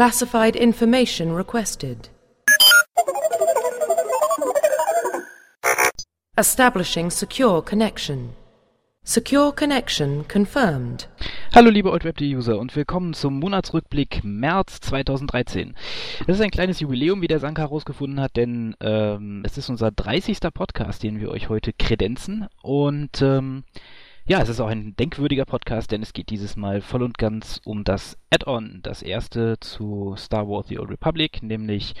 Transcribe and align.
Classified 0.00 0.56
information 0.56 1.36
requested. 1.36 2.08
Establishing 6.38 7.10
secure 7.10 7.60
connection. 7.60 8.30
Secure 9.04 9.52
connection 9.52 10.24
confirmed. 10.26 11.06
Hallo 11.54 11.68
liebe 11.68 11.90
OldWeb.user 11.90 12.58
und 12.58 12.74
willkommen 12.76 13.12
zum 13.12 13.38
Monatsrückblick 13.40 14.24
März 14.24 14.80
2013. 14.80 15.74
Das 16.26 16.36
ist 16.36 16.42
ein 16.42 16.50
kleines 16.50 16.80
Jubiläum, 16.80 17.20
wie 17.20 17.28
der 17.28 17.38
Sanka 17.38 17.60
herausgefunden 17.60 18.22
hat, 18.22 18.36
denn 18.36 18.74
ähm, 18.80 19.42
es 19.44 19.58
ist 19.58 19.68
unser 19.68 19.90
30. 19.90 20.38
Podcast, 20.54 21.02
den 21.02 21.20
wir 21.20 21.28
euch 21.28 21.50
heute 21.50 21.74
kredenzen 21.74 22.46
und 22.62 23.20
ähm, 23.20 23.64
ja, 24.30 24.40
es 24.40 24.48
ist 24.48 24.60
auch 24.60 24.68
ein 24.68 24.94
denkwürdiger 24.94 25.44
Podcast, 25.44 25.90
denn 25.90 26.04
es 26.04 26.12
geht 26.12 26.30
dieses 26.30 26.54
Mal 26.54 26.82
voll 26.82 27.02
und 27.02 27.18
ganz 27.18 27.60
um 27.64 27.82
das 27.82 28.16
Add-on, 28.30 28.78
das 28.80 29.02
erste 29.02 29.58
zu 29.58 30.14
Star 30.16 30.48
Wars 30.48 30.68
The 30.68 30.78
Old 30.78 30.88
Republic, 30.88 31.42
nämlich 31.42 31.96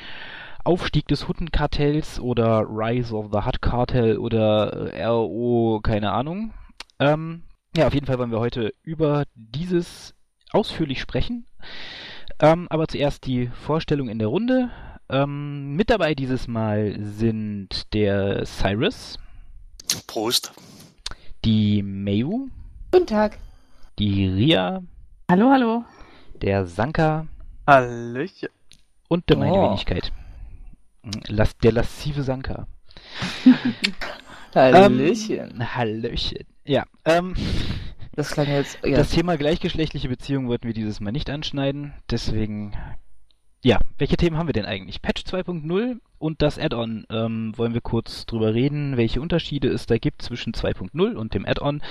Aufstieg 0.62 1.08
des 1.08 1.26
Huttenkartells 1.26 2.20
oder 2.20 2.60
Rise 2.68 3.16
of 3.16 3.32
the 3.32 3.40
Hutt 3.44 3.60
Cartel 3.60 4.16
oder 4.16 4.92
RO, 5.08 5.80
keine 5.82 6.12
Ahnung. 6.12 6.54
Ähm, 7.00 7.42
ja, 7.76 7.88
auf 7.88 7.94
jeden 7.94 8.06
Fall 8.06 8.20
wollen 8.20 8.30
wir 8.30 8.38
heute 8.38 8.74
über 8.84 9.24
dieses 9.34 10.14
ausführlich 10.52 11.00
sprechen. 11.00 11.46
Ähm, 12.38 12.68
aber 12.70 12.86
zuerst 12.86 13.26
die 13.26 13.48
Vorstellung 13.48 14.08
in 14.08 14.20
der 14.20 14.28
Runde. 14.28 14.70
Ähm, 15.08 15.74
mit 15.74 15.90
dabei 15.90 16.14
dieses 16.14 16.46
Mal 16.46 16.96
sind 17.00 17.92
der 17.92 18.44
Cyrus. 18.46 19.18
Prost. 20.06 20.52
Die 21.44 21.82
Mayu. 21.82 22.48
Guten 22.92 23.06
Tag. 23.06 23.38
Die 23.98 24.26
Ria. 24.26 24.82
Hallo, 25.30 25.50
hallo. 25.50 25.84
Der 26.42 26.66
Sanka. 26.66 27.26
Hallöchen. 27.66 28.48
Und 29.08 29.28
der 29.28 29.36
meine 29.38 29.52
Oh. 29.54 29.68
Wenigkeit. 29.68 30.12
Las 31.28 31.56
der 31.58 31.72
lascive 31.72 32.22
Sanka. 32.22 32.66
Hallöchen. 34.54 35.50
Ähm, 35.60 35.74
Hallöchen. 35.76 36.44
Ja, 36.64 36.84
ähm, 37.04 37.34
das 38.14 38.32
klang 38.32 38.48
jetzt. 38.48 38.78
Ja. 38.84 38.96
das 38.96 39.10
Thema 39.10 39.36
gleichgeschlechtliche 39.38 40.08
Beziehungen 40.08 40.48
wollten 40.48 40.66
wir 40.66 40.74
dieses 40.74 41.00
Mal 41.00 41.12
nicht 41.12 41.30
anschneiden. 41.30 41.94
Deswegen, 42.10 42.72
ja, 43.62 43.78
welche 43.98 44.16
Themen 44.16 44.38
haben 44.38 44.48
wir 44.48 44.54
denn 44.54 44.64
eigentlich? 44.64 45.02
Patch 45.02 45.22
2.0 45.22 45.98
und 46.18 46.42
das 46.42 46.58
Add-on. 46.58 47.06
Ähm, 47.10 47.52
wollen 47.56 47.74
wir 47.74 47.80
kurz 47.80 48.24
drüber 48.26 48.54
reden, 48.54 48.96
welche 48.96 49.20
Unterschiede 49.20 49.68
es 49.68 49.86
da 49.86 49.98
gibt 49.98 50.22
zwischen 50.22 50.54
2.0 50.54 51.14
und 51.14 51.34
dem 51.34 51.46
Add-on 51.46 51.82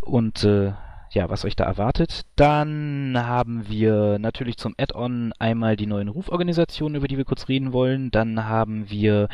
und 0.00 0.44
äh, 0.44 0.72
ja, 1.10 1.30
was 1.30 1.44
euch 1.44 1.56
da 1.56 1.64
erwartet. 1.64 2.26
Dann 2.36 3.14
haben 3.16 3.68
wir 3.68 4.18
natürlich 4.18 4.56
zum 4.58 4.74
Add-on 4.76 5.32
einmal 5.38 5.76
die 5.76 5.86
neuen 5.86 6.08
Ruforganisationen, 6.08 6.96
über 6.96 7.08
die 7.08 7.16
wir 7.16 7.24
kurz 7.24 7.48
reden 7.48 7.72
wollen. 7.72 8.10
Dann 8.10 8.44
haben 8.44 8.90
wir 8.90 9.28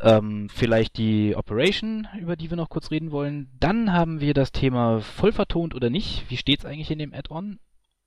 ähm, 0.00 0.48
vielleicht 0.50 0.98
die 0.98 1.34
Operation, 1.34 2.08
über 2.18 2.36
die 2.36 2.50
wir 2.50 2.56
noch 2.56 2.68
kurz 2.68 2.90
reden 2.90 3.10
wollen. 3.10 3.50
Dann 3.58 3.92
haben 3.92 4.20
wir 4.20 4.34
das 4.34 4.52
Thema 4.52 5.00
voll 5.00 5.32
vertont 5.32 5.74
oder 5.74 5.90
nicht. 5.90 6.26
Wie 6.28 6.36
steht's 6.36 6.64
eigentlich 6.64 6.90
in 6.90 6.98
dem 6.98 7.14
Add-on? 7.14 7.58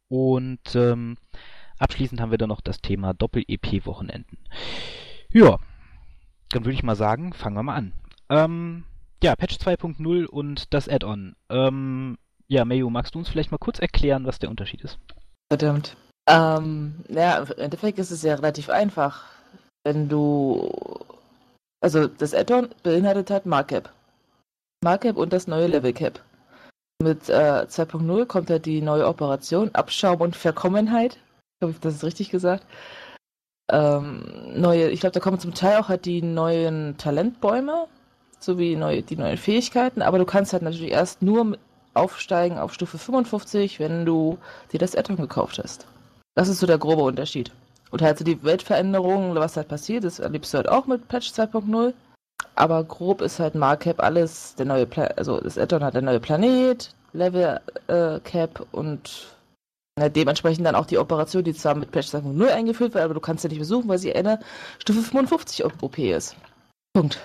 Und 0.07 0.75
ähm, 0.75 1.17
abschließend 1.79 2.21
haben 2.21 2.31
wir 2.31 2.37
dann 2.37 2.49
noch 2.49 2.61
das 2.61 2.81
Thema 2.81 3.13
Doppel-EP-Wochenenden. 3.13 4.37
Ja, 5.29 5.57
dann 6.49 6.65
würde 6.65 6.75
ich 6.75 6.83
mal 6.83 6.95
sagen, 6.95 7.33
fangen 7.33 7.55
wir 7.55 7.63
mal 7.63 7.75
an. 7.75 7.93
Ähm, 8.29 8.83
ja, 9.23 9.35
Patch 9.35 9.55
2.0 9.55 10.25
und 10.25 10.73
das 10.73 10.87
Add-on. 10.87 11.35
Ähm, 11.49 12.17
ja, 12.47 12.65
Mayu, 12.65 12.89
magst 12.89 13.15
du 13.15 13.19
uns 13.19 13.29
vielleicht 13.29 13.51
mal 13.51 13.57
kurz 13.57 13.79
erklären, 13.79 14.25
was 14.25 14.39
der 14.39 14.49
Unterschied 14.49 14.81
ist? 14.81 14.99
Verdammt. 15.49 15.95
Ähm, 16.27 17.03
ja, 17.09 17.37
im 17.37 17.57
Endeffekt 17.57 17.99
ist 17.99 18.11
es 18.11 18.21
ja 18.21 18.35
relativ 18.35 18.69
einfach. 18.69 19.23
Wenn 19.83 20.07
du. 20.07 20.71
Also, 21.81 22.07
das 22.07 22.33
Add-on 22.33 22.69
beinhaltet 22.83 23.29
halt 23.29 23.45
Markup. 23.45 23.91
Markup 24.83 25.17
und 25.17 25.33
das 25.33 25.47
neue 25.47 25.67
Level 25.67 25.93
Cap. 25.93 26.21
Mit 27.01 27.29
äh, 27.29 27.65
2.0 27.67 28.25
kommt 28.25 28.49
halt 28.49 28.65
die 28.65 28.81
neue 28.81 29.07
Operation 29.07 29.73
Abschaum 29.73 30.21
und 30.21 30.35
Verkommenheit. 30.35 31.17
Ich 31.71 31.79
glaube, 31.79 31.79
das 31.81 31.95
ist 31.95 32.03
richtig 32.03 32.29
gesagt. 32.29 32.65
Ähm, 33.71 34.23
neue, 34.55 34.89
ich 34.89 34.99
glaube, 34.99 35.13
da 35.13 35.19
kommen 35.19 35.39
zum 35.39 35.53
Teil 35.53 35.77
auch 35.77 35.89
halt 35.89 36.05
die 36.05 36.21
neuen 36.21 36.97
Talentbäume 36.97 37.87
sowie 38.39 38.75
neue, 38.75 39.01
die 39.01 39.15
neuen 39.15 39.37
Fähigkeiten, 39.37 40.01
aber 40.01 40.17
du 40.17 40.25
kannst 40.25 40.51
halt 40.51 40.63
natürlich 40.63 40.91
erst 40.91 41.21
nur 41.21 41.57
aufsteigen 41.93 42.57
auf 42.57 42.73
Stufe 42.73 42.97
55, 42.97 43.79
wenn 43.79 44.05
du 44.05 44.37
dir 44.71 44.79
das 44.79 44.95
Addon 44.95 45.15
gekauft 45.15 45.59
hast. 45.63 45.87
Das 46.35 46.49
ist 46.49 46.59
so 46.59 46.67
der 46.67 46.77
grobe 46.77 47.03
Unterschied. 47.03 47.51
Und 47.91 48.01
halt 48.01 48.17
so 48.17 48.25
die 48.25 48.43
Weltveränderungen, 48.43 49.35
was 49.35 49.55
halt 49.55 49.67
passiert, 49.67 50.03
das 50.03 50.19
erlebst 50.19 50.53
du 50.53 50.57
halt 50.57 50.67
auch 50.67 50.87
mit 50.87 51.07
Patch 51.07 51.29
2.0. 51.29 51.93
Aber 52.55 52.83
grob 52.83 53.21
ist 53.21 53.39
halt 53.39 53.55
Marcap 53.55 54.01
alles, 54.01 54.55
der 54.55 54.65
neue 54.65 54.85
Pla 54.85 55.05
also 55.15 55.39
das 55.39 55.57
Addon 55.57 55.83
hat 55.83 55.93
der 55.93 56.01
neue 56.01 56.19
Planet, 56.19 56.93
Level 57.13 57.61
äh, 57.87 58.19
Cap 58.21 58.65
und 58.71 59.32
dementsprechend 59.99 60.65
dann 60.65 60.75
auch 60.75 60.85
die 60.85 60.97
Operation, 60.97 61.43
die 61.43 61.53
zwar 61.53 61.75
mit 61.75 61.91
Patch 61.91 62.07
2.0 62.09 62.47
eingeführt 62.47 62.93
wird, 62.93 63.03
aber 63.03 63.13
du 63.13 63.19
kannst 63.19 63.43
ja 63.43 63.49
nicht 63.49 63.59
besuchen, 63.59 63.87
weil 63.87 63.99
sie 63.99 64.15
eine 64.15 64.39
Stufe 64.79 65.01
55 65.01 65.63
OP 65.65 65.97
ist. 65.99 66.35
Punkt. 66.93 67.19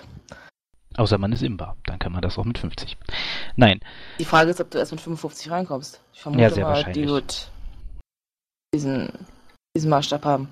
Außer 0.97 1.17
man 1.17 1.31
ist 1.31 1.43
imbar, 1.43 1.77
dann 1.85 1.99
kann 1.99 2.11
man 2.11 2.21
das 2.21 2.37
auch 2.37 2.45
mit 2.45 2.57
50. 2.57 2.97
Nein, 3.55 3.79
Die 4.19 4.25
Frage 4.25 4.51
ist, 4.51 4.59
ob 4.59 4.69
du 4.71 4.77
erst 4.77 4.91
mit 4.91 5.01
55 5.01 5.49
reinkommst. 5.49 6.01
Ich 6.13 6.21
vermute 6.21 6.43
Ja, 6.43 6.49
sehr 6.49 6.63
mal, 6.65 6.73
die 6.73 6.77
wahrscheinlich. 6.77 7.07
wird 7.07 7.51
diesen, 8.73 9.09
diesen 9.75 9.89
Maßstab 9.89 10.25
haben. 10.25 10.49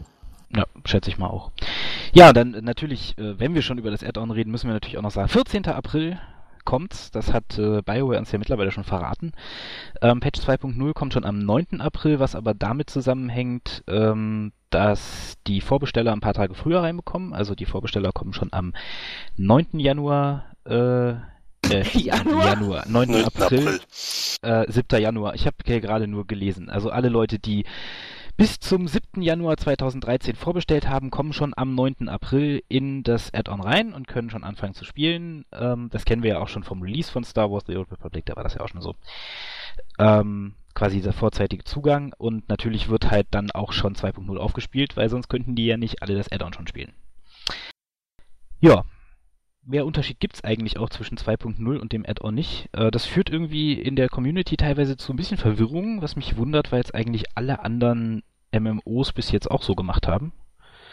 Ja, 0.55 0.65
schätze 0.85 1.09
ich 1.09 1.17
mal 1.17 1.27
auch. 1.27 1.51
Ja, 2.13 2.31
dann 2.33 2.53
äh, 2.53 2.61
natürlich, 2.61 3.17
äh, 3.17 3.37
wenn 3.39 3.53
wir 3.53 3.61
schon 3.61 3.77
über 3.77 3.91
das 3.91 4.03
Add-on 4.03 4.31
reden, 4.31 4.49
müssen 4.51 4.67
wir 4.67 4.73
natürlich 4.73 4.97
auch 4.97 5.01
noch 5.01 5.11
sagen, 5.11 5.27
14. 5.27 5.65
April 5.67 6.19
kommt's. 6.67 7.09
Das 7.11 7.33
hat 7.33 7.57
äh, 7.57 7.81
BioWare 7.81 8.19
uns 8.19 8.31
ja 8.31 8.37
mittlerweile 8.37 8.71
schon 8.71 8.83
verraten. 8.83 9.31
Ähm, 10.01 10.19
Patch 10.19 10.41
2.0 10.41 10.93
kommt 10.93 11.13
schon 11.13 11.23
am 11.23 11.39
9. 11.39 11.79
April, 11.79 12.19
was 12.19 12.35
aber 12.35 12.53
damit 12.53 12.89
zusammenhängt, 12.89 13.83
ähm, 13.87 14.51
dass 14.69 15.35
die 15.47 15.61
Vorbesteller 15.61 16.11
ein 16.11 16.19
paar 16.19 16.33
Tage 16.33 16.53
früher 16.53 16.83
reinbekommen. 16.83 17.33
Also 17.33 17.55
die 17.55 17.65
Vorbesteller 17.65 18.11
kommen 18.11 18.33
schon 18.33 18.51
am 18.51 18.73
9. 19.37 19.79
Januar. 19.79 20.45
Äh, 20.65 21.11
äh, 21.71 21.83
Januar? 21.93 22.45
Januar, 22.45 22.83
9. 22.87 23.11
9. 23.11 23.25
April, 23.25 23.45
April. 23.45 23.79
äh, 24.41 24.71
7. 24.71 25.01
Januar. 25.01 25.35
Ich 25.35 25.47
habe 25.47 25.55
hier 25.65 25.79
gerade 25.79 26.07
nur 26.07 26.27
gelesen. 26.27 26.69
Also 26.69 26.89
alle 26.89 27.07
Leute, 27.07 27.39
die 27.39 27.63
bis 28.37 28.59
zum 28.59 28.87
7. 28.87 29.23
Januar 29.23 29.57
2013 29.57 30.35
vorbestellt 30.35 30.87
haben, 30.87 31.09
kommen 31.09 31.33
schon 31.33 31.53
am 31.57 31.73
9. 31.73 32.07
April 32.07 32.63
in 32.69 33.01
das 33.01 33.33
Add-on 33.33 33.61
rein 33.61 33.93
und 33.93 34.07
können 34.07 34.29
schon 34.29 34.43
anfangen 34.43 34.75
zu 34.75 34.85
spielen. 34.85 35.45
Ähm, 35.51 35.89
das 35.91 36.05
kennen 36.05 36.21
wir 36.21 36.29
ja 36.33 36.39
auch 36.39 36.47
schon 36.47 36.63
vom 36.63 36.83
Release 36.83 37.11
von 37.11 37.23
Star 37.23 37.51
Wars 37.51 37.63
The 37.65 37.75
Old 37.75 37.91
Republic, 37.91 38.27
da 38.27 38.35
war 38.35 38.43
das 38.43 38.53
ja 38.53 38.61
auch 38.61 38.69
schon 38.69 38.81
so. 38.81 38.95
Ähm, 39.97 40.53
quasi 40.75 40.97
dieser 40.97 41.13
vorzeitige 41.13 41.63
Zugang 41.63 42.13
und 42.19 42.47
natürlich 42.47 42.87
wird 42.89 43.09
halt 43.09 43.27
dann 43.31 43.49
auch 43.49 43.71
schon 43.71 43.95
2.0 43.95 44.37
aufgespielt, 44.37 44.95
weil 44.95 45.09
sonst 45.09 45.29
könnten 45.29 45.55
die 45.55 45.65
ja 45.65 45.77
nicht 45.77 46.03
alle 46.03 46.15
das 46.15 46.31
Add-on 46.31 46.53
schon 46.53 46.67
spielen. 46.67 46.93
Ja, 48.59 48.85
mehr 49.67 49.85
Unterschied 49.85 50.19
gibt's 50.19 50.43
eigentlich 50.43 50.77
auch 50.77 50.89
zwischen 50.89 51.17
2.0 51.17 51.77
und 51.77 51.91
dem 51.91 52.05
Add-on 52.05 52.33
nicht. 52.33 52.69
Äh, 52.73 52.89
das 52.89 53.05
führt 53.05 53.29
irgendwie 53.29 53.73
in 53.73 53.95
der 53.95 54.09
Community 54.09 54.57
teilweise 54.57 54.97
zu 54.97 55.13
ein 55.13 55.17
bisschen 55.17 55.37
Verwirrung, 55.37 56.01
was 56.01 56.15
mich 56.15 56.37
wundert, 56.37 56.71
weil 56.71 56.81
es 56.81 56.93
eigentlich 56.93 57.25
alle 57.35 57.63
anderen 57.63 58.23
MMOs 58.57 59.13
bis 59.13 59.31
jetzt 59.31 59.51
auch 59.51 59.61
so 59.61 59.75
gemacht 59.75 60.07
haben. 60.07 60.31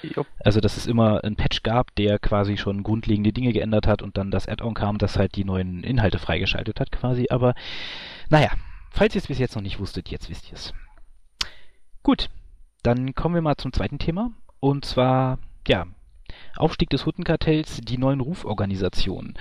Jupp. 0.02 0.26
Also, 0.44 0.60
dass 0.60 0.76
es 0.76 0.86
immer 0.86 1.24
einen 1.24 1.36
Patch 1.36 1.62
gab, 1.62 1.94
der 1.94 2.18
quasi 2.18 2.56
schon 2.56 2.82
grundlegende 2.82 3.32
Dinge 3.32 3.52
geändert 3.52 3.86
hat 3.86 4.02
und 4.02 4.18
dann 4.18 4.30
das 4.30 4.48
Add-on 4.48 4.74
kam, 4.74 4.98
das 4.98 5.16
halt 5.16 5.36
die 5.36 5.44
neuen 5.44 5.82
Inhalte 5.82 6.18
freigeschaltet 6.18 6.80
hat 6.80 6.92
quasi. 6.92 7.28
Aber 7.30 7.54
naja, 8.28 8.50
falls 8.90 9.14
ihr 9.14 9.20
es 9.20 9.28
bis 9.28 9.38
jetzt 9.38 9.54
noch 9.54 9.62
nicht 9.62 9.78
wusstet, 9.78 10.10
jetzt 10.10 10.28
wisst 10.28 10.48
ihr 10.48 10.54
es. 10.54 10.74
Gut, 12.02 12.28
dann 12.82 13.14
kommen 13.14 13.34
wir 13.34 13.42
mal 13.42 13.56
zum 13.56 13.72
zweiten 13.72 13.98
Thema. 13.98 14.30
Und 14.60 14.84
zwar, 14.84 15.38
ja, 15.66 15.86
Aufstieg 16.56 16.90
des 16.90 17.06
Huttenkartells, 17.06 17.80
die 17.82 17.98
neuen 17.98 18.20
Ruforganisationen. 18.20 19.34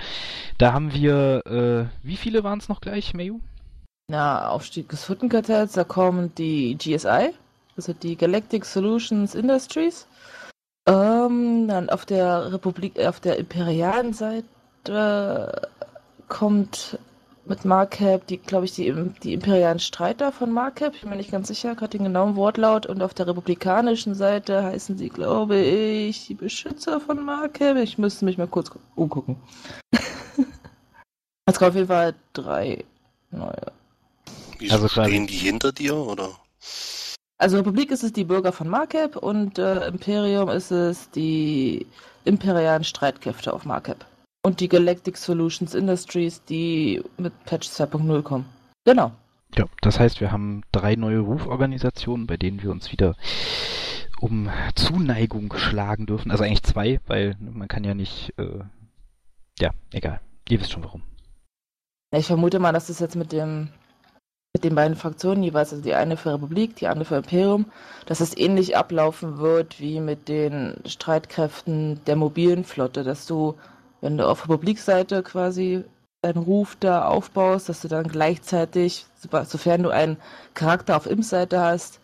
Da 0.58 0.72
haben 0.72 0.92
wir, 0.92 1.42
äh, 1.46 2.06
wie 2.06 2.16
viele 2.16 2.44
waren 2.44 2.58
es 2.58 2.68
noch 2.68 2.80
gleich, 2.80 3.14
Mayu? 3.14 3.40
Na, 4.08 4.48
Aufstieg 4.48 4.88
des 4.88 5.08
Huttenkartells, 5.08 5.72
da 5.72 5.84
kommen 5.84 6.34
die 6.34 6.76
GSI, 6.76 7.32
also 7.76 7.92
die 7.92 8.16
Galactic 8.16 8.64
Solutions 8.64 9.34
Industries. 9.34 10.06
Ähm, 10.86 11.66
dann 11.68 11.88
auf 11.88 12.04
der 12.04 12.52
Republik, 12.52 12.98
äh, 12.98 13.06
auf 13.06 13.20
der 13.20 13.38
imperialen 13.38 14.12
Seite 14.12 15.70
kommt 16.28 16.98
mit 17.46 17.64
Markup 17.64 18.26
die, 18.26 18.38
glaube 18.38 18.64
ich, 18.64 18.72
die, 18.72 18.92
die 19.22 19.34
imperialen 19.34 19.78
Streiter 19.78 20.32
von 20.32 20.50
Markup. 20.52 20.94
Ich 20.94 21.00
bin 21.02 21.10
mir 21.10 21.16
nicht 21.16 21.30
ganz 21.30 21.48
sicher, 21.48 21.74
gerade 21.74 21.90
den 21.98 22.04
genauen 22.04 22.36
Wortlaut. 22.36 22.86
Und 22.86 23.02
auf 23.02 23.14
der 23.14 23.26
republikanischen 23.26 24.14
Seite 24.14 24.62
heißen 24.62 24.96
sie, 24.96 25.08
glaube 25.08 25.58
ich, 25.58 26.26
die 26.26 26.34
Beschützer 26.34 27.00
von 27.00 27.24
Markup. 27.24 27.76
Ich 27.76 27.98
müsste 27.98 28.24
mich 28.24 28.38
mal 28.38 28.46
kurz 28.46 28.70
umgucken. 28.94 29.36
Es 31.46 31.58
kommen 31.58 31.70
auf 31.70 31.74
jeden 31.76 31.88
Fall 31.88 32.14
drei 32.32 32.84
neue. 33.30 33.72
Wieso 34.58 34.74
Also 34.74 34.86
quasi- 34.88 35.10
stehen 35.10 35.26
die 35.26 35.34
hinter 35.36 35.72
dir, 35.72 35.96
oder? 35.96 36.30
Also 37.36 37.56
Republik 37.58 37.90
ist 37.90 38.04
es 38.04 38.12
die 38.12 38.24
Bürger 38.24 38.52
von 38.52 38.68
Markep 38.68 39.16
und 39.16 39.58
äh, 39.58 39.88
Imperium 39.88 40.48
ist 40.48 40.70
es 40.70 41.10
die 41.10 41.84
imperialen 42.24 42.84
Streitkräfte 42.84 43.52
auf 43.52 43.64
Markep. 43.66 44.06
Und 44.44 44.60
die 44.60 44.68
Galactic 44.68 45.16
Solutions 45.16 45.74
Industries, 45.74 46.44
die 46.44 47.02
mit 47.16 47.32
Patch 47.46 47.68
2.0 47.68 48.22
kommen. 48.22 48.44
Genau. 48.84 49.10
Ja, 49.56 49.64
das 49.80 49.98
heißt, 49.98 50.20
wir 50.20 50.32
haben 50.32 50.62
drei 50.70 50.96
neue 50.96 51.20
Ruforganisationen, 51.20 52.26
bei 52.26 52.36
denen 52.36 52.62
wir 52.62 52.70
uns 52.70 52.92
wieder 52.92 53.16
um 54.20 54.50
Zuneigung 54.74 55.54
schlagen 55.56 56.04
dürfen. 56.04 56.30
Also 56.30 56.44
eigentlich 56.44 56.62
zwei, 56.62 57.00
weil 57.06 57.36
man 57.40 57.68
kann 57.68 57.84
ja 57.84 57.94
nicht. 57.94 58.34
Äh, 58.36 58.60
ja, 59.58 59.70
egal. 59.92 60.20
Ihr 60.48 60.60
wisst 60.60 60.72
schon 60.72 60.84
warum. 60.84 61.02
Ich 62.14 62.26
vermute 62.26 62.58
mal, 62.58 62.72
dass 62.72 62.88
das 62.88 63.00
jetzt 63.00 63.16
mit 63.16 63.32
dem 63.32 63.70
mit 64.54 64.62
den 64.62 64.76
beiden 64.76 64.96
Fraktionen 64.96 65.42
jeweils, 65.42 65.72
also 65.72 65.82
die 65.82 65.94
eine 65.94 66.16
für 66.16 66.34
Republik, 66.34 66.76
die 66.76 66.86
andere 66.86 67.06
für 67.06 67.16
Imperium, 67.16 67.66
dass 68.06 68.20
es 68.20 68.36
ähnlich 68.36 68.76
ablaufen 68.76 69.38
wird 69.38 69.80
wie 69.80 69.98
mit 69.98 70.28
den 70.28 70.76
Streitkräften 70.86 72.04
der 72.04 72.14
mobilen 72.14 72.62
Flotte, 72.62 73.02
dass 73.02 73.26
du, 73.26 73.56
wenn 74.04 74.18
du 74.18 74.28
auf 74.28 74.44
Republikseite 74.44 75.22
quasi 75.22 75.82
deinen 76.20 76.36
Ruf 76.36 76.76
da 76.78 77.08
aufbaust, 77.08 77.70
dass 77.70 77.80
du 77.80 77.88
dann 77.88 78.06
gleichzeitig, 78.06 79.06
sofern 79.44 79.82
du 79.82 79.88
einen 79.88 80.18
Charakter 80.52 80.98
auf 80.98 81.06
Imp-Seite 81.06 81.58
hast, 81.58 82.00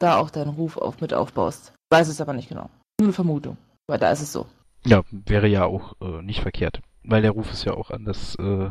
da 0.00 0.18
auch 0.18 0.30
deinen 0.30 0.50
Ruf 0.50 0.76
auf, 0.76 1.00
mit 1.00 1.14
aufbaust. 1.14 1.72
Weiß 1.92 2.08
es 2.08 2.20
aber 2.20 2.32
nicht 2.32 2.48
genau. 2.48 2.70
Nur 2.98 3.06
eine 3.06 3.12
Vermutung. 3.12 3.56
Weil 3.86 4.00
da 4.00 4.10
ist 4.10 4.22
es 4.22 4.32
so. 4.32 4.46
Ja, 4.84 5.02
wäre 5.12 5.46
ja 5.46 5.64
auch 5.64 5.94
äh, 6.00 6.22
nicht 6.22 6.40
verkehrt. 6.40 6.80
Weil 7.04 7.22
der 7.22 7.30
Ruf 7.30 7.52
ist 7.52 7.64
ja 7.64 7.74
auch 7.74 7.92
an 7.92 8.04
das 8.04 8.34
äh, 8.36 8.70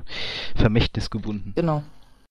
Vermächtnis 0.53 1.09
gebunden. 1.09 1.53
Genau. 1.55 1.83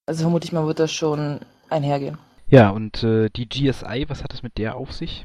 Also 0.07 0.25
vermute 0.25 0.45
ich 0.45 0.53
mal, 0.53 0.67
wird 0.67 0.81
das 0.81 0.93
schon 0.93 1.41
einhergehen. 1.71 2.19
Ja, 2.49 2.69
und 2.69 3.03
äh, 3.03 3.31
die 3.31 3.49
GSI, 3.49 4.05
was 4.09 4.23
hat 4.23 4.35
es 4.35 4.43
mit 4.43 4.59
der 4.59 4.77
auf 4.77 4.93
sich? 4.93 5.25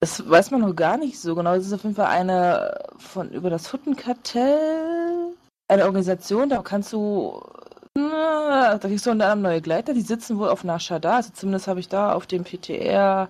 Das 0.00 0.28
weiß 0.28 0.50
man 0.50 0.60
noch 0.60 0.74
gar 0.76 0.96
nicht 0.98 1.18
so 1.18 1.34
genau. 1.34 1.54
Das 1.54 1.66
ist 1.66 1.72
auf 1.72 1.84
jeden 1.84 1.96
Fall 1.96 2.06
eine 2.06 2.78
von 2.98 3.30
über 3.30 3.50
das 3.50 3.72
Huttenkartell, 3.72 5.34
eine 5.68 5.84
Organisation, 5.84 6.48
da 6.48 6.62
kannst 6.62 6.92
du 6.92 7.40
da 7.96 8.78
kriegst 8.80 9.06
du 9.06 9.12
unter 9.12 9.26
anderem 9.26 9.42
neue 9.42 9.62
Gleiter, 9.62 9.94
die 9.94 10.00
sitzen 10.00 10.38
wohl 10.38 10.48
auf 10.48 10.64
Nashada, 10.64 11.16
also 11.16 11.30
zumindest 11.32 11.68
habe 11.68 11.78
ich 11.78 11.88
da 11.88 12.12
auf 12.12 12.26
dem 12.26 12.42
PTR 12.42 13.28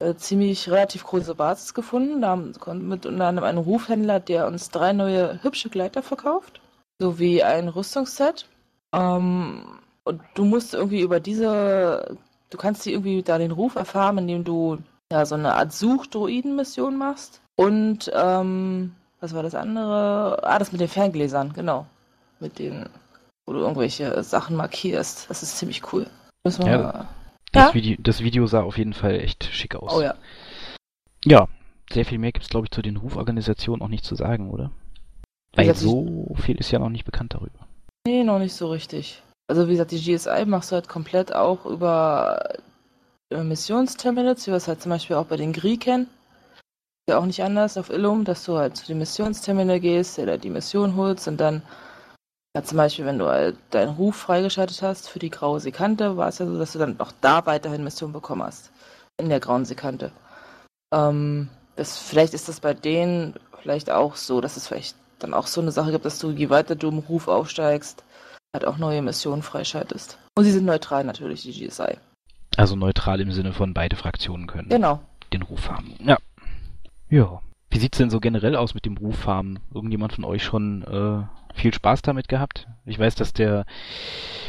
äh, 0.00 0.14
ziemlich 0.16 0.68
relativ 0.70 1.04
große 1.04 1.34
Basis 1.34 1.74
gefunden. 1.74 2.20
Da 2.20 2.36
kommt 2.58 2.82
mit 2.84 3.06
unter 3.06 3.26
anderem 3.26 3.48
ein 3.48 3.58
Rufhändler, 3.58 4.20
der 4.20 4.46
uns 4.46 4.70
drei 4.70 4.92
neue 4.92 5.42
hübsche 5.42 5.70
Gleiter 5.70 6.02
verkauft, 6.02 6.60
sowie 7.00 7.42
ein 7.42 7.68
Rüstungsset. 7.68 8.48
Ähm, 8.92 9.78
und 10.04 10.20
du 10.34 10.44
musst 10.44 10.74
irgendwie 10.74 11.00
über 11.00 11.20
diese, 11.20 12.16
du 12.50 12.58
kannst 12.58 12.84
die 12.84 12.92
irgendwie 12.92 13.22
da 13.22 13.38
den 13.38 13.52
Ruf 13.52 13.76
erfahren, 13.76 14.18
indem 14.18 14.44
du 14.44 14.78
ja 15.12 15.24
so 15.26 15.34
eine 15.34 15.54
Art 15.54 15.72
Suchdroiden-Mission 15.72 16.96
machst. 16.96 17.40
Und 17.56 18.10
ähm, 18.14 18.94
was 19.20 19.34
war 19.34 19.42
das 19.42 19.54
andere? 19.54 20.40
Ah, 20.42 20.58
das 20.58 20.72
mit 20.72 20.80
den 20.80 20.88
Ferngläsern, 20.88 21.52
genau. 21.52 21.86
Mit 22.40 22.58
den, 22.58 22.86
wo 23.46 23.52
du 23.52 23.60
irgendwelche 23.60 24.22
Sachen 24.22 24.56
markierst. 24.56 25.30
Das 25.30 25.42
ist 25.42 25.56
ziemlich 25.58 25.92
cool. 25.92 26.06
Müssen 26.44 26.64
wir 26.64 26.72
Ja, 26.72 26.78
mal. 26.78 27.08
Das, 27.52 27.68
Ja? 27.68 27.74
Video, 27.74 27.96
das 28.00 28.20
Video 28.22 28.46
sah 28.46 28.62
auf 28.62 28.76
jeden 28.78 28.92
Fall 28.94 29.14
echt 29.20 29.44
schick 29.44 29.76
aus. 29.76 29.94
Oh 29.94 30.02
ja. 30.02 30.14
Ja, 31.24 31.46
sehr 31.92 32.04
viel 32.04 32.18
mehr 32.18 32.32
gibt 32.32 32.44
es, 32.44 32.50
glaube 32.50 32.66
ich, 32.66 32.70
zu 32.72 32.82
den 32.82 32.96
Ruforganisationen 32.96 33.82
auch 33.82 33.88
nicht 33.88 34.04
zu 34.04 34.14
sagen, 34.16 34.50
oder? 34.50 34.70
Weil 35.54 35.66
die- 35.72 35.78
so 35.78 36.34
viel 36.36 36.56
ist 36.56 36.70
ja 36.72 36.80
noch 36.80 36.88
nicht 36.90 37.04
bekannt 37.04 37.34
darüber. 37.34 37.60
Nee, 38.06 38.24
noch 38.24 38.38
nicht 38.40 38.54
so 38.54 38.68
richtig. 38.70 39.22
Also 39.48 39.68
wie 39.68 39.72
gesagt, 39.72 39.92
die 39.92 40.00
GSI 40.00 40.44
machst 40.46 40.70
du 40.72 40.74
halt 40.74 40.88
komplett 40.88 41.34
auch 41.34 41.64
über 41.64 42.54
Missionsterminals, 43.42 44.46
wie 44.46 44.52
wir 44.52 44.56
es 44.56 44.68
halt 44.68 44.82
zum 44.82 44.90
Beispiel 44.90 45.16
auch 45.16 45.26
bei 45.26 45.36
den 45.36 45.52
Grie 45.52 45.78
kennen. 45.78 46.08
Ja 47.08 47.18
auch 47.18 47.26
nicht 47.26 47.42
anders 47.42 47.76
auf 47.76 47.90
Illum, 47.90 48.24
dass 48.24 48.44
du 48.44 48.56
halt 48.56 48.76
zu 48.76 48.86
dem 48.86 48.98
Missionsterminal 48.98 49.80
gehst, 49.80 50.16
dir 50.16 50.26
da 50.26 50.36
die 50.36 50.50
Mission 50.50 50.96
holst 50.96 51.26
und 51.26 51.38
dann, 51.38 51.62
ja 52.54 52.62
zum 52.62 52.78
Beispiel, 52.78 53.04
wenn 53.04 53.18
du 53.18 53.26
halt 53.26 53.56
deinen 53.70 53.96
Ruf 53.96 54.16
freigeschaltet 54.16 54.80
hast 54.82 55.08
für 55.08 55.18
die 55.18 55.30
graue 55.30 55.60
Sekante, 55.60 56.16
war 56.16 56.28
es 56.28 56.38
ja 56.38 56.46
so, 56.46 56.58
dass 56.58 56.72
du 56.72 56.78
dann 56.78 57.00
auch 57.00 57.12
da 57.20 57.44
weiterhin 57.46 57.84
Missionen 57.84 58.12
bekommen 58.12 58.42
hast. 58.42 58.70
In 59.18 59.28
der 59.28 59.40
grauen 59.40 59.64
Sekante. 59.64 60.12
Ähm, 60.92 61.48
das, 61.76 61.98
vielleicht 61.98 62.34
ist 62.34 62.48
das 62.48 62.60
bei 62.60 62.74
denen 62.74 63.34
vielleicht 63.62 63.90
auch 63.90 64.16
so, 64.16 64.40
dass 64.40 64.56
es 64.56 64.66
vielleicht 64.66 64.96
dann 65.18 65.34
auch 65.34 65.46
so 65.46 65.60
eine 65.60 65.72
Sache 65.72 65.92
gibt, 65.92 66.04
dass 66.04 66.18
du, 66.18 66.30
je 66.30 66.50
weiter 66.50 66.74
du 66.74 66.88
im 66.88 66.98
Ruf 66.98 67.28
aufsteigst, 67.28 68.04
halt 68.54 68.64
auch 68.64 68.78
neue 68.78 69.02
Missionen 69.02 69.42
freischaltest. 69.42 70.18
Und 70.36 70.44
sie 70.44 70.52
sind 70.52 70.64
neutral 70.64 71.04
natürlich, 71.04 71.42
die 71.42 71.52
GSI. 71.52 71.98
Also 72.56 72.76
neutral 72.76 73.20
im 73.20 73.32
Sinne 73.32 73.52
von 73.52 73.74
beide 73.74 73.96
Fraktionen 73.96 74.46
können 74.46 74.68
Genau. 74.68 75.00
den 75.32 75.42
Ruf 75.42 75.70
haben. 75.70 75.94
Ja. 76.00 76.18
Ja. 77.10 77.40
Wie 77.70 77.78
sieht's 77.78 77.98
denn 77.98 78.10
so 78.10 78.20
generell 78.20 78.54
aus 78.54 78.74
mit 78.74 78.84
dem 78.84 78.96
Ruf 78.96 79.26
haben? 79.26 79.58
Irgendjemand 79.74 80.12
von 80.12 80.24
euch 80.24 80.44
schon 80.44 80.82
äh, 80.84 81.58
viel 81.58 81.74
Spaß 81.74 82.02
damit 82.02 82.28
gehabt? 82.28 82.68
Ich 82.86 82.98
weiß, 82.98 83.16
dass 83.16 83.32
der 83.32 83.64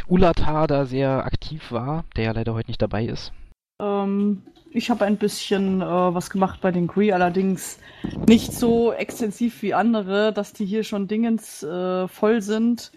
Ulatar 0.07 0.68
da 0.68 0.86
sehr 0.86 1.25
aktiv 1.25 1.72
war, 1.72 2.06
der 2.16 2.25
ja 2.25 2.31
leider 2.31 2.54
heute 2.54 2.69
nicht 2.69 2.81
dabei 2.81 3.06
ist. 3.06 3.34
Ähm, 3.81 4.44
ich 4.72 4.90
habe 4.92 5.06
ein 5.06 5.18
bisschen 5.18 5.81
äh, 5.81 5.86
was 5.86 6.30
gemacht 6.30 6.62
bei 6.62 6.72
den 6.72 6.88
Cree, 6.88 7.13
allerdings 7.13 7.80
nicht 8.28 8.54
so 8.54 8.94
extensiv 8.94 9.62
wie 9.63 9.74
andere, 9.74 10.31
dass 10.31 10.54
die 10.54 10.66
hier 10.66 10.84
schon 10.84 11.08
Dingens 11.08 11.63
äh, 11.63 12.08
voll 12.08 12.42
sind. 12.42 12.92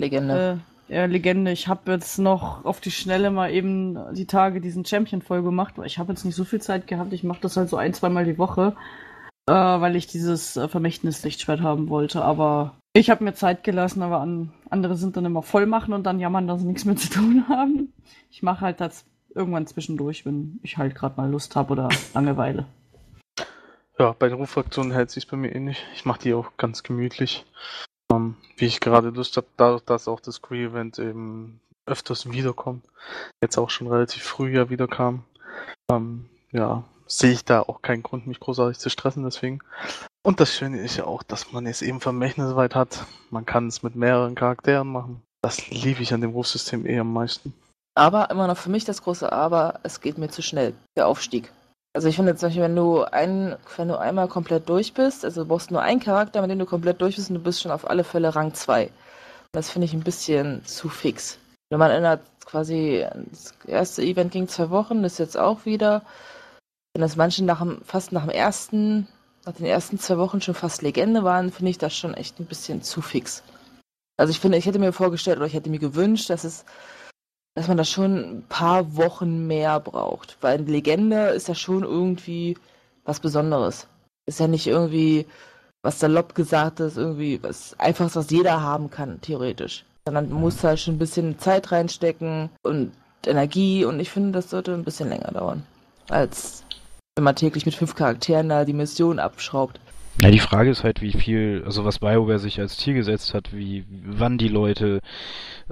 Legende. 0.00 0.60
Äh, 0.90 1.06
Legende. 1.06 1.52
Ich 1.52 1.68
habe 1.68 1.92
jetzt 1.92 2.18
noch 2.18 2.64
auf 2.64 2.80
die 2.80 2.90
Schnelle 2.90 3.30
mal 3.30 3.52
eben 3.52 3.96
die 4.12 4.26
Tage 4.26 4.60
diesen 4.60 4.84
Champion 4.84 5.22
voll 5.22 5.42
gemacht, 5.42 5.78
weil 5.78 5.86
ich 5.86 5.98
habe 5.98 6.12
jetzt 6.12 6.24
nicht 6.24 6.34
so 6.34 6.44
viel 6.44 6.60
Zeit 6.60 6.88
gehabt. 6.88 7.12
Ich 7.12 7.22
mache 7.22 7.40
das 7.40 7.56
halt 7.56 7.68
so 7.68 7.76
ein, 7.76 7.94
zweimal 7.94 8.24
die 8.24 8.38
Woche, 8.38 8.74
äh, 9.46 9.52
weil 9.52 9.94
ich 9.94 10.08
dieses 10.08 10.56
äh, 10.56 10.66
Vermächtnis-Lichtschwert 10.66 11.60
haben 11.60 11.88
wollte. 11.90 12.24
Aber 12.24 12.74
ich 12.92 13.08
habe 13.08 13.22
mir 13.22 13.34
Zeit 13.34 13.62
gelassen, 13.62 14.02
aber 14.02 14.20
an, 14.20 14.52
andere 14.68 14.96
sind 14.96 15.16
dann 15.16 15.24
immer 15.24 15.42
voll 15.42 15.66
machen 15.66 15.94
und 15.94 16.02
dann 16.04 16.18
jammern, 16.18 16.48
dass 16.48 16.60
sie 16.60 16.66
nichts 16.66 16.84
mehr 16.84 16.96
zu 16.96 17.08
tun 17.08 17.44
haben. 17.48 17.92
Ich 18.28 18.42
mache 18.42 18.62
halt 18.62 18.80
das 18.80 19.04
irgendwann 19.32 19.68
zwischendurch, 19.68 20.26
wenn 20.26 20.58
ich 20.64 20.76
halt 20.76 20.96
gerade 20.96 21.16
mal 21.16 21.30
Lust 21.30 21.54
habe 21.54 21.70
oder 21.70 21.88
Langeweile. 22.14 22.66
Ja, 23.96 24.16
bei 24.18 24.28
den 24.28 24.38
Ruffraktionen 24.38 24.90
hält 24.90 25.10
sich 25.10 25.28
bei 25.28 25.36
mir 25.36 25.54
ähnlich. 25.54 25.86
Ich 25.94 26.04
mache 26.04 26.20
die 26.22 26.34
auch 26.34 26.56
ganz 26.56 26.82
gemütlich. 26.82 27.44
Ähm, 28.10 28.36
wie 28.56 28.66
ich 28.66 28.80
gerade 28.80 29.10
Lust 29.10 29.36
habe, 29.36 29.46
dadurch, 29.56 29.82
dass 29.82 30.08
auch 30.08 30.20
das 30.20 30.42
Cree-Event 30.42 30.98
eben 30.98 31.60
öfters 31.86 32.30
wiederkommt, 32.30 32.84
jetzt 33.42 33.58
auch 33.58 33.70
schon 33.70 33.88
relativ 33.88 34.22
früh 34.22 34.54
ja 34.54 34.70
wiederkam, 34.70 35.24
ähm, 35.90 36.28
ja, 36.52 36.84
sehe 37.06 37.32
ich 37.32 37.44
da 37.44 37.60
auch 37.60 37.82
keinen 37.82 38.02
Grund, 38.02 38.26
mich 38.26 38.40
großartig 38.40 38.78
zu 38.78 38.90
stressen, 38.90 39.24
deswegen. 39.24 39.60
Und 40.22 40.40
das 40.40 40.54
Schöne 40.54 40.80
ist 40.80 40.96
ja 40.96 41.04
auch, 41.04 41.22
dass 41.22 41.52
man 41.52 41.66
jetzt 41.66 41.82
eben 41.82 42.00
vermächtnisweit 42.00 42.74
hat. 42.74 43.06
Man 43.30 43.46
kann 43.46 43.68
es 43.68 43.82
mit 43.82 43.96
mehreren 43.96 44.34
Charakteren 44.34 44.88
machen. 44.88 45.22
Das 45.42 45.70
liebe 45.70 46.02
ich 46.02 46.12
an 46.12 46.20
dem 46.20 46.30
Rufsystem 46.30 46.86
eh 46.86 46.98
am 46.98 47.12
meisten. 47.12 47.54
Aber 47.94 48.30
immer 48.30 48.46
noch 48.46 48.56
für 48.56 48.70
mich 48.70 48.84
das 48.84 49.02
große 49.02 49.32
Aber, 49.32 49.80
es 49.82 50.00
geht 50.00 50.18
mir 50.18 50.28
zu 50.28 50.42
schnell, 50.42 50.74
der 50.96 51.06
Aufstieg. 51.06 51.52
Also 51.92 52.06
ich 52.06 52.16
finde 52.16 52.36
zum 52.36 52.48
Beispiel, 52.48 52.62
wenn 52.62 52.76
du, 52.76 53.02
ein, 53.02 53.56
wenn 53.76 53.88
du 53.88 53.98
einmal 53.98 54.28
komplett 54.28 54.68
durch 54.68 54.94
bist, 54.94 55.24
also 55.24 55.42
du 55.42 55.48
brauchst 55.48 55.70
nur 55.70 55.82
einen 55.82 56.00
Charakter, 56.00 56.40
mit 56.40 56.50
dem 56.50 56.58
du 56.60 56.66
komplett 56.66 57.00
durch 57.00 57.16
bist 57.16 57.30
und 57.30 57.34
du 57.34 57.42
bist 57.42 57.60
schon 57.60 57.72
auf 57.72 57.88
alle 57.88 58.04
Fälle 58.04 58.34
Rang 58.34 58.54
2. 58.54 58.84
Und 58.84 58.92
das 59.52 59.70
finde 59.70 59.86
ich 59.86 59.92
ein 59.92 60.04
bisschen 60.04 60.64
zu 60.64 60.88
fix. 60.88 61.38
Wenn 61.68 61.80
man 61.80 61.90
erinnert, 61.90 62.20
quasi, 62.44 63.04
das 63.30 63.54
erste 63.66 64.02
Event 64.02 64.32
ging 64.32 64.46
zwei 64.48 64.70
Wochen, 64.70 65.02
das 65.02 65.18
jetzt 65.18 65.36
auch 65.36 65.64
wieder. 65.64 66.02
Wenn 66.94 67.02
das 67.02 67.16
manche 67.16 67.44
nach 67.44 67.60
dem, 67.60 67.82
fast 67.84 68.12
nach 68.12 68.22
dem 68.22 68.30
ersten, 68.30 69.08
nach 69.44 69.54
den 69.54 69.66
ersten 69.66 69.98
zwei 69.98 70.18
Wochen 70.18 70.40
schon 70.40 70.54
fast 70.54 70.82
Legende 70.82 71.24
waren, 71.24 71.50
finde 71.50 71.70
ich 71.70 71.78
das 71.78 71.96
schon 71.96 72.14
echt 72.14 72.38
ein 72.38 72.46
bisschen 72.46 72.82
zu 72.82 73.02
fix. 73.02 73.42
Also 74.16 74.30
ich 74.32 74.40
finde, 74.40 74.58
ich 74.58 74.66
hätte 74.66 74.78
mir 74.78 74.92
vorgestellt 74.92 75.38
oder 75.38 75.46
ich 75.46 75.54
hätte 75.54 75.70
mir 75.70 75.78
gewünscht, 75.78 76.30
dass 76.30 76.44
es 76.44 76.64
dass 77.60 77.68
man 77.68 77.76
da 77.76 77.84
schon 77.84 78.16
ein 78.16 78.44
paar 78.48 78.96
Wochen 78.96 79.46
mehr 79.46 79.80
braucht. 79.80 80.38
Weil 80.40 80.58
eine 80.58 80.70
Legende 80.70 81.28
ist 81.28 81.46
ja 81.46 81.54
schon 81.54 81.82
irgendwie 81.82 82.56
was 83.04 83.20
Besonderes. 83.20 83.86
Ist 84.24 84.40
ja 84.40 84.48
nicht 84.48 84.66
irgendwie, 84.66 85.26
was 85.82 86.00
salopp 86.00 86.34
gesagt 86.34 86.80
ist, 86.80 86.96
irgendwie 86.96 87.42
was 87.42 87.78
Einfaches, 87.78 88.16
was 88.16 88.30
jeder 88.30 88.62
haben 88.62 88.90
kann, 88.90 89.20
theoretisch. 89.20 89.84
Sondern 90.06 90.30
man 90.30 90.40
muss 90.40 90.56
da 90.56 90.74
schon 90.78 90.94
ein 90.94 90.98
bisschen 90.98 91.38
Zeit 91.38 91.70
reinstecken 91.70 92.48
und 92.62 92.92
Energie 93.26 93.84
und 93.84 94.00
ich 94.00 94.08
finde, 94.08 94.32
das 94.32 94.48
sollte 94.48 94.72
ein 94.72 94.84
bisschen 94.84 95.10
länger 95.10 95.30
dauern. 95.30 95.62
Als 96.08 96.64
wenn 97.16 97.24
man 97.24 97.36
täglich 97.36 97.66
mit 97.66 97.74
fünf 97.74 97.94
Charakteren 97.94 98.48
da 98.48 98.64
die 98.64 98.72
Mission 98.72 99.18
abschraubt. 99.18 99.78
Ja, 100.18 100.30
die 100.30 100.38
Frage 100.40 100.68
ist 100.70 100.84
halt, 100.84 101.00
wie 101.00 101.12
viel, 101.12 101.62
also 101.64 101.84
was 101.86 102.00
BioWare 102.00 102.38
sich 102.38 102.60
als 102.60 102.76
Ziel 102.76 102.92
gesetzt 102.94 103.32
hat, 103.32 103.54
wie, 103.54 103.86
wann 103.88 104.36
die 104.36 104.48
Leute 104.48 105.00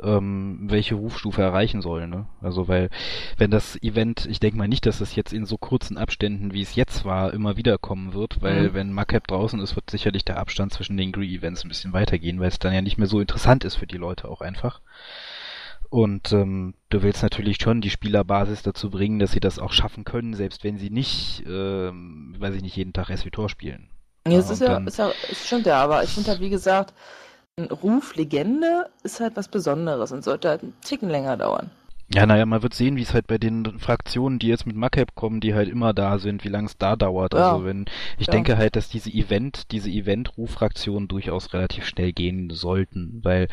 ähm, 0.02 0.60
welche 0.70 0.94
Rufstufe 0.94 1.42
erreichen 1.42 1.82
sollen. 1.82 2.08
Ne? 2.08 2.26
Also 2.40 2.66
weil, 2.66 2.88
wenn 3.36 3.50
das 3.50 3.76
Event, 3.82 4.26
ich 4.26 4.40
denke 4.40 4.56
mal 4.56 4.68
nicht, 4.68 4.86
dass 4.86 5.00
es 5.02 5.14
jetzt 5.16 5.32
in 5.34 5.44
so 5.44 5.58
kurzen 5.58 5.98
Abständen, 5.98 6.54
wie 6.54 6.62
es 6.62 6.76
jetzt 6.76 7.04
war, 7.04 7.34
immer 7.34 7.56
wieder 7.58 7.76
kommen 7.78 8.14
wird, 8.14 8.40
weil 8.40 8.70
Mhm. 8.70 8.74
wenn 8.74 8.92
Macap 8.92 9.26
draußen 9.26 9.60
ist, 9.60 9.76
wird 9.76 9.90
sicherlich 9.90 10.24
der 10.24 10.38
Abstand 10.38 10.72
zwischen 10.72 10.96
den 10.96 11.12
Gree-Events 11.12 11.64
ein 11.64 11.68
bisschen 11.68 11.92
weitergehen, 11.92 12.40
weil 12.40 12.48
es 12.48 12.58
dann 12.58 12.72
ja 12.72 12.80
nicht 12.80 12.96
mehr 12.96 13.08
so 13.08 13.20
interessant 13.20 13.64
ist 13.64 13.74
für 13.76 13.86
die 13.86 13.98
Leute 13.98 14.28
auch 14.28 14.40
einfach. 14.40 14.80
Und 15.90 16.32
ähm, 16.32 16.74
du 16.90 17.02
willst 17.02 17.22
natürlich 17.22 17.58
schon 17.60 17.80
die 17.80 17.90
Spielerbasis 17.90 18.62
dazu 18.62 18.90
bringen, 18.90 19.18
dass 19.18 19.32
sie 19.32 19.40
das 19.40 19.58
auch 19.58 19.72
schaffen 19.72 20.04
können, 20.04 20.34
selbst 20.34 20.64
wenn 20.64 20.78
sie 20.78 20.90
nicht, 20.90 21.44
ähm, 21.46 22.34
weiß 22.38 22.54
ich 22.54 22.62
nicht, 22.62 22.76
jeden 22.76 22.92
Tag 22.92 23.08
SWTOR 23.16 23.48
spielen. 23.48 23.88
Ja, 24.32 24.38
es 24.38 24.50
ist 24.50 24.60
ja, 24.60 24.76
ist 24.78 24.98
ja, 24.98 25.08
ist 25.30 25.46
stimmt 25.46 25.66
ja, 25.66 25.82
aber 25.82 26.02
ich 26.04 26.10
finde 26.10 26.30
halt, 26.30 26.40
wie 26.40 26.50
gesagt, 26.50 26.94
ein 27.56 27.66
Ruf 27.66 28.14
Legende 28.14 28.88
ist 29.02 29.20
halt 29.20 29.36
was 29.36 29.48
Besonderes 29.48 30.12
und 30.12 30.22
sollte 30.24 30.48
halt 30.48 30.62
einen 30.62 30.74
Ticken 30.82 31.08
länger 31.08 31.36
dauern. 31.36 31.70
Ja, 32.10 32.24
naja, 32.24 32.46
man 32.46 32.62
wird 32.62 32.72
sehen, 32.72 32.96
wie 32.96 33.02
es 33.02 33.12
halt 33.12 33.26
bei 33.26 33.36
den 33.36 33.78
Fraktionen, 33.78 34.38
die 34.38 34.48
jetzt 34.48 34.66
mit 34.66 34.76
Macap 34.76 35.14
kommen, 35.14 35.40
die 35.40 35.54
halt 35.54 35.68
immer 35.68 35.92
da 35.92 36.18
sind, 36.18 36.42
wie 36.42 36.48
lange 36.48 36.66
es 36.66 36.78
da 36.78 36.96
dauert. 36.96 37.34
Ja. 37.34 37.52
Also 37.52 37.66
wenn, 37.66 37.84
ich 38.18 38.28
Ja. 38.28 38.32
denke 38.32 38.56
halt, 38.56 38.76
dass 38.76 38.88
diese 38.88 39.10
Event, 39.10 39.72
diese 39.72 39.90
Event-Ruf-Fraktionen 39.90 41.06
durchaus 41.08 41.52
relativ 41.52 41.84
schnell 41.84 42.12
gehen 42.12 42.48
sollten, 42.48 43.20
weil 43.22 43.48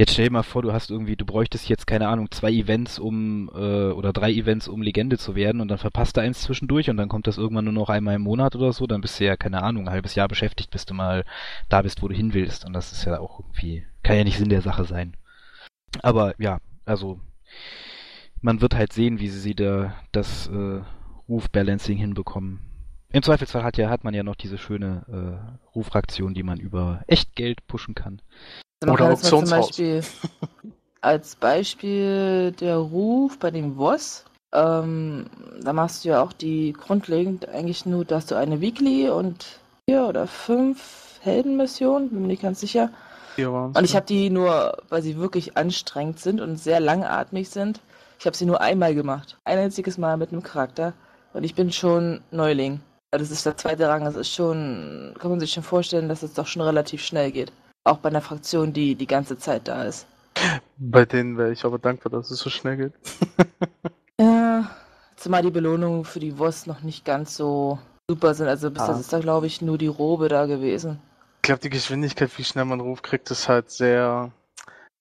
jetzt 0.00 0.14
stell 0.14 0.24
dir 0.24 0.32
mal 0.32 0.42
vor, 0.42 0.62
du 0.62 0.72
hast 0.72 0.90
irgendwie, 0.90 1.14
du 1.14 1.26
bräuchtest 1.26 1.68
jetzt, 1.68 1.86
keine 1.86 2.08
Ahnung, 2.08 2.30
zwei 2.30 2.50
Events 2.50 2.98
um, 2.98 3.50
äh, 3.54 3.90
oder 3.90 4.14
drei 4.14 4.32
Events, 4.32 4.66
um 4.66 4.80
Legende 4.80 5.18
zu 5.18 5.34
werden 5.34 5.60
und 5.60 5.68
dann 5.68 5.76
verpasst 5.76 6.16
du 6.16 6.22
eins 6.22 6.40
zwischendurch 6.40 6.88
und 6.88 6.96
dann 6.96 7.10
kommt 7.10 7.26
das 7.26 7.36
irgendwann 7.36 7.66
nur 7.66 7.74
noch 7.74 7.90
einmal 7.90 8.14
im 8.14 8.22
Monat 8.22 8.56
oder 8.56 8.72
so, 8.72 8.86
dann 8.86 9.02
bist 9.02 9.20
du 9.20 9.26
ja, 9.26 9.36
keine 9.36 9.62
Ahnung, 9.62 9.86
ein 9.86 9.92
halbes 9.92 10.14
Jahr 10.14 10.26
beschäftigt, 10.26 10.70
bis 10.70 10.86
du 10.86 10.94
mal 10.94 11.26
da 11.68 11.82
bist, 11.82 12.02
wo 12.02 12.08
du 12.08 12.14
hin 12.14 12.32
willst 12.32 12.64
und 12.64 12.72
das 12.72 12.92
ist 12.92 13.04
ja 13.04 13.20
auch 13.20 13.40
irgendwie, 13.40 13.84
kann 14.02 14.16
ja 14.16 14.24
nicht 14.24 14.38
Sinn 14.38 14.48
der 14.48 14.62
Sache 14.62 14.84
sein. 14.84 15.18
Aber 16.02 16.34
ja, 16.38 16.60
also 16.86 17.20
man 18.40 18.62
wird 18.62 18.74
halt 18.74 18.94
sehen, 18.94 19.20
wie 19.20 19.28
sie 19.28 19.54
da 19.54 19.94
das 20.12 20.48
äh, 20.48 20.80
Ruf-Balancing 21.28 21.98
hinbekommen. 21.98 22.60
Im 23.12 23.22
Zweifelsfall 23.22 23.64
hat 23.64 23.76
ja 23.76 23.90
hat 23.90 24.04
man 24.04 24.14
ja 24.14 24.22
noch 24.22 24.36
diese 24.36 24.56
schöne 24.56 25.04
äh, 25.10 25.74
Ruffraktion, 25.74 26.32
die 26.32 26.44
man 26.44 26.58
über 26.58 27.02
Echtgeld 27.06 27.66
pushen 27.66 27.94
kann. 27.94 28.22
Oder 28.82 28.96
zum 28.96 29.06
Auktionshaus. 29.06 29.66
Beispiel 29.66 30.02
als 31.00 31.36
Beispiel 31.36 32.52
der 32.52 32.76
Ruf 32.76 33.38
bei 33.38 33.50
dem 33.50 33.76
Voss. 33.76 34.24
Ähm, 34.52 35.26
da 35.62 35.72
machst 35.72 36.04
du 36.04 36.10
ja 36.10 36.22
auch 36.22 36.32
die 36.32 36.72
grundlegend 36.72 37.48
eigentlich 37.48 37.86
nur, 37.86 38.04
dass 38.04 38.26
du 38.26 38.36
eine 38.36 38.60
Weekly 38.60 39.08
und 39.08 39.60
vier 39.88 40.06
oder 40.06 40.26
fünf 40.26 41.18
Heldenmissionen, 41.20 42.10
bin 42.10 42.22
mir 42.22 42.28
nicht 42.28 42.42
ganz 42.42 42.60
sicher. 42.60 42.90
Und 43.36 43.84
ich 43.84 43.94
habe 43.94 44.06
die 44.06 44.28
nur, 44.28 44.78
weil 44.88 45.02
sie 45.02 45.16
wirklich 45.16 45.56
anstrengend 45.56 46.18
sind 46.18 46.40
und 46.40 46.56
sehr 46.56 46.80
langatmig 46.80 47.48
sind, 47.48 47.80
ich 48.18 48.26
habe 48.26 48.36
sie 48.36 48.44
nur 48.44 48.60
einmal 48.60 48.94
gemacht. 48.94 49.38
Ein 49.44 49.58
einziges 49.58 49.96
Mal 49.96 50.16
mit 50.18 50.30
einem 50.30 50.42
Charakter. 50.42 50.92
Und 51.32 51.44
ich 51.44 51.54
bin 51.54 51.72
schon 51.72 52.20
Neuling. 52.30 52.80
Also 53.12 53.24
Das 53.24 53.30
ist 53.30 53.46
der 53.46 53.56
zweite 53.56 53.88
Rang. 53.88 54.04
Das 54.04 54.16
ist 54.16 54.30
schon, 54.30 55.14
kann 55.18 55.30
man 55.30 55.40
sich 55.40 55.52
schon 55.52 55.62
vorstellen, 55.62 56.08
dass 56.08 56.22
es 56.22 56.34
doch 56.34 56.46
schon 56.46 56.60
relativ 56.62 57.02
schnell 57.02 57.30
geht. 57.30 57.50
Auch 57.84 57.98
bei 57.98 58.08
einer 58.10 58.20
Fraktion, 58.20 58.72
die 58.72 58.94
die 58.94 59.06
ganze 59.06 59.38
Zeit 59.38 59.66
da 59.68 59.84
ist. 59.84 60.06
Bei 60.76 61.04
denen 61.04 61.36
wäre 61.38 61.52
ich 61.52 61.64
aber 61.64 61.78
dankbar, 61.78 62.10
dass 62.12 62.30
es 62.30 62.38
so 62.40 62.50
schnell 62.50 62.76
geht. 62.76 62.92
Ja, 64.20 64.70
zumal 65.16 65.40
die 65.40 65.50
Belohnungen 65.50 66.04
für 66.04 66.20
die 66.20 66.36
Wurst 66.36 66.66
noch 66.66 66.82
nicht 66.82 67.06
ganz 67.06 67.34
so 67.38 67.78
super 68.06 68.34
sind. 68.34 68.48
Also 68.48 68.70
bis 68.70 68.82
Ah. 68.82 68.88
das 68.88 69.00
ist 69.00 69.12
da, 69.14 69.18
glaube 69.18 69.46
ich, 69.46 69.62
nur 69.62 69.78
die 69.78 69.86
Robe 69.86 70.28
da 70.28 70.44
gewesen. 70.44 71.00
Ich 71.36 71.42
glaube, 71.42 71.62
die 71.62 71.70
Geschwindigkeit, 71.70 72.30
wie 72.36 72.44
schnell 72.44 72.66
man 72.66 72.80
Ruf 72.80 73.00
kriegt, 73.00 73.30
ist 73.30 73.48
halt 73.48 73.70
sehr, 73.70 74.30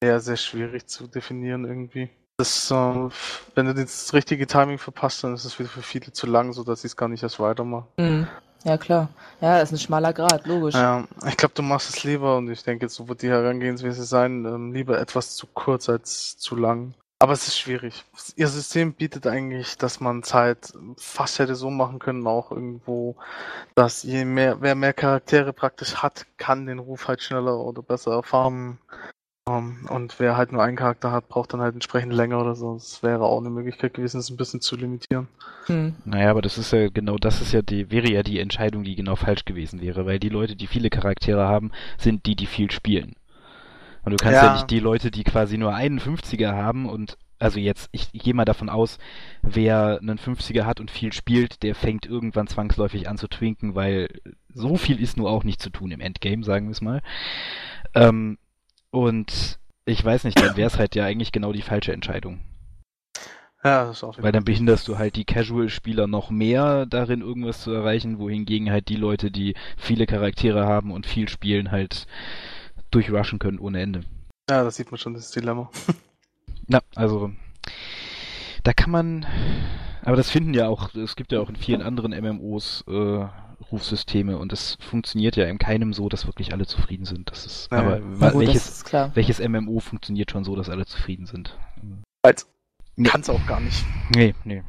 sehr, 0.01 0.21
sehr 0.21 0.37
schwierig 0.37 0.87
zu 0.87 1.07
definieren 1.07 1.65
irgendwie. 1.65 2.09
Das, 2.37 2.71
äh, 2.71 3.09
wenn 3.55 3.65
du 3.65 3.73
das 3.73 4.13
richtige 4.13 4.47
Timing 4.47 4.77
verpasst, 4.77 5.21
dann 5.25 5.33
ist 5.33 5.43
es 5.43 5.59
wieder 5.59 5.67
für 5.67 5.81
viele 5.81 6.13
zu 6.13 6.25
lang, 6.25 6.53
sodass 6.53 6.79
sie 6.83 6.87
es 6.87 6.95
gar 6.95 7.09
nicht 7.09 7.21
erst 7.23 7.41
weitermachen. 7.41 7.87
Hm. 7.99 8.25
Ja, 8.63 8.77
klar. 8.77 9.09
Ja, 9.41 9.59
ist 9.59 9.71
ein 9.71 9.77
schmaler 9.77 10.13
Grad, 10.13 10.45
logisch. 10.45 10.75
Ja, 10.75 11.07
ich 11.25 11.37
glaube, 11.37 11.53
du 11.55 11.61
machst 11.61 11.89
es 11.89 12.03
lieber, 12.03 12.37
und 12.37 12.49
ich 12.49 12.63
denke, 12.63 12.89
so 12.89 13.07
wird 13.07 13.21
die 13.21 13.29
Herangehensweise 13.29 14.03
sein, 14.03 14.45
ähm, 14.45 14.73
lieber 14.73 14.99
etwas 14.99 15.35
zu 15.35 15.47
kurz 15.47 15.87
als 15.87 16.37
zu 16.37 16.55
lang. 16.55 16.93
Aber 17.21 17.33
es 17.33 17.47
ist 17.47 17.57
schwierig. 17.57 18.05
Ihr 18.37 18.47
System 18.47 18.93
bietet 18.93 19.27
eigentlich, 19.27 19.77
dass 19.77 19.99
man 19.99 20.21
es 20.21 20.33
halt 20.33 20.73
fast 20.97 21.39
hätte 21.39 21.55
so 21.55 21.69
machen 21.69 21.99
können, 21.99 22.25
auch 22.27 22.51
irgendwo, 22.51 23.17
dass 23.75 24.03
je 24.03 24.23
mehr, 24.23 24.61
wer 24.61 24.75
mehr 24.75 24.93
Charaktere 24.93 25.51
praktisch 25.51 25.95
hat, 25.95 26.25
kann 26.37 26.65
den 26.65 26.79
Ruf 26.79 27.09
halt 27.09 27.21
schneller 27.21 27.59
oder 27.59 27.81
besser 27.81 28.13
erfahren. 28.13 28.79
Ähm, 29.49 29.87
und 29.89 30.19
wer 30.19 30.37
halt 30.37 30.51
nur 30.51 30.63
einen 30.63 30.77
Charakter 30.77 31.11
hat, 31.11 31.27
braucht 31.29 31.53
dann 31.53 31.61
halt 31.61 31.73
entsprechend 31.73 32.13
länger 32.13 32.39
oder 32.41 32.55
so. 32.55 32.73
Das 32.75 33.01
wäre 33.03 33.23
auch 33.23 33.39
eine 33.39 33.49
Möglichkeit 33.49 33.93
gewesen, 33.95 34.19
es 34.19 34.29
ein 34.29 34.37
bisschen 34.37 34.61
zu 34.61 34.75
limitieren. 34.75 35.27
Hm. 35.67 35.95
Naja, 36.05 36.31
aber 36.31 36.41
das 36.41 36.57
ist 36.57 36.71
ja 36.73 36.89
genau, 36.89 37.17
das 37.17 37.41
ist 37.41 37.51
ja 37.53 37.61
die, 37.61 37.91
wäre 37.91 38.09
ja 38.09 38.23
die 38.23 38.39
Entscheidung, 38.39 38.83
die 38.83 38.95
genau 38.95 39.15
falsch 39.15 39.45
gewesen 39.45 39.81
wäre, 39.81 40.05
weil 40.05 40.19
die 40.19 40.29
Leute, 40.29 40.55
die 40.55 40.67
viele 40.67 40.89
Charaktere 40.89 41.47
haben, 41.47 41.71
sind 41.97 42.25
die, 42.25 42.35
die 42.35 42.47
viel 42.47 42.71
spielen. 42.71 43.15
Und 44.03 44.11
du 44.11 44.17
kannst 44.17 44.41
ja, 44.41 44.47
Ja. 44.47 44.53
nicht 44.53 44.69
die 44.71 44.79
Leute, 44.79 45.11
die 45.11 45.23
quasi 45.23 45.57
nur 45.57 45.75
einen 45.75 45.99
50er 45.99 46.53
haben 46.53 46.87
und 46.89 47.17
also 47.39 47.59
jetzt, 47.59 47.89
ich, 47.93 48.09
ich 48.11 48.23
gehe 48.23 48.33
mal 48.33 48.45
davon 48.45 48.69
aus, 48.69 48.97
wer 49.41 49.99
einen 50.01 50.19
50er 50.19 50.65
hat 50.65 50.81
und 50.81 50.91
viel 50.91 51.13
spielt, 51.13 51.63
der 51.63 51.73
fängt 51.75 52.05
irgendwann 52.05 52.47
zwangsläufig 52.47 53.07
an 53.07 53.17
zu 53.17 53.29
twinken, 53.29 53.75
weil 53.75 54.09
so 54.53 54.75
viel 54.75 54.99
ist 55.01 55.15
nur 55.17 55.29
auch 55.29 55.45
nicht 55.45 55.61
zu 55.61 55.69
tun 55.69 55.91
im 55.91 56.01
Endgame, 56.01 56.43
sagen 56.43 56.67
wir 56.67 56.71
es 56.71 56.81
mal. 56.81 57.01
Ähm, 57.95 58.37
und 58.91 59.59
ich 59.85 60.03
weiß 60.03 60.23
nicht, 60.23 60.39
dann 60.39 60.55
wäre 60.55 60.67
es 60.67 60.77
halt 60.77 60.95
ja 60.95 61.05
eigentlich 61.05 61.31
genau 61.31 61.51
die 61.51 61.61
falsche 61.61 61.93
Entscheidung. 61.93 62.39
Ja, 63.63 63.85
das 63.85 63.97
ist 63.97 64.03
auch 64.03 64.21
Weil 64.21 64.31
dann 64.31 64.45
behinderst 64.45 64.87
du 64.87 64.97
halt 64.97 65.17
die 65.17 65.25
Casual-Spieler 65.25 66.07
noch 66.07 66.29
mehr 66.29 66.85
darin, 66.85 67.21
irgendwas 67.21 67.61
zu 67.61 67.73
erreichen, 67.73 68.17
wohingegen 68.17 68.71
halt 68.71 68.87
die 68.87 68.95
Leute, 68.95 69.31
die 69.31 69.55
viele 69.75 70.05
Charaktere 70.05 70.65
haben 70.65 70.91
und 70.91 71.05
viel 71.05 71.27
spielen, 71.27 71.71
halt 71.71 72.07
durchrushen 72.89 73.37
können 73.37 73.59
ohne 73.59 73.81
Ende. 73.81 74.01
Ja, 74.49 74.63
das 74.63 74.77
sieht 74.77 74.91
man 74.91 74.97
schon, 74.97 75.13
das 75.13 75.31
Dilemma. 75.31 75.69
Na, 76.67 76.79
also 76.95 77.31
da 78.63 78.73
kann 78.73 78.91
man, 78.91 79.25
aber 80.03 80.15
das 80.15 80.29
finden 80.29 80.53
ja 80.53 80.67
auch, 80.69 80.93
es 80.95 81.15
gibt 81.15 81.31
ja 81.31 81.41
auch 81.41 81.49
in 81.49 81.55
vielen 81.55 81.81
anderen 81.81 82.11
MMOs 82.11 82.85
äh, 82.87 83.25
Rufsysteme 83.71 84.37
und 84.37 84.51
es 84.53 84.77
funktioniert 84.79 85.35
ja 85.35 85.45
in 85.45 85.57
keinem 85.57 85.93
so, 85.93 86.09
dass 86.09 86.25
wirklich 86.27 86.53
alle 86.53 86.65
zufrieden 86.65 87.05
sind. 87.05 87.29
Das 87.31 87.45
ist, 87.45 87.69
Ja, 87.71 87.79
aber 87.79 87.97
ja. 87.97 87.99
Gut, 87.99 88.21
das 88.21 88.33
welches, 88.35 88.69
ist 88.69 88.85
klar. 88.85 89.11
welches 89.15 89.39
MMO 89.39 89.79
funktioniert 89.79 90.31
schon 90.31 90.43
so, 90.43 90.55
dass 90.55 90.69
alle 90.69 90.85
zufrieden 90.85 91.25
sind? 91.25 91.57
Als 92.23 92.47
Nee. 92.95 93.07
kann's 93.09 93.29
auch 93.29 93.45
gar 93.47 93.59
nicht. 93.61 93.85
Nee, 94.15 94.35
nee. 94.43 94.63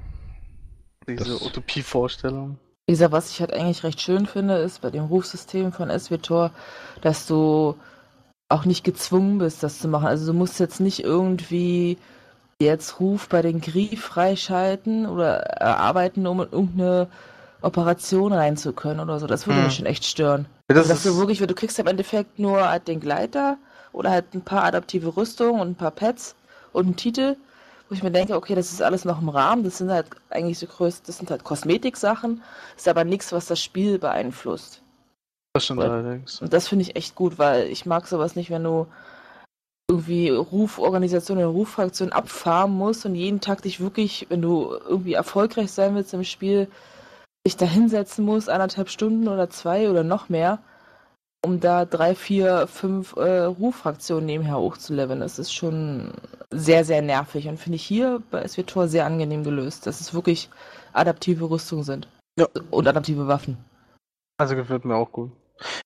Diese 1.09 1.25
Das- 1.25 1.43
Utopie-Vorstellung. 1.43 2.59
Wie 2.87 2.93
gesagt, 2.93 3.13
was 3.13 3.31
ich 3.31 3.41
halt 3.41 3.53
eigentlich 3.53 3.85
recht 3.85 4.01
schön 4.01 4.27
finde, 4.27 4.57
ist 4.57 4.81
bei 4.83 4.91
dem 4.91 5.05
Rufsystem 5.05 5.73
von 5.73 5.91
SWTOR, 5.91 6.51
dass 7.03 7.27
du 7.27 7.77
auch 8.49 8.65
nicht 8.65 8.83
gezwungen 8.85 9.39
bist, 9.39 9.63
das 9.63 9.79
zu 9.79 9.87
machen. 9.89 10.07
Also 10.07 10.27
du 10.33 10.37
musst 10.37 10.59
jetzt 10.61 10.81
nicht 10.81 11.03
irgendwie 11.05 11.99
jetzt 12.61 12.99
Ruf 13.01 13.29
bei 13.29 13.43
den 13.43 13.61
Grief 13.61 14.03
freischalten 14.05 15.07
oder 15.07 15.37
erarbeiten, 15.39 16.27
um 16.27 16.41
in 16.43 16.51
irgendeine 16.51 17.09
Operation 17.63 18.33
rein 18.33 18.57
zu 18.57 18.73
können 18.73 19.01
oder 19.01 19.19
so. 19.21 19.27
Das 19.27 19.47
würde 19.47 19.59
Hm. 19.59 19.67
mich 19.67 19.75
schon 19.77 19.87
echt 19.87 20.05
stören. 20.05 20.47
Ja, 20.71 20.75
das 20.77 20.91
Also, 20.91 21.11
du 21.11 21.17
wirklich, 21.19 21.39
du 21.39 21.55
kriegst 21.55 21.79
ja 21.79 21.83
im 21.85 21.89
Endeffekt 21.89 22.39
nur 22.39 22.69
halt 22.69 22.89
den 22.89 23.01
Gleiter 23.01 23.59
oder 23.93 24.11
halt 24.11 24.35
ein 24.35 24.43
paar 24.43 24.65
adaptive 24.65 25.17
Rüstungen 25.17 25.61
und 25.61 25.71
ein 25.71 25.75
paar 25.75 25.91
Pads 25.91 26.37
und 26.73 26.87
einen 26.87 26.97
Titel, 26.97 27.37
wo 27.89 27.95
ich 27.95 28.03
mir 28.03 28.11
denke, 28.13 28.37
okay, 28.37 28.55
das 28.55 28.73
ist 28.73 28.83
alles 28.83 29.05
noch 29.05 29.21
im 29.21 29.29
Rahmen, 29.29 29.65
das 29.65 29.79
sind 29.79 29.91
halt 29.91 30.07
eigentlich 30.31 30.59
so 30.59 30.67
größt, 30.67 31.09
das 31.09 31.19
sind 31.19 31.31
halt 31.31 31.43
Kosmetiksachen, 31.43 32.43
ist 32.77 32.87
aber 32.89 33.05
nichts, 33.05 33.33
was 33.33 33.47
das 33.47 33.61
Spiel 33.61 33.99
beeinflusst. 33.99 34.81
das 35.53 35.65
stimmt 35.65 35.81
allerdings. 35.81 36.41
Und 36.41 36.53
das 36.53 36.69
finde 36.69 36.85
ich 36.85 36.95
echt 36.97 37.17
gut, 37.17 37.39
weil 37.39 37.67
ich 37.67 37.85
mag 37.85 38.07
sowas 38.07 38.37
nicht, 38.37 38.51
wenn 38.51 38.63
du 38.63 38.87
irgendwie 39.91 40.29
Ruforganisation 40.29 41.39
oder 41.39 41.49
Ruffraktion 41.49 42.13
abfarmen 42.13 42.77
musst 42.79 43.05
und 43.07 43.17
jeden 43.17 43.41
Tag 43.41 43.63
dich 43.63 43.81
wirklich, 43.81 44.27
wenn 44.29 44.41
du 44.41 44.71
irgendwie 44.89 45.15
erfolgreich 45.15 45.73
sein 45.73 45.97
willst 45.97 46.15
im 46.15 46.23
Spiel, 46.23 46.69
dich 47.47 47.57
da 47.57 47.67
hinsetzen 47.67 48.25
musst, 48.25 48.49
anderthalb 48.49 48.89
Stunden 48.89 49.29
oder 49.29 49.51
zwei 49.51 49.91
oder 49.91 50.05
noch 50.05 50.29
mehr, 50.29 50.59
um 51.45 51.61
da 51.61 51.85
drei, 51.85 52.15
vier, 52.15 52.67
fünf 52.67 53.17
äh, 53.17 53.45
Ruffraktionen 53.45 54.27
nebenher 54.27 54.59
hochzuleveln. 54.59 55.21
Das 55.21 55.39
ist 55.39 55.53
schon 55.53 56.13
sehr, 56.51 56.85
sehr 56.85 57.03
nervig 57.03 57.49
und 57.49 57.59
finde 57.59 57.77
ich 57.77 57.85
hier 57.85 58.23
bei 58.31 58.47
SWTOR 58.47 58.89
sehr 58.89 59.07
angenehm 59.07 59.45
gelöst, 59.45 59.87
dass 59.87 60.01
es 60.01 60.13
wirklich 60.13 60.51
adaptive 60.93 61.49
Rüstungen 61.49 61.85
sind. 61.85 62.09
Ja. 62.39 62.47
Und 62.71 62.87
adaptive 62.87 63.27
Waffen. 63.27 63.57
Also 64.39 64.55
gefällt 64.55 64.85
mir 64.85 64.97
auch 64.97 65.13
gut. 65.13 65.31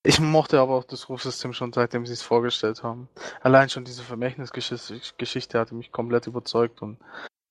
Ich 0.05 0.21
mochte 0.21 0.61
aber 0.61 0.77
auch 0.77 0.85
das 0.85 1.09
Rufsystem 1.09 1.53
schon 1.53 1.73
seitdem 1.73 2.07
sie 2.07 2.13
es 2.13 2.23
vorgestellt 2.23 2.83
haben. 2.83 3.09
Allein 3.43 3.69
schon 3.69 3.85
diese 3.85 4.03
Vermächtnisgeschichte 4.03 5.59
hatte 5.59 5.75
mich 5.75 5.91
komplett 5.91 6.27
überzeugt 6.29 6.81
und 6.81 6.99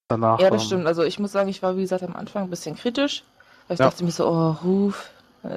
danach. 0.07 0.39
Ja, 0.39 0.49
das 0.49 0.65
stimmt. 0.65 0.87
Also 0.87 1.03
ich 1.03 1.19
muss 1.19 1.33
sagen, 1.33 1.49
ich 1.49 1.61
war 1.61 1.75
wie 1.75 1.81
gesagt 1.81 2.03
am 2.03 2.15
Anfang 2.15 2.43
ein 2.43 2.49
bisschen 2.49 2.75
kritisch. 2.75 3.25
Weil 3.67 3.75
ich 3.75 3.79
Ja. 3.79 3.89
dachte 3.89 4.03
mir 4.03 4.11
so, 4.11 4.27
oh, 4.27 4.51
Ruf, 4.63 5.09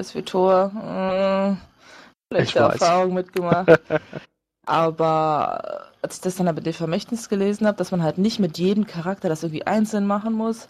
SWTOR, 0.03 0.71
äh, 0.75 1.53
Ich 1.53 2.51
schlechte 2.51 2.61
weiß. 2.61 2.81
Erfahrung 2.81 3.15
mitgemacht. 3.15 3.69
Aber 4.67 5.87
als 6.03 6.17
ich 6.17 6.21
das 6.23 6.37
dann 6.37 6.53
mit 6.55 6.67
dem 6.67 6.73
Vermächtnis 6.73 7.29
gelesen 7.29 7.67
habe, 7.67 7.77
dass 7.79 7.93
man 7.93 8.03
halt 8.03 8.19
nicht 8.19 8.41
mit 8.41 8.59
jedem 8.59 8.87
Charakter 8.87 9.29
das 9.29 9.43
irgendwie 9.43 9.67
einzeln 9.67 10.07
machen 10.07 10.33
muss, 10.33 10.69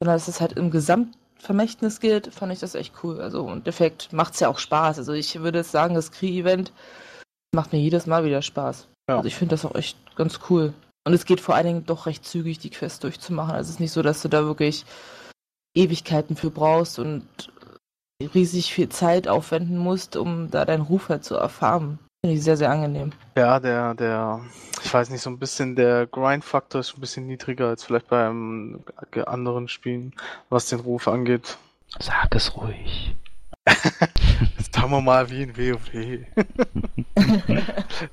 sondern 0.00 0.14
dass 0.16 0.28
es 0.28 0.40
halt 0.40 0.52
im 0.52 0.70
Gesamtvermächtnis 0.70 1.98
gilt, 2.00 2.32
fand 2.32 2.52
ich 2.52 2.60
das 2.60 2.74
echt 2.76 2.94
cool. 3.02 3.20
Also 3.20 3.46
im 3.46 3.54
Endeffekt 3.54 4.12
macht 4.12 4.34
es 4.34 4.40
ja 4.40 4.48
auch 4.48 4.58
Spaß. 4.58 4.98
Also 4.98 5.12
ich 5.12 5.40
würde 5.40 5.64
sagen, 5.64 5.94
das 5.94 6.12
Krieg-Event 6.12 6.72
macht 7.54 7.72
mir 7.72 7.80
jedes 7.80 8.06
Mal 8.06 8.24
wieder 8.24 8.42
Spaß. 8.42 8.86
Ja. 9.08 9.16
Also 9.16 9.26
ich 9.26 9.34
finde 9.34 9.54
das 9.54 9.64
auch 9.64 9.74
echt 9.74 9.96
ganz 10.16 10.38
cool. 10.48 10.72
Und 11.04 11.12
es 11.14 11.24
geht 11.24 11.40
vor 11.40 11.56
allen 11.56 11.66
Dingen 11.66 11.86
doch 11.86 12.06
recht 12.06 12.24
zügig, 12.24 12.60
die 12.60 12.70
Quest 12.70 13.02
durchzumachen. 13.02 13.54
Also 13.54 13.68
es 13.68 13.74
ist 13.74 13.80
nicht 13.80 13.90
so, 13.92 14.02
dass 14.02 14.22
du 14.22 14.28
da 14.28 14.44
wirklich 14.44 14.84
Ewigkeiten 15.74 16.36
für 16.36 16.50
brauchst 16.50 16.98
und 16.98 17.26
riesig 18.34 18.72
viel 18.72 18.88
Zeit 18.88 19.28
aufwenden 19.28 19.78
musst, 19.78 20.16
um 20.16 20.50
da 20.50 20.64
deinen 20.64 20.82
Ruf 20.82 21.08
halt 21.08 21.24
zu 21.24 21.34
erfahren. 21.34 21.98
Finde 22.24 22.36
ich 22.36 22.44
sehr, 22.44 22.56
sehr 22.56 22.70
angenehm. 22.70 23.12
Ja, 23.36 23.58
der, 23.58 23.94
der, 23.94 24.44
ich 24.84 24.94
weiß 24.94 25.10
nicht, 25.10 25.22
so 25.22 25.30
ein 25.30 25.40
bisschen 25.40 25.74
der 25.74 26.06
Grind-Faktor 26.06 26.80
ist 26.80 26.94
ein 26.96 27.00
bisschen 27.00 27.26
niedriger 27.26 27.68
als 27.68 27.82
vielleicht 27.82 28.08
bei 28.08 28.26
einem 28.26 28.84
anderen 29.26 29.66
Spielen, 29.66 30.14
was 30.48 30.68
den 30.68 30.80
Ruf 30.80 31.08
angeht. 31.08 31.58
Sag 31.98 32.34
es 32.34 32.56
ruhig. 32.56 33.16
Sagen 34.72 34.90
wir 34.90 35.00
mal 35.00 35.30
wie 35.30 35.42
in 35.42 35.56
WoW. 35.56 36.26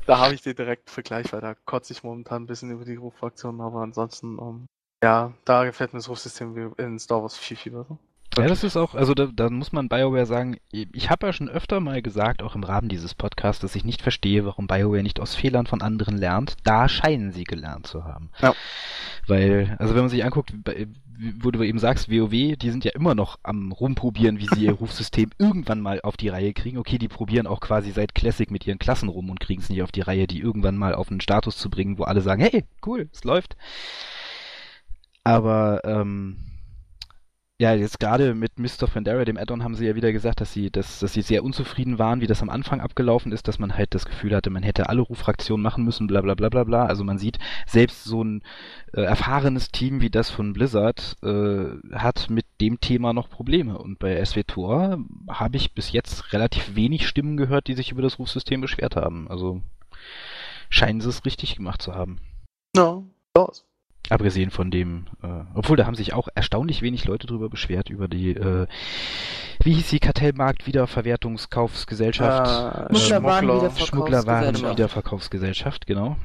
da 0.06 0.18
habe 0.18 0.34
ich 0.34 0.42
den 0.42 0.56
direkten 0.56 0.89
Vergleich, 0.89 1.32
weil 1.32 1.42
da 1.42 1.56
kotze 1.66 1.94
ich 1.94 2.04
momentan 2.04 2.44
ein 2.44 2.48
bisschen 2.48 2.72
über 2.72 2.86
die 2.86 2.96
Ruffraktion, 2.96 3.62
aber 3.62 3.82
ansonsten, 3.82 4.38
um, 4.38 4.66
ja, 5.03 5.34
da 5.46 5.63
gefällt 5.63 5.94
mir 5.94 6.00
das 6.00 6.10
Rufsystem 6.10 6.74
in 6.77 7.00
Star 7.00 7.22
Wars 7.22 7.38
viel, 7.38 7.58
viel 7.58 7.72
besser. 7.72 7.98
Ja, 8.38 8.48
das 8.48 8.63
ist 8.63 8.77
auch, 8.77 8.96
also 8.96 9.13
da, 9.13 9.27
da 9.34 9.50
muss 9.50 9.72
man 9.72 9.89
BioWare 9.89 10.25
sagen, 10.25 10.58
ich 10.72 11.10
habe 11.10 11.27
ja 11.27 11.34
schon 11.34 11.50
öfter 11.50 11.79
mal 11.79 12.01
gesagt, 12.01 12.44
auch 12.44 12.56
im 12.56 12.63
Rahmen 12.63 12.88
dieses 12.88 13.13
Podcasts, 13.15 13.62
dass 13.62 13.75
ich 13.75 13.84
nicht 13.84 14.01
verstehe, 14.01 14.46
warum 14.46 14.68
BioWare 14.68 15.03
nicht 15.03 15.20
aus 15.20 15.36
Fehlern 15.36 15.65
von 15.65 15.82
anderen 15.82 16.18
lernt. 16.18 16.56
Da 16.63 16.88
scheinen 16.88 17.32
sie 17.32 17.44
gelernt 17.44 17.88
zu 17.88 18.06
haben. 18.06 18.29
Ja. 18.41 18.53
Weil, 19.27 19.75
also 19.79 19.96
wenn 19.96 20.03
man 20.03 20.10
sich 20.10 20.24
anguckt, 20.24 20.53
wo 21.41 21.51
du 21.51 21.63
eben 21.63 21.79
sagst, 21.79 22.10
WoW, 22.10 22.56
die 22.56 22.70
sind 22.70 22.86
ja 22.86 22.91
immer 22.91 23.13
noch 23.13 23.39
am 23.44 23.72
rumprobieren, 23.72 24.39
wie 24.39 24.48
sie 24.48 24.65
ihr 24.65 24.74
Rufsystem 24.74 25.32
irgendwann 25.38 25.82
mal 25.82 26.00
auf 26.01 26.15
die 26.15 26.29
Reihe 26.29 26.53
kriegen. 26.53 26.77
Okay, 26.77 26.98
die 26.98 27.10
probieren 27.10 27.48
auch 27.48 27.60
quasi 27.60 27.91
seit 27.91 28.15
Classic 28.15 28.50
mit 28.51 28.65
ihren 28.65 28.79
Klassen 28.79 29.10
rum 29.10 29.29
und 29.29 29.39
kriegen 29.39 29.62
es 29.62 29.70
nicht 29.70 29.84
auf 29.84 29.91
die 29.91 30.01
Reihe, 30.01 30.27
die 30.27 30.39
irgendwann 30.39 30.77
mal 30.77 30.96
auf 30.96 31.10
einen 31.10 31.20
Status 31.20 31.58
zu 31.58 31.70
bringen, 31.70 31.98
wo 31.98 32.03
alle 32.03 32.22
sagen, 32.22 32.41
hey, 32.41 32.63
cool, 32.86 33.10
es 33.12 33.24
läuft. 33.24 33.58
Aber, 35.29 35.81
ähm, 35.83 36.38
ja, 37.62 37.74
jetzt 37.74 38.00
gerade 38.00 38.36
mit 38.36 38.57
Mist 38.57 38.81
of 38.83 38.93
Pandaria, 38.93 39.25
dem 39.25 39.36
Add-on, 39.36 39.65
haben 39.65 39.75
sie 39.75 39.86
ja 39.86 39.93
wieder 39.93 40.13
gesagt, 40.13 40.39
dass 40.39 40.53
sie, 40.53 40.71
dass, 40.71 41.00
dass 41.00 41.12
sie 41.12 41.21
sehr 41.21 41.43
unzufrieden 41.43 42.00
waren, 42.00 42.21
wie 42.21 42.27
das 42.27 42.41
am 42.41 42.50
Anfang 42.50 42.79
abgelaufen 42.79 43.33
ist, 43.33 43.50
dass 43.50 43.59
man 43.59 43.75
halt 43.75 43.93
das 43.93 44.05
Gefühl 44.05 44.33
hatte, 44.33 44.50
man 44.50 44.63
hätte 44.63 44.88
alle 44.88 45.01
Ruffraktionen 45.01 45.62
machen 45.62 45.83
müssen, 45.83 46.07
bla 46.07 46.21
bla 46.21 46.36
bla 46.36 46.48
bla 46.48 46.63
bla. 46.63 46.86
Also 46.86 47.03
man 47.03 47.17
sieht, 47.17 47.38
selbst 47.67 48.05
so 48.05 48.24
ein 48.24 48.43
äh, 48.93 49.01
erfahrenes 49.01 49.71
Team 49.71 50.00
wie 50.00 50.09
das 50.09 50.29
von 50.29 50.53
Blizzard 50.53 51.17
äh, 51.21 51.65
hat 51.93 52.29
mit 52.29 52.45
dem 52.62 52.79
Thema 52.79 53.12
noch 53.12 53.29
Probleme. 53.29 53.77
Und 53.77 54.00
bei 54.00 54.24
SWTOR 54.24 55.00
habe 55.29 55.57
ich 55.57 55.74
bis 55.74 55.91
jetzt 55.91 56.31
relativ 56.31 56.75
wenig 56.75 57.09
Stimmen 57.09 57.36
gehört, 57.36 57.67
die 57.67 57.75
sich 57.75 57.91
über 57.91 58.01
das 58.01 58.19
Rufsystem 58.19 58.62
beschwert 58.62 58.95
haben. 58.95 59.27
Also 59.29 59.62
scheinen 60.69 61.01
sie 61.01 61.09
es 61.09 61.25
richtig 61.25 61.57
gemacht 61.57 61.81
zu 61.81 61.93
haben. 61.93 62.21
Ja, 62.74 63.03
no, 63.36 63.51
Abgesehen 64.10 64.50
von 64.50 64.72
dem, 64.72 65.06
äh, 65.22 65.27
obwohl 65.53 65.77
da 65.77 65.86
haben 65.86 65.96
sich 65.96 66.13
auch 66.13 66.29
erstaunlich 66.34 66.82
wenig 66.82 67.06
Leute 67.06 67.27
drüber 67.27 67.50
beschwert, 67.50 67.89
über 67.89 68.08
die, 68.08 68.32
äh, 68.32 68.65
wie 69.62 69.74
hieß 69.74 69.89
die 69.89 70.00
Kartellmarkt 70.00 70.65
Wiederverwertungskaufsgesellschaft? 70.65 72.89
Äh, 72.91 72.96
Schmugglerwaren 72.96 73.72
Schmugglerwaren 73.77 74.56
Wiederverkaufsgesellschaft, 74.56 75.86
genau. 75.86 76.18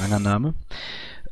Langer 0.00 0.20
Name. 0.20 0.54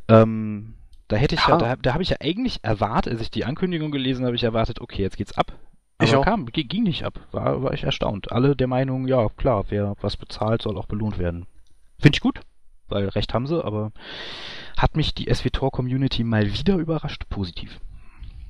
Ähm, 0.08 0.74
da 1.06 1.16
hätte 1.16 1.36
ich 1.36 1.46
ja, 1.46 1.56
da, 1.58 1.76
da 1.76 1.92
habe 1.92 2.02
ich 2.02 2.10
ja 2.10 2.16
eigentlich 2.20 2.58
erwartet, 2.62 3.12
als 3.12 3.22
ich 3.22 3.30
die 3.30 3.44
Ankündigung 3.44 3.92
gelesen 3.92 4.24
habe, 4.26 4.34
ich 4.34 4.42
erwartet, 4.42 4.80
okay, 4.80 5.02
jetzt 5.02 5.16
geht's 5.16 5.36
ab. 5.36 5.52
Aber 5.98 6.08
Ich 6.08 6.16
auch. 6.16 6.24
kam, 6.24 6.46
ging 6.46 6.82
nicht 6.82 7.04
ab. 7.04 7.20
War, 7.30 7.62
war 7.62 7.72
ich 7.72 7.84
erstaunt. 7.84 8.32
Alle 8.32 8.56
der 8.56 8.66
Meinung, 8.66 9.06
ja, 9.06 9.28
klar, 9.36 9.66
wer 9.68 9.94
was 10.00 10.16
bezahlt, 10.16 10.62
soll 10.62 10.76
auch 10.76 10.86
belohnt 10.86 11.18
werden. 11.18 11.46
Finde 12.00 12.16
ich 12.16 12.20
gut, 12.20 12.40
weil 12.88 13.08
recht 13.08 13.34
haben 13.34 13.46
sie, 13.46 13.64
aber 13.64 13.92
hat 14.76 14.96
mich 14.96 15.14
die 15.14 15.32
SWTOR-Community 15.32 16.24
mal 16.24 16.52
wieder 16.52 16.76
überrascht, 16.76 17.28
positiv. 17.28 17.80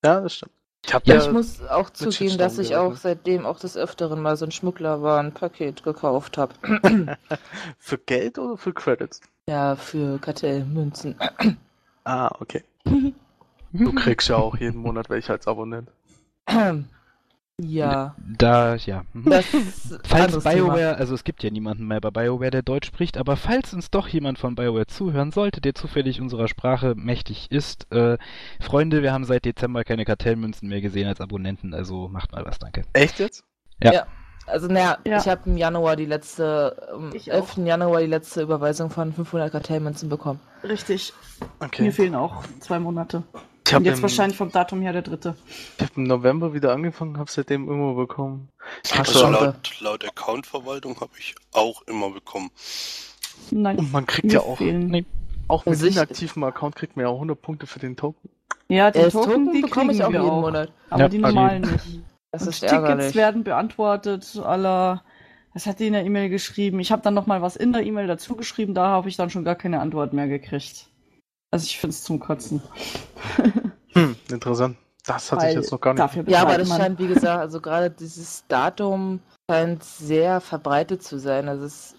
Ja, 0.05 0.21
das 0.21 0.35
stimmt. 0.35 0.53
Ich 0.87 0.93
Ja, 0.93 1.01
ja, 1.05 1.23
ich 1.23 1.31
muss 1.31 1.63
auch 1.63 1.89
zugeben, 1.91 2.37
dass 2.37 2.59
ich 2.59 2.77
auch 2.77 2.91
gerechnet. 2.91 3.01
seitdem 3.03 3.47
auch 3.47 3.59
des 3.59 3.77
Öfteren 3.77 4.21
mal 4.21 4.37
so 4.37 4.45
ein 4.45 4.51
Schmugglerwarenpaket 4.51 5.83
gekauft 5.83 6.37
habe. 6.37 6.55
für 7.79 7.99
Geld 7.99 8.39
oder 8.39 8.57
für 8.59 8.73
Credits? 8.75 9.21
ja, 9.49 9.77
für 9.77 10.19
Kartellmünzen. 10.19 11.17
Ah, 12.05 12.31
okay. 12.41 12.65
Du 13.77 13.93
kriegst 13.93 14.29
ja 14.29 14.37
auch 14.37 14.57
jeden 14.57 14.79
Monat 14.79 15.11
welche 15.11 15.33
als 15.33 15.49
Abonnent. 15.49 15.91
ja, 17.61 18.17
Da, 18.19 18.75
ja. 18.77 19.05
mhm. 19.13 19.25
Falls 20.05 20.13
anderes 20.13 20.45
Thema. 20.45 20.75
BioWare, 20.75 20.97
also 20.97 21.15
es 21.15 21.25
gibt 21.25 21.43
ja 21.43 21.51
niemanden 21.51 21.87
mehr 21.87 22.01
bei 22.01 22.11
BioWare, 22.11 22.51
der 22.51 22.63
Deutsch 22.63 22.89
spricht, 22.89 23.17
aber 23.17 23.37
falls 23.37 23.73
uns 23.73 23.91
doch 23.91 24.09
jemand 24.09 24.39
von 24.39 24.55
BioWare 24.57 24.87
zuhören 24.87 25.31
sollte, 25.31 25.61
der 25.61 25.75
zufällig 25.75 26.21
unserer 26.21 26.49
Sprache 26.49 26.95
mächtig 26.97 27.51
ist, 27.51 27.91
äh, 27.93 28.19
Freunde, 28.61 29.03
wir 29.03 29.13
haben 29.13 29.25
seit 29.25 29.45
Dezember 29.45 29.85
keine 29.85 30.05
Kartellmünzen 30.05 30.69
mehr 30.69 30.81
gesehen 30.81 31.07
als 31.07 31.21
Abonnenten, 31.21 31.75
also 31.75 32.09
macht 32.09 32.33
mal 32.33 32.45
was, 32.45 32.59
danke. 32.59 32.83
Echt 32.93 33.21
jetzt? 33.21 33.45
Also, 34.47 34.67
naja, 34.67 34.99
Ja. 35.07 35.19
ich 35.19 35.29
habe 35.29 35.49
im 35.49 35.57
Januar 35.57 35.97
die 35.97 36.05
letzte, 36.05 36.89
am 36.93 37.11
auch. 37.11 37.27
11. 37.27 37.59
Januar 37.65 38.01
die 38.01 38.07
letzte 38.07 38.43
Überweisung 38.43 38.91
von 38.91 39.13
500 39.13 39.51
Kartellmünzen 39.51 40.09
bekommen. 40.09 40.41
Richtig. 40.63 41.13
Okay. 41.61 41.83
Mir 41.83 41.93
fehlen 41.93 42.15
auch 42.15 42.45
zwei 42.61 42.79
Monate. 42.79 43.23
Ich 43.67 43.73
Und 43.73 43.77
habe 43.77 43.85
jetzt 43.87 43.97
im, 43.99 44.03
wahrscheinlich 44.03 44.37
vom 44.37 44.53
Datum 44.53 44.83
her 44.83 44.93
der 44.93 45.03
dritte. 45.03 45.37
ich 45.79 45.83
hab 45.85 45.97
im 45.97 46.05
November 46.05 46.53
wieder 46.53 46.73
angefangen, 46.73 47.17
habe 47.19 47.31
seitdem 47.31 47.69
immer 47.69 47.95
bekommen. 47.95 48.51
Also 48.97 49.27
laut, 49.31 49.81
laut 49.81 50.05
Accountverwaltung 50.07 51.01
habe 51.01 51.13
ich 51.19 51.35
auch 51.53 51.81
immer 51.83 52.11
bekommen. 52.11 52.51
Nein. 53.51 53.79
Und 53.79 53.91
man 53.93 54.07
kriegt 54.07 54.31
ja 54.33 54.41
auch. 54.41 54.61
Nee. 54.61 55.07
auch 55.49 55.65
mit 55.65 55.73
Also 55.75 55.87
inaktivem 55.87 56.45
Account 56.45 56.77
kriegt 56.77 56.97
man 56.97 57.05
ja 57.07 57.09
auch 57.11 57.15
100 57.17 57.41
Punkte 57.41 57.67
für 57.67 57.79
den 57.79 57.97
Token. 57.97 58.29
Ja, 58.69 58.91
die 58.91 58.99
Äh, 58.99 59.11
Token, 59.11 59.53
die 59.53 59.63
bekomme 59.63 59.93
ich 59.93 60.05
auch 60.05 60.11
jeden 60.13 60.25
auch. 60.29 60.43
Monat. 60.43 60.71
Aber 60.91 61.03
Ja, 61.03 61.09
die 61.09 61.25
also- 61.25 61.35
normalen 61.35 61.63
nicht. 61.63 62.01
Das 62.33 62.43
Und 62.43 62.49
ist 62.49 62.61
Tickets 62.61 62.73
ärgerlich. 62.73 63.15
werden 63.15 63.45
beantwortet, 63.45 64.41
aller. 64.45 65.03
Was 65.55 65.67
hat 65.67 65.79
die 65.79 65.87
in 65.87 65.93
der 65.93 66.05
E-Mail 66.05 66.29
geschrieben? 66.31 66.81
Ich 66.81 66.91
habe 66.91 67.01
dann 67.01 67.15
noch 67.15 67.27
mal 67.27 67.41
was 67.41 67.55
in 67.57 67.73
der 67.73 67.83
E-Mail 67.85 68.09
dazu 68.09 68.35
geschrieben, 68.35 68.75
da 68.75 68.89
habe 68.89 69.09
ich 69.09 69.17
dann 69.17 69.31
schon 69.31 69.45
gar 69.45 69.55
keine 69.55 69.81
Antwort 69.81 70.13
mehr 70.13 70.27
gekriegt. 70.27 70.89
Also 71.55 71.67
ich 71.67 71.79
finde 71.79 71.95
es 71.95 72.03
zum 72.03 72.19
Kotzen. 72.19 72.61
Hm, 73.97 74.17
interessant. 74.29 74.77
Das 75.07 75.31
hatte 75.31 75.47
ich 75.47 75.55
jetzt 75.55 75.71
noch 75.71 75.81
gar 75.81 75.95
nicht. 75.95 76.03
Dafür 76.03 76.25
Ja, 76.27 76.43
aber 76.43 76.59
das 76.59 76.69
man. 76.69 76.81
scheint, 76.81 76.99
wie 76.99 77.07
gesagt, 77.07 77.39
also 77.39 77.61
gerade 77.61 77.89
dieses 77.93 78.45
Datum 78.49 79.21
scheint 79.49 79.85
sehr 79.85 80.41
verbreitet 80.41 81.05
zu 81.05 81.21
sein. 81.21 81.49
Also 81.49 81.67
es 81.67 81.95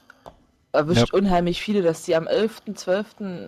erwischt 0.74 1.14
unheimlich 1.14 1.62
viele, 1.62 1.82
dass 1.84 2.04
die 2.04 2.18
am 2.18 2.28
11.12. 2.28 3.48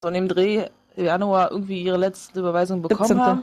so 0.00 0.08
in 0.08 0.14
dem 0.14 0.28
Dreh 0.28 0.68
im 0.94 1.04
Januar 1.06 1.50
irgendwie 1.50 1.82
ihre 1.82 1.96
letzte 1.96 2.38
Überweisung 2.38 2.82
bekommen 2.82 3.18
17.. 3.18 3.20
haben 3.20 3.42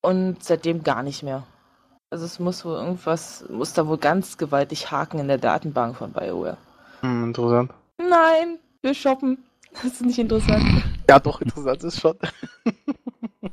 und 0.00 0.42
seitdem 0.42 0.82
gar 0.82 1.04
nicht 1.04 1.22
mehr. 1.22 1.44
Also 2.10 2.24
es 2.24 2.40
muss 2.40 2.64
wohl 2.64 2.74
irgendwas, 2.74 3.44
muss 3.48 3.74
da 3.74 3.86
wohl 3.86 3.98
ganz 3.98 4.38
gewaltig 4.38 4.90
haken 4.90 5.20
in 5.20 5.28
der 5.28 5.38
Datenbank 5.38 5.94
von 5.94 6.10
BioWare. 6.10 6.56
Hm, 7.02 7.26
interessant. 7.26 7.70
Nein, 7.98 8.58
wir 8.82 8.92
shoppen. 8.92 9.38
Das 9.72 9.84
ist 9.84 10.02
nicht 10.02 10.18
interessant. 10.18 10.82
Ja, 11.08 11.18
doch, 11.18 11.40
interessant 11.40 11.82
ist 11.84 12.00
schon. 12.00 12.16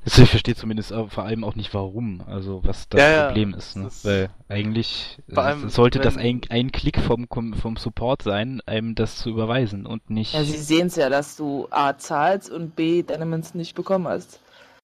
Also 0.03 0.21
ich 0.23 0.29
verstehe 0.29 0.55
zumindest 0.55 0.93
auch, 0.93 1.11
vor 1.11 1.23
allem 1.23 1.43
auch 1.43 1.55
nicht 1.55 1.73
warum, 1.73 2.21
also 2.27 2.63
was 2.63 2.89
das 2.89 3.01
Ja, 3.01 3.09
ja, 3.09 3.25
Problem 3.27 3.53
ist, 3.55 3.75
ne? 3.75 3.83
das 3.85 4.05
Weil 4.05 4.29
eigentlich 4.47 5.17
Vor 5.33 5.43
äh, 5.43 5.47
allem, 5.47 5.69
sollte 5.69 5.99
das 5.99 6.17
ein, 6.17 6.41
ein 6.49 6.71
Klick 6.71 6.99
vom, 6.99 7.27
vom 7.27 7.77
Support 7.77 8.21
sein, 8.21 8.61
einem 8.65 8.93
das 8.95 9.17
zu 9.17 9.29
überweisen 9.29 9.85
und 9.85 10.09
nicht. 10.09 10.33
Ja, 10.33 10.43
sie 10.43 10.57
sehen 10.57 10.87
es 10.87 10.95
ja, 10.95 11.09
dass 11.09 11.35
du 11.37 11.67
A 11.71 11.97
zahlst 11.97 12.51
und 12.51 12.75
B 12.75 13.03
deine 13.03 13.25
Münzen 13.25 13.57
nicht 13.57 13.75
bekommen 13.75 14.07
hast. 14.07 14.39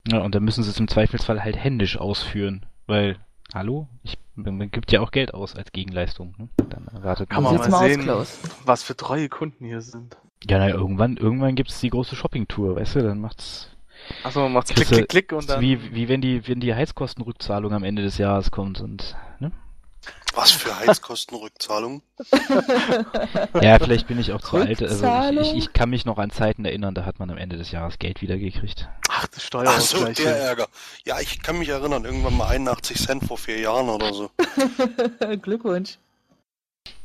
Ja, 0.08 0.20
und 0.22 0.34
dann 0.34 0.44
müssen 0.44 0.64
sie 0.64 0.70
es 0.72 0.80
im 0.80 0.88
Zweifelsfall 0.88 1.44
halt 1.44 1.56
händisch 1.56 1.98
ausführen, 1.98 2.66
weil, 2.88 3.18
hallo, 3.54 3.88
ich, 4.04 4.18
man 4.44 4.72
gibt 4.72 4.92
ja 4.92 5.02
auch 5.02 5.12
Geld 5.12 5.34
aus 5.34 5.56
als 5.56 5.72
Gegenleistung. 5.72 6.34
Ne? 6.38 6.50
Dann 6.70 6.88
erwartet 6.88 7.30
Kann 7.30 7.44
man. 7.44 7.58
man 7.58 7.70
mal 7.70 7.90
sehen, 7.90 8.02
Klaus. 8.02 8.40
was 8.66 8.84
für 8.84 8.96
treue 8.96 9.30
Kunden 9.30 9.66
hier 9.66 9.82
sind. 9.82 10.18
Ja, 10.50 10.58
na, 10.58 10.70
irgendwann, 10.70 11.18
irgendwann 11.18 11.56
gibt's 11.56 11.80
die 11.82 11.90
große 11.90 12.16
Shopping-Tour, 12.16 12.76
weißt 12.76 12.96
du, 12.96 13.04
dann 13.04 13.20
macht's. 13.20 13.70
Achso, 14.24 14.42
man 14.42 14.54
macht's 14.54 14.74
klick, 14.74 14.88
klick, 14.88 15.10
klick 15.10 15.32
und 15.34 15.50
dann. 15.50 15.62
Wie, 15.62 15.94
wie 15.94 16.10
wenn 16.10 16.22
die, 16.22 16.48
wenn 16.48 16.60
die 16.60 16.74
Heizkostenrückzahlung 16.74 17.74
am 17.74 17.84
Ende 17.84 18.02
des 18.02 18.18
Jahres 18.18 18.50
kommt 18.50 18.82
und, 18.82 19.16
ne? 19.40 19.52
Was 20.34 20.52
für 20.52 20.78
Heizkostenrückzahlung? 20.80 22.02
Ja, 23.62 23.78
vielleicht 23.80 24.08
bin 24.08 24.20
ich 24.20 24.32
auch 24.32 24.42
zu 24.42 24.58
alt. 24.58 24.82
Also 24.82 25.06
ich, 25.42 25.52
ich, 25.52 25.58
ich 25.58 25.74
kann 25.74 25.90
mich 25.90 26.06
noch 26.06 26.18
an 26.18 26.32
Zeiten 26.32 26.64
erinnern, 26.66 26.96
da 26.96 27.06
hat 27.06 27.20
man 27.20 27.30
am 27.30 27.38
Ende 27.38 27.58
des 27.58 27.72
Jahres 27.72 28.00
Geld 28.00 28.22
wieder 28.22 28.38
gekriegt. 28.38 28.88
Ach, 29.10 29.28
das 29.28 29.38
Ach 29.38 29.42
so, 29.42 29.48
Steuerausgleich. 29.48 30.18
der 30.18 30.36
Ärger. 30.38 30.68
Ja, 31.06 31.20
ich 31.20 31.42
kann 31.42 31.60
mich 31.60 31.70
erinnern, 31.70 32.06
irgendwann 32.06 32.38
mal 32.38 32.48
81 32.48 32.98
Cent 32.98 33.24
vor 33.26 33.38
vier 33.38 33.60
Jahren 33.60 33.90
oder 33.90 34.14
so. 34.14 34.32
Glückwunsch. 35.42 35.98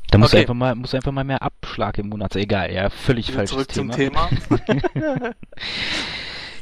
Da 0.09 0.17
muss 0.17 0.31
Okay. 0.31 0.41
einfach 0.41 0.53
mal, 0.53 0.73
muss 0.75 0.93
einfach 0.93 1.11
mal 1.11 1.25
mehr 1.25 1.41
Abschlag 1.41 1.97
im 1.97 2.07
Monat 2.09 2.33
sein. 2.33 2.43
Egal, 2.43 2.71
ja, 2.71 2.89
völlig 2.89 3.27
Wieder 3.27 3.39
falsches 3.39 3.55
zurück 3.55 3.71
zum 3.73 3.91
Thema. 3.91 4.29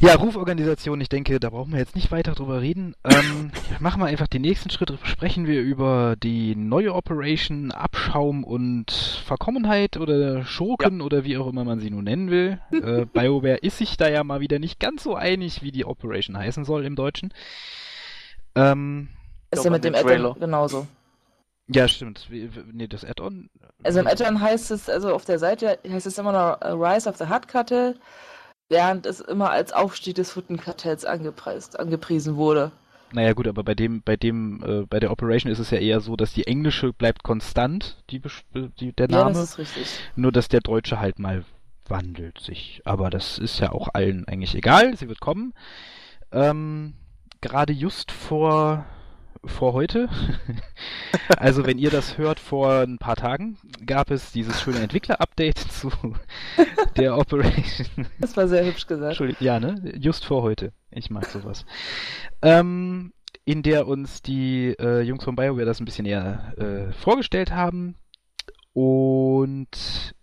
Ja, 0.06 0.16
Ruforganisation, 0.16 1.02
ich 1.02 1.10
denke, 1.10 1.40
da 1.40 1.50
brauchen 1.50 1.72
wir 1.72 1.80
jetzt 1.80 1.96
nicht 1.96 2.12
weiter 2.12 2.34
drüber 2.34 2.62
reden. 2.62 2.96
Ähm, 3.04 3.52
machen 3.80 4.00
wir 4.00 4.06
einfach 4.06 4.28
den 4.28 4.44
nächsten 4.44 4.70
Schritt. 4.70 4.94
Sprechen 5.04 5.48
wir 5.48 5.62
über 5.62 6.16
die 6.22 6.56
neue 6.56 6.94
Operation, 6.94 7.72
Abschaum 7.72 8.44
und 8.44 8.92
Verkommenheit 9.26 9.98
oder 9.98 10.46
Schurken 10.46 11.02
oder 11.02 11.24
wie 11.24 11.38
auch 11.38 11.48
immer 11.48 11.64
man 11.64 11.80
sie 11.80 11.90
nun 11.90 12.04
nennen 12.04 12.30
will. 12.30 12.60
äh, 12.72 13.06
BioWare 13.06 13.58
ist 13.58 13.80
sich 13.80 13.98
da 13.98 14.08
ja 14.08 14.24
mal 14.24 14.42
wieder 14.42 14.60
nicht 14.60 14.80
ganz 14.80 15.02
so 15.04 15.16
einig, 15.16 15.64
wie 15.64 15.72
die 15.72 15.86
Operation 15.86 16.38
heißen 16.38 16.66
soll 16.66 16.86
im 16.86 16.96
Deutschen. 16.96 17.34
Ähm, 18.54 19.10
Ist 19.50 19.66
ja 19.66 19.72
mit 19.72 19.84
dem. 19.84 19.96
Add-on 19.96 20.40
genauso. 20.40 20.86
ja, 21.68 21.88
stimmt. 21.88 22.28
Wie- 22.30 22.50
Nee, 22.72 22.88
das 22.88 23.04
Add-on. 23.04 23.50
Also 23.84 24.02
im 24.02 24.08
Add-on 24.08 24.40
heißt 24.40 24.70
es, 24.70 24.88
also 24.88 25.16
auf 25.16 25.26
der 25.26 25.40
Seite 25.40 25.80
heißt 25.90 26.06
es 26.06 26.18
immer 26.20 26.32
noch 26.32 26.62
äh, 26.62 26.68
Rise 26.70 27.10
of 27.10 27.18
the 27.18 27.26
Hut 27.26 27.48
Cartel, 27.48 28.00
während 28.70 29.06
es 29.06 29.20
immer 29.20 29.52
als 29.52 29.72
Aufstieg 29.74 30.16
des 30.16 30.36
Huttenkartells 30.36 31.06
angepreist, 31.06 31.80
angepriesen 31.80 32.36
wurde. 32.36 32.72
Naja 33.14 33.34
gut, 33.34 33.48
aber 33.48 33.64
bei 33.64 33.76
dem, 33.76 34.02
bei 34.02 34.18
dem, 34.18 34.64
äh, 34.66 34.86
bei 34.86 35.00
der 35.00 35.12
Operation 35.12 35.52
ist 35.52 35.60
es 35.60 35.70
ja 35.70 35.78
eher 35.78 36.02
so, 36.02 36.16
dass 36.16 36.34
die 36.34 36.48
englische 36.48 36.92
bleibt 36.92 37.24
konstant, 37.24 37.98
die, 38.10 38.22
die 38.80 38.94
der 38.94 39.10
Ja, 39.10 39.20
Name. 39.20 39.34
das 39.34 39.52
ist 39.52 39.58
richtig. 39.60 39.88
Nur, 40.16 40.32
dass 40.32 40.50
der 40.50 40.62
Deutsche 40.62 41.00
halt 41.00 41.20
mal 41.20 41.46
wandelt 41.88 42.40
sich. 42.40 42.82
Aber 42.84 43.10
das 43.12 43.38
ist 43.38 43.60
ja 43.60 43.72
auch 43.72 43.90
allen 43.94 44.28
eigentlich 44.28 44.56
egal. 44.56 44.98
Sie 44.98 45.08
wird 45.08 45.20
kommen. 45.20 45.54
Ähm, 46.32 46.96
gerade 47.42 47.74
just 47.74 48.12
vor, 48.12 48.86
vor 49.48 49.74
heute, 49.74 50.10
also 51.38 51.66
wenn 51.66 51.78
ihr 51.78 51.90
das 51.90 52.18
hört, 52.18 52.40
vor 52.40 52.82
ein 52.82 52.98
paar 52.98 53.16
Tagen, 53.16 53.58
gab 53.86 54.12
es 54.12 54.32
dieses 54.32 54.62
schöne 54.62 54.80
Entwickler-Update 54.80 55.58
zu 55.72 55.92
der 56.98 57.18
Operation. 57.18 58.08
Das 58.20 58.36
war 58.38 58.48
sehr 58.48 58.66
hübsch 58.66 58.88
gesagt. 58.88 59.12
Entschuldigung, 59.12 59.46
ja, 59.46 59.60
ne? 59.60 59.94
Just 59.98 60.26
vor 60.26 60.42
heute. 60.42 60.72
Ich 60.92 61.10
mag 61.10 61.26
sowas. 61.26 61.66
Ähm, 62.42 63.14
in 63.46 63.62
der 63.62 63.88
uns 63.88 64.22
die 64.22 64.76
äh, 64.80 65.02
Jungs 65.02 65.24
von 65.24 65.36
BioWare 65.36 65.66
das 65.66 65.80
ein 65.80 65.86
bisschen 65.86 66.06
näher 66.06 66.54
äh, 66.58 66.94
vorgestellt 66.94 67.52
haben. 67.52 67.96
Und 68.74 70.14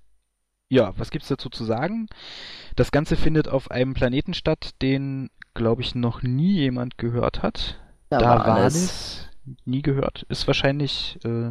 ja, 0.68 0.92
was 0.96 1.10
gibt's 1.10 1.28
dazu 1.28 1.50
zu 1.50 1.64
sagen? 1.64 2.06
Das 2.76 2.90
Ganze 2.90 3.16
findet 3.16 3.46
auf 3.46 3.70
einem 3.70 3.94
Planeten 3.94 4.34
statt, 4.34 4.70
den, 4.80 5.30
glaube 5.54 5.82
ich, 5.82 5.94
noch 5.94 6.22
nie 6.22 6.52
jemand 6.52 6.96
gehört 6.98 7.42
hat. 7.42 7.81
Da 8.18 8.38
Da 8.38 8.46
war 8.46 8.56
alles. 8.56 8.74
es 8.74 9.28
nie 9.64 9.82
gehört. 9.82 10.24
Ist 10.28 10.46
wahrscheinlich 10.46 11.18
äh, 11.24 11.48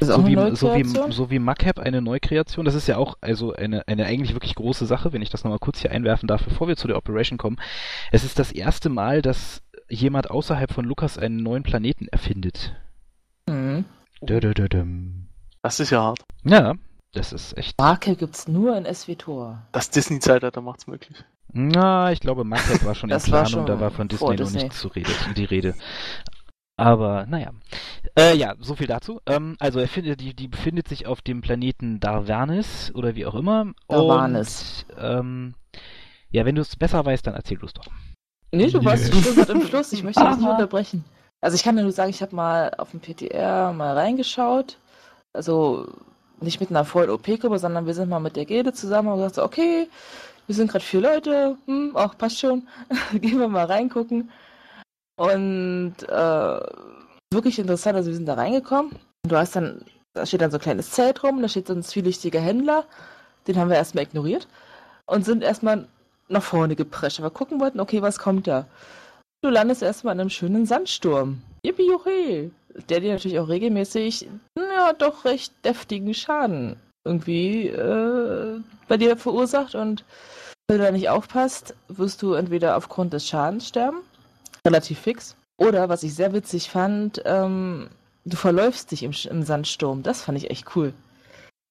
Ist 0.00 0.08
so, 0.08 0.14
eine 0.14 0.26
wie, 0.26 0.56
so, 0.56 0.68
wie, 0.74 0.82
Neukreation? 0.82 1.12
so 1.12 1.30
wie 1.30 1.38
Macap 1.38 1.78
eine 1.78 2.00
Neukreation. 2.00 2.64
Das 2.64 2.74
ist 2.74 2.86
ja 2.86 2.96
auch 2.96 3.16
also 3.20 3.52
eine, 3.52 3.86
eine 3.86 4.06
eigentlich 4.06 4.32
wirklich 4.34 4.54
große 4.54 4.86
Sache, 4.86 5.12
wenn 5.12 5.20
ich 5.22 5.28
das 5.30 5.44
nochmal 5.44 5.58
kurz 5.58 5.80
hier 5.80 5.90
einwerfen 5.90 6.26
darf, 6.26 6.44
bevor 6.44 6.68
wir 6.68 6.76
zu 6.76 6.88
der 6.88 6.96
Operation 6.96 7.36
kommen. 7.38 7.58
Es 8.12 8.24
ist 8.24 8.38
das 8.38 8.50
erste 8.50 8.88
Mal, 8.88 9.20
dass 9.20 9.62
jemand 9.88 10.30
außerhalb 10.30 10.72
von 10.72 10.86
Lukas 10.86 11.18
einen 11.18 11.42
neuen 11.42 11.62
Planeten 11.62 12.08
erfindet. 12.08 12.74
Mhm. 13.46 13.84
Das 15.62 15.80
ist 15.80 15.90
ja 15.90 16.02
hart. 16.02 16.20
Ja, 16.44 16.74
das 17.12 17.32
ist 17.32 17.56
echt. 17.58 17.78
Marke 17.78 18.16
gibt's 18.16 18.48
nur 18.48 18.76
in 18.76 18.86
SWTOR. 18.92 19.66
Das 19.72 19.90
Disney-Zeitalter 19.90 20.62
macht's 20.62 20.86
möglich. 20.86 21.22
Na, 21.54 22.10
ich 22.10 22.20
glaube, 22.20 22.44
Macap 22.44 22.84
war 22.84 22.94
schon 22.94 23.10
in 23.10 23.18
Planung, 23.20 23.46
schon 23.46 23.66
da 23.66 23.80
war 23.80 23.90
von 23.90 24.10
vor 24.10 24.34
Disney 24.34 24.44
noch 24.44 24.52
Disney. 24.52 24.62
nicht 24.64 24.74
zu 24.74 24.88
Rede, 24.88 25.10
die 25.36 25.44
Rede. 25.44 25.74
Aber 26.76 27.26
naja. 27.26 27.52
Äh, 28.18 28.36
ja, 28.36 28.54
so 28.58 28.74
viel 28.74 28.88
dazu. 28.88 29.20
Ähm, 29.26 29.56
also 29.60 29.78
er 29.78 29.86
findet, 29.86 30.20
die, 30.20 30.34
die 30.34 30.48
befindet 30.48 30.88
sich 30.88 31.06
auf 31.06 31.22
dem 31.22 31.40
Planeten 31.40 32.00
Darvanis 32.00 32.92
oder 32.94 33.14
wie 33.14 33.26
auch 33.26 33.36
immer. 33.36 33.72
Darvanis. 33.86 34.84
Und, 34.88 34.96
ähm, 34.98 35.54
ja, 36.30 36.44
wenn 36.44 36.56
du 36.56 36.62
es 36.62 36.74
besser 36.74 37.04
weißt, 37.04 37.24
dann 37.26 37.34
erzähl 37.34 37.58
du 37.58 37.66
es 37.66 37.72
doch. 37.72 37.86
Nee, 38.50 38.70
du 38.70 38.84
warst 38.84 39.12
schon 39.12 39.34
gerade 39.34 39.52
im 39.52 39.62
Schluss. 39.66 39.92
Ich 39.92 40.02
möchte 40.02 40.24
dich 40.24 40.36
nicht 40.38 40.48
unterbrechen. 40.48 41.04
Also 41.40 41.54
ich 41.54 41.62
kann 41.62 41.76
dir 41.76 41.82
nur 41.82 41.92
sagen, 41.92 42.10
ich 42.10 42.22
habe 42.22 42.34
mal 42.34 42.72
auf 42.78 42.90
dem 42.90 43.00
PTR 43.00 43.72
mal 43.72 43.96
reingeschaut. 43.96 44.78
Also 45.32 45.86
nicht 46.40 46.58
mit 46.60 46.70
einer 46.70 46.84
vollen 46.84 47.10
OP-Gruppe, 47.10 47.58
sondern 47.58 47.86
wir 47.86 47.94
sind 47.94 48.08
mal 48.08 48.18
mit 48.20 48.34
der 48.34 48.44
Gilde 48.44 48.72
zusammen 48.72 49.08
und 49.08 49.16
gesagt, 49.16 49.36
so, 49.36 49.44
okay, 49.44 49.88
wir 50.46 50.54
sind 50.54 50.70
gerade 50.70 50.84
vier 50.84 51.00
Leute, 51.00 51.56
hm, 51.66 51.96
auch 51.96 52.16
passt 52.16 52.38
schon. 52.38 52.68
Gehen 53.12 53.38
wir 53.38 53.48
mal 53.48 53.66
reingucken. 53.66 54.30
Und 55.16 55.94
äh, 56.08 56.60
wirklich 57.32 57.58
interessant, 57.58 57.96
also 57.96 58.10
wir 58.10 58.16
sind 58.16 58.26
da 58.26 58.34
reingekommen. 58.34 58.92
Du 59.26 59.36
hast 59.36 59.56
dann, 59.56 59.84
da 60.14 60.26
steht 60.26 60.40
dann 60.40 60.50
so 60.50 60.58
ein 60.58 60.62
kleines 60.62 60.90
Zelt 60.90 61.22
rum, 61.22 61.40
da 61.40 61.48
steht 61.48 61.68
so 61.68 61.74
ein 61.74 61.82
zwielichtiger 61.82 62.40
Händler. 62.40 62.84
Den 63.46 63.56
haben 63.56 63.70
wir 63.70 63.76
erstmal 63.76 64.04
ignoriert. 64.04 64.48
Und 65.06 65.24
sind 65.24 65.42
erstmal 65.42 65.86
nach 66.28 66.42
vorne 66.42 66.76
geprescht, 66.76 67.18
weil 67.18 67.26
wir 67.26 67.30
gucken 67.30 67.60
wollten, 67.60 67.80
okay, 67.80 68.02
was 68.02 68.18
kommt 68.18 68.46
da? 68.46 68.66
Du 69.42 69.50
landest 69.50 69.82
erstmal 69.82 70.14
in 70.14 70.20
einem 70.20 70.30
schönen 70.30 70.66
Sandsturm. 70.66 71.42
Yippie 71.64 71.86
juchee. 71.86 72.50
Der 72.88 73.00
dir 73.00 73.12
natürlich 73.12 73.38
auch 73.38 73.48
regelmäßig, 73.48 74.28
ja, 74.58 74.92
doch 74.94 75.24
recht 75.24 75.52
deftigen 75.64 76.12
Schaden 76.12 76.76
irgendwie 77.04 77.68
äh, 77.68 78.60
bei 78.88 78.96
dir 78.96 79.16
verursacht. 79.16 79.74
Und 79.74 80.04
wenn 80.68 80.78
du 80.78 80.84
da 80.84 80.90
nicht 80.90 81.08
aufpasst, 81.08 81.74
wirst 81.88 82.22
du 82.22 82.34
entweder 82.34 82.76
aufgrund 82.76 83.12
des 83.12 83.26
Schadens 83.26 83.68
sterben, 83.68 83.98
relativ 84.66 84.98
fix, 84.98 85.36
oder, 85.56 85.88
was 85.88 86.02
ich 86.02 86.14
sehr 86.14 86.32
witzig 86.32 86.70
fand, 86.70 87.22
ähm, 87.24 87.88
du 88.24 88.36
verläufst 88.36 88.90
dich 88.90 89.02
im, 89.02 89.12
im 89.30 89.42
Sandsturm. 89.42 90.02
Das 90.02 90.22
fand 90.22 90.38
ich 90.38 90.50
echt 90.50 90.74
cool. 90.74 90.92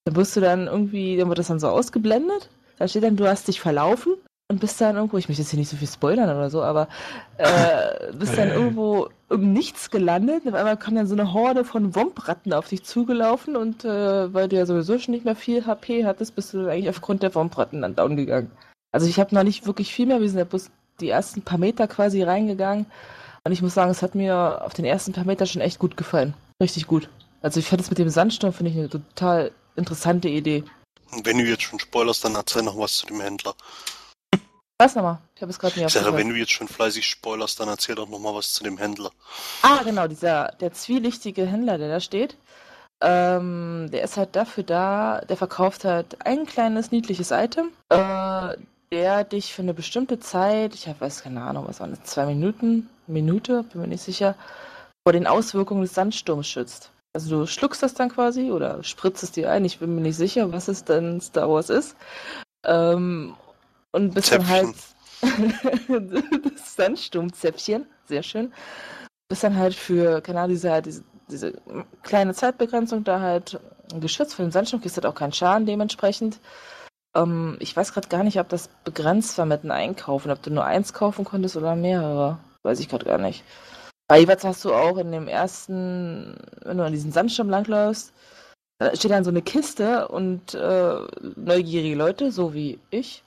Dann 0.06 0.15
wirst 0.15 0.36
du 0.36 0.41
dann 0.41 0.67
irgendwie, 0.67 1.17
dann 1.17 1.27
wird 1.29 1.39
das 1.39 1.47
dann 1.47 1.60
so 1.60 1.67
ausgeblendet. 1.67 2.49
Da 2.77 2.88
steht 2.88 3.03
dann, 3.03 3.17
du 3.17 3.27
hast 3.27 3.47
dich 3.47 3.60
verlaufen 3.60 4.13
und 4.49 4.60
bist 4.60 4.79
dann 4.79 4.95
irgendwo, 4.95 5.17
ich 5.17 5.27
möchte 5.27 5.41
jetzt 5.41 5.51
hier 5.51 5.60
nicht 5.60 5.69
so 5.69 5.77
viel 5.77 5.88
spoilern 5.88 6.29
oder 6.29 6.49
so, 6.49 6.63
aber 6.63 6.88
äh, 7.38 8.12
bist 8.19 8.38
dann 8.38 8.49
irgendwo 8.49 9.10
im 9.29 9.51
Nichts 9.51 9.89
gelandet. 9.89 10.45
Und 10.45 10.53
auf 10.53 10.60
einmal 10.60 10.77
kam 10.77 10.95
dann 10.95 11.08
so 11.08 11.15
eine 11.15 11.34
Horde 11.34 11.65
von 11.65 11.93
Wompratten 11.95 12.53
auf 12.53 12.69
dich 12.69 12.84
zugelaufen 12.84 13.58
und 13.58 13.84
äh, 13.84 14.34
weil 14.34 14.47
du 14.47 14.56
ja 14.56 14.65
sowieso 14.65 14.97
schon 14.97 15.13
nicht 15.13 15.25
mehr 15.25 15.36
viel 15.36 15.65
HP 15.65 16.06
hattest, 16.06 16.36
bist 16.36 16.53
du 16.53 16.60
dann 16.60 16.69
eigentlich 16.69 16.89
aufgrund 16.89 17.21
der 17.21 17.36
Wompratten 17.36 17.82
dann 17.82 17.95
down 17.95 18.15
gegangen. 18.15 18.51
Also 18.93 19.08
ich 19.08 19.19
habe 19.19 19.36
noch 19.36 19.43
nicht 19.43 19.65
wirklich 19.65 19.93
viel 19.93 20.06
mehr, 20.06 20.21
wir 20.21 20.29
sind 20.29 20.38
ja 20.38 20.45
bloß 20.45 20.69
die 21.01 21.10
ersten 21.10 21.41
paar 21.41 21.58
Meter 21.58 21.88
quasi 21.88 22.23
reingegangen 22.23 22.86
und 23.43 23.51
ich 23.51 23.62
muss 23.62 23.73
sagen, 23.73 23.91
es 23.91 24.01
hat 24.01 24.15
mir 24.15 24.62
auf 24.63 24.73
den 24.73 24.86
ersten 24.86 25.12
paar 25.12 25.25
Meter 25.25 25.45
schon 25.45 25.62
echt 25.62 25.79
gut 25.79 25.97
gefallen. 25.97 26.34
Richtig 26.62 26.88
gut. 26.88 27.10
Also 27.41 27.60
ich 27.60 27.67
fand 27.67 27.82
es 27.82 27.89
mit 27.89 27.97
dem 27.97 28.10
Sandsturm, 28.10 28.53
finde 28.53 28.71
ich 28.71 28.77
eine 28.77 28.89
total 28.89 29.51
interessante 29.75 30.29
Idee. 30.29 30.63
Wenn 31.23 31.39
du 31.39 31.43
jetzt 31.43 31.63
schon 31.63 31.79
spoilerst, 31.79 32.23
dann 32.23 32.36
erzähl 32.36 32.62
noch 32.62 32.77
was 32.77 32.97
zu 32.99 33.08
dem 33.08 33.19
Händler. 33.19 33.56
Was 34.79 34.95
nochmal? 34.95 35.19
Ich 35.36 35.41
habe 35.41 35.51
es 35.51 35.60
gerade 35.60 35.75
nicht 35.75 35.86
aufgehört. 35.86 36.15
wenn 36.15 36.29
du 36.29 36.36
jetzt 36.36 36.51
schon 36.51 36.67
fleißig 36.67 37.06
spoilerst, 37.06 37.60
dann 37.60 37.67
erzähl 37.67 37.95
doch 37.95 38.08
noch 38.08 38.19
mal 38.19 38.34
was 38.34 38.53
zu 38.53 38.63
dem 38.63 38.77
Händler. 38.77 39.12
Ah, 39.62 39.82
genau, 39.84 40.08
dieser, 40.08 40.53
der 40.60 40.73
zwielichtige 40.73 41.45
Händler, 41.45 41.77
der 41.77 41.89
da 41.89 41.99
steht. 41.99 42.38
Ähm, 43.01 43.89
der 43.91 44.03
ist 44.03 44.17
halt 44.17 44.36
dafür 44.36 44.63
da, 44.63 45.21
der 45.27 45.36
verkauft 45.36 45.84
halt 45.84 46.25
ein 46.25 46.45
kleines 46.45 46.91
niedliches 46.91 47.32
Item, 47.32 47.71
äh, 47.89 48.56
der 48.93 49.23
dich 49.23 49.53
für 49.53 49.63
eine 49.63 49.73
bestimmte 49.73 50.19
Zeit, 50.19 50.75
ich 50.75 50.88
weiß 50.88 51.23
keine 51.23 51.41
Ahnung, 51.41 51.65
was 51.67 51.79
waren 51.79 51.89
das, 51.89 52.03
zwei 52.03 52.27
Minuten, 52.27 52.89
Minute, 53.08 53.63
bin 53.63 53.82
mir 53.82 53.88
nicht 53.88 54.03
sicher, 54.03 54.36
vor 55.03 55.13
den 55.13 55.25
Auswirkungen 55.25 55.82
des 55.82 55.95
Sandsturms 55.95 56.47
schützt. 56.47 56.91
Also 57.12 57.39
du 57.39 57.47
schluckst 57.47 57.82
das 57.82 57.95
dann 57.95 58.10
quasi 58.10 58.51
oder 58.51 58.84
spritzt 58.84 59.23
es 59.23 59.32
dir 59.32 59.51
ein, 59.51 59.65
ich 59.65 59.79
bin 59.79 59.95
mir 59.95 60.01
nicht 60.01 60.15
sicher, 60.15 60.51
was 60.51 60.67
es 60.67 60.84
denn 60.84 61.19
Star 61.21 61.49
Wars 61.49 61.71
ist. 61.71 61.95
Ähm, 62.65 63.36
und 63.91 64.13
bist 64.13 64.32
dann 64.32 64.47
halt 64.47 64.75
das 65.23 66.75
Sandsturmzäpfchen, 66.75 67.88
sehr 68.06 68.21
schön. 68.21 68.53
Bist 69.27 69.43
dann 69.43 69.58
halt 69.58 69.73
für, 69.73 70.21
keine 70.21 70.41
Ahnung, 70.41 70.51
diese, 70.51 70.82
diese, 70.84 71.03
diese 71.32 71.53
kleine 72.03 72.36
Zeitbegrenzung 72.36 73.03
da 73.03 73.19
halt 73.21 73.60
geschützt. 73.99 74.36
Für 74.36 74.43
den 74.43 74.51
Sandsturm 74.51 74.82
kriegst 74.82 74.97
du 74.97 75.01
halt 75.01 75.12
auch 75.12 75.17
keinen 75.17 75.34
Schaden 75.34 75.65
dementsprechend. 75.65 76.39
Ähm, 77.15 77.58
ich 77.60 77.76
weiß 77.76 77.93
gerade 77.93 78.08
gar 78.08 78.23
nicht, 78.23 78.39
ob 78.39 78.49
das 78.49 78.69
begrenzt 78.84 79.38
war 79.38 79.45
mit 79.45 79.62
einem 79.62 79.71
Einkaufen, 79.71 80.32
ob 80.32 80.41
du 80.41 80.52
nur 80.52 80.65
eins 80.65 80.93
kaufen 80.93 81.26
konntest 81.26 81.56
oder 81.56 81.76
mehrere. 81.76 82.39
Weiß 82.63 82.80
ich 82.80 82.89
gerade 82.89 83.06
gar 83.06 83.17
nicht. 83.17 83.43
Aber 84.08 84.19
jeweils 84.19 84.43
hast 84.43 84.65
du 84.65 84.73
auch 84.73 84.97
in 84.97 85.12
dem 85.12 85.28
ersten, 85.28 86.36
wenn 86.63 86.78
du 86.78 86.86
an 86.86 86.91
diesen 86.91 87.12
Sandsturm 87.12 87.49
langläufst, 87.49 88.13
da 88.80 88.95
steht 88.95 89.12
dann 89.12 89.23
so 89.23 89.30
eine 89.30 89.41
Kiste 89.41 90.08
und 90.08 90.54
äh, 90.54 90.95
neugierige 91.36 91.95
Leute, 91.95 92.32
so 92.32 92.54
wie 92.54 92.80
ich, 92.89 93.23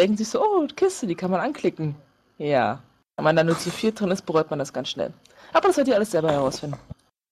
denken 0.00 0.16
sich 0.16 0.28
so, 0.28 0.42
oh, 0.42 0.66
Kiste, 0.74 1.06
die 1.06 1.14
kann 1.14 1.30
man 1.30 1.40
anklicken. 1.40 1.94
Ja. 2.38 2.82
Wenn 3.16 3.24
man 3.24 3.36
da 3.36 3.44
nur 3.44 3.58
zu 3.58 3.70
viel 3.70 3.92
drin 3.92 4.10
ist, 4.10 4.26
bereut 4.26 4.50
man 4.50 4.58
das 4.58 4.72
ganz 4.72 4.88
schnell. 4.88 5.12
Aber 5.52 5.68
das 5.68 5.76
werdet 5.76 5.92
ihr 5.92 5.96
alles 5.96 6.10
selber 6.10 6.32
herausfinden. 6.32 6.78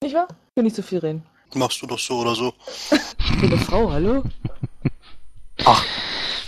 Nicht 0.03 0.15
wahr? 0.15 0.29
Ich 0.31 0.57
will 0.57 0.65
nicht 0.65 0.77
zu 0.77 0.83
viel 0.83 0.99
reden. 0.99 1.23
Machst 1.55 1.83
du 1.83 1.87
doch 1.87 1.99
so 1.99 2.19
oder 2.19 2.35
so. 2.35 2.53
Ich 2.91 3.41
bin 3.41 3.53
eine 3.53 3.59
Frau, 3.59 3.91
hallo? 3.91 4.23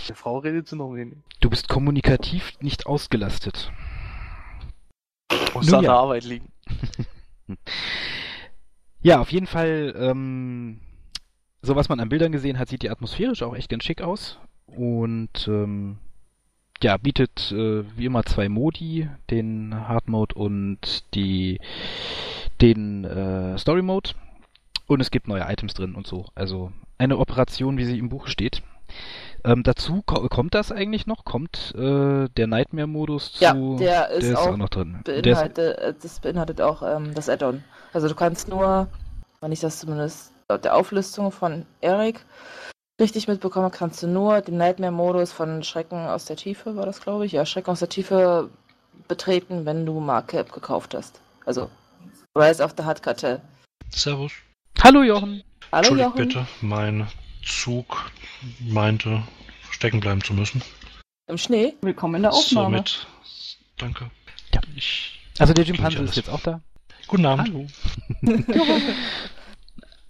Die 0.07 0.13
Frau 0.13 0.39
redet 0.39 0.67
sie 0.67 0.75
noch 0.75 0.93
wenig. 0.93 1.17
Du 1.39 1.49
bist 1.49 1.69
kommunikativ 1.69 2.53
nicht 2.59 2.85
ausgelastet. 2.85 3.71
Muss 5.53 5.67
Nun 5.67 5.75
an 5.75 5.83
ja. 5.83 5.91
der 5.91 5.99
Arbeit 5.99 6.23
liegen. 6.25 6.51
Ja, 9.03 9.19
auf 9.19 9.33
jeden 9.33 9.47
Fall, 9.47 9.93
ähm, 9.97 10.79
so 11.61 11.75
was 11.75 11.89
man 11.89 11.99
an 11.99 12.07
Bildern 12.07 12.31
gesehen 12.31 12.57
hat, 12.57 12.69
sieht 12.69 12.83
die 12.83 12.89
atmosphärisch 12.89 13.43
auch 13.43 13.53
echt 13.53 13.69
ganz 13.69 13.83
schick 13.83 14.01
aus. 14.01 14.39
Und 14.65 15.45
ähm, 15.49 15.97
ja, 16.81 16.95
bietet 16.95 17.51
äh, 17.51 17.83
wie 17.97 18.05
immer 18.05 18.23
zwei 18.23 18.47
Modi, 18.47 19.09
den 19.29 19.75
Hard 19.75 20.07
Mode 20.07 20.35
und 20.35 21.03
die 21.13 21.59
den 22.61 23.03
äh, 23.03 23.57
Story 23.57 23.81
Mode. 23.81 24.11
Und 24.87 25.01
es 25.01 25.11
gibt 25.11 25.27
neue 25.27 25.51
Items 25.51 25.73
drin 25.73 25.95
und 25.95 26.07
so. 26.07 26.27
Also 26.33 26.71
eine 26.97 27.17
Operation, 27.17 27.77
wie 27.77 27.85
sie 27.85 27.99
im 27.99 28.07
Buch 28.07 28.27
steht. 28.27 28.63
Ähm, 29.45 29.63
dazu 29.63 30.01
ko 30.05 30.27
kommt 30.29 30.53
das 30.53 30.71
eigentlich 30.71 31.05
noch? 31.05 31.25
Kommt 31.25 31.73
äh, 31.75 32.29
der 32.29 32.47
Nightmare-Modus 32.47 33.33
zu? 33.33 33.43
Ja, 33.43 33.53
der 33.53 34.09
ist, 34.09 34.23
der 34.23 34.31
ist 34.33 34.37
auch, 34.37 34.47
auch 34.47 34.57
noch 34.57 34.69
drin. 34.69 35.01
Der 35.05 35.17
ist, 35.17 35.23
Beinhaltet, 35.23 35.77
äh, 35.79 35.93
das 36.01 36.19
beinhaltet 36.19 36.61
auch 36.61 36.81
ähm, 36.81 37.13
das 37.13 37.27
Add-on. 37.27 37.63
Also 37.91 38.07
du 38.07 38.15
kannst 38.15 38.47
nur, 38.47 38.87
wenn 39.41 39.51
ich 39.51 39.59
das 39.59 39.79
zumindest 39.79 40.31
laut 40.49 40.63
der 40.63 40.75
Auflistung 40.75 41.31
von 41.31 41.65
Erik 41.81 42.21
richtig 43.01 43.27
mitbekomme, 43.27 43.69
kannst 43.69 44.01
du 44.01 44.07
nur 44.07 44.41
den 44.41 44.57
Nightmare-Modus 44.57 45.33
von 45.33 45.63
Schrecken 45.63 46.07
aus 46.07 46.25
der 46.25 46.37
Tiefe, 46.37 46.75
war 46.75 46.85
das 46.85 47.01
glaube 47.01 47.25
ich, 47.25 47.33
ja, 47.33 47.45
Schrecken 47.45 47.71
aus 47.71 47.79
der 47.79 47.89
Tiefe 47.89 48.49
betreten, 49.07 49.65
wenn 49.65 49.85
du 49.85 49.99
Markup 49.99 50.53
gekauft 50.53 50.95
hast. 50.95 51.19
Also 51.45 51.69
Rise 52.37 52.63
of 52.63 52.73
the 52.77 52.83
Hard 52.83 53.03
Cartel. 53.03 53.41
Servus. 53.89 54.31
Hallo 54.81 55.03
Jochen. 55.03 55.43
Hallo 55.71 55.89
Entschuldigt 55.89 56.07
Jochen. 56.07 56.27
bitte, 56.27 56.47
mein 56.61 57.07
Zug 57.45 58.11
meinte, 58.59 59.23
stecken 59.71 59.99
bleiben 59.99 60.21
zu 60.23 60.33
müssen. 60.33 60.61
Im 61.27 61.37
Schnee? 61.37 61.73
Willkommen 61.81 62.15
in 62.15 62.21
der 62.23 62.33
Aufnahme. 62.33 62.77
Somit, 62.77 63.07
danke. 63.77 64.11
Ja. 64.53 64.61
Ich, 64.75 65.19
Also 65.39 65.53
der 65.53 65.63
Jimpanse 65.65 66.03
ist 66.03 66.15
jetzt 66.15 66.29
auch 66.29 66.41
da. 66.41 66.61
guten 67.07 67.25
Abend. 67.25 67.47
Hallo. 67.49 67.67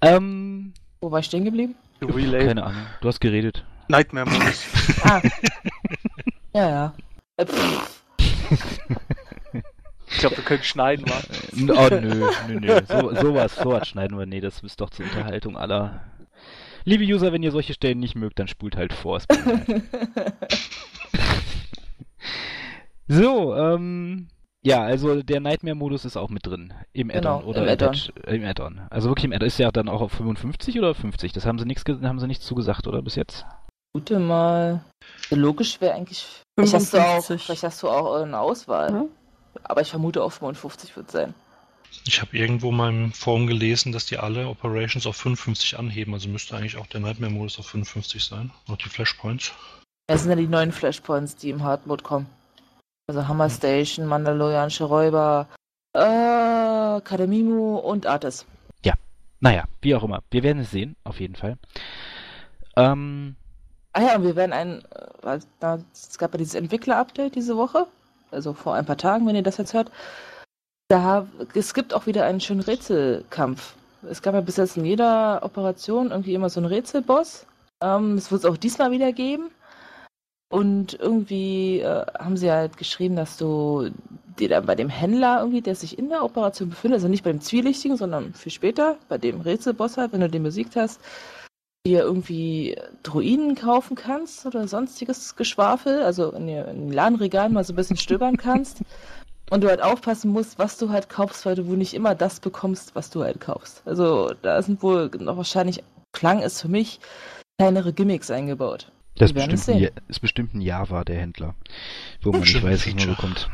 ähm, 0.01 0.73
Wo 1.01 1.11
war 1.11 1.19
ich 1.19 1.25
stehen 1.27 1.45
geblieben? 1.45 1.75
Relay. 2.01 2.47
keine 2.47 2.63
Ahnung. 2.63 2.85
Du 3.01 3.07
hast 3.07 3.19
geredet. 3.21 3.63
Nightmare 3.87 4.29
Modus. 4.29 4.63
Ah. 5.03 5.21
ja, 6.53 6.69
ja. 6.69 6.93
Äh. 7.37 7.45
Ich 10.07 10.17
glaube, 10.19 10.37
wir 10.37 10.43
können 10.43 10.63
schneiden, 10.63 11.05
wa? 11.09 11.21
N- 11.57 11.71
Oh 11.71 11.89
nö, 11.89 12.29
nö, 12.47 12.59
nö. 12.59 12.81
So, 12.87 13.13
sowas, 13.15 13.55
sowas 13.55 13.87
schneiden 13.87 14.17
wir. 14.17 14.25
Nee, 14.25 14.39
das 14.39 14.61
ist 14.61 14.79
doch 14.79 14.89
zur 14.91 15.05
Unterhaltung 15.05 15.57
aller. 15.57 16.01
Liebe 16.85 17.03
User, 17.03 17.31
wenn 17.31 17.43
ihr 17.43 17.51
solche 17.51 17.73
Stellen 17.73 17.99
nicht 17.99 18.15
mögt, 18.15 18.39
dann 18.39 18.47
spult 18.47 18.75
halt 18.75 18.93
vor. 18.93 19.17
es 19.17 19.25
so, 23.07 23.55
ähm. 23.55 24.27
Ja, 24.65 24.81
also 24.81 25.21
der 25.21 25.41
Nightmare-Modus 25.41 26.05
ist 26.05 26.15
auch 26.15 26.29
mit 26.29 26.45
drin. 26.45 26.73
Im 26.93 27.09
Genau, 27.09 27.39
Add-on 27.39 27.49
oder 27.49 27.63
im 27.63 27.69
Add-on. 27.69 27.95
Äh, 28.25 28.35
Im 28.37 28.45
Add-on. 28.45 28.81
Also 28.89 29.09
wirklich 29.09 29.25
im 29.25 29.33
Add-on. 29.33 29.47
Ist 29.47 29.57
ja 29.59 29.69
dann 29.71 29.89
auch 29.89 29.99
auf 29.99 30.13
55 30.13 30.79
oder 30.79 30.95
50? 30.95 31.33
Das 31.33 31.45
haben 31.45 31.59
sie 31.59 31.65
nichts, 31.65 31.83
haben 31.85 32.19
sie 32.19 32.27
nichts 32.27 32.45
zugesagt, 32.45 32.87
oder 32.87 33.01
bis 33.01 33.15
jetzt? 33.15 33.45
Gute 33.93 34.19
mal. 34.19 34.85
Logisch 35.29 35.81
wäre 35.81 35.95
eigentlich. 35.95 36.25
Vielleicht 36.57 36.73
hast, 36.75 36.93
du 36.93 36.97
auch, 36.97 37.21
55. 37.23 37.45
vielleicht 37.45 37.63
hast 37.63 37.83
du 37.83 37.89
auch 37.89 38.21
eine 38.21 38.39
Auswahl. 38.39 38.91
Ja. 38.91 39.05
Aber 39.63 39.81
ich 39.81 39.89
vermute 39.89 40.23
auch 40.23 40.31
55 40.31 40.95
wird 40.95 41.11
sein. 41.11 41.33
Ich 42.05 42.21
habe 42.21 42.37
irgendwo 42.37 42.69
in 42.69 42.77
meinem 42.77 43.11
Forum 43.11 43.47
gelesen, 43.47 43.91
dass 43.91 44.05
die 44.05 44.17
alle 44.17 44.47
Operations 44.47 45.05
auf 45.07 45.15
55 45.17 45.77
anheben. 45.77 46.13
Also 46.13 46.29
müsste 46.29 46.55
eigentlich 46.55 46.77
auch 46.77 46.87
der 46.87 46.99
Nightmare-Modus 46.99 47.59
auf 47.59 47.67
55 47.67 48.23
sein. 48.23 48.51
Und 48.67 48.83
die 48.83 48.89
Flashpoints. 48.89 49.53
Das 50.07 50.21
sind 50.21 50.31
ja 50.31 50.35
die 50.35 50.47
neuen 50.47 50.71
Flashpoints, 50.71 51.35
die 51.35 51.49
im 51.49 51.63
Hard 51.63 51.87
Mode 51.87 52.03
kommen. 52.03 52.27
Also 53.07 53.27
Hammer 53.27 53.49
Station, 53.49 54.05
Mandalorianische 54.05 54.85
Räuber, 54.85 55.47
äh, 55.93 57.01
Kademimu 57.01 57.77
und 57.77 58.05
Artis. 58.05 58.45
Naja, 59.43 59.65
wie 59.81 59.93
auch 59.93 60.03
immer. 60.03 60.23
Wir 60.31 60.41
werden 60.41 60.59
es 60.59 60.71
sehen, 60.71 60.95
auf 61.03 61.19
jeden 61.19 61.35
Fall. 61.35 61.57
Ähm, 62.77 63.35
Ah 63.91 64.01
ja, 64.01 64.15
und 64.15 64.23
wir 64.23 64.37
werden 64.37 64.53
ein, 64.53 64.81
äh, 65.25 65.39
es 65.93 66.17
gab 66.17 66.31
ja 66.31 66.37
dieses 66.37 66.55
Entwickler-Update 66.55 67.35
diese 67.35 67.57
Woche, 67.57 67.85
also 68.31 68.53
vor 68.53 68.73
ein 68.73 68.85
paar 68.85 68.97
Tagen, 68.97 69.27
wenn 69.27 69.35
ihr 69.35 69.43
das 69.43 69.57
jetzt 69.57 69.73
hört. 69.73 69.91
Da, 70.87 71.27
es 71.53 71.73
gibt 71.73 71.93
auch 71.93 72.05
wieder 72.05 72.25
einen 72.25 72.41
schönen 72.41 72.61
Rätselkampf. 72.61 73.75
Es 74.09 74.21
gab 74.21 74.33
ja 74.33 74.41
bis 74.41 74.57
jetzt 74.57 74.77
in 74.77 74.85
jeder 74.85 75.41
Operation 75.43 76.11
irgendwie 76.11 76.33
immer 76.33 76.49
so 76.49 76.59
einen 76.59 76.67
Rätselboss. 76.67 77.45
Ähm, 77.81 78.15
das 78.15 78.31
wird 78.31 78.43
es 78.43 78.49
auch 78.49 78.57
diesmal 78.57 78.91
wieder 78.91 79.11
geben. 79.13 79.49
Und 80.49 80.93
irgendwie 80.99 81.79
äh, 81.79 82.05
haben 82.19 82.37
sie 82.37 82.51
halt 82.51 82.77
geschrieben, 82.77 83.15
dass 83.15 83.37
du 83.37 83.89
dir 84.37 84.49
dann 84.49 84.65
bei 84.65 84.75
dem 84.75 84.89
Händler 84.89 85.39
irgendwie, 85.39 85.61
der 85.61 85.75
sich 85.75 85.97
in 85.97 86.09
der 86.09 86.23
Operation 86.23 86.69
befindet, 86.69 86.97
also 86.97 87.07
nicht 87.07 87.23
bei 87.23 87.31
dem 87.31 87.41
Zwielichtigen, 87.41 87.97
sondern 87.97 88.33
viel 88.33 88.51
später, 88.51 88.97
bei 89.09 89.17
dem 89.17 89.41
Rätselboss 89.41 89.97
halt, 89.97 90.13
wenn 90.13 90.21
du 90.21 90.29
den 90.29 90.43
besiegt 90.43 90.75
hast, 90.75 90.99
dir 91.85 92.01
irgendwie 92.01 92.77
Druiden 93.01 93.55
kaufen 93.55 93.95
kannst 93.95 94.45
oder 94.45 94.67
sonstiges 94.67 95.35
Geschwafel, 95.35 96.03
also 96.03 96.31
in, 96.31 96.47
in 96.47 96.65
den 96.65 96.91
Ladenregalen 96.91 97.53
mal 97.53 97.63
so 97.63 97.73
ein 97.73 97.75
bisschen 97.75 97.97
stöbern 97.97 98.37
kannst. 98.37 98.81
Und 99.53 99.61
du 99.61 99.67
halt 99.67 99.83
aufpassen 99.83 100.31
musst, 100.31 100.57
was 100.57 100.79
du 100.79 100.89
halt 100.89 101.09
kaufst, 101.09 101.45
weil 101.45 101.53
du 101.53 101.67
wohl 101.67 101.77
nicht 101.77 101.93
immer 101.93 102.15
das 102.15 102.39
bekommst, 102.39 102.95
was 102.95 103.11
du 103.11 103.23
halt 103.23 103.39
kaufst. 103.39 103.83
Also 103.85 104.33
da 104.41 104.59
sind 104.59 104.81
wohl 104.81 105.11
noch 105.19 105.37
wahrscheinlich, 105.37 105.83
klang 106.11 106.41
es 106.41 106.59
für 106.59 106.69
mich, 106.69 106.99
kleinere 107.59 107.93
Gimmicks 107.93 108.31
eingebaut. 108.31 108.91
das 109.15 109.29
ist 109.29 109.35
bestimmt, 109.35 109.69
ein, 109.69 109.89
ist 110.07 110.21
bestimmt 110.21 110.55
ein 110.55 110.61
Java, 110.61 111.03
der 111.03 111.17
Händler. 111.17 111.53
Wo 112.23 112.31
man 112.31 112.41
nicht 112.41 112.63
weiß, 112.63 112.87
was 112.87 112.95
man 112.95 113.15
bekommt. 113.15 113.47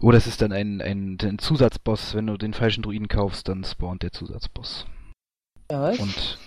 Oder 0.00 0.16
es 0.16 0.26
ist 0.26 0.40
dann 0.40 0.52
ein, 0.52 0.80
ein, 0.80 1.18
ein 1.22 1.38
Zusatzboss, 1.38 2.14
wenn 2.14 2.28
du 2.28 2.38
den 2.38 2.54
falschen 2.54 2.80
Druiden 2.80 3.08
kaufst, 3.08 3.46
dann 3.46 3.62
spawnt 3.62 4.02
der 4.02 4.12
Zusatzboss. 4.12 4.86
Ja, 5.70 5.82
was? 5.82 5.98
Und, 5.98 6.38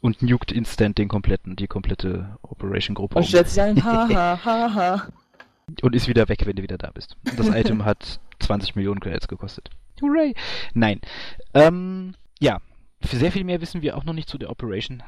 und 0.00 0.22
nukt 0.22 0.52
instant 0.52 0.96
den 0.96 1.08
kompletten, 1.08 1.54
die 1.56 1.66
komplette 1.66 2.38
Operation-Gruppe 2.40 3.16
Und 3.16 3.24
um. 3.24 3.28
stellt 3.28 3.50
sich 3.50 3.60
ein, 3.60 3.84
haha, 3.84 4.40
haha. 4.42 5.08
Und 5.82 5.94
ist 5.94 6.08
wieder 6.08 6.28
weg, 6.30 6.46
wenn 6.46 6.56
du 6.56 6.62
wieder 6.62 6.78
da 6.78 6.90
bist. 6.90 7.16
Und 7.30 7.38
das 7.38 7.48
Item 7.48 7.84
hat 7.84 8.20
20 8.44 8.76
Millionen 8.76 9.00
Credits 9.00 9.28
gekostet. 9.28 9.70
Hooray! 10.00 10.34
Nein. 10.74 11.00
Ähm, 11.52 12.14
ja. 12.40 12.60
Für 13.02 13.16
sehr 13.16 13.32
viel 13.32 13.44
mehr 13.44 13.60
wissen 13.60 13.82
wir 13.82 13.96
auch 13.96 14.04
noch 14.04 14.14
nicht 14.14 14.28
zu 14.28 14.38
der 14.38 14.50
Operation. 14.50 15.02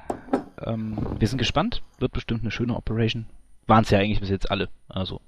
Ähm, 0.64 0.99
wir 1.18 1.29
sind 1.29 1.38
gespannt. 1.38 1.83
Wird 1.99 2.12
bestimmt 2.12 2.42
eine 2.42 2.51
schöne 2.51 2.77
Operation. 2.77 3.27
Waren 3.66 3.85
es 3.85 3.90
ja 3.90 3.99
eigentlich 3.99 4.20
bis 4.20 4.31
jetzt 4.31 4.51
alle. 4.51 4.68
Also, 4.88 5.20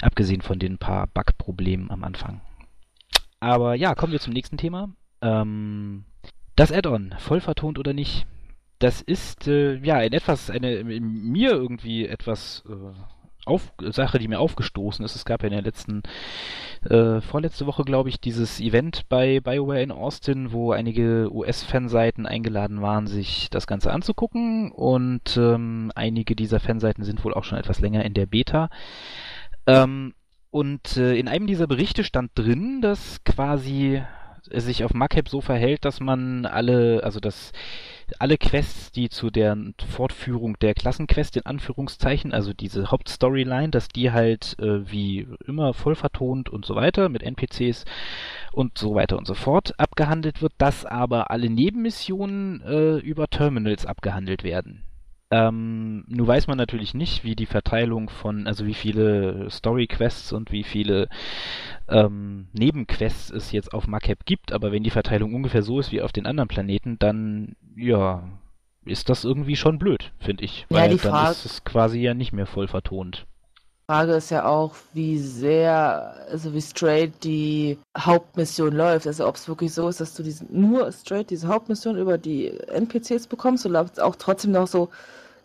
abgesehen 0.00 0.42
von 0.42 0.58
den 0.58 0.78
paar 0.78 1.06
Bug-Problemen 1.08 1.90
am 1.90 2.04
Anfang. 2.04 2.40
Aber 3.40 3.74
ja, 3.74 3.94
kommen 3.94 4.12
wir 4.12 4.20
zum 4.20 4.32
nächsten 4.32 4.56
Thema. 4.56 4.90
Ähm, 5.20 6.04
das 6.54 6.72
Add-on, 6.72 7.14
voll 7.18 7.40
vertont 7.40 7.78
oder 7.78 7.92
nicht? 7.92 8.26
Das 8.78 9.00
ist 9.00 9.46
äh, 9.48 9.76
ja 9.76 10.00
in 10.00 10.12
etwas 10.12 10.50
eine 10.50 10.84
mir 10.84 11.50
irgendwie 11.50 12.06
etwas 12.06 12.62
äh, 12.68 12.92
auf, 13.46 13.72
Sache, 13.80 14.18
die 14.18 14.28
mir 14.28 14.40
aufgestoßen 14.40 15.04
ist. 15.04 15.16
Es 15.16 15.24
gab 15.24 15.42
ja 15.42 15.48
in 15.48 15.54
der 15.54 15.62
letzten, 15.62 16.02
äh, 16.88 17.20
vorletzte 17.20 17.66
Woche, 17.66 17.84
glaube 17.84 18.08
ich, 18.08 18.20
dieses 18.20 18.60
Event 18.60 19.08
bei 19.08 19.40
BioWare 19.40 19.82
in 19.82 19.92
Austin, 19.92 20.52
wo 20.52 20.72
einige 20.72 21.32
US-Fanseiten 21.32 22.26
eingeladen 22.26 22.82
waren, 22.82 23.06
sich 23.06 23.48
das 23.50 23.66
Ganze 23.66 23.92
anzugucken. 23.92 24.72
Und 24.72 25.36
ähm, 25.36 25.92
einige 25.94 26.36
dieser 26.36 26.60
Fanseiten 26.60 27.04
sind 27.04 27.24
wohl 27.24 27.34
auch 27.34 27.44
schon 27.44 27.58
etwas 27.58 27.80
länger 27.80 28.04
in 28.04 28.14
der 28.14 28.26
Beta. 28.26 28.68
Ähm, 29.66 30.14
und 30.50 30.96
äh, 30.96 31.16
in 31.16 31.28
einem 31.28 31.46
dieser 31.46 31.66
Berichte 31.66 32.04
stand 32.04 32.30
drin, 32.34 32.80
dass 32.80 33.22
quasi 33.24 34.02
es 34.50 34.64
sich 34.64 34.84
auf 34.84 34.94
Macap 34.94 35.28
so 35.28 35.40
verhält, 35.40 35.84
dass 35.84 36.00
man 36.00 36.46
alle, 36.46 37.02
also 37.02 37.20
dass 37.20 37.52
alle 38.18 38.38
Quests, 38.38 38.92
die 38.92 39.08
zu 39.08 39.30
der 39.30 39.56
Fortführung 39.88 40.58
der 40.58 40.74
Klassenquest 40.74 41.36
in 41.36 41.46
Anführungszeichen, 41.46 42.32
also 42.32 42.52
diese 42.52 42.90
Hauptstoryline, 42.90 43.70
dass 43.70 43.88
die 43.88 44.12
halt 44.12 44.56
äh, 44.58 44.90
wie 44.90 45.26
immer 45.46 45.74
voll 45.74 45.94
vertont 45.94 46.48
und 46.48 46.64
so 46.64 46.74
weiter 46.74 47.08
mit 47.08 47.22
NPCs 47.22 47.84
und 48.52 48.78
so 48.78 48.94
weiter 48.94 49.18
und 49.18 49.26
so 49.26 49.34
fort 49.34 49.78
abgehandelt 49.78 50.42
wird, 50.42 50.52
dass 50.58 50.84
aber 50.84 51.30
alle 51.30 51.50
Nebenmissionen 51.50 52.60
äh, 52.62 52.96
über 52.98 53.28
Terminals 53.28 53.86
abgehandelt 53.86 54.44
werden. 54.44 54.82
Ähm, 55.30 56.04
nun 56.06 56.26
weiß 56.26 56.46
man 56.46 56.56
natürlich 56.56 56.94
nicht, 56.94 57.24
wie 57.24 57.34
die 57.34 57.46
Verteilung 57.46 58.08
von, 58.10 58.46
also 58.46 58.64
wie 58.64 58.74
viele 58.74 59.50
Story-Quests 59.50 60.32
und 60.32 60.52
wie 60.52 60.62
viele 60.62 61.08
ähm, 61.88 62.46
Nebenquests 62.52 63.30
es 63.30 63.50
jetzt 63.50 63.74
auf 63.74 63.88
Macap 63.88 64.24
gibt, 64.24 64.52
aber 64.52 64.70
wenn 64.70 64.84
die 64.84 64.90
Verteilung 64.90 65.34
ungefähr 65.34 65.62
so 65.62 65.80
ist 65.80 65.90
wie 65.90 66.00
auf 66.02 66.12
den 66.12 66.26
anderen 66.26 66.48
Planeten, 66.48 66.96
dann, 67.00 67.56
ja, 67.76 68.22
ist 68.84 69.08
das 69.08 69.24
irgendwie 69.24 69.56
schon 69.56 69.80
blöd, 69.80 70.12
finde 70.20 70.44
ich. 70.44 70.60
Ja, 70.70 70.76
Weil 70.78 70.90
die 70.90 70.96
dann 70.98 71.10
Frage- 71.10 71.30
ist 71.32 71.44
es 71.44 71.64
quasi 71.64 71.98
ja 72.00 72.14
nicht 72.14 72.32
mehr 72.32 72.46
voll 72.46 72.68
vertont. 72.68 73.26
Frage 73.88 74.14
ist 74.14 74.30
ja 74.30 74.44
auch, 74.44 74.74
wie 74.94 75.18
sehr, 75.18 76.16
also 76.28 76.52
wie 76.52 76.60
straight 76.60 77.12
die 77.22 77.78
Hauptmission 77.96 78.72
läuft. 78.72 79.06
Also 79.06 79.28
ob 79.28 79.36
es 79.36 79.46
wirklich 79.46 79.72
so 79.72 79.88
ist, 79.88 80.00
dass 80.00 80.14
du 80.14 80.24
diese, 80.24 80.44
nur 80.50 80.90
straight 80.90 81.30
diese 81.30 81.46
Hauptmission 81.46 81.96
über 81.96 82.18
die 82.18 82.48
NPCs 82.68 83.28
bekommst 83.28 83.64
oder 83.64 83.82
ob 83.82 83.92
es 83.92 83.98
auch 84.00 84.16
trotzdem 84.16 84.50
noch 84.52 84.66
so 84.66 84.88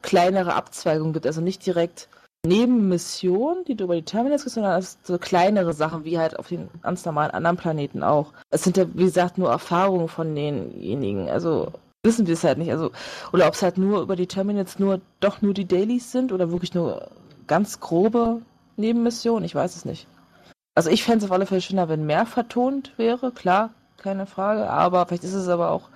kleinere 0.01 0.55
Abzweigungen 0.55 1.13
gibt. 1.13 1.27
Also 1.27 1.39
nicht 1.39 1.63
direkt 1.63 2.07
Nebenmissionen, 2.43 3.63
die 3.65 3.75
du 3.75 3.83
über 3.83 3.95
die 3.95 4.01
Terminals 4.01 4.41
kriegst, 4.41 4.55
sondern 4.55 4.83
so 5.03 5.17
kleinere 5.19 5.73
Sachen, 5.73 6.03
wie 6.03 6.17
halt 6.17 6.39
auf 6.39 6.47
den 6.47 6.67
ganz 6.81 7.05
normalen 7.05 7.31
anderen 7.31 7.57
Planeten 7.57 8.01
auch. 8.01 8.33
Es 8.49 8.63
sind 8.63 8.75
ja, 8.75 8.85
wie 8.95 9.03
gesagt, 9.03 9.37
nur 9.37 9.51
Erfahrungen 9.51 10.07
von 10.07 10.33
denjenigen. 10.33 11.29
Also 11.29 11.71
wissen 12.03 12.25
wir 12.25 12.33
es 12.33 12.43
halt 12.43 12.57
nicht. 12.57 12.71
Also, 12.71 12.89
oder 13.31 13.47
ob 13.47 13.53
es 13.53 13.61
halt 13.61 13.77
nur 13.77 14.01
über 14.01 14.15
die 14.15 14.25
Terminals 14.25 14.79
nur 14.79 14.99
doch 15.19 15.43
nur 15.43 15.53
die 15.53 15.65
Dailies 15.65 16.11
sind 16.11 16.31
oder 16.31 16.49
wirklich 16.49 16.73
nur 16.73 17.07
ganz 17.47 17.79
grobe 17.79 18.41
Nebenmission? 18.77 19.43
Ich 19.43 19.55
weiß 19.55 19.75
es 19.75 19.85
nicht. 19.85 20.07
Also 20.75 20.89
ich 20.89 21.03
fände 21.03 21.19
es 21.19 21.25
auf 21.25 21.31
alle 21.31 21.45
Fälle 21.45 21.61
schöner, 21.61 21.89
wenn 21.89 22.05
mehr 22.05 22.25
vertont 22.25 22.93
wäre, 22.97 23.31
klar, 23.31 23.71
keine 23.97 24.25
Frage. 24.25 24.69
Aber 24.69 25.05
vielleicht 25.05 25.23
ist 25.23 25.33
es 25.33 25.47
aber 25.47 25.71
auch, 25.71 25.89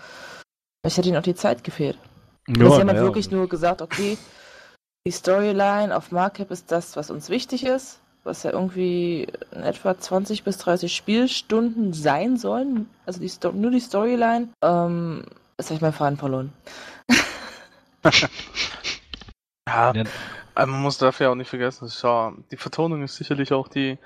vielleicht 0.82 0.98
hätte 0.98 1.10
ihnen 1.10 1.18
auch 1.18 1.24
die 1.24 1.36
Zeit 1.36 1.64
gefehlt. 1.64 1.98
Ja, 2.48 2.70
Sie 2.70 2.80
haben 2.82 2.90
halt 2.90 3.00
wirklich 3.00 3.32
nur 3.32 3.50
gesagt, 3.50 3.82
okay, 3.82 4.18
die 5.08 5.12
Storyline 5.12 5.96
auf 5.96 6.12
Markup 6.12 6.52
ist 6.52 6.72
das, 6.72 6.96
was 6.96 7.10
uns 7.10 7.30
wichtig 7.30 7.66
ist, 7.66 8.00
was 8.24 8.44
ja 8.44 8.52
irgendwie 8.52 9.28
in 9.52 9.64
etwa 9.64 9.98
20 9.98 10.44
bis 10.44 10.58
30 10.58 10.96
Spielstunden 10.96 11.94
sein 11.94 12.38
sollen. 12.38 12.90
Also 13.06 13.20
die 13.20 13.30
Sto 13.30 13.52
nur 13.52 13.72
die 13.72 13.80
Storyline. 13.80 14.50
Ähm, 14.62 15.24
jetzt 15.58 15.68
habe 15.68 15.76
ich 15.76 15.82
meinen 15.82 15.94
Faden 15.94 16.18
verloren. 16.18 16.54
ja, 19.68 19.94
man 20.56 20.82
muss 20.82 20.98
dafür 20.98 21.32
auch 21.32 21.36
nicht 21.36 21.50
vergessen, 21.50 21.88
die 22.52 22.58
Vertonung 22.58 23.04
ist 23.04 23.16
sicherlich 23.16 23.54
auch 23.54 23.68
die. 23.68 23.98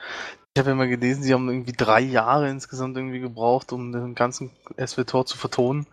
Ich 0.56 0.60
habe 0.60 0.70
ja 0.70 0.76
mal 0.76 0.88
gelesen, 0.88 1.24
sie 1.24 1.34
haben 1.34 1.48
irgendwie 1.48 1.74
drei 1.74 2.02
Jahre 2.02 2.50
insgesamt 2.50 2.98
irgendwie 2.98 3.20
gebraucht, 3.20 3.72
um 3.72 3.92
den 3.92 4.16
ganzen 4.16 4.52
SWTOR 4.84 5.26
zu 5.26 5.38
vertonen. 5.38 5.86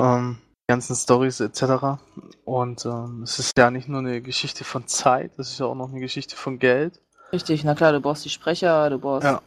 Ähm, 0.00 0.38
ganzen 0.68 0.94
Stories 0.94 1.40
etc. 1.40 1.98
Und 2.44 2.84
ähm, 2.84 3.22
es 3.22 3.38
ist 3.38 3.56
ja 3.56 3.70
nicht 3.70 3.88
nur 3.88 4.00
eine 4.00 4.20
Geschichte 4.20 4.64
von 4.64 4.86
Zeit, 4.86 5.32
es 5.38 5.52
ist 5.52 5.60
ja 5.60 5.66
auch 5.66 5.74
noch 5.74 5.90
eine 5.90 6.00
Geschichte 6.00 6.36
von 6.36 6.58
Geld. 6.58 7.00
Richtig, 7.32 7.64
na 7.64 7.74
klar, 7.74 7.92
du 7.92 8.00
brauchst 8.00 8.24
die 8.24 8.30
Sprecher, 8.30 8.88
du 8.90 8.98
brauchst. 8.98 9.24
Ja. 9.24 9.42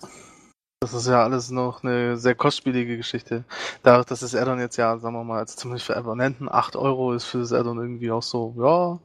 Das 0.84 0.96
ist 0.96 1.08
ja 1.08 1.24
alles 1.24 1.52
noch 1.52 1.84
eine 1.84 2.18
sehr 2.18 2.34
kostspielige 2.34 2.98
Geschichte. 2.98 3.44
Dadurch, 3.84 4.08
dass 4.08 4.22
das 4.22 4.34
Addon 4.34 4.60
jetzt 4.60 4.78
ja, 4.78 4.98
sagen 4.98 5.14
wir 5.14 5.24
mal, 5.24 5.38
also 5.38 5.56
zumindest 5.56 5.86
für 5.86 5.96
Abonnenten 5.96 6.50
8 6.50 6.76
Euro 6.76 7.14
ist 7.14 7.26
für 7.26 7.38
das 7.38 7.54
Addon 7.54 7.78
irgendwie 7.78 8.10
auch 8.10 8.24
so, 8.24 8.56
ja, 8.58 9.00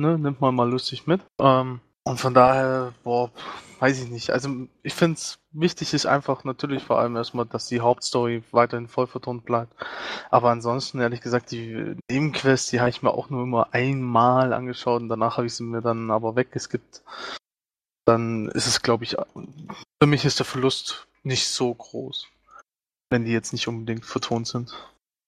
ne, 0.00 0.18
nimmt 0.18 0.40
man 0.40 0.54
mal 0.54 0.68
lustig 0.68 1.06
mit. 1.06 1.20
Ähm, 1.40 1.80
und 2.04 2.18
von 2.18 2.34
daher, 2.34 2.92
boah, 3.04 3.30
weiß 3.78 4.02
ich 4.02 4.10
nicht. 4.10 4.30
Also 4.30 4.48
ich 4.82 4.94
finde 4.94 5.18
es 5.18 5.38
wichtig 5.52 5.94
ist 5.94 6.06
einfach 6.06 6.44
natürlich 6.44 6.82
vor 6.82 6.98
allem 6.98 7.16
erstmal, 7.16 7.46
dass 7.46 7.66
die 7.66 7.80
Hauptstory 7.80 8.42
weiterhin 8.52 8.88
voll 8.88 9.06
vertont 9.06 9.44
bleibt. 9.44 9.74
Aber 10.30 10.50
ansonsten, 10.50 11.00
ehrlich 11.00 11.20
gesagt, 11.20 11.50
die 11.50 11.96
Nebenquests, 12.10 12.70
die 12.70 12.80
habe 12.80 12.90
ich 12.90 13.02
mir 13.02 13.12
auch 13.12 13.30
nur 13.30 13.42
immer 13.42 13.68
einmal 13.72 14.52
angeschaut 14.52 15.02
und 15.02 15.08
danach 15.08 15.36
habe 15.36 15.46
ich 15.46 15.54
sie 15.54 15.62
mir 15.62 15.82
dann 15.82 16.10
aber 16.10 16.36
weggeskippt. 16.36 17.02
Dann 18.06 18.48
ist 18.48 18.66
es, 18.66 18.82
glaube 18.82 19.04
ich, 19.04 19.16
für 20.02 20.06
mich 20.06 20.24
ist 20.24 20.38
der 20.38 20.46
Verlust 20.46 21.06
nicht 21.22 21.46
so 21.46 21.72
groß, 21.72 22.28
wenn 23.10 23.24
die 23.24 23.32
jetzt 23.32 23.52
nicht 23.52 23.68
unbedingt 23.68 24.04
vertont 24.04 24.48
sind. 24.48 24.74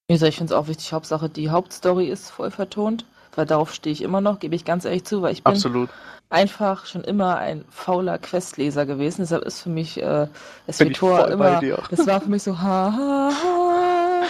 Gesagt, 0.08 0.30
ich 0.30 0.36
finde 0.36 0.52
es 0.52 0.58
auch 0.58 0.68
wichtig, 0.68 0.92
Hauptsache 0.92 1.28
die 1.28 1.50
Hauptstory 1.50 2.08
ist 2.08 2.30
voll 2.30 2.50
vertont 2.50 3.06
weil 3.34 3.46
darauf 3.46 3.72
stehe 3.72 3.92
ich 3.92 4.02
immer 4.02 4.20
noch, 4.20 4.38
gebe 4.38 4.54
ich 4.54 4.64
ganz 4.64 4.84
ehrlich 4.84 5.04
zu, 5.04 5.22
weil 5.22 5.32
ich 5.32 5.42
bin 5.42 5.52
Absolut. 5.52 5.88
einfach 6.30 6.86
schon 6.86 7.02
immer 7.02 7.38
ein 7.38 7.64
fauler 7.70 8.18
Questleser 8.18 8.86
gewesen. 8.86 9.22
Deshalb 9.22 9.44
ist 9.44 9.60
für 9.60 9.70
mich 9.70 10.00
äh, 10.02 10.28
SWTOR 10.70 11.30
immer, 11.30 11.60
das 11.90 12.06
war 12.06 12.20
für 12.20 12.30
mich 12.30 12.42
so, 12.42 12.58
ha, 12.58 12.92
ha, 12.96 13.30
ha, 13.32 14.22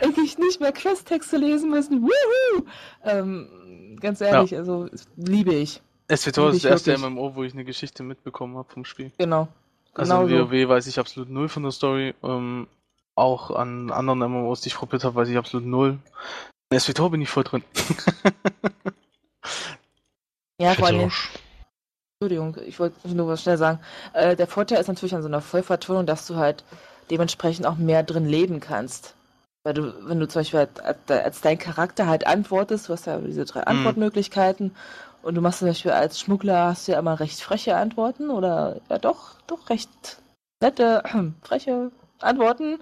endlich 0.00 0.38
nicht 0.38 0.60
mehr 0.60 0.72
Questtexte 0.72 1.36
lesen 1.36 1.70
müssen. 1.70 2.02
Wuhu! 2.02 2.64
Ähm, 3.04 3.98
ganz 4.00 4.20
ehrlich, 4.20 4.52
ja. 4.52 4.58
also 4.58 4.88
liebe 5.16 5.54
ich. 5.54 5.80
SWTOR 6.14 6.50
ist 6.50 6.64
das 6.64 6.70
erste 6.70 6.90
wirklich. 6.92 7.10
MMO, 7.10 7.34
wo 7.34 7.44
ich 7.44 7.54
eine 7.54 7.64
Geschichte 7.64 8.02
mitbekommen 8.02 8.56
habe 8.56 8.68
vom 8.70 8.84
Spiel. 8.84 9.12
Genau. 9.18 9.48
Also 9.94 10.22
in 10.22 10.30
WoW 10.30 10.62
so. 10.62 10.68
weiß 10.68 10.86
ich 10.86 10.98
absolut 10.98 11.30
null 11.30 11.48
von 11.48 11.62
der 11.62 11.72
Story. 11.72 12.14
Ähm, 12.22 12.66
auch 13.14 13.50
an 13.50 13.90
anderen 13.90 14.18
MMOs, 14.18 14.60
die 14.62 14.68
ich 14.68 14.74
probiert 14.74 15.04
habe, 15.04 15.14
weiß 15.14 15.28
ich 15.28 15.36
absolut 15.36 15.66
null. 15.66 15.98
In 16.72 16.78
SWTOR 16.78 17.10
bin 17.10 17.20
ich 17.20 17.28
voll 17.28 17.42
drin. 17.42 17.64
ja, 20.60 20.74
vor 20.74 20.86
allem. 20.86 21.10
Entschuldigung, 22.20 22.56
ich 22.64 22.78
wollte 22.78 23.08
nur 23.08 23.26
was 23.26 23.42
schnell 23.42 23.58
sagen. 23.58 23.80
Äh, 24.12 24.36
der 24.36 24.46
Vorteil 24.46 24.80
ist 24.80 24.86
natürlich 24.86 25.14
an 25.14 25.22
so 25.22 25.28
einer 25.28 25.40
Vollvertonung, 25.40 26.06
dass 26.06 26.26
du 26.26 26.36
halt 26.36 26.62
dementsprechend 27.10 27.66
auch 27.66 27.76
mehr 27.76 28.04
drin 28.04 28.24
leben 28.24 28.60
kannst. 28.60 29.14
Weil 29.64 29.74
du, 29.74 30.08
wenn 30.08 30.20
du 30.20 30.28
zum 30.28 30.40
Beispiel 30.40 30.60
halt, 30.60 31.10
als 31.10 31.40
dein 31.40 31.58
Charakter 31.58 32.06
halt 32.06 32.26
antwortest, 32.26 32.88
du 32.88 32.92
hast 32.92 33.06
ja 33.06 33.18
diese 33.18 33.44
drei 33.44 33.60
mhm. 33.60 33.66
Antwortmöglichkeiten 33.66 34.76
und 35.22 35.34
du 35.34 35.40
machst 35.40 35.58
zum 35.58 35.68
Beispiel 35.68 35.90
als 35.90 36.20
Schmuggler 36.20 36.66
hast 36.66 36.86
du 36.86 36.92
ja 36.92 36.98
immer 36.98 37.18
recht 37.18 37.40
freche 37.40 37.76
Antworten 37.76 38.30
oder 38.30 38.80
ja 38.88 38.98
doch, 38.98 39.34
doch 39.46 39.68
recht 39.70 39.90
nette, 40.62 41.02
äh, 41.04 41.30
freche 41.42 41.90
Antworten 42.20 42.78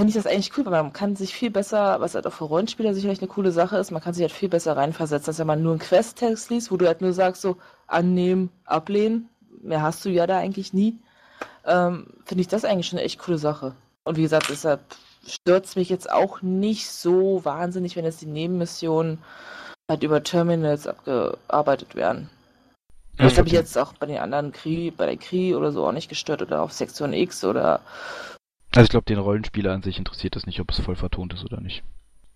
finde 0.00 0.16
ich 0.16 0.22
das 0.22 0.26
eigentlich 0.26 0.56
cool, 0.56 0.64
weil 0.64 0.82
man 0.82 0.94
kann 0.94 1.14
sich 1.14 1.34
viel 1.34 1.50
besser, 1.50 2.00
was 2.00 2.14
halt 2.14 2.26
auch 2.26 2.32
für 2.32 2.44
Rollenspieler 2.44 2.94
sicherlich 2.94 3.18
eine 3.18 3.28
coole 3.28 3.52
Sache 3.52 3.76
ist, 3.76 3.90
man 3.90 4.00
kann 4.00 4.14
sich 4.14 4.22
halt 4.22 4.32
viel 4.32 4.48
besser 4.48 4.74
reinversetzen, 4.74 5.28
als 5.28 5.38
wenn 5.38 5.46
man 5.46 5.62
nur 5.62 5.72
einen 5.72 5.80
Quest-Text 5.80 6.48
liest, 6.48 6.70
wo 6.70 6.78
du 6.78 6.86
halt 6.86 7.02
nur 7.02 7.12
sagst, 7.12 7.42
so 7.42 7.58
annehmen, 7.86 8.48
ablehnen. 8.64 9.28
Mehr 9.60 9.82
hast 9.82 10.02
du 10.06 10.08
ja 10.08 10.26
da 10.26 10.38
eigentlich 10.38 10.72
nie. 10.72 10.98
Ähm, 11.66 12.06
finde 12.24 12.40
ich 12.40 12.48
das 12.48 12.64
eigentlich 12.64 12.86
schon 12.86 12.98
eine 12.98 13.04
echt 13.04 13.20
coole 13.20 13.36
Sache. 13.36 13.74
Und 14.04 14.16
wie 14.16 14.22
gesagt, 14.22 14.48
deshalb 14.48 14.80
stört 15.26 15.66
es 15.66 15.76
mich 15.76 15.90
jetzt 15.90 16.10
auch 16.10 16.40
nicht 16.40 16.90
so 16.90 17.44
wahnsinnig, 17.44 17.94
wenn 17.94 18.06
jetzt 18.06 18.22
die 18.22 18.26
Nebenmissionen 18.26 19.18
halt 19.86 20.02
über 20.02 20.22
Terminals 20.22 20.86
abgearbeitet 20.86 21.94
werden. 21.94 22.30
Das 23.18 23.36
habe 23.36 23.48
ich 23.48 23.52
jetzt 23.52 23.76
auch 23.76 23.92
bei 23.92 24.06
den 24.06 24.16
anderen 24.16 24.52
Kri, 24.52 24.92
bei 24.96 25.04
der 25.04 25.18
Kri 25.18 25.54
oder 25.54 25.72
so 25.72 25.86
auch 25.86 25.92
nicht 25.92 26.08
gestört 26.08 26.40
oder 26.40 26.62
auf 26.62 26.72
Sektion 26.72 27.12
X 27.12 27.44
oder 27.44 27.80
also 28.74 28.84
ich 28.84 28.90
glaube, 28.90 29.06
den 29.06 29.18
Rollenspieler 29.18 29.72
an 29.72 29.82
sich 29.82 29.98
interessiert 29.98 30.36
es 30.36 30.46
nicht, 30.46 30.60
ob 30.60 30.70
es 30.70 30.80
voll 30.80 30.96
vertont 30.96 31.34
ist 31.34 31.44
oder 31.44 31.60
nicht. 31.60 31.82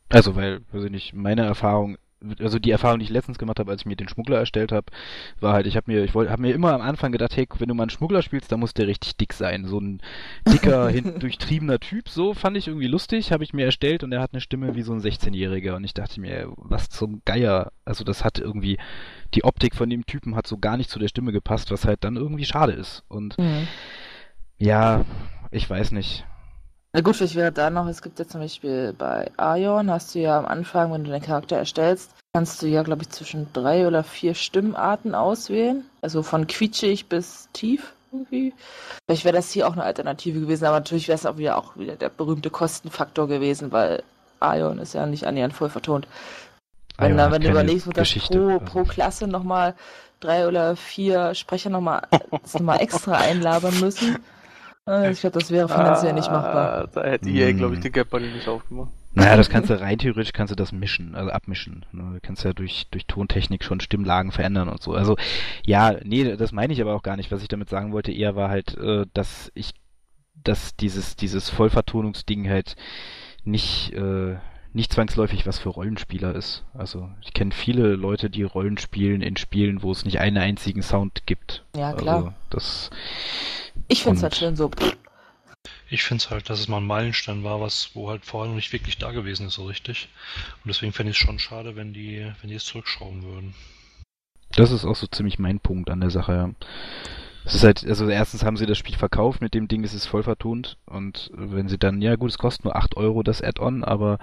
Also, 0.08 0.36
weil, 0.36 0.60
weiß 0.72 0.84
ich 0.84 0.90
nicht, 0.90 1.14
meine 1.14 1.42
Erfahrung, 1.42 1.96
also 2.40 2.58
die 2.58 2.70
Erfahrung, 2.70 2.98
die 2.98 3.04
ich 3.04 3.10
letztens 3.10 3.38
gemacht 3.38 3.58
habe, 3.58 3.70
als 3.70 3.82
ich 3.82 3.86
mir 3.86 3.96
den 3.96 4.08
Schmuggler 4.08 4.38
erstellt 4.38 4.72
habe, 4.72 4.86
war 5.40 5.52
halt, 5.52 5.66
ich 5.66 5.76
habe 5.76 5.90
mir, 5.90 6.04
ich 6.04 6.14
wollte, 6.14 6.30
habe 6.30 6.42
mir 6.42 6.54
immer 6.54 6.72
am 6.72 6.80
Anfang 6.80 7.12
gedacht, 7.12 7.36
hey, 7.36 7.46
wenn 7.58 7.68
du 7.68 7.74
mal 7.74 7.84
einen 7.84 7.90
Schmuggler 7.90 8.22
spielst, 8.22 8.50
dann 8.50 8.60
muss 8.60 8.74
der 8.74 8.86
richtig 8.86 9.16
dick 9.16 9.32
sein, 9.32 9.66
so 9.66 9.78
ein 9.78 10.00
dicker, 10.48 10.88
hin, 10.90 11.18
durchtriebener 11.18 11.80
Typ, 11.80 12.08
so 12.08 12.34
fand 12.34 12.56
ich 12.56 12.68
irgendwie 12.68 12.86
lustig, 12.86 13.32
habe 13.32 13.44
ich 13.44 13.52
mir 13.52 13.66
erstellt 13.66 14.02
und 14.02 14.12
er 14.12 14.20
hat 14.20 14.32
eine 14.32 14.40
Stimme 14.40 14.74
wie 14.74 14.82
so 14.82 14.92
ein 14.92 15.00
16-Jähriger 15.00 15.76
und 15.76 15.84
ich 15.84 15.94
dachte 15.94 16.20
mir, 16.20 16.52
was 16.56 16.88
zum 16.88 17.22
Geier, 17.24 17.72
also 17.84 18.04
das 18.04 18.24
hat 18.24 18.38
irgendwie, 18.38 18.78
die 19.34 19.44
Optik 19.44 19.74
von 19.74 19.90
dem 19.90 20.06
Typen 20.06 20.36
hat 20.36 20.46
so 20.46 20.58
gar 20.58 20.76
nicht 20.76 20.90
zu 20.90 20.98
der 20.98 21.08
Stimme 21.08 21.32
gepasst, 21.32 21.70
was 21.70 21.84
halt 21.84 22.04
dann 22.04 22.16
irgendwie 22.16 22.44
schade 22.44 22.72
ist 22.72 23.04
und 23.08 23.38
mhm. 23.38 23.68
Ja, 24.64 25.04
ich 25.50 25.68
weiß 25.68 25.92
nicht. 25.92 26.24
Na 26.92 27.00
gut, 27.00 27.16
vielleicht 27.16 27.34
wäre 27.34 27.52
da 27.52 27.70
noch, 27.70 27.86
es 27.86 28.02
gibt 28.02 28.18
ja 28.18 28.26
zum 28.26 28.40
Beispiel 28.40 28.94
bei 28.96 29.30
Aion, 29.36 29.90
hast 29.90 30.14
du 30.14 30.20
ja 30.20 30.38
am 30.38 30.46
Anfang, 30.46 30.92
wenn 30.92 31.04
du 31.04 31.10
deinen 31.10 31.22
Charakter 31.22 31.56
erstellst, 31.56 32.12
kannst 32.32 32.62
du 32.62 32.66
ja, 32.66 32.82
glaube 32.82 33.02
ich, 33.02 33.10
zwischen 33.10 33.52
drei 33.52 33.86
oder 33.86 34.04
vier 34.04 34.34
Stimmarten 34.34 35.14
auswählen. 35.14 35.84
Also 36.02 36.22
von 36.22 36.46
quietschig 36.46 37.06
bis 37.08 37.48
tief 37.52 37.92
irgendwie. 38.12 38.54
Vielleicht 39.06 39.24
wäre 39.24 39.34
das 39.34 39.50
hier 39.50 39.68
auch 39.68 39.72
eine 39.72 39.82
Alternative 39.82 40.40
gewesen, 40.40 40.64
aber 40.64 40.78
natürlich 40.78 41.08
wäre 41.08 41.16
es 41.16 41.26
auch 41.26 41.36
wieder, 41.36 41.58
auch 41.58 41.76
wieder 41.76 41.96
der 41.96 42.08
berühmte 42.08 42.50
Kostenfaktor 42.50 43.28
gewesen, 43.28 43.72
weil 43.72 44.02
Aion 44.40 44.78
ist 44.78 44.94
ja 44.94 45.04
nicht 45.06 45.26
annähernd 45.26 45.52
voll 45.52 45.70
vertont. 45.70 46.06
Wenn, 46.96 47.16
wenn 47.16 47.42
du 47.42 47.50
überlegst, 47.50 47.86
wird 47.86 47.98
das 47.98 48.14
pro, 48.14 48.60
pro 48.60 48.84
Klasse 48.84 49.26
nochmal 49.26 49.74
drei 50.20 50.46
oder 50.46 50.76
vier 50.76 51.34
Sprecher 51.34 51.70
nochmal 51.70 52.06
noch 52.60 52.78
extra 52.78 53.16
einlabern 53.16 53.78
müssen. 53.80 54.18
Ah, 54.86 55.08
ich 55.08 55.20
glaube, 55.20 55.38
das 55.38 55.50
wäre 55.50 55.68
finanziell 55.68 56.12
ah, 56.12 56.14
nicht 56.14 56.30
machbar. 56.30 56.82
Ah, 56.82 56.86
da 56.92 57.04
hätte 57.04 57.28
EA, 57.30 57.52
glaube 57.52 57.74
ich, 57.74 57.80
die 57.80 57.90
Gap 57.90 58.10
Buddy 58.10 58.26
nicht 58.26 58.46
aufgemacht. 58.48 58.90
Naja, 59.14 59.36
das 59.36 59.48
kannst 59.48 59.70
du 59.70 59.80
rein 59.80 59.98
theoretisch 59.98 60.32
kannst 60.32 60.50
du 60.50 60.56
das 60.56 60.72
mischen, 60.72 61.14
also 61.14 61.30
abmischen. 61.30 61.86
Ne? 61.92 62.14
Du 62.14 62.20
kannst 62.20 62.44
ja 62.44 62.52
durch, 62.52 62.88
durch 62.90 63.06
Tontechnik 63.06 63.64
schon 63.64 63.80
Stimmlagen 63.80 64.32
verändern 64.32 64.68
und 64.68 64.82
so. 64.82 64.92
Also 64.92 65.16
ja, 65.64 65.96
nee, 66.02 66.36
das 66.36 66.52
meine 66.52 66.72
ich 66.72 66.82
aber 66.82 66.94
auch 66.94 67.02
gar 67.02 67.16
nicht. 67.16 67.30
Was 67.30 67.40
ich 67.40 67.48
damit 67.48 67.70
sagen 67.70 67.92
wollte, 67.92 68.12
eher 68.12 68.34
war 68.34 68.50
halt, 68.50 68.76
äh, 68.76 69.06
dass 69.14 69.52
ich, 69.54 69.72
dass 70.34 70.74
dieses, 70.76 71.16
dieses 71.16 71.48
Vollvertonungsding 71.48 72.48
halt 72.48 72.74
nicht, 73.44 73.92
äh, 73.94 74.36
nicht 74.72 74.92
zwangsläufig 74.92 75.46
was 75.46 75.60
für 75.60 75.68
Rollenspieler 75.68 76.34
ist. 76.34 76.64
Also 76.74 77.08
ich 77.22 77.32
kenne 77.32 77.52
viele 77.52 77.94
Leute, 77.94 78.28
die 78.28 78.42
Rollen 78.42 78.76
spielen 78.78 79.22
in 79.22 79.36
Spielen, 79.36 79.82
wo 79.82 79.92
es 79.92 80.04
nicht 80.04 80.18
einen 80.18 80.38
einzigen 80.38 80.82
Sound 80.82 81.24
gibt. 81.24 81.64
Ja, 81.76 81.92
klar. 81.92 82.16
Also, 82.16 82.32
das 82.50 82.90
ich 83.88 84.02
finde 84.02 84.18
es 84.18 84.22
halt 84.22 84.36
schön 84.36 84.56
so. 84.56 84.70
Ich 85.90 86.02
finde 86.02 86.22
es 86.22 86.30
halt, 86.30 86.50
dass 86.50 86.60
es 86.60 86.68
mal 86.68 86.78
ein 86.78 86.86
Meilenstein 86.86 87.44
war, 87.44 87.60
was, 87.60 87.90
wo 87.94 88.10
halt 88.10 88.24
vorher 88.24 88.48
noch 88.48 88.56
nicht 88.56 88.72
wirklich 88.72 88.98
da 88.98 89.12
gewesen 89.12 89.46
ist, 89.46 89.54
so 89.54 89.66
richtig. 89.66 90.08
Und 90.64 90.68
deswegen 90.68 90.92
fände 90.92 91.10
ich 91.10 91.18
es 91.18 91.24
schon 91.24 91.38
schade, 91.38 91.76
wenn 91.76 91.92
die, 91.92 92.30
wenn 92.40 92.50
die 92.50 92.56
es 92.56 92.64
zurückschrauben 92.64 93.22
würden. 93.22 93.54
Das 94.56 94.70
ist 94.70 94.84
auch 94.84 94.96
so 94.96 95.06
ziemlich 95.06 95.38
mein 95.38 95.60
Punkt 95.60 95.90
an 95.90 96.00
der 96.00 96.10
Sache, 96.10 96.32
ja. 96.32 96.50
Es 97.46 97.54
ist 97.56 97.64
halt, 97.64 97.84
also 97.86 98.08
erstens 98.08 98.42
haben 98.42 98.56
sie 98.56 98.64
das 98.64 98.78
Spiel 98.78 98.96
verkauft, 98.96 99.42
mit 99.42 99.52
dem 99.52 99.68
Ding 99.68 99.84
ist 99.84 99.92
es 99.92 100.06
voll 100.06 100.22
vertont 100.22 100.78
und 100.86 101.30
wenn 101.34 101.68
sie 101.68 101.76
dann, 101.76 102.00
ja 102.00 102.16
gut, 102.16 102.30
es 102.30 102.38
kostet 102.38 102.64
nur 102.64 102.74
8 102.74 102.96
Euro 102.96 103.22
das 103.22 103.42
Add-on, 103.42 103.84
aber 103.84 104.18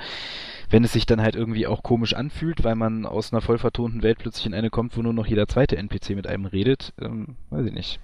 wenn 0.72 0.84
es 0.84 0.94
sich 0.94 1.06
dann 1.06 1.22
halt 1.22 1.36
irgendwie 1.36 1.68
auch 1.68 1.84
komisch 1.84 2.16
anfühlt, 2.16 2.64
weil 2.64 2.74
man 2.74 3.06
aus 3.06 3.32
einer 3.32 3.42
voll 3.42 3.60
vertonten 3.60 4.02
Welt 4.02 4.18
plötzlich 4.18 4.48
in 4.48 4.56
eine 4.56 4.72
kommt, 4.72 4.98
wo 4.98 5.04
nur 5.04 5.14
noch 5.14 5.28
jeder 5.28 5.48
zweite 5.48 5.78
NPC 5.78 6.12
mit 6.16 6.26
einem 6.26 6.46
redet, 6.46 6.94
ähm, 7.00 7.36
weiß 7.52 7.68
ich 7.68 7.74
nicht. 7.74 8.00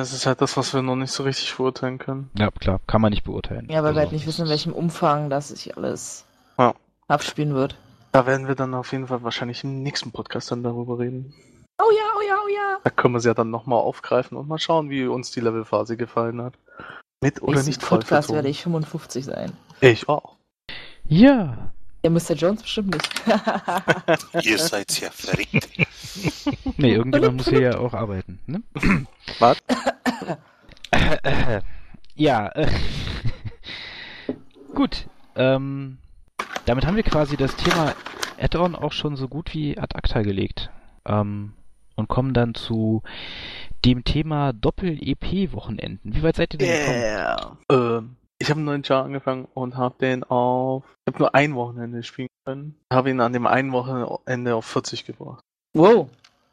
Es 0.00 0.12
ist 0.12 0.26
halt 0.26 0.40
das, 0.40 0.56
was 0.56 0.74
wir 0.74 0.82
noch 0.82 0.96
nicht 0.96 1.12
so 1.12 1.22
richtig 1.22 1.54
beurteilen 1.56 1.98
können. 1.98 2.30
Ja, 2.38 2.50
klar, 2.50 2.80
kann 2.86 3.00
man 3.00 3.10
nicht 3.10 3.24
beurteilen. 3.24 3.66
Ja, 3.68 3.78
weil 3.78 3.86
also, 3.86 3.96
wir 3.96 4.00
halt 4.02 4.12
nicht 4.12 4.26
wissen, 4.26 4.46
in 4.46 4.50
welchem 4.50 4.72
Umfang 4.72 5.30
das 5.30 5.48
sich 5.48 5.76
alles 5.76 6.24
ja. 6.58 6.74
abspielen 7.08 7.54
wird. 7.54 7.76
Da 8.12 8.26
werden 8.26 8.48
wir 8.48 8.54
dann 8.54 8.74
auf 8.74 8.92
jeden 8.92 9.08
Fall 9.08 9.22
wahrscheinlich 9.22 9.62
im 9.64 9.82
nächsten 9.82 10.12
Podcast 10.12 10.50
dann 10.50 10.62
darüber 10.62 10.98
reden. 10.98 11.34
Oh 11.78 11.90
ja, 11.90 12.04
oh 12.16 12.22
ja, 12.26 12.36
oh 12.44 12.48
ja. 12.48 12.78
Da 12.82 12.90
können 12.90 13.14
wir 13.14 13.20
sie 13.20 13.28
ja 13.28 13.34
dann 13.34 13.50
nochmal 13.50 13.78
aufgreifen 13.78 14.38
und 14.38 14.48
mal 14.48 14.58
schauen, 14.58 14.88
wie 14.88 15.06
uns 15.06 15.30
die 15.30 15.40
Levelphase 15.40 15.96
gefallen 15.96 16.40
hat. 16.40 16.54
Mit 17.22 17.42
oder 17.42 17.52
Nächsten 17.52 17.70
nicht 17.70 17.82
voll 17.82 17.98
Podcast 17.98 18.32
werde 18.32 18.48
ich 18.48 18.62
55 18.62 19.24
sein. 19.24 19.52
Ich 19.80 20.08
auch. 20.08 20.36
Ja. 21.06 21.72
Ja, 22.06 22.10
Mr. 22.10 22.34
Jones 22.34 22.62
bestimmt 22.62 22.94
nicht. 22.94 23.10
Ihr 24.46 24.58
seid 24.58 25.00
ja 25.00 25.10
verrückt. 25.10 25.68
Nee, 26.78 26.94
irgendjemand 26.94 27.36
muss 27.36 27.48
hier 27.48 27.60
ja 27.60 27.78
auch 27.78 27.92
arbeiten, 27.92 28.38
ne? 28.46 28.62
Was? 29.40 29.58
ja, 32.14 32.46
äh, 32.54 32.68
gut. 34.74 35.08
Ähm, 35.34 35.98
damit 36.64 36.86
haben 36.86 36.96
wir 36.96 37.02
quasi 37.02 37.36
das 37.36 37.56
Thema 37.56 37.92
Add-on 38.40 38.76
auch 38.76 38.92
schon 38.92 39.16
so 39.16 39.26
gut 39.26 39.52
wie 39.52 39.76
ad 39.76 39.96
acta 39.96 40.22
gelegt. 40.22 40.70
Ähm, 41.04 41.54
und 41.96 42.08
kommen 42.08 42.32
dann 42.32 42.54
zu 42.54 43.02
dem 43.84 44.04
Thema 44.04 44.52
Doppel-EP-Wochenenden. 44.52 46.14
Wie 46.14 46.22
weit 46.22 46.36
seid 46.36 46.54
ihr 46.54 46.58
denn 46.58 46.70
gekommen? 46.70 46.98
Yeah. 46.98 47.56
Ähm, 47.98 48.16
ich 48.38 48.50
habe 48.50 48.58
einen 48.58 48.66
neuen 48.66 48.84
Char 48.84 49.04
angefangen 49.04 49.48
und 49.54 49.76
habe 49.76 49.96
den 50.00 50.24
auf. 50.24 50.84
Ich 51.04 51.12
habe 51.12 51.22
nur 51.22 51.34
ein 51.34 51.54
Wochenende 51.54 52.02
spielen 52.02 52.28
können. 52.44 52.76
Habe 52.92 53.10
ihn 53.10 53.20
an 53.20 53.32
dem 53.32 53.46
einen 53.46 53.72
Wochenende 53.72 54.54
auf 54.54 54.66
40 54.66 55.04
gebracht. 55.04 55.42
wow. 55.74 56.08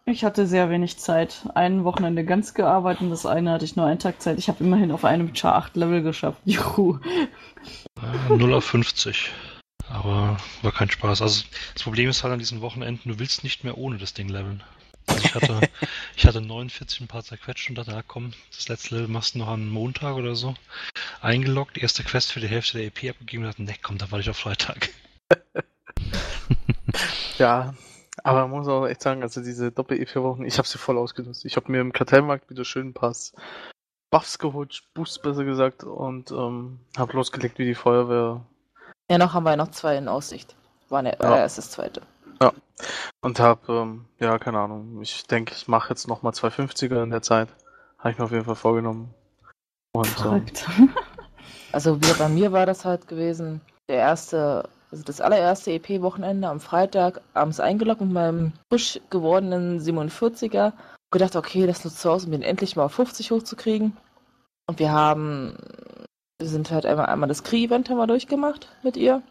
Ich 0.06 0.26
hatte 0.26 0.46
sehr 0.48 0.70
wenig 0.70 0.98
Zeit. 0.98 1.48
Ein 1.56 1.86
Wochenende 1.86 2.26
ganz 2.26 2.54
gearbeitet 2.54 3.04
und 3.04 3.10
das 3.10 3.26
eine 3.26 3.52
hatte 3.52 3.64
ich 3.64 3.78
nur 3.78 3.86
einen 3.86 4.00
Tag 4.00 4.22
Zeit. 4.22 4.38
Ich 4.38 4.50
habe 4.50 4.62
immerhin 4.62 4.92
auf 4.92 5.06
einem 5.06 5.34
Char 5.34 5.56
8 5.56 5.78
Level 5.78 6.04
geschafft. 6.04 6.42
Juhu. 6.46 7.00
Ja, 8.02 8.36
0 8.36 8.54
auf 8.54 8.66
50. 8.66 9.32
Aber 9.90 10.36
war 10.62 10.72
kein 10.74 10.90
Spaß. 10.90 11.22
Also 11.22 11.46
das 11.74 11.84
Problem 11.84 12.10
ist 12.10 12.22
halt 12.22 12.34
an 12.34 12.40
diesen 12.40 12.60
Wochenenden, 12.60 13.10
du 13.10 13.20
willst 13.20 13.46
nicht 13.46 13.64
mehr 13.64 13.78
ohne 13.78 13.98
das 13.98 14.14
Ding 14.14 14.28
leveln. 14.28 14.62
Also 15.08 15.26
ich 15.26 15.36
hatte, 15.36 15.60
ich 16.16 16.26
hatte 16.26 16.42
49 16.42 17.02
ein 17.02 17.08
paar 17.08 17.24
zerquetscht 17.24 17.70
und 17.70 17.76
dachte, 17.78 17.92
ja 17.92 18.02
komm, 18.02 18.34
das 18.56 18.68
letzte 18.70 18.96
Level 18.96 19.10
machst 19.10 19.36
du 19.36 19.40
noch 19.40 19.48
am 19.48 19.70
Montag 19.70 20.16
oder 20.16 20.36
so. 20.36 20.56
Eingeloggt, 21.22 21.78
erste 21.78 22.04
Quest 22.04 22.32
für 22.32 22.40
die 22.40 22.48
Hälfte 22.48 22.78
der 22.78 22.88
EP 22.88 23.10
abgegeben 23.10 23.44
und 23.44 23.50
dachte, 23.50 23.64
ne 23.64 23.76
komm, 23.82 23.98
da 23.98 24.10
warte 24.12 24.22
ich 24.22 24.30
auf 24.30 24.38
Freitag. 24.38 24.90
Ja, 27.38 27.74
aber 28.24 28.42
man 28.48 28.52
muss 28.52 28.68
auch 28.68 28.86
echt 28.86 29.02
sagen, 29.02 29.24
also 29.24 29.42
diese 29.42 29.72
Doppel-E4-Wochen, 29.72 30.46
ich 30.46 30.58
habe 30.58 30.68
sie 30.68 30.78
voll 30.78 30.98
ausgenutzt. 30.98 31.46
Ich 31.46 31.56
habe 31.56 31.72
mir 31.72 31.82
im 31.82 31.92
Kartellmarkt 31.92 32.50
wieder 32.50 32.64
schön 32.64 32.90
ein 32.90 32.94
paar 32.94 33.16
Buffs 34.12 34.38
geholt, 34.38 34.84
Boosts 34.94 35.20
besser 35.20 35.44
gesagt, 35.44 35.84
und 35.84 36.32
ähm, 36.32 36.80
habe 36.98 37.14
losgelegt 37.14 37.58
wie 37.58 37.66
die 37.66 37.76
Feuerwehr. 37.76 38.46
Ja, 39.10 39.18
noch 39.18 39.34
haben 39.34 39.44
wir 39.44 39.56
noch 39.58 39.72
zwei 39.72 39.98
in 39.98 40.08
Aussicht. 40.08 40.56
War 40.90 41.02
ne, 41.02 41.18
Ja. 41.22 41.36
äh, 41.36 41.40
erst 41.40 41.58
das 41.58 41.72
zweite. 41.72 42.04
Und 43.22 43.40
habe, 43.40 43.74
ähm, 43.74 44.06
ja, 44.20 44.38
keine 44.40 44.60
Ahnung, 44.60 45.02
ich 45.02 45.26
denke, 45.28 45.54
ich 45.56 45.68
mache 45.68 45.90
jetzt 45.90 46.08
nochmal 46.08 46.34
250er 46.34 47.04
in 47.04 47.12
der 47.12 47.22
Zeit. 47.22 47.50
Habe 48.00 48.12
ich 48.12 48.18
mir 48.18 48.26
auf 48.26 48.32
jeden 48.32 48.46
Fall 48.46 48.56
vorgenommen. 48.56 49.14
Und 49.94 50.26
ähm. 50.26 50.46
Also 51.74 52.00
wie 52.02 52.14
bei 52.14 52.30
mir 52.30 52.52
war 52.52 52.68
das 52.68 52.86
halt 52.86 53.08
gewesen, 53.08 53.60
der 53.90 53.98
erste, 53.98 54.70
also 54.92 55.04
das 55.04 55.22
allererste 55.22 55.72
EP-Wochenende 55.72 56.48
am 56.48 56.60
Freitag 56.60 57.22
abends 57.34 57.60
eingeloggt 57.60 58.02
mit 58.02 58.12
meinem 58.12 58.54
frisch 58.72 59.02
gewordenen 59.10 59.80
47er. 59.80 60.74
Gedacht, 61.12 61.36
okay, 61.36 61.66
das 61.66 61.84
nutzt 61.84 62.06
du 62.06 62.10
aus, 62.10 62.26
um 62.26 62.32
den 62.32 62.44
endlich 62.44 62.76
mal 62.76 62.86
auf 62.86 62.94
50 62.94 63.32
hochzukriegen. 63.32 63.98
Und 64.68 64.78
wir 64.78 64.92
haben, 64.92 65.58
wir 66.40 66.48
sind 66.48 66.70
halt 66.70 66.86
einmal, 66.86 67.08
einmal 67.08 67.28
das 67.28 67.44
Kree-Event 67.44 67.90
haben 67.90 67.98
wir 67.98 68.08
durchgemacht 68.08 68.68
mit 68.84 68.96
ihr. 68.96 69.24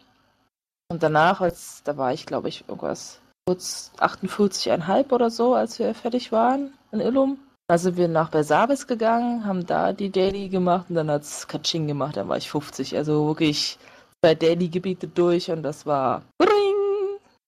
Und 0.93 1.01
danach, 1.01 1.41
als, 1.41 1.81
da 1.83 1.97
war 1.97 2.13
ich 2.13 2.27
glaube 2.27 2.49
ich 2.49 2.65
irgendwas, 2.67 3.19
kurz 3.47 3.91
48,5 3.97 5.11
oder 5.11 5.31
so, 5.31 5.55
als 5.55 5.79
wir 5.79 5.91
fertig 5.95 6.31
waren 6.31 6.71
in 6.91 6.99
Illum. 6.99 7.39
Da 7.67 7.79
sind 7.79 7.97
wir 7.97 8.07
nach 8.07 8.29
Bersavis 8.29 8.85
gegangen, 8.85 9.43
haben 9.43 9.65
da 9.65 9.91
die 9.91 10.11
Daily 10.11 10.49
gemacht 10.49 10.85
und 10.89 10.95
dann 10.95 11.09
hat's 11.09 11.47
Katsching 11.47 11.87
gemacht, 11.87 12.15
dann 12.15 12.29
war 12.29 12.37
ich 12.37 12.47
50. 12.47 12.95
Also 12.95 13.25
wirklich 13.25 13.79
zwei 14.23 14.35
Daily-Gebiete 14.35 15.07
durch 15.07 15.49
und 15.49 15.63
das 15.63 15.87
war 15.87 16.21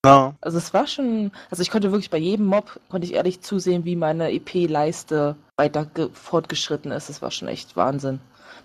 ja, 0.05 0.33
Also 0.41 0.57
es 0.57 0.73
war 0.73 0.87
schon, 0.87 1.31
also 1.51 1.61
ich 1.61 1.69
konnte 1.69 1.91
wirklich 1.91 2.09
bei 2.09 2.17
jedem 2.17 2.47
Mob, 2.47 2.79
konnte 2.89 3.05
ich 3.05 3.13
ehrlich 3.13 3.41
zusehen, 3.41 3.85
wie 3.85 3.95
meine 3.95 4.31
EP-Leiste 4.31 5.35
weiter 5.59 5.85
ge- 5.85 6.09
fortgeschritten 6.13 6.91
ist. 6.91 7.09
Das 7.09 7.21
war 7.21 7.29
schon 7.29 7.47
echt 7.47 7.75
Wahnsinn. 7.75 8.19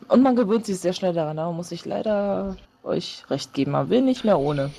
Und 0.09 0.23
man 0.23 0.37
gewöhnt 0.37 0.65
sich 0.65 0.81
sehr 0.81 0.95
schnell 0.95 1.13
daran, 1.13 1.39
aber 1.39 1.53
muss 1.53 1.71
ich 1.71 1.85
leider 1.85 2.57
euch 2.83 3.25
recht 3.31 3.55
geben. 3.55 3.73
Man 3.73 3.91
will 3.91 4.03
nicht 4.03 4.25
mehr 4.25 4.39
ohne. 4.39 4.71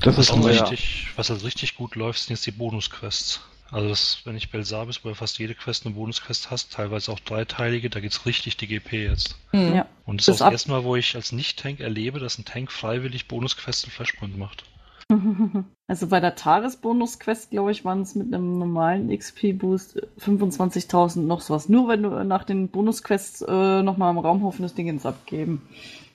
Das 0.00 0.16
Was 0.16 0.26
ist 0.26 0.32
auch 0.32 0.36
ein 0.36 0.42
ja. 0.42 0.50
richtig, 0.50 1.08
was 1.16 1.30
halt 1.30 1.42
richtig 1.42 1.76
gut 1.76 1.96
läuft, 1.96 2.20
sind 2.20 2.30
jetzt 2.30 2.46
die 2.46 2.52
Bonusquests. 2.52 3.40
Also 3.72 3.88
das, 3.88 4.22
wenn 4.24 4.36
ich 4.36 4.50
Belsavis, 4.50 5.04
wo 5.04 5.10
du 5.10 5.14
fast 5.14 5.38
jede 5.38 5.54
Quest 5.54 5.86
eine 5.86 5.94
Bonusquest 5.94 6.50
hast, 6.50 6.72
teilweise 6.72 7.12
auch 7.12 7.20
dreiteilige, 7.20 7.88
da 7.88 8.00
geht's 8.00 8.26
richtig 8.26 8.56
die 8.56 8.66
GP 8.66 8.92
jetzt. 9.04 9.36
Hm. 9.52 9.74
Ja. 9.74 9.86
Und 10.06 10.20
das 10.20 10.26
Das 10.26 10.36
ist 10.36 10.42
auch 10.42 10.46
das 10.46 10.54
erste 10.54 10.70
Mal, 10.72 10.84
wo 10.84 10.96
ich 10.96 11.14
als 11.14 11.32
Nicht-Tank 11.32 11.80
erlebe, 11.80 12.18
dass 12.18 12.38
ein 12.38 12.44
Tank 12.44 12.72
freiwillig 12.72 13.28
Bonusquests 13.28 13.84
und 13.84 13.92
Flashpoint 13.92 14.36
macht. 14.36 14.64
Also 15.86 16.06
bei 16.06 16.20
der 16.20 16.36
Tagesbonus-Quest, 16.36 17.50
glaube 17.50 17.72
ich, 17.72 17.84
waren 17.84 18.02
es 18.02 18.14
mit 18.14 18.32
einem 18.32 18.60
normalen 18.60 19.08
XP-Boost 19.10 20.00
25.000 20.20 21.22
noch 21.22 21.40
sowas. 21.40 21.68
Nur 21.68 21.88
wenn 21.88 22.04
du 22.04 22.10
nach 22.22 22.44
den 22.44 22.68
Bonus-Quests 22.68 23.42
äh, 23.42 23.82
nochmal 23.82 24.10
am 24.10 24.18
Raumhaufen 24.18 24.62
des 24.62 24.74
Dingens 24.74 25.04
abgeben. 25.04 25.62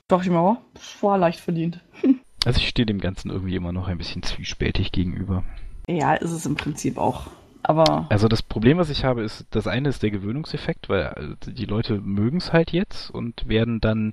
Dachte 0.08 0.30
ich 0.30 0.58
das 0.74 1.04
war 1.04 1.18
leicht 1.18 1.40
verdient. 1.40 1.82
Also 2.46 2.60
ich 2.60 2.68
stehe 2.68 2.86
dem 2.86 3.00
Ganzen 3.02 3.32
irgendwie 3.32 3.56
immer 3.56 3.72
noch 3.72 3.88
ein 3.88 3.98
bisschen 3.98 4.22
zwiespältig 4.22 4.92
gegenüber. 4.92 5.44
Ja, 5.90 6.14
ist 6.14 6.30
es 6.30 6.46
im 6.46 6.54
Prinzip 6.54 7.00
auch. 7.00 7.26
Aber 7.64 8.06
Also 8.10 8.28
das 8.28 8.44
Problem, 8.44 8.78
was 8.78 8.92
ich 8.92 9.04
habe, 9.04 9.24
ist, 9.24 9.48
das 9.50 9.66
eine 9.66 9.90
ist 9.90 10.04
der 10.04 10.12
Gewöhnungseffekt, 10.12 10.88
weil 10.88 11.38
äh, 11.48 11.52
die 11.52 11.66
Leute 11.66 12.00
mögen 12.00 12.38
es 12.38 12.54
halt 12.54 12.72
jetzt 12.72 13.10
und 13.10 13.48
werden 13.48 13.82
dann 13.82 14.12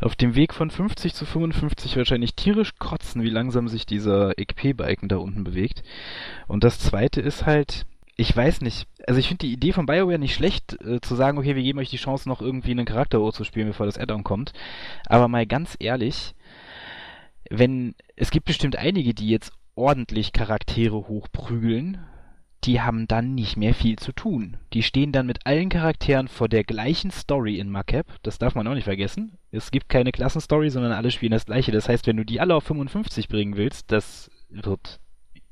auf 0.00 0.14
dem 0.14 0.36
Weg 0.36 0.54
von 0.54 0.70
50 0.70 1.12
zu 1.14 1.26
55 1.26 1.96
wahrscheinlich 1.96 2.36
tierisch 2.36 2.76
kotzen, 2.78 3.24
wie 3.24 3.30
langsam 3.30 3.66
sich 3.66 3.84
dieser 3.84 4.32
XP-Balken 4.34 5.08
da 5.08 5.16
unten 5.16 5.42
bewegt. 5.42 5.82
Und 6.46 6.62
das 6.62 6.78
zweite 6.78 7.20
ist 7.20 7.46
halt, 7.46 7.84
ich 8.16 8.34
weiß 8.34 8.62
nicht, 8.62 8.88
also 9.06 9.20
ich 9.20 9.28
finde 9.28 9.46
die 9.46 9.52
Idee 9.52 9.72
von 9.72 9.86
BioWare 9.86 10.18
nicht 10.18 10.34
schlecht, 10.34 10.80
äh, 10.82 11.00
zu 11.00 11.14
sagen, 11.14 11.38
okay, 11.38 11.54
wir 11.54 11.62
geben 11.62 11.78
euch 11.78 11.90
die 11.90 11.98
Chance, 11.98 12.28
noch 12.28 12.40
irgendwie 12.40 12.70
einen 12.70 12.86
Charakter 12.86 13.20
zu 13.30 13.44
spielen, 13.44 13.68
bevor 13.68 13.86
das 13.86 13.98
Add-on 13.98 14.24
kommt. 14.24 14.52
Aber 15.06 15.28
mal 15.28 15.46
ganz 15.46 15.76
ehrlich, 15.78 16.34
wenn, 17.50 17.94
es 18.16 18.30
gibt 18.30 18.46
bestimmt 18.46 18.76
einige, 18.76 19.12
die 19.12 19.28
jetzt 19.28 19.52
ordentlich 19.74 20.32
Charaktere 20.32 21.08
hochprügeln, 21.08 21.98
die 22.64 22.80
haben 22.80 23.06
dann 23.06 23.34
nicht 23.34 23.58
mehr 23.58 23.74
viel 23.74 23.98
zu 23.98 24.12
tun. 24.12 24.56
Die 24.72 24.82
stehen 24.82 25.12
dann 25.12 25.26
mit 25.26 25.46
allen 25.46 25.68
Charakteren 25.68 26.26
vor 26.26 26.48
der 26.48 26.64
gleichen 26.64 27.10
Story 27.10 27.58
in 27.58 27.70
Macap. 27.70 28.06
Das 28.22 28.38
darf 28.38 28.54
man 28.54 28.66
auch 28.66 28.74
nicht 28.74 28.84
vergessen. 28.84 29.36
Es 29.52 29.70
gibt 29.70 29.90
keine 29.90 30.10
Klassenstory, 30.10 30.70
sondern 30.70 30.92
alle 30.92 31.10
spielen 31.10 31.32
das 31.32 31.44
gleiche. 31.44 31.70
Das 31.70 31.88
heißt, 31.88 32.06
wenn 32.06 32.16
du 32.16 32.24
die 32.24 32.40
alle 32.40 32.54
auf 32.54 32.64
55 32.64 33.28
bringen 33.28 33.56
willst, 33.56 33.92
das 33.92 34.30
wird 34.48 35.00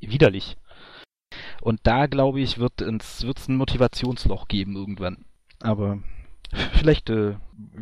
widerlich. 0.00 0.56
Und 1.60 1.80
da, 1.84 2.06
glaube 2.06 2.40
ich, 2.40 2.58
wird 2.58 2.80
es 2.80 3.48
ein 3.48 3.56
Motivationsloch 3.56 4.48
geben 4.48 4.76
irgendwann. 4.76 5.24
Aber 5.60 5.98
vielleicht 6.74 7.10
äh, 7.10 7.34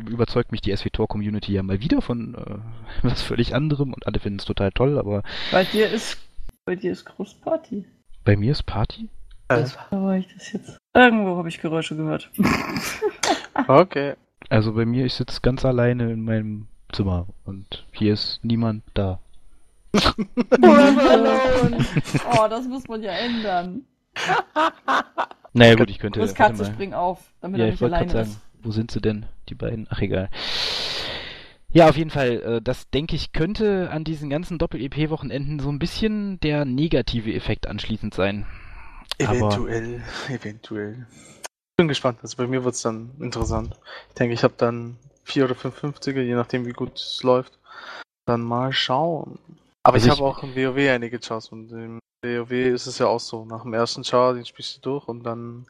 überzeugt 0.07 0.51
mich 0.51 0.61
die 0.61 0.75
SWTOR-Community 0.75 1.53
ja 1.53 1.63
mal 1.63 1.81
wieder 1.81 2.01
von 2.01 2.35
äh, 2.35 2.57
was 3.07 3.21
völlig 3.21 3.53
anderem 3.55 3.93
und 3.93 4.07
alle 4.07 4.19
finden 4.19 4.39
es 4.39 4.45
total 4.45 4.71
toll, 4.71 4.97
aber 4.97 5.23
bei 5.51 5.63
dir 5.65 5.89
ist 5.89 6.17
bei 6.65 6.75
dir 6.75 6.91
ist 6.93 7.05
Großparty. 7.05 7.85
bei 8.23 8.37
mir 8.37 8.51
ist 8.51 8.63
Party. 8.63 9.09
äh, 9.49 9.65
Da 9.89 10.01
war 10.01 10.15
ich 10.17 10.27
das 10.33 10.51
jetzt. 10.53 10.77
Irgendwo 10.95 11.35
habe 11.37 11.49
ich 11.49 11.59
Geräusche 11.59 11.95
gehört. 11.97 12.31
okay. 13.67 14.13
Also 14.49 14.73
bei 14.73 14.85
mir, 14.85 15.05
ich 15.05 15.13
sitze 15.13 15.41
ganz 15.41 15.65
alleine 15.65 16.11
in 16.11 16.23
meinem 16.23 16.67
Zimmer 16.91 17.27
und 17.43 17.85
hier 17.91 18.13
ist 18.13 18.39
niemand 18.43 18.83
da. 18.93 19.19
Forever 19.95 21.11
alone. 21.11 21.85
Oh, 22.31 22.47
das 22.49 22.65
muss 22.67 22.87
man 22.87 23.01
ja 23.03 23.11
ändern. 23.11 23.85
Naja 25.55 25.75
gut, 25.75 25.91
ich 25.91 25.99
könnte. 25.99 26.19
Chris 26.19 26.33
Katze, 26.33 26.63
mal. 26.63 26.71
spring 26.73 26.93
auf, 26.95 27.19
damit 27.39 27.59
Ja, 27.59 27.65
er 27.65 27.73
ich 27.73 27.79
nicht 27.79 27.93
alleine 27.93 28.11
sagen, 28.11 28.27
ist. 28.27 28.39
wo 28.63 28.71
sind 28.71 28.89
sie 28.89 29.01
denn, 29.01 29.27
die 29.49 29.53
beiden? 29.55 29.85
Ach 29.91 30.01
egal. 30.01 30.29
Ja, 31.71 31.89
auf 31.89 31.95
jeden 31.95 32.09
Fall, 32.09 32.41
äh, 32.41 32.59
das 32.61 32.89
denke 32.89 33.15
ich 33.15 33.33
könnte 33.33 33.91
an 33.91 34.03
diesen 34.03 34.31
ganzen 34.31 34.57
Doppel-EP-Wochenenden 34.57 35.59
so 35.59 35.69
ein 35.69 35.77
bisschen 35.77 36.39
der 36.39 36.65
negative 36.65 37.31
Effekt 37.33 37.67
anschließend 37.67 38.15
sein. 38.15 38.47
Aber 39.23 39.35
Eventuell, 39.35 40.01
eventuell. 40.29 41.05
Bin 41.77 41.87
gespannt. 41.87 42.17
Also 42.23 42.37
bei 42.37 42.47
mir 42.47 42.63
wird 42.63 42.73
es 42.73 42.81
dann 42.81 43.11
interessant. 43.19 43.75
Ich 44.09 44.15
denke, 44.15 44.33
ich 44.33 44.43
habe 44.43 44.55
dann 44.57 44.97
4 45.23 45.45
oder 45.45 45.55
5 45.55 45.83
50er, 45.83 46.21
je 46.21 46.33
nachdem 46.33 46.65
wie 46.65 46.71
gut 46.73 46.95
es 46.95 47.21
läuft. 47.21 47.59
Dann 48.25 48.41
mal 48.41 48.71
schauen. 48.73 49.37
Aber 49.83 49.95
Also 49.95 50.07
ich 50.07 50.13
ich- 50.13 50.19
habe 50.19 50.29
auch 50.29 50.43
im 50.43 50.55
WoW 50.55 50.89
einige 50.89 51.19
Chars 51.19 51.49
und 51.49 51.71
im 51.71 51.99
WoW 52.23 52.51
ist 52.51 52.87
es 52.87 52.97
ja 52.99 53.07
auch 53.07 53.19
so. 53.19 53.45
Nach 53.45 53.63
dem 53.63 53.73
ersten 53.73 54.03
Char, 54.03 54.33
den 54.33 54.45
spielst 54.45 54.77
du 54.77 54.81
durch 54.81 55.07
und 55.07 55.23
dann 55.23 55.65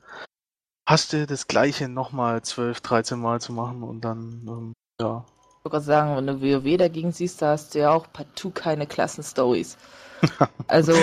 hast 0.87 1.13
du 1.13 1.25
das 1.25 1.47
gleiche 1.47 1.87
nochmal 1.87 2.41
12, 2.43 2.81
13 2.81 3.19
Mal 3.19 3.41
zu 3.41 3.53
machen 3.53 3.81
und 3.83 4.01
dann, 4.01 4.45
ähm, 4.47 4.73
ja. 5.01 5.25
Ich 5.27 5.65
wollte 5.65 5.77
gerade 5.77 5.85
sagen, 5.85 6.15
wenn 6.17 6.27
du 6.27 6.41
WoW 6.41 6.77
dagegen 6.77 7.11
siehst, 7.11 7.41
da 7.41 7.51
hast 7.51 7.73
du 7.73 7.79
ja 7.79 7.91
auch 7.91 8.05
partout 8.13 8.51
keine 8.51 8.85
Klassenstories. 8.87 9.77
Also, 10.67 10.93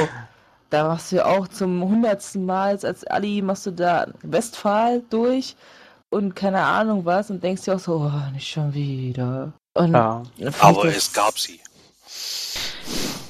Da 0.70 0.86
machst 0.86 1.10
du 1.10 1.16
ja 1.16 1.24
auch 1.24 1.48
zum 1.48 1.82
hundertsten 1.82 2.46
Mal 2.46 2.78
als 2.84 3.04
Ali 3.04 3.42
machst 3.42 3.66
du 3.66 3.72
da 3.72 4.06
Westphal 4.22 5.02
durch 5.10 5.56
und 6.10 6.36
keine 6.36 6.62
Ahnung 6.62 7.04
was 7.04 7.28
und 7.28 7.42
denkst 7.42 7.62
dir 7.64 7.74
auch 7.74 7.80
so, 7.80 7.96
oh, 7.96 8.32
nicht 8.32 8.48
schon 8.48 8.72
wieder. 8.72 9.52
Und 9.74 9.94
Ja. 9.94 10.22
Aber 10.60 10.84
es 10.84 11.12
gab 11.12 11.36
sie. 11.40 11.58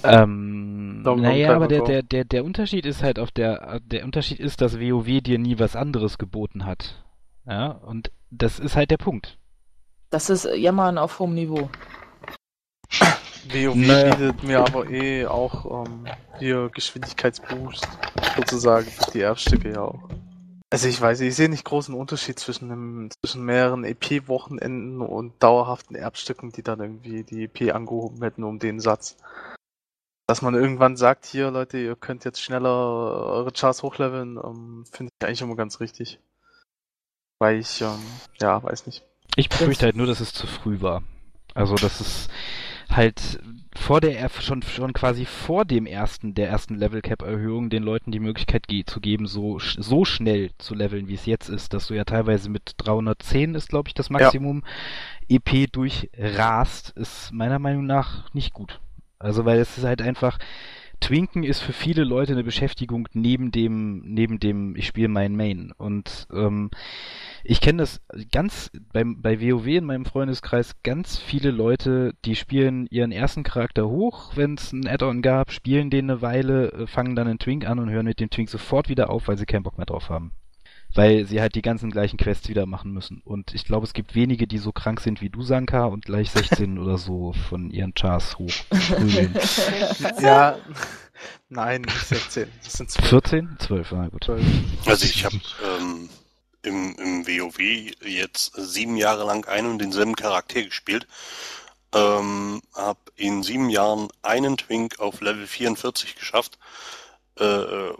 Ähm, 0.03 1.03
naja, 1.03 1.55
aber 1.55 1.69
der, 1.69 1.83
der, 1.83 2.03
der, 2.03 2.25
der 2.25 2.45
Unterschied 2.45 2.87
ist 2.87 3.03
halt 3.03 3.19
auf 3.19 3.31
der, 3.31 3.81
der 3.81 4.05
Unterschied 4.05 4.41
ist, 4.41 4.61
dass 4.61 4.79
WoW 4.79 5.21
dir 5.21 5.39
nie 5.39 5.59
was 5.59 5.77
anderes 5.77 6.19
geboten 6.19 6.65
hat. 6.65 7.05
Ja, 7.47 7.69
und 7.69 8.11
das 8.31 8.59
ist 8.59 8.77
halt 8.77 8.91
der 8.91 8.99
Punkt. 8.99 9.39
Das 10.11 10.31
ist 10.31 10.49
Jammern 10.57 10.99
auf 10.99 11.19
hohem 11.19 11.35
Niveau. 11.35 11.69
WoW 13.49 13.75
Naja. 13.75 14.15
bietet 14.15 14.43
mir 14.43 14.61
aber 14.61 14.89
eh 14.91 15.27
auch 15.27 15.85
ähm, 15.87 16.07
hier 16.39 16.71
Geschwindigkeitsboost 16.73 17.87
sozusagen 18.37 18.87
für 18.87 19.11
die 19.13 19.21
Erbstücke 19.21 19.73
ja 19.73 19.83
auch. 19.83 20.09
Also 20.73 20.87
ich 20.87 21.01
weiß, 21.01 21.21
ich 21.21 21.35
sehe 21.35 21.49
nicht 21.49 21.65
großen 21.65 21.95
Unterschied 21.95 22.39
zwischen, 22.39 22.71
einem, 22.71 23.11
zwischen 23.11 23.45
mehreren 23.45 23.83
EP-Wochenenden 23.83 25.01
und 25.01 25.43
dauerhaften 25.43 25.97
Erbstücken, 25.97 26.53
die 26.53 26.63
dann 26.63 26.81
irgendwie 26.81 27.25
die 27.25 27.45
EP 27.45 27.75
angehoben 27.75 28.23
hätten 28.23 28.45
um 28.45 28.61
den 28.61 28.79
Satz. 28.79 29.17
Dass 30.29 30.43
man 30.43 30.55
irgendwann 30.55 30.97
sagt, 30.97 31.27
hier 31.27 31.51
Leute, 31.51 31.79
ihr 31.79 31.97
könnt 31.97 32.25
jetzt 32.25 32.41
schneller 32.41 32.71
eure 32.71 33.51
Chars 33.53 33.83
hochleveln, 33.83 34.37
ähm, 34.37 34.85
finde 34.93 35.11
ich 35.13 35.27
eigentlich 35.27 35.43
immer 35.43 35.57
ganz 35.57 35.81
richtig. 35.81 36.21
Weil 37.41 37.59
ich, 37.59 37.81
ähm, 37.81 37.99
ja, 38.41 38.63
weiß 38.63 38.87
nicht. 38.87 39.05
Ich 39.35 39.49
befürchte 39.49 39.87
halt 39.87 39.97
nur, 39.97 40.07
dass 40.07 40.21
es 40.21 40.33
zu 40.33 40.47
früh 40.47 40.81
war. 40.81 41.03
Also, 41.53 41.75
dass 41.75 42.01
es 42.01 42.29
halt 42.91 43.41
vor 43.77 44.01
der 44.01 44.29
schon 44.29 44.63
schon 44.63 44.93
quasi 44.93 45.25
vor 45.25 45.65
dem 45.65 45.87
ersten 45.87 46.35
der 46.35 46.49
ersten 46.49 46.75
Level 46.77 47.03
Cap 47.03 47.23
Erhöhung 47.23 47.71
den 47.71 47.83
Leuten 47.83 48.11
die 48.11 48.21
Möglichkeit 48.21 48.67
zu 48.87 49.01
geben, 49.01 49.27
so 49.27 49.57
sch- 49.59 49.81
so 49.81 50.05
schnell 50.05 50.51
zu 50.59 50.75
leveln, 50.75 51.09
wie 51.09 51.15
es 51.15 51.27
jetzt 51.27 51.49
ist, 51.49 51.73
dass 51.73 51.87
du 51.87 51.95
ja 51.95 52.05
teilweise 52.05 52.51
mit 52.51 52.75
310 52.79 53.55
ist, 53.55 53.69
glaube 53.69 53.89
ich, 53.89 53.95
das 53.95 54.11
Maximum 54.11 54.63
EP 55.29 55.71
durchrast, 55.71 56.91
ist 56.91 57.33
meiner 57.33 57.59
Meinung 57.59 57.87
nach 57.87 58.33
nicht 58.35 58.53
gut. 58.53 58.81
Also, 59.19 59.45
weil 59.45 59.59
es 59.61 59.77
ist 59.79 59.85
halt 59.85 60.03
einfach 60.03 60.39
Twinken 61.01 61.43
ist 61.43 61.61
für 61.61 61.73
viele 61.73 62.05
Leute 62.05 62.33
eine 62.33 62.45
Beschäftigung 62.45 63.09
neben 63.13 63.51
dem, 63.51 64.03
neben 64.05 64.39
dem, 64.39 64.77
ich 64.77 64.87
spiele 64.87 65.09
meinen 65.09 65.37
Main. 65.37 65.73
Und 65.77 66.29
ähm, 66.33 66.71
ich 67.43 67.61
kenne 67.61 67.79
das 67.79 68.01
ganz 68.31 68.71
beim, 68.93 69.21
bei 69.23 69.41
WoW 69.41 69.67
in 69.67 69.85
meinem 69.85 70.05
Freundeskreis 70.05 70.77
ganz 70.83 71.19
viele 71.19 71.51
Leute, 71.51 72.15
die 72.25 72.37
spielen 72.37 72.87
ihren 72.91 73.13
ersten 73.13 73.43
Charakter 73.43 73.89
hoch, 73.89 74.37
wenn 74.37 74.55
es 74.55 74.73
ein 74.73 74.87
Add-on 74.87 75.23
gab, 75.23 75.53
spielen 75.53 75.91
den 75.91 76.11
eine 76.11 76.23
Weile, 76.23 76.73
äh, 76.73 76.87
fangen 76.87 77.17
dann 77.17 77.29
einen 77.29 77.39
Twink 77.39 77.67
an 77.67 77.79
und 77.79 77.91
hören 77.91 78.07
mit 78.07 78.21
dem 78.21 78.31
Twink 78.31 78.51
sofort 78.51 78.89
wieder 78.89 79.11
auf, 79.11 79.29
weil 79.29 79.39
sie 79.39 79.47
keinen 79.47 79.63
Bock 79.63 79.79
mehr 79.79 79.87
drauf 79.87 80.11
haben. 80.11 80.33
Weil 80.95 81.25
sie 81.25 81.41
halt 81.41 81.55
die 81.55 81.63
ganzen 81.63 81.91
gleichen 81.91 82.17
Quests 82.17 82.49
wieder 82.49 82.67
machen 82.67 82.93
müssen. 82.93 83.23
Und 83.25 83.55
ich 83.55 83.65
glaube, 83.65 83.87
es 83.87 83.93
gibt 83.93 84.15
wenige, 84.15 84.47
die 84.47 84.59
so 84.59 84.73
krank 84.73 85.01
sind 85.01 85.21
wie 85.21 85.31
du, 85.31 85.43
Sanka, 85.43 85.85
und 85.85 86.05
gleich 86.05 86.31
16 86.31 86.79
oder 86.79 86.99
so 86.99 87.33
von 87.49 87.71
ihren 87.71 87.95
Chars 87.95 88.39
hochprügeln. 88.39 89.35
Ja, 90.21 90.59
nein, 91.49 91.83
nicht 91.83 92.07
16. 92.07 92.49
Das 92.65 92.73
sind 92.75 92.91
12. 92.91 93.09
14? 93.09 93.57
12, 93.59 93.93
na 93.93 94.09
gut. 94.09 94.29
Also 94.87 95.05
ich 95.05 95.25
habe 95.25 95.39
ähm, 95.63 96.09
im, 96.63 96.95
im 96.97 97.27
WoW 97.27 97.59
jetzt 98.05 98.53
sieben 98.57 98.97
Jahre 98.97 99.25
lang 99.25 99.47
einen 99.47 99.73
und 99.73 99.79
denselben 99.79 100.17
Charakter 100.17 100.63
gespielt. 100.63 101.07
Ähm, 101.93 102.63
hab 102.75 102.99
in 103.17 103.43
sieben 103.43 103.69
Jahren 103.69 104.09
einen 104.23 104.57
Twink 104.57 105.01
auf 105.01 105.21
Level 105.21 105.47
44 105.47 106.15
geschafft. 106.15 106.59
Äh, 107.41 107.95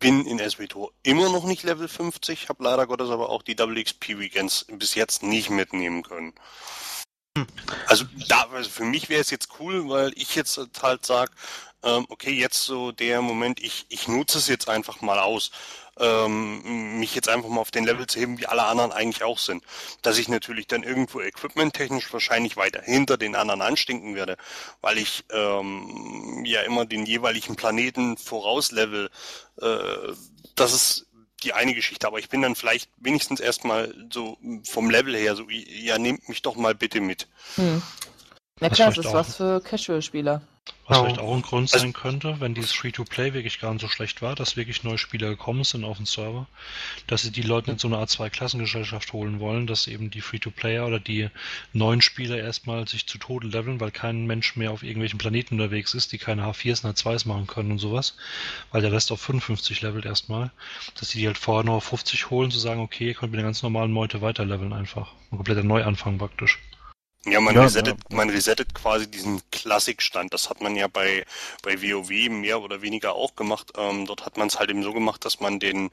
bin 0.00 0.24
in 0.24 0.38
SWTOR 0.38 0.90
immer 1.02 1.30
noch 1.30 1.44
nicht 1.44 1.64
Level 1.64 1.86
50, 1.86 2.48
habe 2.48 2.64
leider 2.64 2.86
Gottes 2.86 3.10
aber 3.10 3.28
auch 3.28 3.42
die 3.42 3.54
Double 3.54 3.82
XP 3.82 4.18
Weekends 4.18 4.64
bis 4.72 4.94
jetzt 4.94 5.22
nicht 5.22 5.50
mitnehmen 5.50 6.02
können. 6.02 6.32
Also 7.88 8.06
da, 8.28 8.48
also 8.52 8.70
für 8.70 8.84
mich 8.84 9.10
wäre 9.10 9.20
es 9.20 9.30
jetzt 9.30 9.48
cool, 9.58 9.88
weil 9.88 10.12
ich 10.16 10.34
jetzt 10.34 10.58
halt 10.80 11.04
sag, 11.04 11.30
ähm, 11.82 12.06
okay, 12.08 12.32
jetzt 12.32 12.64
so 12.64 12.90
der 12.90 13.20
Moment, 13.20 13.60
ich, 13.60 13.84
ich 13.90 14.08
nutze 14.08 14.38
es 14.38 14.48
jetzt 14.48 14.68
einfach 14.68 15.02
mal 15.02 15.18
aus, 15.18 15.50
ähm, 15.98 16.98
mich 16.98 17.14
jetzt 17.14 17.28
einfach 17.28 17.48
mal 17.48 17.60
auf 17.60 17.70
den 17.70 17.84
Level 17.84 18.06
zu 18.06 18.18
heben, 18.18 18.38
wie 18.38 18.46
alle 18.46 18.64
anderen 18.64 18.92
eigentlich 18.92 19.22
auch 19.22 19.38
sind. 19.38 19.62
Dass 20.02 20.18
ich 20.18 20.28
natürlich 20.28 20.66
dann 20.66 20.82
irgendwo 20.82 21.20
equipmenttechnisch 21.20 22.12
wahrscheinlich 22.12 22.56
weiter 22.56 22.82
hinter 22.82 23.16
den 23.16 23.34
anderen 23.36 23.62
anstinken 23.62 24.14
werde, 24.14 24.36
weil 24.80 24.98
ich 24.98 25.24
ähm, 25.30 26.42
ja 26.44 26.62
immer 26.62 26.84
den 26.84 27.06
jeweiligen 27.06 27.56
Planeten 27.56 28.16
vorauslevel. 28.16 29.10
Äh, 29.60 30.12
das 30.54 30.72
ist 30.72 31.06
die 31.42 31.52
eine 31.52 31.74
Geschichte, 31.74 32.06
aber 32.06 32.18
ich 32.18 32.28
bin 32.28 32.42
dann 32.42 32.54
vielleicht 32.54 32.90
wenigstens 32.98 33.40
erstmal 33.40 33.94
so 34.10 34.38
vom 34.64 34.90
Level 34.90 35.14
her 35.14 35.36
so, 35.36 35.44
ja, 35.48 35.98
nehmt 35.98 36.28
mich 36.28 36.42
doch 36.42 36.56
mal 36.56 36.74
bitte 36.74 37.00
mit. 37.00 37.28
Hm. 37.56 37.82
Na 38.60 38.70
klar, 38.70 38.92
das 38.92 39.04
ist 39.04 39.12
was 39.12 39.36
für 39.36 39.60
Casual-Spieler. 39.60 40.40
Was 40.86 40.98
vielleicht 40.98 41.18
auch 41.18 41.34
ein 41.34 41.40
Grund 41.40 41.72
Also- 41.72 41.82
sein 41.82 41.94
könnte, 41.94 42.40
wenn 42.40 42.52
dieses 42.52 42.72
Free-to-Play 42.72 43.32
wirklich 43.32 43.58
gar 43.58 43.72
nicht 43.72 43.80
so 43.80 43.88
schlecht 43.88 44.20
war, 44.20 44.34
dass 44.34 44.56
wirklich 44.56 44.84
neue 44.84 44.98
Spieler 44.98 45.28
gekommen 45.30 45.64
sind 45.64 45.82
auf 45.82 45.96
den 45.96 46.04
Server, 46.04 46.46
dass 47.06 47.22
sie 47.22 47.30
die 47.30 47.42
Leute 47.42 47.70
in 47.70 47.78
so 47.78 47.88
eine 47.88 47.96
Art 47.96 48.10
Zwei-Klassengesellschaft 48.10 49.12
holen 49.14 49.40
wollen, 49.40 49.66
dass 49.66 49.86
eben 49.86 50.10
die 50.10 50.20
Free-to-Player 50.20 50.86
oder 50.86 51.00
die 51.00 51.30
neuen 51.72 52.02
Spieler 52.02 52.36
erstmal 52.36 52.86
sich 52.86 53.06
zu 53.06 53.16
Tode 53.16 53.48
leveln, 53.48 53.80
weil 53.80 53.92
kein 53.92 54.26
Mensch 54.26 54.56
mehr 54.56 54.72
auf 54.72 54.82
irgendwelchen 54.82 55.18
Planeten 55.18 55.54
unterwegs 55.54 55.94
ist, 55.94 56.12
die 56.12 56.18
keine 56.18 56.42
H4s 56.42 56.84
und 56.84 56.90
H2s 56.98 57.26
machen 57.26 57.46
können 57.46 57.72
und 57.72 57.78
sowas, 57.78 58.16
weil 58.70 58.82
der 58.82 58.92
Rest 58.92 59.10
auf 59.10 59.22
55 59.22 59.80
levelt 59.80 60.04
erstmal, 60.04 60.50
dass 61.00 61.08
sie 61.10 61.18
die 61.20 61.26
halt 61.26 61.38
vorher 61.38 61.64
noch 61.64 61.76
auf 61.76 61.84
50 61.84 62.28
holen, 62.28 62.50
zu 62.50 62.58
sagen, 62.58 62.80
okay, 62.80 63.08
ihr 63.08 63.14
könnt 63.14 63.32
mit 63.32 63.38
der 63.38 63.46
ganz 63.46 63.62
normalen 63.62 63.90
Meute 63.92 64.20
weiter 64.20 64.44
leveln 64.44 64.74
einfach. 64.74 65.12
Ein 65.30 65.38
kompletter 65.38 65.62
Neuanfang 65.64 66.18
praktisch. 66.18 66.58
Ja, 67.26 67.40
man 67.40 67.54
Ja, 67.54 67.62
resettet, 67.62 67.98
ja. 68.10 68.16
man 68.16 68.28
resettet 68.30 68.74
quasi 68.74 69.10
diesen 69.10 69.40
Klassikstand. 69.50 70.34
Das 70.34 70.50
hat 70.50 70.60
man 70.60 70.76
ja 70.76 70.88
bei, 70.88 71.24
bei 71.62 71.80
WoW 71.82 72.10
mehr 72.30 72.60
oder 72.60 72.82
weniger 72.82 73.14
auch 73.14 73.34
gemacht. 73.36 73.72
Ähm, 73.76 74.06
dort 74.06 74.26
hat 74.26 74.36
man 74.36 74.48
es 74.48 74.58
halt 74.58 74.70
eben 74.70 74.82
so 74.82 74.92
gemacht, 74.92 75.24
dass 75.24 75.40
man 75.40 75.58
den, 75.58 75.90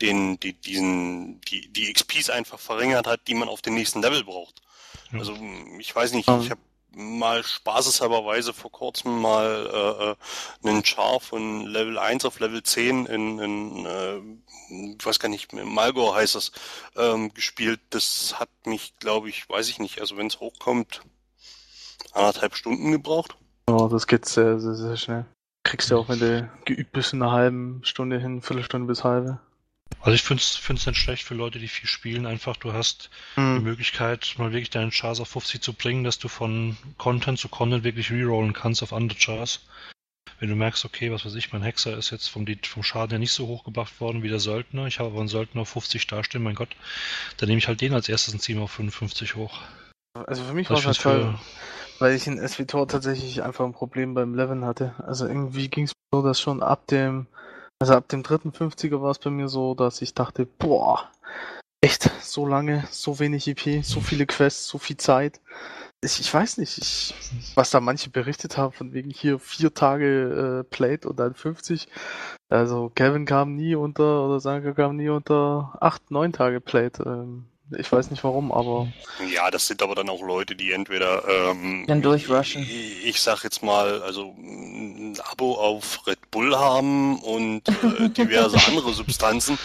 den, 0.00 0.40
die, 0.40 0.54
diesen, 0.54 1.40
die, 1.42 1.68
die 1.68 1.92
XPs 1.92 2.30
einfach 2.30 2.58
verringert 2.58 3.06
hat, 3.06 3.28
die 3.28 3.34
man 3.34 3.48
auf 3.48 3.62
den 3.62 3.74
nächsten 3.74 4.02
Level 4.02 4.24
braucht. 4.24 4.60
Also, 5.12 5.36
ich 5.78 5.94
weiß 5.94 6.12
nicht, 6.14 6.28
Ähm. 6.28 6.40
ich 6.40 6.50
habe 6.50 6.60
mal 6.94 7.42
spaßeshalberweise 7.42 8.52
vor 8.52 8.70
kurzem 8.70 9.20
mal 9.20 9.66
äh, 9.72 10.66
äh, 10.66 10.68
einen 10.68 10.84
Char 10.84 11.20
von 11.20 11.66
Level 11.66 11.98
1 11.98 12.24
auf 12.24 12.40
Level 12.40 12.62
10 12.62 13.06
in, 13.06 13.38
in 13.38 13.86
äh, 13.86 14.20
ich 14.98 15.04
weiß 15.04 15.18
gar 15.18 15.28
nicht, 15.28 15.52
Malgor 15.52 16.14
heißt 16.14 16.34
das, 16.34 16.52
ähm, 16.96 17.32
gespielt. 17.34 17.80
Das 17.90 18.40
hat 18.40 18.48
mich, 18.64 18.94
glaube 18.98 19.28
ich, 19.28 19.48
weiß 19.48 19.68
ich 19.68 19.78
nicht, 19.78 20.00
also 20.00 20.16
wenn 20.16 20.26
es 20.26 20.40
hochkommt, 20.40 21.02
anderthalb 22.12 22.56
Stunden 22.56 22.92
gebraucht. 22.92 23.36
Ja, 23.68 23.88
das 23.88 24.06
geht 24.06 24.26
sehr, 24.26 24.58
sehr, 24.58 24.74
sehr 24.74 24.96
schnell. 24.96 25.26
Kriegst 25.64 25.90
du 25.90 25.98
auch, 25.98 26.08
wenn 26.08 26.18
du 26.18 26.50
geübt 26.64 26.92
bist, 26.92 27.12
in 27.12 27.22
einer 27.22 27.32
halben 27.32 27.80
Stunde 27.84 28.18
hin, 28.18 28.42
Viertelstunde 28.42 28.86
bis 28.86 29.04
halbe. 29.04 29.40
Also 30.00 30.14
ich 30.14 30.22
finde 30.22 30.42
es 30.42 30.86
nicht 30.86 30.96
schlecht 30.96 31.24
für 31.24 31.34
Leute, 31.34 31.58
die 31.58 31.68
viel 31.68 31.88
spielen. 31.88 32.26
Einfach, 32.26 32.56
du 32.56 32.72
hast 32.72 33.10
die 33.36 33.40
Hm. 33.40 33.62
Möglichkeit, 33.62 34.34
mal 34.38 34.52
wirklich 34.52 34.70
deinen 34.70 34.90
Chars 34.90 35.20
auf 35.20 35.28
50 35.28 35.62
zu 35.62 35.72
bringen, 35.72 36.04
dass 36.04 36.18
du 36.18 36.28
von 36.28 36.76
Content 36.98 37.38
zu 37.38 37.48
Content 37.48 37.84
wirklich 37.84 38.10
rerollen 38.10 38.52
kannst 38.52 38.82
auf 38.82 38.92
andere 38.92 39.18
Chars. 39.18 39.60
Wenn 40.40 40.48
du 40.48 40.56
merkst, 40.56 40.84
okay, 40.84 41.12
was 41.12 41.24
weiß 41.24 41.36
ich, 41.36 41.52
mein 41.52 41.62
Hexer 41.62 41.96
ist 41.96 42.10
jetzt 42.10 42.28
vom, 42.28 42.46
vom 42.64 42.82
Schaden 42.82 43.10
her 43.10 43.18
nicht 43.20 43.32
so 43.32 43.46
hoch 43.46 43.62
gebracht 43.62 44.00
worden 44.00 44.24
wie 44.24 44.28
der 44.28 44.40
Söldner, 44.40 44.86
ich 44.86 44.98
habe 44.98 45.10
aber 45.10 45.20
einen 45.20 45.28
Söldner 45.28 45.62
auf 45.62 45.68
50 45.68 46.06
dastehen, 46.08 46.42
mein 46.42 46.56
Gott, 46.56 46.70
dann 47.36 47.48
nehme 47.48 47.58
ich 47.58 47.68
halt 47.68 47.80
den 47.80 47.94
als 47.94 48.08
erstes 48.08 48.34
und 48.34 48.40
ziehe 48.40 48.58
ihn 48.58 48.62
auf 48.62 48.72
55 48.72 49.36
hoch. 49.36 49.60
Also 50.26 50.42
für 50.42 50.52
mich 50.52 50.68
Was 50.68 50.84
war 50.84 50.90
es 50.90 51.04
halt 51.04 51.22
toll, 51.22 51.38
weil 52.00 52.14
ich 52.16 52.26
in 52.26 52.38
SWTOR 52.46 52.88
tatsächlich 52.88 53.42
einfach 53.42 53.64
ein 53.64 53.72
Problem 53.72 54.14
beim 54.14 54.34
Leveln 54.34 54.64
hatte. 54.64 54.94
Also 55.06 55.26
irgendwie 55.26 55.68
ging 55.68 55.84
es 55.84 55.92
so, 56.12 56.22
dass 56.22 56.40
schon 56.40 56.62
ab 56.62 56.86
dem, 56.88 57.28
also 57.82 57.94
ab 57.94 58.06
dem 58.06 58.22
dritten 58.22 58.50
50er 58.50 59.02
war 59.02 59.10
es 59.10 59.18
bei 59.18 59.30
mir 59.30 59.48
so, 59.48 59.74
dass 59.74 60.02
ich 60.02 60.14
dachte, 60.14 60.46
boah, 60.46 61.10
echt, 61.80 62.08
so 62.22 62.46
lange, 62.46 62.84
so 62.92 63.18
wenig 63.18 63.48
EP, 63.48 63.84
so 63.84 64.00
viele 64.00 64.24
Quests, 64.24 64.68
so 64.68 64.78
viel 64.78 64.98
Zeit. 64.98 65.40
Ich, 66.00 66.20
ich 66.20 66.32
weiß 66.32 66.58
nicht, 66.58 66.78
ich, 66.78 67.12
was 67.56 67.70
da 67.70 67.80
manche 67.80 68.10
berichtet 68.10 68.56
haben, 68.56 68.72
von 68.72 68.92
wegen 68.92 69.10
hier 69.10 69.40
vier 69.40 69.74
Tage 69.74 70.60
äh, 70.60 70.64
Played 70.64 71.06
und 71.06 71.18
dann 71.18 71.34
50. 71.34 71.88
Also 72.48 72.88
Kevin 72.94 73.24
kam 73.24 73.56
nie 73.56 73.74
unter, 73.74 74.26
oder 74.26 74.38
Sanka 74.38 74.74
kam 74.74 74.94
nie 74.94 75.08
unter 75.08 75.76
acht, 75.80 76.08
neun 76.12 76.32
Tage 76.32 76.60
Played. 76.60 77.00
Ähm, 77.00 77.46
ich 77.78 77.90
weiß 77.90 78.10
nicht 78.10 78.24
warum, 78.24 78.52
aber 78.52 78.88
Ja, 79.32 79.50
das 79.50 79.66
sind 79.66 79.82
aber 79.82 79.94
dann 79.94 80.08
auch 80.08 80.22
Leute, 80.22 80.54
die 80.56 80.72
entweder 80.72 81.26
ähm, 81.28 81.84
Dann 81.86 82.02
durchrushen. 82.02 82.62
Ich, 82.62 83.06
ich 83.06 83.20
sag 83.20 83.44
jetzt 83.44 83.62
mal, 83.62 84.02
also 84.02 84.34
ein 84.38 85.18
Abo 85.30 85.54
auf 85.54 86.06
Red 86.06 86.30
Bull 86.30 86.56
haben 86.56 87.18
und 87.20 87.68
äh, 87.68 88.08
diverse 88.16 88.58
andere 88.68 88.92
Substanzen 88.92 89.58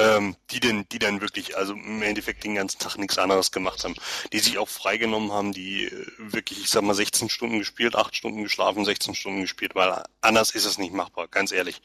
ähm, 0.00 0.36
die 0.50 0.60
denn, 0.60 0.86
die 0.90 0.98
dann 0.98 1.20
wirklich, 1.20 1.56
also 1.56 1.74
im 1.74 2.02
Endeffekt 2.02 2.44
den 2.44 2.54
ganzen 2.54 2.78
Tag 2.78 2.96
nichts 2.96 3.18
anderes 3.18 3.52
gemacht 3.52 3.84
haben, 3.84 3.94
die 4.32 4.38
sich 4.38 4.58
auch 4.58 4.68
freigenommen 4.68 5.30
haben, 5.32 5.52
die 5.52 5.84
äh, 5.84 6.06
wirklich, 6.18 6.60
ich 6.60 6.70
sag 6.70 6.82
mal, 6.82 6.94
16 6.94 7.28
Stunden 7.28 7.58
gespielt, 7.58 7.94
8 7.94 8.16
Stunden 8.16 8.42
geschlafen, 8.42 8.84
16 8.84 9.14
Stunden 9.14 9.42
gespielt, 9.42 9.74
weil 9.74 10.02
anders 10.20 10.52
ist 10.52 10.64
es 10.64 10.78
nicht 10.78 10.92
machbar, 10.94 11.28
ganz 11.28 11.52
ehrlich. 11.52 11.82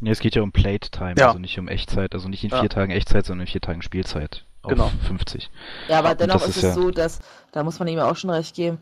Ja, 0.00 0.12
es 0.12 0.20
geht 0.20 0.34
ja 0.36 0.42
um 0.42 0.52
Playtime, 0.52 1.14
Ja. 1.18 1.28
also 1.28 1.38
nicht 1.38 1.58
um 1.58 1.68
Echtzeit, 1.68 2.12
also 2.14 2.28
nicht 2.28 2.44
in 2.44 2.50
Ja. 2.50 2.60
vier 2.60 2.68
Tagen 2.70 2.92
Echtzeit, 2.92 3.26
sondern 3.26 3.46
in 3.46 3.52
vier 3.52 3.60
Tagen 3.60 3.82
Spielzeit. 3.82 4.44
Auf 4.68 4.90
Genau. 4.90 4.90
50. 5.06 5.50
Ja, 5.88 5.98
aber 6.00 6.14
dennoch 6.14 6.42
ist 6.42 6.48
ist 6.50 6.56
es 6.58 6.62
ja- 6.62 6.72
so, 6.74 6.90
dass, 6.90 7.20
da 7.52 7.62
muss 7.64 7.78
man 7.78 7.88
ihm 7.88 7.98
auch 7.98 8.16
schon 8.16 8.30
recht 8.30 8.54
geben. 8.54 8.78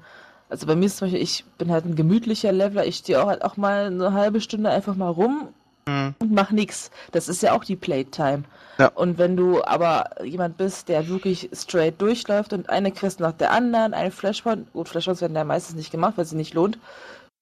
Also 0.49 0.67
bei 0.67 0.77
mir 0.77 0.87
ist 0.87 0.99
zum 0.99 1.07
Beispiel, 1.07 1.23
ich 1.23 1.45
bin 1.59 1.71
halt 1.73 1.85
ein 1.87 1.97
gemütlicher 1.97 2.53
Leveler, 2.53 2.87
ich 2.87 2.97
stehe 2.97 3.23
auch 3.23 3.27
halt 3.29 3.45
auch 3.45 3.57
mal 3.57 3.87
eine 3.87 4.13
halbe 4.13 4.41
Stunde 4.41 4.71
einfach 4.71 4.95
mal 4.95 5.09
rum 5.11 5.49
Mhm. 5.89 6.15
und 6.19 6.33
mach 6.33 6.51
nix. 6.51 6.91
Das 7.13 7.29
ist 7.29 7.43
ja 7.43 7.53
auch 7.53 7.63
die 7.65 7.77
Playtime. 7.77 8.43
Ja. 8.79 8.89
Und 8.89 9.19
wenn 9.19 9.37
du 9.37 9.63
aber 9.65 10.11
jemand 10.25 10.57
bist, 10.57 10.89
der 10.89 11.09
wirklich 11.09 11.49
straight 11.53 12.01
durchläuft 12.01 12.53
und 12.53 12.69
eine 12.69 12.91
Quest 12.93 13.21
nach 13.21 13.33
der 13.33 13.51
anderen, 13.53 13.95
eine 13.95 14.11
Flashpoint, 14.11 14.73
gut, 14.73 14.89
Flashpoints 14.89 15.21
werden 15.23 15.35
ja 15.37 15.45
meistens 15.45 15.77
nicht 15.77 15.91
gemacht, 15.93 16.15
weil 16.17 16.25
sie 16.27 16.37
nicht 16.37 16.55
lohnt, 16.55 16.79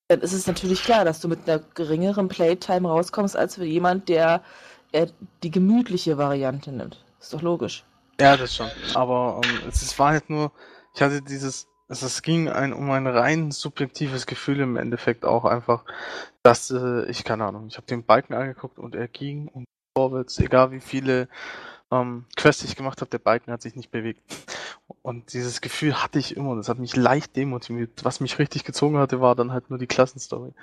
dann 0.07 0.21
ist 0.21 0.33
es 0.33 0.45
natürlich 0.47 0.83
klar, 0.83 1.03
dass 1.05 1.19
du 1.19 1.27
mit 1.27 1.47
einer 1.49 1.59
geringeren 1.73 2.27
Playtime 2.27 2.87
rauskommst, 2.87 3.35
als 3.35 3.55
für 3.55 3.65
jemand, 3.65 4.07
der 4.09 4.41
die 5.43 5.51
gemütliche 5.51 6.17
Variante 6.17 6.71
nimmt. 6.71 7.03
Ist 7.19 7.33
doch 7.33 7.41
logisch. 7.41 7.83
Ja, 8.19 8.37
das 8.37 8.55
schon. 8.55 8.69
Aber 8.93 9.41
ähm, 9.43 9.67
es, 9.67 9.97
war 9.99 10.11
halt 10.11 10.29
nur, 10.29 10.51
ich 10.93 11.01
hatte 11.01 11.21
dieses, 11.21 11.67
es, 11.87 12.01
es 12.01 12.21
ging 12.21 12.49
ein, 12.49 12.73
um 12.73 12.89
ein 12.91 13.07
rein 13.07 13.51
subjektives 13.51 14.25
Gefühl 14.25 14.61
im 14.61 14.77
Endeffekt 14.77 15.25
auch 15.25 15.45
einfach, 15.45 15.83
dass 16.43 16.71
äh, 16.71 17.05
ich, 17.09 17.23
keine 17.23 17.45
Ahnung, 17.45 17.67
ich 17.67 17.77
habe 17.77 17.87
den 17.87 18.05
Balken 18.05 18.33
angeguckt 18.33 18.79
und 18.79 18.95
er 18.95 19.07
ging 19.07 19.47
und 19.49 19.65
vorwärts, 19.97 20.39
egal 20.39 20.71
wie 20.71 20.79
viele 20.79 21.27
ähm, 21.91 22.25
Quests 22.35 22.63
ich 22.63 22.75
gemacht 22.75 23.01
habe, 23.01 23.11
der 23.11 23.19
Balken 23.19 23.51
hat 23.51 23.61
sich 23.61 23.75
nicht 23.75 23.91
bewegt. 23.91 24.21
Und 25.01 25.33
dieses 25.33 25.61
Gefühl 25.61 26.03
hatte 26.03 26.19
ich 26.19 26.37
immer, 26.37 26.55
das 26.55 26.69
hat 26.69 26.77
mich 26.77 26.95
leicht 26.95 27.35
demotiviert. 27.35 28.03
Was 28.05 28.19
mich 28.19 28.37
richtig 28.37 28.63
gezogen 28.63 28.97
hatte, 28.97 29.19
war 29.19 29.35
dann 29.35 29.51
halt 29.51 29.69
nur 29.69 29.79
die 29.79 29.87
Klassenstory. 29.87 30.53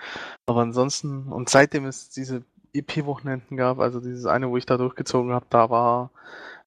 Aber 0.46 0.60
ansonsten, 0.60 1.32
und 1.32 1.48
seitdem 1.48 1.86
es 1.86 2.10
diese 2.10 2.44
EP-Wochenenden 2.72 3.56
gab, 3.56 3.80
also 3.80 4.00
dieses 4.00 4.26
eine, 4.26 4.48
wo 4.48 4.56
ich 4.56 4.66
da 4.66 4.76
durchgezogen 4.76 5.32
habe, 5.32 5.46
da 5.50 5.70
war 5.70 6.10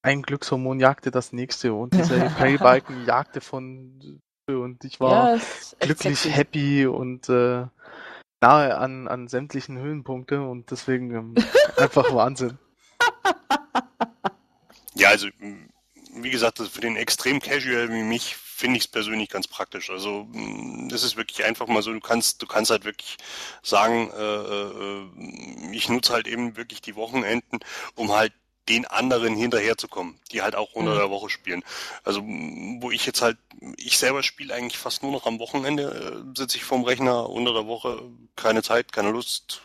ein 0.05 0.21
Glückshormon 0.21 0.79
jagte 0.79 1.09
das 1.11 1.33
nächste 1.33 1.73
und 1.73 1.93
dieser 1.93 2.25
EP-Balken 2.25 3.05
jagte 3.05 3.41
von 3.41 4.21
und 4.47 4.83
ich 4.85 4.99
war 4.99 5.37
ja, 5.37 5.41
glücklich, 5.79 6.19
sexy. 6.19 6.29
happy 6.29 6.85
und 6.85 7.27
äh, 7.29 7.65
nahe 8.41 8.77
an, 8.77 9.07
an 9.07 9.27
sämtlichen 9.27 9.79
Höhenpunkte 9.79 10.43
und 10.43 10.69
deswegen 10.69 11.15
ähm, 11.15 11.35
einfach 11.77 12.13
Wahnsinn. 12.13 12.59
Ja, 14.93 15.09
also 15.09 15.27
m, 15.39 15.69
wie 16.13 16.29
gesagt, 16.29 16.59
für 16.59 16.81
den 16.81 16.95
extrem 16.95 17.39
Casual 17.39 17.89
wie 17.89 18.03
mich 18.03 18.35
finde 18.35 18.77
ich 18.77 18.83
es 18.83 18.87
persönlich 18.87 19.29
ganz 19.29 19.47
praktisch. 19.47 19.89
Also 19.89 20.27
das 20.89 21.03
ist 21.03 21.17
wirklich 21.17 21.43
einfach 21.43 21.65
mal 21.65 21.81
so, 21.81 21.91
du 21.91 21.99
kannst, 21.99 22.43
du 22.43 22.45
kannst 22.45 22.69
halt 22.69 22.85
wirklich 22.85 23.17
sagen, 23.63 24.11
äh, 24.11 24.23
äh, 24.23 25.75
ich 25.75 25.89
nutze 25.89 26.13
halt 26.13 26.27
eben 26.27 26.55
wirklich 26.55 26.81
die 26.81 26.95
Wochenenden, 26.95 27.59
um 27.95 28.13
halt 28.13 28.31
den 28.69 28.85
anderen 28.85 29.35
hinterherzukommen, 29.35 30.19
die 30.31 30.41
halt 30.41 30.55
auch 30.55 30.73
unter 30.73 30.93
Mhm. 30.93 30.97
der 30.97 31.09
Woche 31.09 31.29
spielen. 31.29 31.63
Also 32.03 32.21
wo 32.21 32.91
ich 32.91 33.05
jetzt 33.05 33.21
halt, 33.21 33.37
ich 33.77 33.97
selber 33.97 34.23
spiele 34.23 34.53
eigentlich 34.53 34.77
fast 34.77 35.03
nur 35.03 35.11
noch 35.11 35.25
am 35.25 35.39
Wochenende, 35.39 35.83
äh, 36.35 36.37
sitze 36.37 36.57
ich 36.57 36.63
vorm 36.63 36.83
Rechner 36.83 37.29
unter 37.29 37.53
der 37.53 37.67
Woche, 37.67 38.01
keine 38.35 38.63
Zeit, 38.63 38.91
keine 38.91 39.11
Lust, 39.11 39.61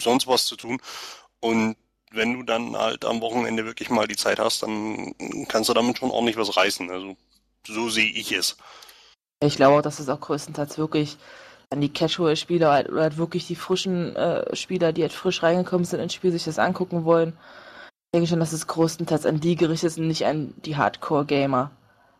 sonst 0.00 0.26
was 0.26 0.46
zu 0.46 0.56
tun. 0.56 0.80
Und 1.40 1.76
wenn 2.10 2.32
du 2.34 2.42
dann 2.42 2.76
halt 2.76 3.04
am 3.04 3.20
Wochenende 3.20 3.64
wirklich 3.66 3.90
mal 3.90 4.06
die 4.06 4.16
Zeit 4.16 4.38
hast, 4.38 4.62
dann 4.62 5.14
kannst 5.48 5.68
du 5.68 5.74
damit 5.74 5.98
schon 5.98 6.10
ordentlich 6.10 6.36
was 6.36 6.56
reißen. 6.56 6.90
Also 6.90 7.16
so 7.66 7.90
sehe 7.90 8.10
ich 8.10 8.32
es. 8.32 8.56
Ich 9.40 9.56
glaube 9.56 9.78
auch, 9.78 9.82
dass 9.82 9.98
es 10.00 10.08
auch 10.08 10.20
größtenteils 10.20 10.78
wirklich 10.78 11.16
an 11.70 11.80
die 11.80 11.92
Casual-Spieler 11.92 12.70
halt, 12.72 12.88
oder 12.88 13.02
halt 13.02 13.18
wirklich 13.18 13.46
die 13.46 13.56
frischen 13.56 14.16
äh, 14.16 14.56
Spieler, 14.56 14.92
die 14.92 15.02
halt 15.02 15.12
frisch 15.12 15.42
reingekommen 15.42 15.84
sind 15.84 16.00
ins 16.00 16.14
Spiel, 16.14 16.32
sich 16.32 16.44
das 16.44 16.58
angucken 16.58 17.04
wollen. 17.04 17.36
Ich 18.10 18.12
denke 18.16 18.26
schon, 18.28 18.40
dass 18.40 18.54
es 18.54 18.66
größtenteils 18.66 19.26
an 19.26 19.38
die 19.38 19.54
gerichtet 19.54 19.88
ist 19.88 19.98
und 19.98 20.08
nicht 20.08 20.24
an 20.24 20.54
die 20.64 20.78
Hardcore-Gamer, 20.78 21.70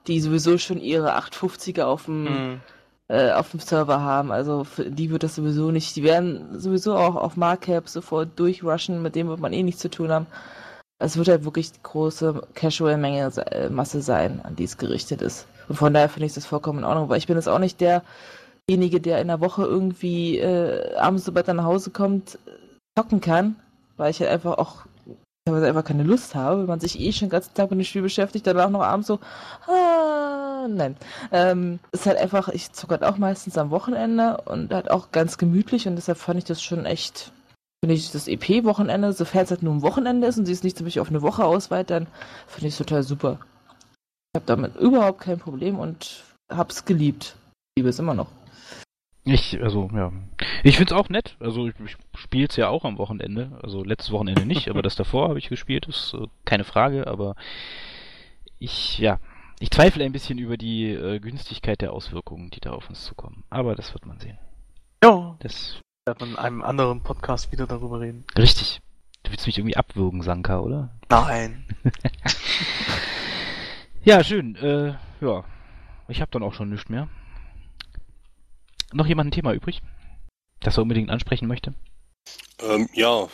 die 0.07 0.20
sowieso 0.20 0.59
schon 0.59 0.80
ihre 0.82 1.16
850er 1.16 1.84
auf 1.84 2.05
dem, 2.05 2.24
Mhm. 2.24 2.61
äh, 3.09 3.32
auf 3.32 3.53
dem 3.53 3.61
Server 3.61 4.03
haben. 4.03 4.30
Also 4.30 4.64
für 4.64 4.91
die 4.91 5.09
wird 5.11 5.22
das 5.22 5.36
sowieso 5.36 5.70
nicht. 5.70 5.97
Die 5.97 6.03
werden 6.03 6.61
sowieso 6.61 6.95
auch 6.95 7.16
auf 7.16 7.39
Markup 7.39 7.89
sofort 7.89 8.39
durchrushen, 8.39 9.01
mit 9.01 9.14
dem 9.14 9.28
wird 9.28 9.41
man 9.41 9.55
eh 9.55 9.62
nichts 9.62 9.80
zu 9.80 9.89
tun 9.89 10.12
haben. 10.12 10.26
Es 10.99 11.16
wird 11.16 11.28
halt 11.28 11.45
wirklich 11.45 11.70
große 11.82 12.43
Casual-Menge, 12.53 13.32
äh, 13.51 13.70
Masse 13.70 14.03
sein, 14.03 14.43
an 14.45 14.57
die 14.57 14.64
es 14.64 14.76
gerichtet 14.76 15.22
ist. 15.22 15.47
Und 15.70 15.76
von 15.76 15.95
daher 15.95 16.11
finde 16.11 16.26
ich 16.26 16.34
das 16.34 16.45
vollkommen 16.45 16.80
in 16.80 16.84
Ordnung, 16.84 17.09
weil 17.09 17.16
ich 17.16 17.26
bin 17.28 17.36
jetzt 17.36 17.49
auch 17.49 17.59
nicht 17.61 17.80
derjenige, 17.80 19.01
der 19.01 19.22
in 19.22 19.28
der 19.28 19.41
Woche 19.41 19.62
irgendwie 19.64 20.39
äh, 20.39 20.97
abends, 20.97 21.24
sobald 21.24 21.49
er 21.49 21.55
nach 21.55 21.64
Hause 21.64 21.91
kommt, 21.93 22.39
zocken 22.99 23.22
kann, 23.22 23.57
weil 23.97 24.11
ich 24.11 24.20
halt 24.20 24.30
einfach 24.30 24.59
auch 24.59 24.84
teilweise 25.49 25.67
einfach 25.67 25.85
keine 25.85 26.03
Lust 26.03 26.35
habe, 26.35 26.61
wenn 26.61 26.67
man 26.67 26.81
sich 26.81 27.01
eh 27.01 27.13
schon 27.13 27.27
den 27.27 27.33
ganzen 27.33 27.55
Tag 27.55 27.71
mit 27.71 27.81
dem 27.81 27.85
Spiel 27.85 28.03
beschäftigt, 28.03 28.47
danach 28.47 28.71
noch 28.71 28.83
abends 28.83 29.09
so, 29.09 29.19
ah, 29.67 30.67
nein. 30.69 30.97
Ähm, 31.33 31.79
ist 31.93 32.07
halt 32.07 32.19
einfach, 32.19 32.49
ich 32.49 32.73
zocke 32.73 32.93
halt 32.93 33.05
auch 33.05 33.19
meistens 33.19 33.57
am 33.57 33.71
Wochenende 33.71 34.43
und 34.45 34.73
halt 34.73 34.91
auch 34.91 35.11
ganz 35.11 35.39
gemütlich 35.39 35.89
und 35.89 35.97
deshalb 35.97 36.19
fand 36.19 36.39
ich 36.39 36.45
das 36.45 36.63
schon 36.63 36.85
echt, 36.85 37.33
finde 37.83 37.95
ich 37.95 38.13
das 38.13 38.29
EP-Wochenende, 38.29 39.13
sofern 39.13 39.45
es 39.45 39.51
halt 39.51 39.63
nur 39.63 39.75
ein 39.75 39.83
Wochenende 39.83 40.27
ist 40.27 40.39
und 40.39 40.47
sie 40.47 40.53
es 40.53 40.63
nicht 40.63 40.83
Beispiel 40.83 41.03
auf 41.03 41.09
eine 41.09 41.23
Woche 41.23 41.45
ausweitet, 41.45 41.91
dann 41.91 42.07
finde 42.47 42.69
ich 42.69 42.75
es 42.75 42.79
total 42.79 43.03
super. 43.03 43.39
Ich 44.35 44.41
habe 44.41 44.47
damit 44.47 44.77
überhaupt 44.77 45.21
kein 45.21 45.39
Problem 45.39 45.79
und 45.79 46.25
hab's 46.53 46.85
geliebt. 46.85 47.37
Liebe 47.77 47.89
es 47.89 47.99
immer 47.99 48.15
noch. 48.15 48.29
Ich, 49.29 49.62
also, 49.62 49.91
ja. 49.95 50.12
Ich 50.62 50.76
find's 50.76 50.93
auch 50.93 51.09
nett. 51.09 51.37
Also, 51.41 51.68
ich, 51.68 51.74
ich 51.85 51.97
spiel's 52.16 52.57
ja 52.57 52.68
auch 52.68 52.85
am 52.85 52.99
Wochenende. 52.99 53.59
Also, 53.62 53.85
letztes 53.85 54.11
Wochenende 54.11 54.47
nicht, 54.47 54.68
aber 54.68 54.83
das 54.83 54.97
davor 54.97 55.29
habe 55.29 55.39
ich 55.39 55.49
gespielt. 55.49 55.87
Ist 55.87 56.14
äh, 56.14 56.26
keine 56.45 56.64
Frage, 56.64 57.07
aber 57.07 57.35
ich, 58.59 58.99
ja. 58.99 59.18
Ich 59.61 59.70
zweifle 59.70 60.05
ein 60.05 60.12
bisschen 60.12 60.39
über 60.39 60.57
die 60.57 60.93
äh, 60.93 61.18
Günstigkeit 61.18 61.81
der 61.81 61.93
Auswirkungen, 61.93 62.51
die 62.51 62.61
da 62.61 62.70
auf 62.72 62.89
uns 62.89 63.05
zukommen. 63.05 63.43
Aber 63.51 63.74
das 63.74 63.93
wird 63.93 64.07
man 64.07 64.20
sehen. 64.20 64.39
Ja, 65.03 65.37
Das, 65.41 65.81
werden 66.07 66.20
wir 66.20 66.26
in 66.29 66.37
einem 66.37 66.62
anderen 66.62 67.03
Podcast 67.03 67.51
wieder 67.53 67.66
darüber 67.66 68.01
reden. 68.01 68.24
richtig. 68.37 68.81
Du 69.24 69.33
willst 69.33 69.47
mich 69.47 69.59
irgendwie 69.59 69.76
abwürgen, 69.76 70.22
Sanka, 70.22 70.61
oder? 70.61 70.91
Nein. 71.11 71.64
Ja, 74.05 74.24
schön. 74.24 74.57
Äh, 74.57 74.95
ja. 75.20 75.45
Ich 76.09 76.20
habe 76.20 76.31
dann 76.31 76.43
auch 76.43 76.55
schon 76.55 76.70
nichts 76.70 76.89
mehr. 76.89 77.09
Noch 78.93 79.07
jemand 79.07 79.28
ein 79.28 79.32
Thema 79.32 79.53
übrig? 79.53 79.82
Das 80.61 80.76
er 80.76 80.82
unbedingt 80.82 81.11
ansprechen 81.11 81.47
möchte? 81.47 81.74
Ähm, 82.61 82.89
ja, 82.93 83.24
äh, 83.24 83.28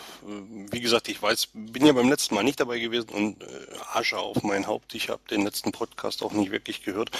wie 0.70 0.80
gesagt, 0.80 1.08
ich 1.08 1.20
weiß, 1.20 1.48
bin 1.54 1.86
ja 1.86 1.92
beim 1.92 2.10
letzten 2.10 2.34
Mal 2.34 2.44
nicht 2.44 2.60
dabei 2.60 2.78
gewesen 2.78 3.08
und 3.10 3.42
äh, 3.42 3.46
Asche 3.94 4.18
auf 4.18 4.42
mein 4.42 4.66
Haupt. 4.66 4.94
Ich 4.94 5.08
habe 5.08 5.22
den 5.30 5.42
letzten 5.42 5.72
Podcast 5.72 6.22
auch 6.22 6.32
nicht 6.32 6.50
wirklich 6.50 6.82
gehört. 6.82 7.10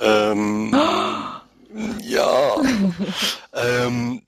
Ähm, 0.00 0.72
ja, 2.02 2.56
ähm, 3.52 4.22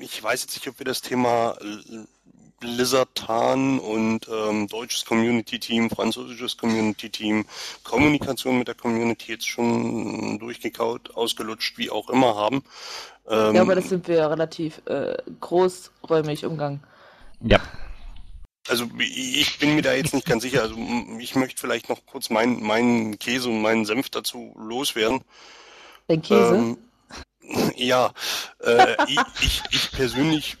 ich 0.00 0.22
weiß 0.22 0.42
jetzt 0.42 0.56
nicht, 0.56 0.68
ob 0.68 0.78
wir 0.78 0.84
das 0.84 1.00
Thema 1.00 1.56
Blizzardan 2.64 3.78
und 3.78 4.26
ähm, 4.28 4.66
deutsches 4.68 5.04
Community-Team, 5.04 5.90
französisches 5.90 6.56
Community-Team, 6.56 7.44
Kommunikation 7.82 8.58
mit 8.58 8.68
der 8.68 8.74
Community 8.74 9.32
jetzt 9.32 9.46
schon 9.46 10.38
durchgekaut, 10.38 11.14
ausgelutscht, 11.14 11.76
wie 11.76 11.90
auch 11.90 12.08
immer 12.08 12.34
haben. 12.34 12.64
Ähm, 13.28 13.54
Ja, 13.54 13.62
aber 13.62 13.74
das 13.74 13.90
sind 13.90 14.08
wir 14.08 14.30
relativ 14.30 14.80
äh, 14.86 15.16
großräumig 15.40 16.46
umgangen. 16.46 16.82
Ja. 17.40 17.60
Also 18.66 18.86
ich 18.98 19.58
bin 19.58 19.74
mir 19.74 19.82
da 19.82 19.92
jetzt 19.92 20.14
nicht 20.14 20.26
ganz 20.26 20.42
sicher. 20.42 20.62
Also 20.62 20.74
ich 21.18 21.34
möchte 21.34 21.60
vielleicht 21.60 21.90
noch 21.90 22.06
kurz 22.06 22.30
meinen 22.30 22.62
meinen 22.62 23.18
Käse 23.18 23.50
und 23.50 23.60
meinen 23.60 23.84
Senf 23.84 24.08
dazu 24.08 24.54
loswerden. 24.58 25.20
Dein 26.08 26.22
Käse? 26.22 26.56
Ähm, 26.56 26.78
ja, 27.76 28.12
äh, 28.60 28.96
ich, 29.08 29.20
ich, 29.40 29.62
ich 29.70 29.92
persönlich 29.92 30.56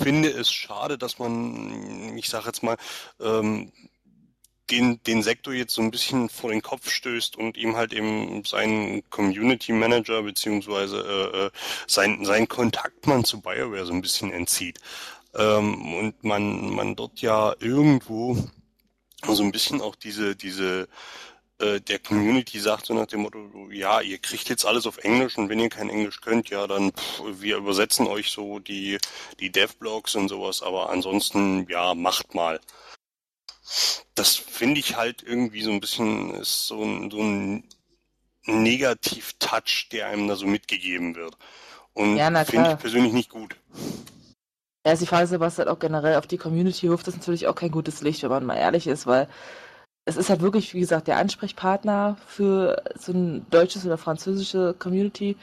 finde 0.00 0.30
es 0.30 0.52
schade, 0.52 0.98
dass 0.98 1.18
man, 1.18 2.16
ich 2.16 2.28
sage 2.28 2.46
jetzt 2.46 2.62
mal, 2.62 2.76
ähm, 3.20 3.72
den, 4.70 5.02
den 5.04 5.22
Sektor 5.22 5.54
jetzt 5.54 5.74
so 5.74 5.82
ein 5.82 5.90
bisschen 5.90 6.28
vor 6.28 6.50
den 6.50 6.62
Kopf 6.62 6.90
stößt 6.90 7.36
und 7.36 7.56
ihm 7.56 7.76
halt 7.76 7.92
eben 7.92 8.44
seinen 8.44 9.08
Community 9.10 9.72
Manager 9.72 10.22
beziehungsweise 10.22 10.98
äh, 10.98 11.46
äh, 11.46 11.50
sein, 11.86 12.24
sein 12.24 12.48
Kontaktmann 12.48 13.24
zu 13.24 13.40
BioWare 13.40 13.86
so 13.86 13.92
ein 13.92 14.02
bisschen 14.02 14.30
entzieht. 14.30 14.78
Ähm, 15.34 15.94
und 15.94 16.22
man, 16.24 16.74
man 16.74 16.96
dort 16.96 17.20
ja 17.20 17.54
irgendwo 17.60 18.36
so 19.26 19.42
ein 19.42 19.52
bisschen 19.52 19.80
auch 19.80 19.96
diese, 19.96 20.36
diese 20.36 20.88
äh, 21.60 21.80
der 21.80 21.98
Community 21.98 22.60
sagt 22.60 22.86
so 22.86 22.94
nach 22.94 23.06
dem 23.06 23.22
Motto, 23.22 23.68
ja, 23.70 24.00
ihr 24.00 24.18
kriegt 24.18 24.48
jetzt 24.48 24.64
alles 24.66 24.86
auf 24.86 24.98
Englisch 24.98 25.38
und 25.38 25.48
wenn 25.48 25.60
ihr 25.60 25.68
kein 25.70 25.90
Englisch 25.90 26.20
könnt, 26.20 26.50
ja, 26.50 26.66
dann 26.66 26.92
pff, 26.92 27.22
wir 27.40 27.56
übersetzen 27.56 28.06
euch 28.06 28.30
so 28.30 28.58
die, 28.60 28.98
die 29.40 29.50
Dev-Blogs 29.50 30.14
und 30.16 30.28
sowas, 30.28 30.62
aber 30.62 30.90
ansonsten, 30.90 31.66
ja, 31.68 31.94
macht 31.94 32.34
mal. 32.34 32.60
das 34.14 34.36
finde 34.36 34.80
ich 34.80 34.96
halt 34.96 35.22
irgendwie 35.22 35.62
so 35.62 35.70
ein 35.70 35.80
bisschen 35.80 36.34
ist 36.34 36.66
so 36.66 36.82
ein, 36.82 37.10
so 37.10 37.22
ein 37.22 37.64
Negativ-Touch, 38.46 39.88
der 39.92 40.08
einem 40.08 40.28
da 40.28 40.36
so 40.36 40.46
mitgegeben 40.46 41.14
wird. 41.14 41.36
Und 41.92 42.16
Ja, 42.16 42.44
finde 42.44 42.72
ich 42.72 42.78
persönlich 42.78 43.12
nicht 43.12 43.30
gut. 43.30 43.56
Ja, 44.86 44.92
ist 44.92 45.02
die 45.02 45.06
Frage, 45.06 45.24
ist, 45.24 45.40
was 45.40 45.58
halt 45.58 45.68
auch 45.68 45.78
generell 45.78 46.16
auf 46.16 46.26
die 46.26 46.38
Community 46.38 46.88
wirft, 46.88 47.08
ist 47.08 47.16
natürlich 47.16 47.46
auch 47.46 47.54
kein 47.54 47.70
gutes 47.70 48.00
Licht, 48.00 48.22
wenn 48.22 48.30
man 48.30 48.46
mal 48.46 48.56
ehrlich 48.56 48.86
ist, 48.86 49.06
weil 49.06 49.28
es 50.08 50.16
ist 50.16 50.30
halt 50.30 50.40
wirklich, 50.40 50.72
wie 50.72 50.80
gesagt, 50.80 51.06
der 51.06 51.18
Ansprechpartner 51.18 52.16
für 52.26 52.82
so 52.98 53.12
ein 53.12 53.44
deutsches 53.50 53.84
oder 53.84 53.98
französische 53.98 54.74
Community. 54.78 55.36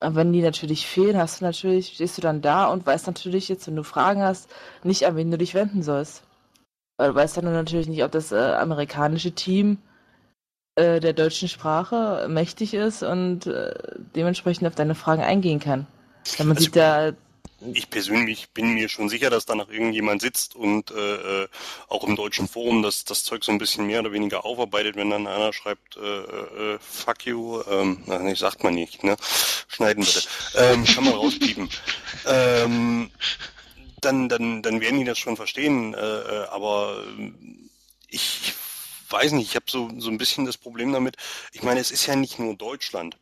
Und 0.00 0.14
wenn 0.14 0.32
die 0.32 0.40
natürlich 0.42 0.86
fehlen, 0.86 1.16
hast 1.18 1.40
du 1.40 1.44
natürlich, 1.44 1.88
stehst 1.94 2.16
du 2.16 2.22
dann 2.22 2.42
da 2.42 2.66
und 2.66 2.86
weißt 2.86 3.08
natürlich 3.08 3.48
jetzt, 3.48 3.66
wenn 3.66 3.74
du 3.76 3.82
Fragen 3.82 4.22
hast, 4.22 4.48
nicht, 4.84 5.04
an 5.06 5.16
wen 5.16 5.32
du 5.32 5.38
dich 5.38 5.54
wenden 5.54 5.82
sollst. 5.82 6.22
Weil 6.96 7.08
du 7.10 7.14
weißt 7.16 7.36
dann 7.36 7.44
natürlich 7.44 7.88
nicht, 7.88 8.04
ob 8.04 8.12
das 8.12 8.30
äh, 8.30 8.36
amerikanische 8.36 9.32
Team 9.32 9.78
äh, 10.76 11.00
der 11.00 11.12
deutschen 11.12 11.48
Sprache 11.48 12.26
mächtig 12.28 12.74
ist 12.74 13.02
und 13.02 13.46
äh, 13.48 13.74
dementsprechend 14.14 14.68
auf 14.68 14.76
deine 14.76 14.94
Fragen 14.94 15.22
eingehen 15.22 15.58
kann. 15.58 15.88
Wenn 16.38 16.46
man 16.46 16.56
Also- 16.56 16.66
sieht 16.66 16.76
da 16.76 17.12
Ich 17.74 17.90
persönlich 17.90 18.50
bin 18.50 18.74
mir 18.74 18.88
schon 18.88 19.08
sicher, 19.08 19.30
dass 19.30 19.46
da 19.46 19.54
noch 19.54 19.70
irgendjemand 19.70 20.20
sitzt 20.20 20.56
und 20.56 20.90
äh, 20.90 21.42
äh, 21.44 21.48
auch 21.88 22.04
im 22.04 22.16
deutschen 22.16 22.48
Forum 22.48 22.82
das, 22.82 23.04
das 23.04 23.24
Zeug 23.24 23.44
so 23.44 23.52
ein 23.52 23.58
bisschen 23.58 23.86
mehr 23.86 24.00
oder 24.00 24.12
weniger 24.12 24.44
aufarbeitet, 24.44 24.96
wenn 24.96 25.10
dann 25.10 25.26
einer 25.26 25.52
schreibt, 25.52 25.96
äh, 25.96 26.00
äh, 26.00 26.78
fuck 26.80 27.26
you, 27.26 27.62
ähm, 27.70 28.02
na, 28.06 28.18
nee, 28.18 28.34
sagt 28.34 28.64
man 28.64 28.74
nicht, 28.74 29.04
ne? 29.04 29.16
Schneiden 29.68 30.04
bitte. 30.04 30.22
Ähm, 30.56 30.84
kann 30.84 31.04
man 31.04 31.14
rauspiepen. 31.14 31.68
ähm, 32.26 33.10
dann, 34.00 34.28
dann, 34.28 34.62
dann 34.62 34.80
werden 34.80 34.98
die 34.98 35.04
das 35.04 35.18
schon 35.18 35.36
verstehen, 35.36 35.94
äh, 35.94 35.98
äh, 35.98 36.46
aber 36.48 37.04
ich 38.08 38.54
weiß 39.12 39.32
nicht, 39.32 39.48
ich 39.50 39.56
habe 39.56 39.66
so, 39.68 39.90
so 39.98 40.10
ein 40.10 40.18
bisschen 40.18 40.46
das 40.46 40.56
Problem 40.58 40.92
damit. 40.92 41.16
Ich 41.52 41.62
meine, 41.62 41.80
es 41.80 41.90
ist 41.90 42.06
ja 42.06 42.16
nicht 42.16 42.38
nur 42.38 42.54
Deutschland. 42.56 43.16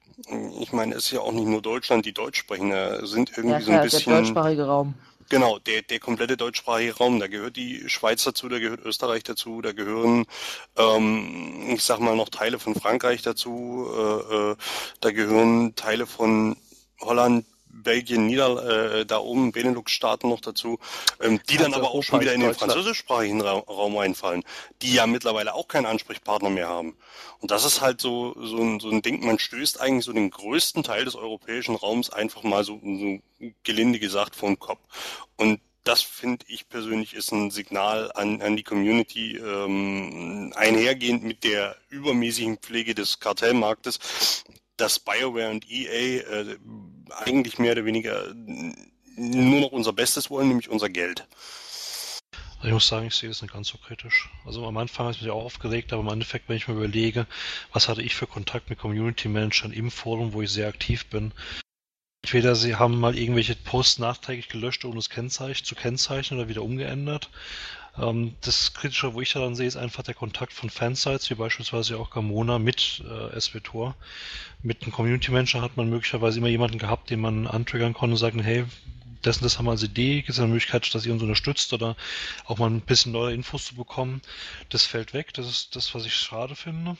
Ich 0.60 0.72
meine, 0.72 0.94
es 0.96 1.06
ist 1.06 1.10
ja 1.12 1.20
auch 1.20 1.32
nicht 1.32 1.46
nur 1.46 1.62
Deutschland, 1.62 2.06
die 2.06 2.12
Deutsch 2.12 2.38
sprechen. 2.40 2.70
Da 2.70 3.04
sind 3.06 3.36
irgendwie 3.36 3.48
Ja, 3.48 3.60
so 3.60 3.72
ein 3.72 3.80
klar, 3.80 3.88
der 3.88 3.98
bisschen. 3.98 4.12
deutschsprachige 4.12 4.66
Raum. 4.66 4.94
Genau, 5.28 5.58
der, 5.60 5.82
der 5.82 6.00
komplette 6.00 6.36
deutschsprachige 6.36 6.96
Raum. 6.96 7.20
Da 7.20 7.28
gehört 7.28 7.56
die 7.56 7.88
Schweiz 7.88 8.24
dazu, 8.24 8.48
da 8.48 8.58
gehört 8.58 8.80
Österreich 8.84 9.22
dazu, 9.22 9.62
da 9.62 9.72
gehören, 9.72 10.26
ähm, 10.76 11.70
ich 11.74 11.84
sag 11.84 12.00
mal, 12.00 12.16
noch 12.16 12.30
Teile 12.30 12.58
von 12.58 12.74
Frankreich 12.74 13.22
dazu, 13.22 13.86
äh, 13.96 14.34
äh, 14.52 14.56
da 15.00 15.10
gehören 15.12 15.74
Teile 15.76 16.06
von 16.06 16.56
Holland, 17.00 17.46
Belgien, 17.82 18.26
Nieder, 18.26 18.98
äh, 19.00 19.06
da 19.06 19.18
oben 19.18 19.52
Benelux-Staaten 19.52 20.28
noch 20.28 20.40
dazu, 20.40 20.78
ähm, 21.20 21.40
die 21.48 21.56
dann 21.56 21.74
aber 21.74 21.90
auch 21.90 22.02
schon 22.02 22.20
wieder 22.20 22.34
in 22.34 22.40
den 22.40 22.54
französischsprachigen 22.54 23.40
Ra 23.40 23.58
Raum 23.58 23.96
einfallen, 23.98 24.44
die 24.82 24.94
ja 24.94 25.06
mittlerweile 25.06 25.54
auch 25.54 25.68
keinen 25.68 25.86
Ansprechpartner 25.86 26.50
mehr 26.50 26.68
haben. 26.68 26.96
Und 27.40 27.50
das 27.50 27.64
ist 27.64 27.80
halt 27.80 28.00
so, 28.00 28.34
so, 28.38 28.58
ein, 28.58 28.80
so 28.80 28.90
ein 28.90 29.02
Ding, 29.02 29.24
man 29.24 29.38
stößt 29.38 29.80
eigentlich 29.80 30.04
so 30.04 30.12
den 30.12 30.30
größten 30.30 30.82
Teil 30.82 31.04
des 31.04 31.16
europäischen 31.16 31.74
Raums 31.74 32.10
einfach 32.10 32.42
mal 32.42 32.64
so, 32.64 32.80
so 32.82 33.18
gelinde 33.62 33.98
gesagt 33.98 34.36
vom 34.36 34.58
Kopf. 34.58 34.80
Und 35.36 35.60
das 35.84 36.02
finde 36.02 36.44
ich 36.48 36.68
persönlich 36.68 37.14
ist 37.14 37.32
ein 37.32 37.50
Signal 37.50 38.12
an, 38.12 38.42
an 38.42 38.56
die 38.56 38.62
Community, 38.62 39.36
ähm, 39.36 40.52
einhergehend 40.54 41.24
mit 41.24 41.44
der 41.44 41.76
übermäßigen 41.88 42.58
Pflege 42.58 42.94
des 42.94 43.18
Kartellmarktes, 43.18 44.44
dass 44.76 44.98
BioWare 44.98 45.50
und 45.50 45.70
EA 45.70 46.22
äh, 46.22 46.58
eigentlich 47.12 47.58
mehr 47.58 47.72
oder 47.72 47.84
weniger 47.84 48.34
nur 49.16 49.60
noch 49.60 49.72
unser 49.72 49.92
Bestes 49.92 50.30
wollen, 50.30 50.48
nämlich 50.48 50.70
unser 50.70 50.88
Geld. 50.88 51.26
Also 52.60 52.68
Ich 52.68 52.72
muss 52.74 52.88
sagen, 52.88 53.06
ich 53.06 53.14
sehe 53.14 53.28
das 53.28 53.40
nicht 53.40 53.54
ganz 53.54 53.68
so 53.68 53.78
kritisch. 53.78 54.28
Also 54.44 54.66
am 54.66 54.76
Anfang 54.76 55.06
hat 55.06 55.16
es 55.16 55.22
mich 55.22 55.30
auch 55.30 55.44
aufgeregt, 55.44 55.92
aber 55.92 56.02
im 56.02 56.08
Endeffekt, 56.08 56.48
wenn 56.48 56.56
ich 56.56 56.68
mir 56.68 56.74
überlege, 56.74 57.26
was 57.72 57.88
hatte 57.88 58.02
ich 58.02 58.14
für 58.14 58.26
Kontakt 58.26 58.68
mit 58.68 58.78
Community 58.78 59.28
Managern 59.28 59.72
im 59.72 59.90
Forum, 59.90 60.34
wo 60.34 60.42
ich 60.42 60.50
sehr 60.50 60.68
aktiv 60.68 61.06
bin. 61.06 61.32
Entweder 62.22 62.54
sie 62.54 62.76
haben 62.76 63.00
mal 63.00 63.16
irgendwelche 63.16 63.56
Posts 63.56 63.98
nachträglich 63.98 64.48
gelöscht, 64.48 64.84
ohne 64.84 64.96
das 64.96 65.10
Kennzeichen 65.10 65.64
zu 65.64 65.74
kennzeichnen 65.74 66.38
oder 66.38 66.48
wieder 66.48 66.62
umgeändert. 66.62 67.30
Ähm, 67.98 68.34
das 68.42 68.74
Kritische, 68.74 69.14
wo 69.14 69.20
ich 69.20 69.32
daran 69.32 69.54
sehe, 69.54 69.66
ist 69.66 69.76
einfach 69.76 70.02
der 70.02 70.14
Kontakt 70.14 70.52
von 70.52 70.70
Fansites, 70.70 71.30
wie 71.30 71.34
beispielsweise 71.34 71.98
auch 71.98 72.10
Gamona 72.10 72.58
mit 72.58 73.02
äh, 73.08 73.40
SWTOR. 73.40 73.96
Mit 74.62 74.82
einem 74.82 74.92
Community 74.92 75.30
Manager 75.30 75.62
hat 75.62 75.76
man 75.76 75.88
möglicherweise 75.88 76.38
immer 76.38 76.48
jemanden 76.48 76.78
gehabt, 76.78 77.10
den 77.10 77.20
man 77.20 77.46
antriggern 77.46 77.94
konnte 77.94 78.12
und 78.12 78.18
sagen, 78.18 78.40
hey, 78.40 78.64
das 79.22 79.38
und 79.38 79.44
das 79.44 79.58
haben 79.58 79.66
wir 79.66 79.72
als 79.72 79.82
Idee, 79.82 80.16
gibt 80.16 80.30
es 80.30 80.38
eine 80.38 80.48
Möglichkeit, 80.48 80.94
dass 80.94 81.04
ihr 81.04 81.12
uns 81.12 81.22
unterstützt 81.22 81.72
oder 81.72 81.96
auch 82.46 82.58
mal 82.58 82.70
ein 82.70 82.80
bisschen 82.80 83.12
neue 83.12 83.34
Infos 83.34 83.66
zu 83.66 83.74
bekommen. 83.74 84.22
Das 84.70 84.84
fällt 84.84 85.12
weg, 85.12 85.34
das 85.34 85.48
ist 85.48 85.76
das, 85.76 85.94
was 85.94 86.06
ich 86.06 86.14
schade 86.14 86.54
finde. 86.54 86.96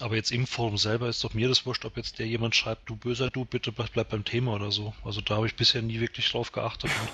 Aber 0.00 0.16
jetzt 0.16 0.32
im 0.32 0.46
Forum 0.46 0.78
selber 0.78 1.08
ist 1.08 1.22
doch 1.24 1.34
mir 1.34 1.48
das 1.48 1.66
wurscht, 1.66 1.84
ob 1.84 1.96
jetzt 1.96 2.18
der 2.18 2.26
jemand 2.26 2.54
schreibt, 2.54 2.88
du 2.88 2.96
böser 2.96 3.30
Du, 3.30 3.44
bitte 3.44 3.72
bleib, 3.72 4.08
beim 4.08 4.24
Thema 4.24 4.54
oder 4.54 4.70
so. 4.70 4.94
Also 5.04 5.20
da 5.20 5.36
habe 5.36 5.46
ich 5.46 5.54
bisher 5.54 5.82
nie 5.82 6.00
wirklich 6.00 6.30
drauf 6.30 6.52
geachtet 6.52 6.90
und 6.90 7.08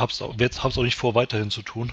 hab's 0.00 0.22
auch, 0.22 0.34
hab's 0.38 0.78
auch 0.78 0.82
nicht 0.82 0.96
vor, 0.96 1.14
weiterhin 1.14 1.50
zu 1.50 1.62
tun. 1.62 1.92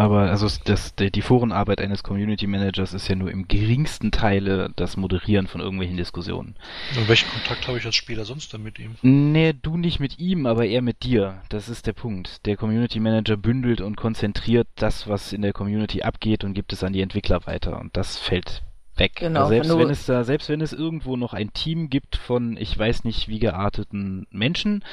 Aber 0.00 0.30
also 0.30 0.48
das, 0.64 0.94
die 0.94 1.10
die 1.10 1.20
Forenarbeit 1.20 1.80
eines 1.82 2.02
Community 2.02 2.46
Managers 2.46 2.94
ist 2.94 3.08
ja 3.08 3.16
nur 3.16 3.30
im 3.30 3.48
geringsten 3.48 4.10
Teile 4.10 4.72
das 4.76 4.96
Moderieren 4.96 5.46
von 5.46 5.60
irgendwelchen 5.60 5.98
Diskussionen. 5.98 6.56
Und 6.96 7.06
welchen 7.06 7.28
Kontakt 7.28 7.68
habe 7.68 7.76
ich 7.76 7.84
als 7.84 7.96
Spieler 7.96 8.24
sonst 8.24 8.54
dann 8.54 8.62
mit 8.62 8.78
ihm? 8.78 8.96
Nee, 9.02 9.52
du 9.52 9.76
nicht 9.76 10.00
mit 10.00 10.18
ihm, 10.18 10.46
aber 10.46 10.64
er 10.64 10.80
mit 10.80 11.02
dir. 11.02 11.42
Das 11.50 11.68
ist 11.68 11.86
der 11.86 11.92
Punkt. 11.92 12.46
Der 12.46 12.56
Community 12.56 12.98
Manager 12.98 13.36
bündelt 13.36 13.82
und 13.82 13.96
konzentriert 13.96 14.68
das, 14.76 15.06
was 15.06 15.34
in 15.34 15.42
der 15.42 15.52
Community 15.52 16.00
abgeht 16.00 16.44
und 16.44 16.54
gibt 16.54 16.72
es 16.72 16.82
an 16.82 16.94
die 16.94 17.02
Entwickler 17.02 17.44
weiter. 17.46 17.78
Und 17.78 17.94
das 17.94 18.16
fällt 18.16 18.62
weg. 19.00 19.16
Genau, 19.16 19.40
Also 19.40 19.50
selbst 19.50 19.78
wenn 19.78 19.90
es 19.90 20.06
da, 20.06 20.22
selbst 20.22 20.48
wenn 20.48 20.60
es 20.60 20.72
irgendwo 20.72 21.16
noch 21.16 21.34
ein 21.34 21.52
Team 21.52 21.90
gibt 21.90 22.14
von, 22.14 22.56
ich 22.56 22.78
weiß 22.78 23.02
nicht 23.02 23.26
wie 23.26 23.40
gearteten 23.40 24.28
Menschen, 24.30 24.84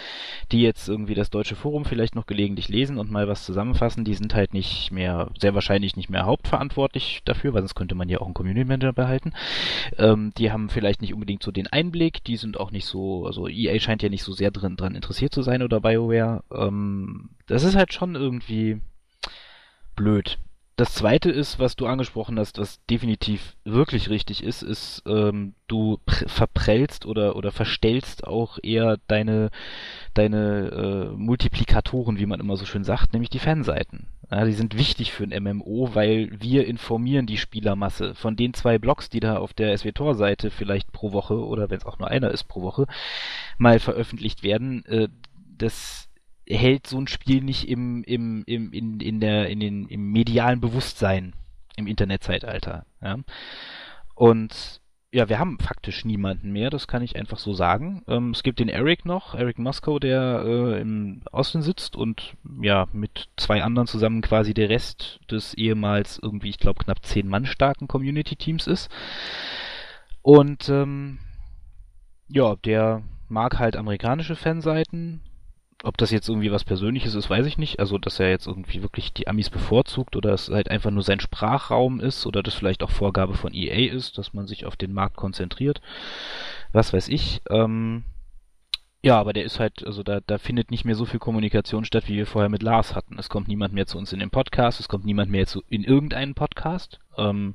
die 0.51 0.61
jetzt 0.61 0.89
irgendwie 0.89 1.13
das 1.13 1.29
deutsche 1.29 1.55
Forum 1.55 1.85
vielleicht 1.85 2.15
noch 2.15 2.25
gelegentlich 2.25 2.69
lesen 2.69 2.97
und 2.97 3.11
mal 3.11 3.27
was 3.27 3.45
zusammenfassen, 3.45 4.03
die 4.03 4.15
sind 4.15 4.33
halt 4.33 4.53
nicht 4.53 4.91
mehr, 4.91 5.29
sehr 5.39 5.53
wahrscheinlich 5.53 5.95
nicht 5.95 6.09
mehr 6.09 6.25
hauptverantwortlich 6.25 7.21
dafür, 7.25 7.53
weil 7.53 7.61
sonst 7.61 7.75
könnte 7.75 7.93
man 7.93 8.09
ja 8.09 8.19
auch 8.19 8.25
einen 8.25 8.33
Community 8.33 8.65
Manager 8.65 8.93
behalten. 8.93 9.33
Ähm, 9.97 10.31
die 10.37 10.51
haben 10.51 10.69
vielleicht 10.69 11.01
nicht 11.01 11.13
unbedingt 11.13 11.43
so 11.43 11.51
den 11.51 11.67
Einblick, 11.67 12.23
die 12.23 12.37
sind 12.37 12.59
auch 12.59 12.71
nicht 12.71 12.85
so, 12.85 13.27
also 13.27 13.47
EA 13.47 13.79
scheint 13.79 14.01
ja 14.01 14.09
nicht 14.09 14.23
so 14.23 14.31
sehr 14.31 14.49
drin, 14.49 14.77
dran 14.77 14.95
interessiert 14.95 15.33
zu 15.33 15.43
sein 15.43 15.61
oder 15.61 15.81
BioWare. 15.81 16.43
Ähm, 16.51 17.29
das 17.45 17.63
ist 17.63 17.75
halt 17.75 17.93
schon 17.93 18.15
irgendwie 18.15 18.81
blöd. 19.95 20.37
Das 20.77 20.93
zweite 20.93 21.31
ist, 21.31 21.57
was 21.57 21.75
du 21.75 21.87
angesprochen 21.87 22.37
hast, 22.37 22.59
was 22.59 22.85
definitiv 22.85 23.55
wirklich 23.65 24.11
richtig 24.11 24.43
ist, 24.43 24.61
ist, 24.61 25.01
ähm, 25.07 25.55
du 25.67 25.99
pr- 26.07 26.29
verprellst 26.29 27.07
oder, 27.07 27.35
oder 27.35 27.51
verstellst 27.51 28.27
auch 28.27 28.59
eher 28.61 28.97
deine, 29.07 29.49
deine 30.13 31.09
äh, 31.13 31.17
Multiplikatoren, 31.17 32.19
wie 32.19 32.27
man 32.27 32.39
immer 32.39 32.57
so 32.57 32.65
schön 32.65 32.83
sagt, 32.83 33.13
nämlich 33.13 33.31
die 33.31 33.39
Fanseiten. 33.39 34.05
Ja, 34.29 34.45
die 34.45 34.53
sind 34.53 34.77
wichtig 34.77 35.13
für 35.13 35.23
ein 35.23 35.43
MMO, 35.43 35.95
weil 35.95 36.29
wir 36.39 36.67
informieren 36.67 37.25
die 37.25 37.37
Spielermasse. 37.37 38.13
Von 38.13 38.35
den 38.35 38.53
zwei 38.53 38.77
Blogs, 38.77 39.09
die 39.09 39.19
da 39.19 39.37
auf 39.37 39.55
der 39.55 39.75
SWTOR-Seite 39.75 40.51
vielleicht 40.51 40.91
pro 40.91 41.11
Woche 41.11 41.43
oder 41.43 41.71
wenn 41.71 41.77
es 41.77 41.87
auch 41.87 41.97
nur 41.97 42.09
einer 42.09 42.29
ist 42.29 42.43
pro 42.43 42.61
Woche 42.61 42.85
mal 43.57 43.79
veröffentlicht 43.79 44.43
werden, 44.43 44.85
äh, 44.85 45.07
das 45.57 46.06
hält 46.49 46.87
so 46.87 46.97
ein 46.97 47.07
Spiel 47.07 47.43
nicht 47.43 47.67
im, 47.67 48.03
im, 48.03 48.43
im, 48.45 48.71
in, 48.71 48.99
in 48.99 49.19
der, 49.19 49.49
in 49.49 49.59
den, 49.59 49.87
im 49.87 50.11
medialen 50.11 50.61
Bewusstsein 50.61 51.33
im 51.75 51.87
Internetzeitalter. 51.87 52.85
Ja? 53.01 53.17
Und 54.15 54.81
ja, 55.11 55.29
wir 55.29 55.39
haben 55.39 55.57
faktisch 55.59 56.03
niemanden 56.03 56.51
mehr, 56.51 56.69
das 56.69 56.87
kann 56.87 57.01
ich 57.01 57.15
einfach 57.15 57.37
so 57.37 57.53
sagen. 57.53 58.03
Ähm, 58.07 58.31
es 58.31 58.43
gibt 58.43 58.59
den 58.59 58.67
Eric 58.67 59.05
noch, 59.05 59.35
Eric 59.35 59.57
Moskow, 59.57 59.99
der 59.99 60.43
äh, 60.45 60.81
im 60.81 61.21
Austin 61.31 61.61
sitzt 61.61 61.95
und 61.95 62.35
ja, 62.61 62.87
mit 62.91 63.29
zwei 63.37 63.63
anderen 63.63 63.87
zusammen 63.87 64.21
quasi 64.21 64.53
der 64.53 64.69
Rest 64.69 65.21
des 65.31 65.53
ehemals 65.53 66.19
irgendwie, 66.21 66.49
ich 66.49 66.59
glaube, 66.59 66.83
knapp 66.83 67.05
zehn 67.05 67.27
Mann 67.27 67.45
starken 67.45 67.87
Community-Teams 67.87 68.67
ist. 68.67 68.89
Und 70.21 70.67
ähm, 70.67 71.19
ja, 72.27 72.57
der 72.57 73.01
mag 73.29 73.59
halt 73.59 73.77
amerikanische 73.77 74.35
Fanseiten. 74.35 75.21
Ob 75.83 75.95
das 75.97 76.09
jetzt 76.09 76.27
irgendwie 76.27 76.51
was 76.51 76.63
Persönliches 76.63 77.13
ist, 77.13 77.29
weiß 77.29 77.45
ich 77.45 77.57
nicht. 77.57 77.79
Also, 77.79 77.97
dass 77.97 78.19
er 78.19 78.29
jetzt 78.29 78.47
irgendwie 78.47 78.81
wirklich 78.81 79.13
die 79.13 79.27
Amis 79.27 79.49
bevorzugt 79.49 80.15
oder 80.15 80.33
es 80.33 80.49
halt 80.49 80.71
einfach 80.71 80.89
nur 80.89 81.03
sein 81.03 81.19
Sprachraum 81.19 81.99
ist 81.99 82.25
oder 82.25 82.41
das 82.41 82.55
vielleicht 82.55 82.81
auch 82.81 82.89
Vorgabe 82.89 83.35
von 83.35 83.53
EA 83.53 83.93
ist, 83.93 84.17
dass 84.17 84.33
man 84.33 84.47
sich 84.47 84.65
auf 84.65 84.75
den 84.75 84.93
Markt 84.93 85.15
konzentriert. 85.15 85.81
Was 86.73 86.93
weiß 86.93 87.09
ich. 87.09 87.41
Ähm, 87.49 88.03
ja, 89.03 89.19
aber 89.19 89.33
der 89.33 89.45
ist 89.45 89.59
halt, 89.59 89.85
also 89.85 90.01
da, 90.01 90.19
da 90.19 90.39
findet 90.39 90.71
nicht 90.71 90.83
mehr 90.83 90.95
so 90.95 91.05
viel 91.05 91.19
Kommunikation 91.19 91.85
statt, 91.85 92.07
wie 92.07 92.15
wir 92.15 92.25
vorher 92.25 92.49
mit 92.49 92.63
Lars 92.63 92.95
hatten. 92.95 93.19
Es 93.19 93.29
kommt 93.29 93.47
niemand 93.47 93.73
mehr 93.73 93.85
zu 93.85 93.97
uns 93.97 94.11
in 94.11 94.19
den 94.19 94.31
Podcast, 94.31 94.79
es 94.79 94.89
kommt 94.89 95.05
niemand 95.05 95.29
mehr 95.29 95.45
zu, 95.45 95.63
in 95.69 95.83
irgendeinen 95.83 96.33
Podcast. 96.33 96.99
Ähm, 97.17 97.53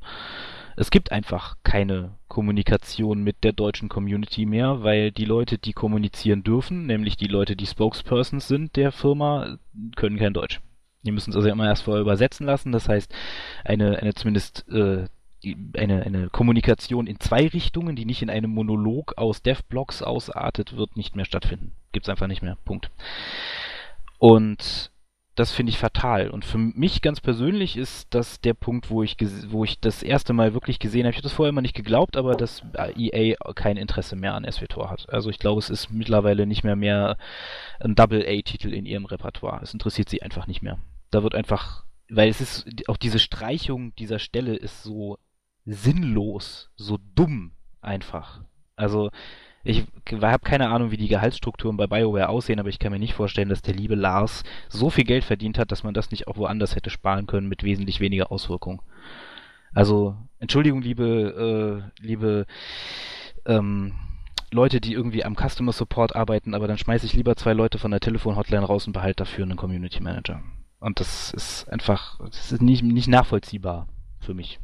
es 0.76 0.90
gibt 0.90 1.12
einfach 1.12 1.56
keine 1.62 2.18
Kommunikation 2.28 3.22
mit 3.22 3.44
der 3.44 3.52
deutschen 3.52 3.88
Community 3.88 4.46
mehr, 4.46 4.82
weil 4.82 5.12
die 5.12 5.24
Leute, 5.24 5.58
die 5.58 5.72
kommunizieren 5.72 6.42
dürfen, 6.42 6.86
nämlich 6.86 7.16
die 7.16 7.26
Leute, 7.26 7.56
die 7.56 7.66
Spokespersons 7.66 8.48
sind 8.48 8.76
der 8.76 8.92
Firma, 8.92 9.58
können 9.96 10.18
kein 10.18 10.32
Deutsch. 10.32 10.60
Die 11.02 11.12
müssen 11.12 11.30
es 11.30 11.36
also 11.36 11.48
immer 11.48 11.66
erst 11.66 11.82
vorher 11.82 12.02
übersetzen 12.02 12.46
lassen. 12.46 12.72
Das 12.72 12.88
heißt, 12.88 13.12
eine, 13.64 13.98
eine 13.98 14.14
zumindest 14.14 14.66
äh, 14.68 15.06
eine, 15.76 16.02
eine 16.02 16.28
Kommunikation 16.28 17.06
in 17.06 17.18
zwei 17.18 17.48
Richtungen, 17.48 17.96
die 17.96 18.04
nicht 18.04 18.22
in 18.22 18.30
einem 18.30 18.50
Monolog 18.52 19.14
aus 19.18 19.42
Dev-Blocks 19.42 20.02
ausartet, 20.02 20.76
wird 20.76 20.96
nicht 20.96 21.16
mehr 21.16 21.24
stattfinden. 21.24 21.72
Gibt's 21.90 22.08
einfach 22.08 22.28
nicht 22.28 22.42
mehr. 22.42 22.56
Punkt. 22.64 22.90
Und 24.18 24.91
das 25.34 25.52
finde 25.52 25.70
ich 25.70 25.78
fatal. 25.78 26.28
Und 26.28 26.44
für 26.44 26.58
mich 26.58 27.00
ganz 27.00 27.20
persönlich 27.20 27.76
ist 27.76 28.12
das 28.14 28.40
der 28.40 28.52
Punkt, 28.52 28.90
wo 28.90 29.02
ich, 29.02 29.16
wo 29.48 29.64
ich 29.64 29.80
das 29.80 30.02
erste 30.02 30.34
Mal 30.34 30.52
wirklich 30.52 30.78
gesehen 30.78 31.04
habe. 31.04 31.12
Ich 31.12 31.16
habe 31.16 31.22
das 31.22 31.32
vorher 31.32 31.48
immer 31.48 31.62
nicht 31.62 31.74
geglaubt, 31.74 32.16
aber 32.16 32.34
dass 32.34 32.62
EA 32.96 33.34
kein 33.54 33.78
Interesse 33.78 34.14
mehr 34.14 34.34
an 34.34 34.50
SWTOR 34.50 34.90
hat. 34.90 35.08
Also 35.08 35.30
ich 35.30 35.38
glaube, 35.38 35.58
es 35.58 35.70
ist 35.70 35.90
mittlerweile 35.90 36.46
nicht 36.46 36.64
mehr 36.64 36.76
mehr 36.76 37.16
ein 37.80 37.94
Double-A-Titel 37.94 38.74
in 38.74 38.84
ihrem 38.84 39.06
Repertoire. 39.06 39.62
Es 39.62 39.72
interessiert 39.72 40.10
sie 40.10 40.22
einfach 40.22 40.46
nicht 40.46 40.62
mehr. 40.62 40.78
Da 41.10 41.22
wird 41.22 41.34
einfach, 41.34 41.84
weil 42.10 42.28
es 42.28 42.42
ist, 42.42 42.66
auch 42.88 42.98
diese 42.98 43.18
Streichung 43.18 43.94
dieser 43.94 44.18
Stelle 44.18 44.54
ist 44.54 44.82
so 44.82 45.18
sinnlos, 45.64 46.70
so 46.76 46.98
dumm 47.14 47.52
einfach. 47.80 48.42
Also 48.76 49.10
ich 49.64 49.84
habe 50.10 50.44
keine 50.44 50.68
Ahnung, 50.70 50.90
wie 50.90 50.96
die 50.96 51.08
Gehaltsstrukturen 51.08 51.76
bei 51.76 51.86
BioWare 51.86 52.28
aussehen, 52.28 52.58
aber 52.58 52.68
ich 52.68 52.78
kann 52.78 52.92
mir 52.92 52.98
nicht 52.98 53.14
vorstellen, 53.14 53.48
dass 53.48 53.62
der 53.62 53.74
liebe 53.74 53.94
Lars 53.94 54.42
so 54.68 54.90
viel 54.90 55.04
Geld 55.04 55.24
verdient 55.24 55.58
hat, 55.58 55.70
dass 55.70 55.84
man 55.84 55.94
das 55.94 56.10
nicht 56.10 56.26
auch 56.26 56.36
woanders 56.36 56.74
hätte 56.74 56.90
sparen 56.90 57.26
können 57.26 57.48
mit 57.48 57.62
wesentlich 57.62 58.00
weniger 58.00 58.32
Auswirkungen. 58.32 58.80
Also, 59.74 60.16
Entschuldigung, 60.38 60.82
liebe, 60.82 61.90
äh, 62.00 62.04
liebe 62.04 62.46
ähm, 63.46 63.94
Leute, 64.50 64.80
die 64.80 64.92
irgendwie 64.92 65.24
am 65.24 65.36
Customer 65.36 65.72
Support 65.72 66.14
arbeiten, 66.14 66.54
aber 66.54 66.66
dann 66.66 66.76
schmeiße 66.76 67.06
ich 67.06 67.14
lieber 67.14 67.36
zwei 67.36 67.54
Leute 67.54 67.78
von 67.78 67.90
der 67.90 68.00
Telefon-Hotline 68.00 68.64
raus 68.64 68.86
und 68.86 68.92
behalte 68.92 69.24
dafür 69.24 69.44
einen 69.44 69.56
Community 69.56 70.02
Manager. 70.02 70.42
Und 70.78 71.00
das 71.00 71.32
ist 71.32 71.68
einfach, 71.70 72.18
das 72.18 72.52
ist 72.52 72.60
nicht, 72.60 72.82
nicht 72.82 73.08
nachvollziehbar 73.08 73.86
für 74.20 74.34
mich. 74.34 74.60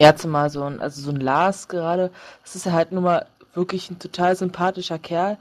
Ja, 0.00 0.14
zumal 0.16 0.50
so 0.50 0.64
ein, 0.64 0.80
also 0.80 1.00
so 1.00 1.10
ein 1.10 1.20
Lars 1.20 1.68
gerade, 1.68 2.10
das 2.42 2.56
ist 2.56 2.66
ja 2.66 2.72
halt 2.72 2.92
nur 2.92 3.02
mal 3.02 3.26
wirklich 3.54 3.90
ein 3.90 3.98
total 3.98 4.36
sympathischer 4.36 4.98
Kerl. 4.98 5.38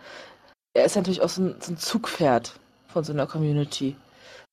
Er 0.74 0.86
ist 0.86 0.96
natürlich 0.96 1.22
auch 1.22 1.30
so 1.30 1.44
ein, 1.44 1.56
so 1.60 1.74
ein 1.74 1.78
Zugpferd 1.78 2.54
von 2.88 3.04
so 3.04 3.14
einer 3.14 3.28
Community. 3.28 3.96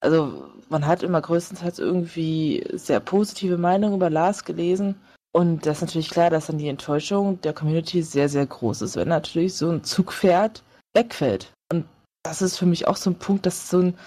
Also 0.01 0.45
man 0.69 0.87
hat 0.87 1.03
immer 1.03 1.21
größtenteils 1.21 1.79
irgendwie 1.79 2.65
sehr 2.73 3.01
positive 3.01 3.59
Meinungen 3.59 3.97
über 3.97 4.11
Lars 4.11 4.45
gelesen. 4.45 5.01
Und 5.33 5.67
das 5.67 5.79
ist 5.79 5.83
natürlich 5.83 6.11
klar, 6.11 6.31
dass 6.31 6.47
dann 6.47 6.59
die 6.59 6.69
Enttäuschung 6.69 7.41
der 7.43 7.53
Community 7.53 8.03
sehr, 8.03 8.29
sehr 8.29 8.47
groß 8.47 8.83
ist, 8.83 8.97
wenn 8.97 9.09
natürlich 9.09 9.55
so 9.55 9.71
ein 9.71 9.85
Zugpferd 9.85 10.63
wegfällt. 10.95 11.53
Und 11.71 11.85
das 12.23 12.43
ist 12.43 12.57
für 12.57 12.67
mich 12.67 12.87
auch 12.87 12.97
so 12.97 13.11
ein 13.11 13.19
Punkt, 13.19 13.47
dass 13.47 13.69
so 13.69 13.81
ein 13.81 13.99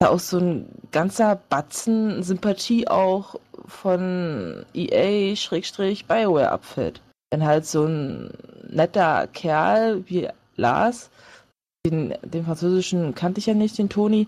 auch 0.00 0.20
so 0.20 0.38
ein 0.38 0.68
ganzer 0.92 1.34
Batzen 1.48 2.22
Sympathie 2.22 2.86
auch 2.86 3.34
von 3.66 4.64
EA-BioWare 4.72 6.50
abfällt 6.50 7.00
wenn 7.30 7.44
halt 7.44 7.66
so 7.66 7.84
ein 7.84 8.30
netter 8.68 9.26
Kerl 9.28 10.04
wie 10.06 10.28
Lars, 10.56 11.10
den, 11.86 12.14
den 12.22 12.44
französischen 12.44 13.14
kannte 13.14 13.38
ich 13.38 13.46
ja 13.46 13.54
nicht, 13.54 13.78
den 13.78 13.88
Toni, 13.88 14.26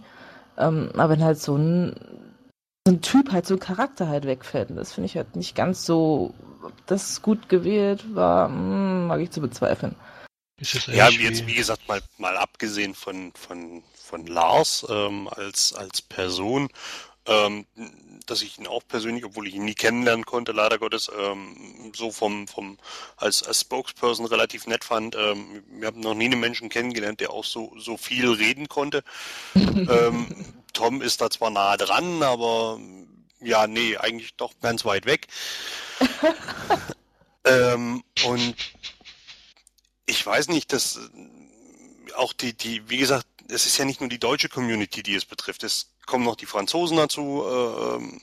ähm, 0.58 0.90
aber 0.94 1.10
wenn 1.10 1.24
halt 1.24 1.38
so 1.40 1.56
ein, 1.56 1.94
so 2.86 2.94
ein 2.94 3.00
Typ 3.00 3.32
halt 3.32 3.46
so 3.46 3.54
ein 3.54 3.60
Charakter 3.60 4.08
halt 4.08 4.26
wegfällt, 4.26 4.70
und 4.70 4.76
das 4.76 4.92
finde 4.92 5.06
ich 5.06 5.16
halt 5.16 5.36
nicht 5.36 5.54
ganz 5.54 5.84
so, 5.84 6.34
ob 6.62 6.72
das 6.86 7.22
gut 7.22 7.48
gewählt 7.48 8.14
war, 8.14 8.48
mh, 8.48 8.56
hm, 8.56 9.06
mag 9.06 9.20
ich 9.20 9.30
zu 9.30 9.40
bezweifeln. 9.40 9.94
Ja, 10.88 11.08
jetzt 11.08 11.46
wie 11.46 11.54
gesagt, 11.54 11.88
mal, 11.88 12.02
mal 12.18 12.36
abgesehen 12.36 12.94
von, 12.94 13.32
von, 13.34 13.82
von 13.94 14.26
Lars 14.26 14.86
ähm, 14.90 15.26
als, 15.28 15.72
als 15.72 16.02
Person 16.02 16.68
ähm, 17.26 17.64
dass 18.30 18.42
ich 18.42 18.58
ihn 18.58 18.66
auch 18.66 18.82
persönlich, 18.86 19.24
obwohl 19.24 19.48
ich 19.48 19.54
ihn 19.54 19.64
nie 19.64 19.74
kennenlernen 19.74 20.24
konnte, 20.24 20.52
leider 20.52 20.78
Gottes, 20.78 21.10
ähm, 21.18 21.92
so 21.94 22.10
vom, 22.12 22.46
vom 22.46 22.78
als, 23.16 23.42
als 23.42 23.60
Spokesperson 23.60 24.26
relativ 24.26 24.66
nett 24.66 24.84
fand. 24.84 25.16
Ähm, 25.16 25.64
wir 25.70 25.88
haben 25.88 26.00
noch 26.00 26.14
nie 26.14 26.26
einen 26.26 26.40
Menschen 26.40 26.68
kennengelernt, 26.68 27.20
der 27.20 27.30
auch 27.30 27.44
so, 27.44 27.72
so 27.76 27.96
viel 27.96 28.30
reden 28.30 28.68
konnte. 28.68 29.02
ähm, 29.54 30.28
Tom 30.72 31.02
ist 31.02 31.20
da 31.20 31.28
zwar 31.30 31.50
nahe 31.50 31.76
dran, 31.76 32.22
aber 32.22 32.78
ja, 33.40 33.66
nee, 33.66 33.96
eigentlich 33.96 34.34
doch 34.36 34.52
ganz 34.60 34.84
weit 34.84 35.06
weg. 35.06 35.26
ähm, 37.44 38.04
und 38.24 38.54
ich 40.06 40.24
weiß 40.24 40.48
nicht, 40.48 40.72
dass 40.72 41.00
auch 42.16 42.32
die, 42.32 42.52
die, 42.52 42.88
wie 42.88 42.98
gesagt, 42.98 43.26
es 43.50 43.66
ist 43.66 43.78
ja 43.78 43.84
nicht 43.84 44.00
nur 44.00 44.08
die 44.08 44.18
deutsche 44.18 44.48
Community, 44.48 45.02
die 45.02 45.14
es 45.14 45.24
betrifft. 45.24 45.64
Es 45.64 45.92
kommen 46.06 46.24
noch 46.24 46.36
die 46.36 46.46
Franzosen 46.46 46.96
dazu, 46.96 47.44
äh, 47.46 47.96
ähm, 47.96 48.20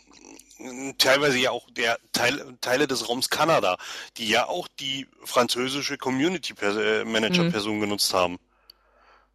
teilweise 0.97 1.37
ja 1.37 1.51
auch 1.51 1.69
der 1.71 1.99
Teil, 2.11 2.57
Teile 2.61 2.87
des 2.87 3.07
Raums 3.07 3.29
Kanada, 3.29 3.77
die 4.17 4.27
ja 4.27 4.47
auch 4.47 4.67
die 4.79 5.07
französische 5.23 5.97
Community 5.97 6.53
äh, 6.61 7.03
Manager 7.03 7.49
Person 7.49 7.77
mhm. 7.77 7.81
genutzt 7.81 8.13
haben. 8.13 8.37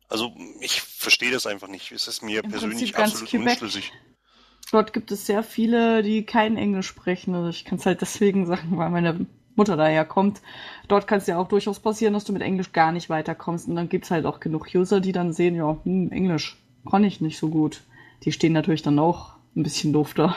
Also 0.08 0.34
ich 0.60 0.82
verstehe 0.82 1.30
das 1.30 1.46
einfach 1.46 1.68
nicht. 1.68 1.92
Es 1.92 2.06
ist 2.06 2.22
mir 2.22 2.44
Im 2.44 2.50
persönlich 2.50 2.96
absolut 2.96 3.30
Quebec. 3.30 3.48
unschlüssig. 3.48 3.92
Dort 4.70 4.92
gibt 4.92 5.10
es 5.10 5.26
sehr 5.26 5.42
viele, 5.42 6.02
die 6.02 6.24
kein 6.24 6.56
Englisch 6.56 6.88
sprechen. 6.88 7.34
Also 7.34 7.48
ich 7.48 7.64
kann 7.64 7.78
es 7.78 7.86
halt 7.86 8.00
deswegen 8.00 8.46
sagen, 8.46 8.76
weil 8.76 8.90
meine 8.90 9.26
Mutter 9.54 9.76
daher 9.76 10.04
kommt. 10.04 10.40
Dort 10.88 11.06
kann 11.06 11.18
es 11.18 11.26
ja 11.26 11.38
auch 11.38 11.48
durchaus 11.48 11.80
passieren, 11.80 12.14
dass 12.14 12.24
du 12.24 12.32
mit 12.32 12.42
Englisch 12.42 12.72
gar 12.72 12.92
nicht 12.92 13.10
weiterkommst. 13.10 13.68
Und 13.68 13.76
dann 13.76 13.88
gibt 13.88 14.04
es 14.04 14.10
halt 14.10 14.26
auch 14.26 14.40
genug 14.40 14.68
User, 14.74 15.00
die 15.00 15.12
dann 15.12 15.32
sehen, 15.32 15.54
ja, 15.54 15.76
hm, 15.84 16.10
Englisch 16.10 16.62
kann 16.90 17.04
ich 17.04 17.20
nicht 17.20 17.38
so 17.38 17.48
gut. 17.48 17.82
Die 18.24 18.32
stehen 18.32 18.52
natürlich 18.52 18.82
dann 18.82 18.98
auch 18.98 19.34
ein 19.56 19.62
bisschen 19.62 19.92
doof 19.92 20.14
da. 20.14 20.36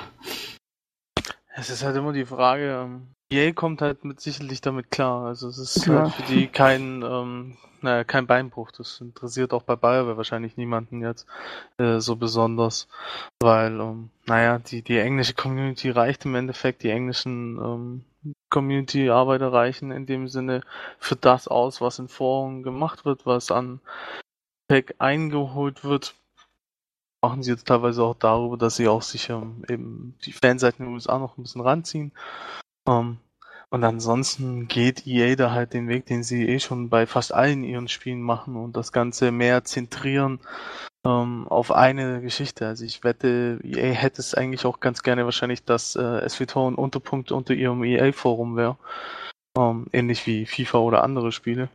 Es 1.55 1.69
ist 1.69 1.83
halt 1.83 1.95
immer 1.95 2.11
die 2.11 2.25
Frage, 2.25 2.81
ähm, 2.83 3.07
EA 3.31 3.53
kommt 3.53 3.81
halt 3.81 4.03
mit 4.03 4.19
sicherlich 4.19 4.61
damit 4.61 4.91
klar. 4.91 5.25
Also 5.25 5.47
es 5.47 5.57
ist 5.57 5.87
ja. 5.87 6.03
halt 6.03 6.13
für 6.13 6.33
die 6.33 6.47
kein, 6.47 7.01
ähm, 7.01 7.57
naja, 7.81 8.03
kein 8.03 8.27
Beinbruch. 8.27 8.71
Das 8.71 8.99
interessiert 9.01 9.53
auch 9.53 9.63
bei 9.63 9.75
BioWare 9.75 10.17
wahrscheinlich 10.17 10.57
niemanden 10.57 11.01
jetzt 11.01 11.25
äh, 11.77 11.99
so 11.99 12.17
besonders, 12.17 12.87
weil, 13.41 13.79
ähm, 13.79 14.09
naja, 14.25 14.59
die, 14.59 14.81
die 14.81 14.97
englische 14.97 15.33
Community 15.33 15.89
reicht 15.89 16.25
im 16.25 16.35
Endeffekt, 16.35 16.83
die 16.83 16.89
englischen 16.89 17.57
ähm, 17.57 18.05
Community-Arbeiter 18.49 19.51
reichen 19.51 19.91
in 19.91 20.05
dem 20.05 20.27
Sinne 20.27 20.61
für 20.99 21.15
das 21.15 21.47
aus, 21.47 21.81
was 21.81 21.99
in 21.99 22.07
Foren 22.07 22.63
gemacht 22.63 23.05
wird, 23.05 23.25
was 23.25 23.51
an 23.51 23.81
Pack 24.67 24.95
eingeholt 24.99 25.83
wird. 25.83 26.15
Machen 27.21 27.43
sie 27.43 27.51
jetzt 27.51 27.67
teilweise 27.67 28.03
auch 28.03 28.15
darüber, 28.15 28.57
dass 28.57 28.75
sie 28.75 28.87
auch 28.87 29.01
sich 29.01 29.29
ähm, 29.29 29.63
eben 29.69 30.17
die 30.25 30.33
Fanseiten 30.33 30.83
in 30.83 30.91
den 30.91 30.93
USA 30.95 31.17
noch 31.17 31.37
ein 31.37 31.43
bisschen 31.43 31.61
ranziehen. 31.61 32.11
Ähm, 32.87 33.17
und 33.69 33.83
ansonsten 33.83 34.67
geht 34.67 35.05
EA 35.07 35.35
da 35.35 35.51
halt 35.51 35.73
den 35.73 35.87
Weg, 35.87 36.05
den 36.05 36.23
sie 36.23 36.47
eh 36.47 36.59
schon 36.59 36.89
bei 36.89 37.07
fast 37.07 37.33
allen 37.33 37.63
ihren 37.63 37.87
Spielen 37.87 38.21
machen 38.21 38.55
und 38.55 38.75
das 38.77 38.91
Ganze 38.91 39.31
mehr 39.31 39.63
zentrieren 39.63 40.39
ähm, 41.05 41.47
auf 41.47 41.71
eine 41.71 42.21
Geschichte. 42.21 42.67
Also 42.67 42.83
ich 42.83 43.03
wette, 43.03 43.59
EA 43.63 43.93
hätte 43.93 44.21
es 44.21 44.33
eigentlich 44.33 44.65
auch 44.65 44.79
ganz 44.79 45.03
gerne 45.03 45.25
wahrscheinlich, 45.25 45.63
dass 45.63 45.95
äh, 45.95 46.27
SWTOR 46.27 46.71
ein 46.71 46.75
Unterpunkt 46.75 47.31
unter 47.31 47.53
ihrem 47.53 47.83
EA-Forum 47.83 48.55
wäre. 48.57 48.77
Ähm, 49.57 49.87
ähnlich 49.93 50.25
wie 50.27 50.45
FIFA 50.45 50.79
oder 50.79 51.03
andere 51.03 51.31
Spiele. 51.31 51.69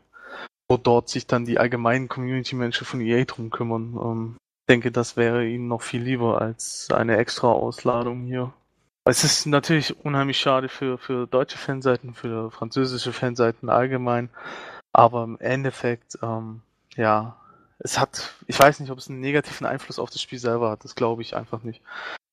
Wo 0.69 0.77
dort 0.77 1.09
sich 1.09 1.27
dann 1.27 1.45
die 1.45 1.59
allgemeinen 1.59 2.09
Community-Menschen 2.09 2.87
von 2.87 3.01
EA 3.01 3.25
drum 3.25 3.51
kümmern. 3.51 3.99
Ähm, 4.03 4.37
denke, 4.69 4.93
das 4.93 5.17
wäre 5.17 5.47
ihnen 5.47 5.69
noch 5.69 5.83
viel 5.83 6.03
lieber 6.03 6.41
als 6.41 6.89
eine 6.91 7.17
extra 7.17 7.49
Ausladung 7.49 8.25
hier. 8.25 8.53
Es 9.05 9.25
ist 9.25 9.47
natürlich 9.47 10.05
unheimlich 10.05 10.39
schade 10.39 10.69
für, 10.69 10.99
für 10.99 11.27
deutsche 11.27 11.59
Fanseiten, 11.59 12.15
für 12.15 12.51
französische 12.51 13.13
Fanseiten 13.13 13.71
allgemein. 13.71 14.31
Aber 14.93 15.25
im 15.25 15.39
Endeffekt, 15.39 16.19
ähm, 16.23 16.63
ja, 16.97 17.37
es 17.79 17.99
hat, 17.99 18.35
ich 18.47 18.59
weiß 18.59 18.81
nicht, 18.81 18.91
ob 18.91 18.99
es 18.99 19.09
einen 19.09 19.21
negativen 19.21 19.67
Einfluss 19.67 19.99
auf 19.99 20.11
das 20.11 20.21
Spiel 20.21 20.39
selber 20.39 20.71
hat, 20.71 20.85
das 20.85 20.95
glaube 20.95 21.23
ich 21.23 21.35
einfach 21.35 21.63
nicht. 21.63 21.83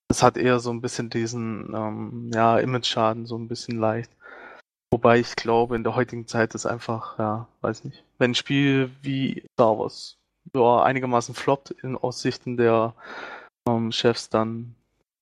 Es 0.09 0.23
hat 0.23 0.37
eher 0.37 0.59
so 0.59 0.71
ein 0.71 0.81
bisschen 0.81 1.09
diesen, 1.09 1.73
ähm, 1.73 2.31
ja, 2.33 2.59
Image-Schaden, 2.59 3.25
so 3.25 3.37
ein 3.37 3.47
bisschen 3.47 3.79
leicht. 3.79 4.11
Wobei 4.91 5.19
ich 5.19 5.35
glaube, 5.35 5.75
in 5.75 5.83
der 5.83 5.95
heutigen 5.95 6.27
Zeit 6.27 6.55
ist 6.55 6.65
einfach, 6.65 7.19
ja, 7.19 7.47
weiß 7.61 7.83
nicht. 7.83 8.03
Wenn 8.17 8.31
ein 8.31 8.35
Spiel 8.35 8.91
wie 9.01 9.43
Star 9.53 9.77
Wars 9.77 10.17
ja, 10.53 10.83
einigermaßen 10.83 11.35
floppt 11.35 11.71
in 11.71 11.97
Aussichten 11.97 12.57
der 12.57 12.93
ähm, 13.67 13.91
Chefs, 13.91 14.29
dann 14.29 14.75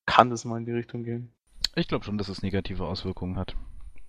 kann 0.06 0.30
das 0.30 0.46
mal 0.46 0.58
in 0.58 0.66
die 0.66 0.72
Richtung 0.72 1.04
gehen. 1.04 1.35
Ich 1.76 1.88
glaube 1.88 2.05
schon, 2.05 2.17
dass 2.17 2.30
es 2.30 2.41
negative 2.41 2.86
Auswirkungen 2.86 3.38
hat. 3.38 3.55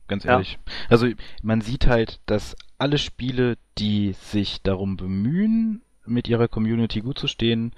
Ganz 0.09 0.25
ehrlich. 0.25 0.53
Ja. 0.53 0.73
Also 0.89 1.09
man 1.43 1.61
sieht 1.61 1.87
halt, 1.87 2.21
dass 2.27 2.57
alle 2.79 2.99
Spiele, 2.99 3.59
die 3.79 4.13
sich 4.13 4.63
darum 4.63 4.97
bemühen, 4.97 5.83
mit 6.07 6.29
ihrer 6.29 6.47
Community 6.47 7.01
gut 7.01 7.19
zu 7.19 7.27
stehen, 7.27 7.73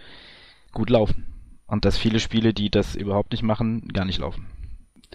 gut 0.72 0.90
laufen. 0.90 1.26
Und 1.66 1.84
dass 1.84 1.96
viele 1.96 2.20
Spiele, 2.20 2.52
die 2.52 2.70
das 2.70 2.96
überhaupt 2.96 3.32
nicht 3.32 3.42
machen, 3.42 3.88
gar 3.88 4.04
nicht 4.04 4.18
laufen. 4.18 4.46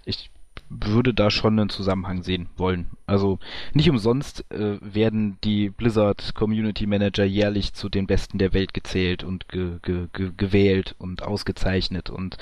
Ich 0.05 0.31
würde 0.69 1.13
da 1.13 1.29
schon 1.29 1.59
einen 1.59 1.69
Zusammenhang 1.69 2.23
sehen 2.23 2.49
wollen. 2.57 2.91
Also 3.05 3.39
nicht 3.73 3.89
umsonst 3.89 4.49
äh, 4.51 4.77
werden 4.81 5.37
die 5.43 5.69
Blizzard 5.69 6.33
Community 6.33 6.87
Manager 6.87 7.23
jährlich 7.23 7.73
zu 7.73 7.89
den 7.89 8.07
Besten 8.07 8.39
der 8.39 8.53
Welt 8.53 8.73
gezählt 8.73 9.23
und 9.23 9.47
ge 9.49 9.77
ge 9.83 10.07
ge 10.13 10.31
gewählt 10.35 10.95
und 10.97 11.21
ausgezeichnet 11.21 12.09
und 12.09 12.37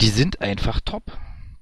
die 0.00 0.08
sind 0.08 0.40
einfach 0.40 0.80
top. 0.80 1.02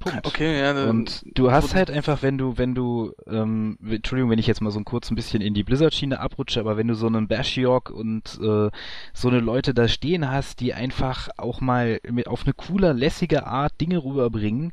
Punkt. 0.00 0.26
Okay, 0.28 0.60
ja. 0.60 0.72
dann- 0.72 0.90
Und 0.90 1.24
du 1.34 1.50
hast 1.50 1.74
halt 1.74 1.90
einfach, 1.90 2.22
wenn 2.22 2.38
du, 2.38 2.56
wenn 2.56 2.72
du, 2.74 3.12
ähm, 3.26 3.78
Entschuldigung, 3.84 4.30
wenn 4.30 4.38
ich 4.38 4.46
jetzt 4.46 4.60
mal 4.60 4.70
so 4.70 4.78
ein 4.78 4.84
kurz 4.84 5.10
ein 5.10 5.16
bisschen 5.16 5.40
in 5.42 5.54
die 5.54 5.64
Blizzard-Schiene 5.64 6.20
abrutsche, 6.20 6.60
aber 6.60 6.76
wenn 6.76 6.86
du 6.86 6.94
so 6.94 7.08
einen 7.08 7.26
Bashiok 7.26 7.90
und 7.90 8.38
äh, 8.40 8.70
so 9.12 9.28
eine 9.28 9.40
Leute 9.40 9.74
da 9.74 9.88
stehen 9.88 10.30
hast, 10.30 10.60
die 10.60 10.72
einfach 10.72 11.28
auch 11.36 11.60
mal 11.60 11.98
mit 12.08 12.28
auf 12.28 12.44
eine 12.44 12.52
coole, 12.54 12.92
lässige 12.92 13.46
Art 13.48 13.80
Dinge 13.80 14.04
rüberbringen 14.04 14.72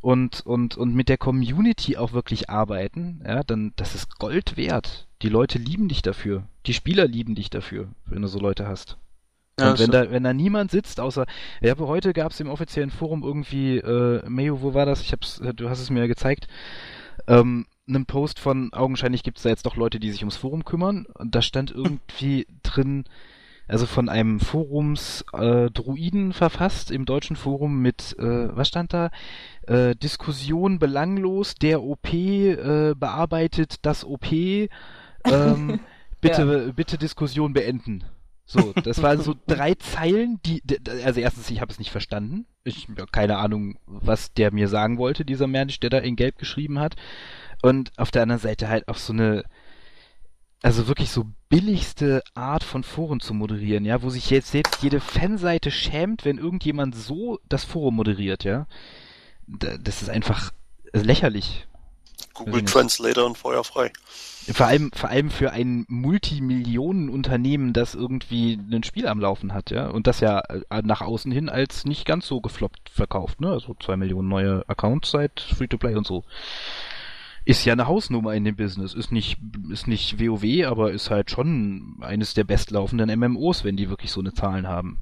und 0.00 0.42
und 0.46 0.76
und 0.76 0.94
mit 0.94 1.08
der 1.08 1.18
Community 1.18 1.96
auch 1.96 2.12
wirklich 2.12 2.48
arbeiten, 2.48 3.22
ja, 3.26 3.42
dann 3.42 3.72
das 3.74 3.96
ist 3.96 4.18
Gold 4.20 4.56
wert. 4.56 5.08
Die 5.22 5.30
Leute 5.30 5.58
lieben 5.58 5.88
dich 5.88 6.02
dafür. 6.02 6.44
Die 6.66 6.74
Spieler 6.74 7.08
lieben 7.08 7.34
dich 7.34 7.50
dafür, 7.50 7.88
wenn 8.06 8.22
du 8.22 8.28
so 8.28 8.38
Leute 8.38 8.68
hast. 8.68 8.98
Ja, 9.58 9.70
und 9.70 9.78
wenn 9.78 9.90
da, 9.90 10.10
wenn 10.10 10.24
da 10.24 10.32
niemand 10.32 10.70
sitzt, 10.70 10.98
außer, 10.98 11.26
ja, 11.60 11.72
aber 11.72 11.86
heute 11.86 12.12
gab 12.12 12.32
es 12.32 12.40
im 12.40 12.48
offiziellen 12.48 12.90
Forum 12.90 13.22
irgendwie, 13.22 13.78
äh, 13.78 14.28
Mayo, 14.28 14.62
wo 14.62 14.74
war 14.74 14.84
das? 14.84 15.00
Ich 15.00 15.12
hab's, 15.12 15.38
äh, 15.40 15.54
du 15.54 15.70
hast 15.70 15.80
es 15.80 15.90
mir 15.90 16.00
ja 16.00 16.06
gezeigt, 16.06 16.48
ähm, 17.28 17.66
einen 17.86 18.06
Post 18.06 18.40
von, 18.40 18.72
augenscheinlich 18.72 19.22
gibt 19.22 19.36
es 19.36 19.44
da 19.44 19.50
jetzt 19.50 19.66
doch 19.66 19.76
Leute, 19.76 20.00
die 20.00 20.10
sich 20.10 20.22
ums 20.22 20.36
Forum 20.36 20.64
kümmern, 20.64 21.06
und 21.14 21.34
da 21.34 21.42
stand 21.42 21.70
irgendwie 21.70 22.46
drin, 22.64 23.04
also 23.68 23.86
von 23.86 24.08
einem 24.08 24.40
Forums 24.40 25.24
äh, 25.32 25.70
Druiden 25.70 26.32
verfasst 26.32 26.90
im 26.90 27.04
deutschen 27.04 27.36
Forum 27.36 27.80
mit, 27.80 28.16
äh, 28.18 28.56
was 28.56 28.68
stand 28.68 28.92
da? 28.92 29.10
Äh, 29.66 29.94
Diskussion 29.94 30.78
belanglos, 30.78 31.54
der 31.54 31.82
OP 31.82 32.12
äh, 32.12 32.94
bearbeitet 32.94 33.76
das 33.82 34.04
OP, 34.04 34.32
ähm, 34.32 34.68
bitte, 36.20 36.72
bitte 36.74 36.98
Diskussion 36.98 37.52
beenden. 37.52 38.04
So, 38.46 38.72
das 38.74 39.00
waren 39.02 39.22
so 39.22 39.34
drei 39.46 39.74
Zeilen, 39.74 40.38
die, 40.44 40.62
also 41.04 41.20
erstens, 41.20 41.50
ich 41.50 41.60
habe 41.60 41.72
es 41.72 41.78
nicht 41.78 41.90
verstanden. 41.90 42.46
Ich 42.62 42.88
habe 42.88 43.06
keine 43.10 43.38
Ahnung, 43.38 43.78
was 43.86 44.34
der 44.34 44.52
mir 44.52 44.68
sagen 44.68 44.98
wollte, 44.98 45.24
dieser 45.24 45.46
Mensch, 45.46 45.80
der 45.80 45.90
da 45.90 45.98
in 45.98 46.16
Gelb 46.16 46.36
geschrieben 46.38 46.78
hat. 46.78 46.94
Und 47.62 47.92
auf 47.98 48.10
der 48.10 48.22
anderen 48.22 48.40
Seite 48.42 48.68
halt 48.68 48.86
auch 48.88 48.96
so 48.98 49.14
eine, 49.14 49.44
also 50.62 50.88
wirklich 50.88 51.10
so 51.10 51.24
billigste 51.48 52.22
Art 52.34 52.64
von 52.64 52.84
Foren 52.84 53.20
zu 53.20 53.32
moderieren, 53.32 53.84
ja, 53.86 54.02
wo 54.02 54.10
sich 54.10 54.28
jetzt 54.30 54.50
selbst 54.50 54.82
jede 54.82 55.00
Fanseite 55.00 55.70
schämt, 55.70 56.24
wenn 56.26 56.38
irgendjemand 56.38 56.94
so 56.94 57.38
das 57.48 57.64
Forum 57.64 57.96
moderiert, 57.96 58.44
ja. 58.44 58.66
Da- 59.46 59.78
Das 59.78 60.02
ist 60.02 60.10
einfach 60.10 60.52
lächerlich. 60.92 61.66
Google. 62.34 62.64
Translator 62.64 63.26
und 63.26 63.38
Feuer 63.38 63.64
frei. 63.64 63.92
Vor 64.52 64.66
allem, 64.66 64.90
vor 64.92 65.08
allem 65.08 65.30
für 65.30 65.52
ein 65.52 65.86
Multimillionenunternehmen, 65.88 67.72
das 67.72 67.94
irgendwie 67.94 68.58
ein 68.70 68.82
Spiel 68.82 69.08
am 69.08 69.20
Laufen 69.20 69.54
hat, 69.54 69.70
ja, 69.70 69.88
und 69.88 70.06
das 70.06 70.20
ja 70.20 70.40
äh, 70.40 70.82
nach 70.82 71.00
außen 71.00 71.32
hin 71.32 71.48
als 71.48 71.86
nicht 71.86 72.04
ganz 72.04 72.26
so 72.26 72.40
gefloppt 72.42 72.90
verkauft, 72.90 73.40
ne, 73.40 73.48
also 73.48 73.74
zwei 73.80 73.96
Millionen 73.96 74.28
neue 74.28 74.68
Accounts 74.68 75.12
seit 75.12 75.40
Free-to-Play 75.40 75.94
und 75.94 76.06
so. 76.06 76.24
Ist 77.46 77.64
ja 77.64 77.72
eine 77.72 77.86
Hausnummer 77.86 78.34
in 78.34 78.44
dem 78.44 78.56
Business, 78.56 78.94
ist 78.94 79.12
nicht, 79.12 79.38
ist 79.70 79.86
nicht 79.86 80.20
WoW, 80.20 80.66
aber 80.66 80.92
ist 80.92 81.10
halt 81.10 81.30
schon 81.30 81.98
eines 82.00 82.34
der 82.34 82.44
bestlaufenden 82.44 83.18
MMOs, 83.18 83.64
wenn 83.64 83.76
die 83.76 83.88
wirklich 83.88 84.10
so 84.12 84.20
eine 84.20 84.34
Zahlen 84.34 84.66
haben. 84.66 84.98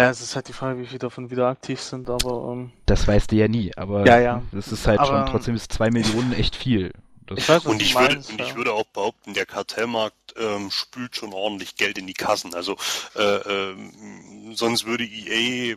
Ja, 0.00 0.10
es 0.10 0.20
ist 0.20 0.34
halt 0.36 0.48
die 0.48 0.52
Frage, 0.52 0.80
wie 0.80 0.86
viele 0.86 0.98
davon 1.00 1.30
wieder 1.30 1.46
aktiv 1.48 1.80
sind, 1.80 2.08
aber 2.08 2.52
ähm, 2.52 2.72
Das 2.86 3.06
weißt 3.06 3.30
du 3.32 3.36
ja 3.36 3.48
nie, 3.48 3.72
aber 3.76 4.06
Ja, 4.06 4.18
ja. 4.18 4.42
das 4.52 4.68
ist 4.72 4.86
halt 4.86 4.98
Aber- 5.00 5.08
schon, 5.24 5.26
trotzdem 5.26 5.54
ist 5.56 5.72
zwei 5.72 5.90
Millionen 5.90 6.32
echt 6.32 6.56
viel. 6.56 6.92
Das, 7.26 7.38
Ich 7.38 7.48
weiß, 7.48 7.66
Und 7.66 7.80
ich 7.80 7.94
würde, 7.94 8.14
meinst, 8.14 8.30
und 8.30 8.40
ja. 8.40 8.46
ich 8.46 8.56
würde 8.56 8.72
auch 8.72 8.86
behaupten, 8.86 9.34
der 9.34 9.46
Kartellmarkt 9.46 10.34
ähm, 10.36 10.70
spült 10.70 11.14
schon 11.16 11.32
ordentlich 11.32 11.76
Geld 11.76 11.96
in 11.98 12.06
die 12.06 12.14
Kassen. 12.14 12.54
Also 12.54 12.76
äh, 13.14 13.22
ähm, 13.22 14.52
sonst 14.54 14.84
würde 14.86 15.04
EA 15.04 15.76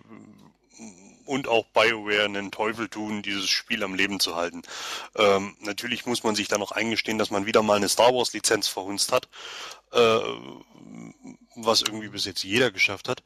und 1.26 1.47
auch 1.47 1.65
BioWare 1.67 2.26
einen 2.26 2.51
Teufel 2.51 2.89
tun, 2.89 3.21
dieses 3.21 3.49
Spiel 3.49 3.84
am 3.84 3.93
Leben 3.95 4.19
zu 4.19 4.36
halten. 4.36 4.61
Ähm, 5.15 5.55
natürlich 5.61 6.05
muss 6.05 6.24
man 6.24 6.36
sich 6.36 6.47
da 6.47 6.57
noch 6.57 6.71
eingestehen, 6.71 7.17
dass 7.17 7.30
man 7.32 7.45
wieder 7.45 7.61
mal 7.63 7.78
eine 7.78 7.88
Star 7.89 8.13
Wars 8.13 8.34
Lizenz 8.34 8.67
verhunzt 8.67 9.11
hat, 9.11 9.30
äh, 9.93 10.19
was 11.55 11.82
irgendwie 11.82 12.09
bis 12.09 12.26
jetzt 12.26 12.43
jeder 12.43 12.71
geschafft 12.71 13.07
hat. 13.09 13.21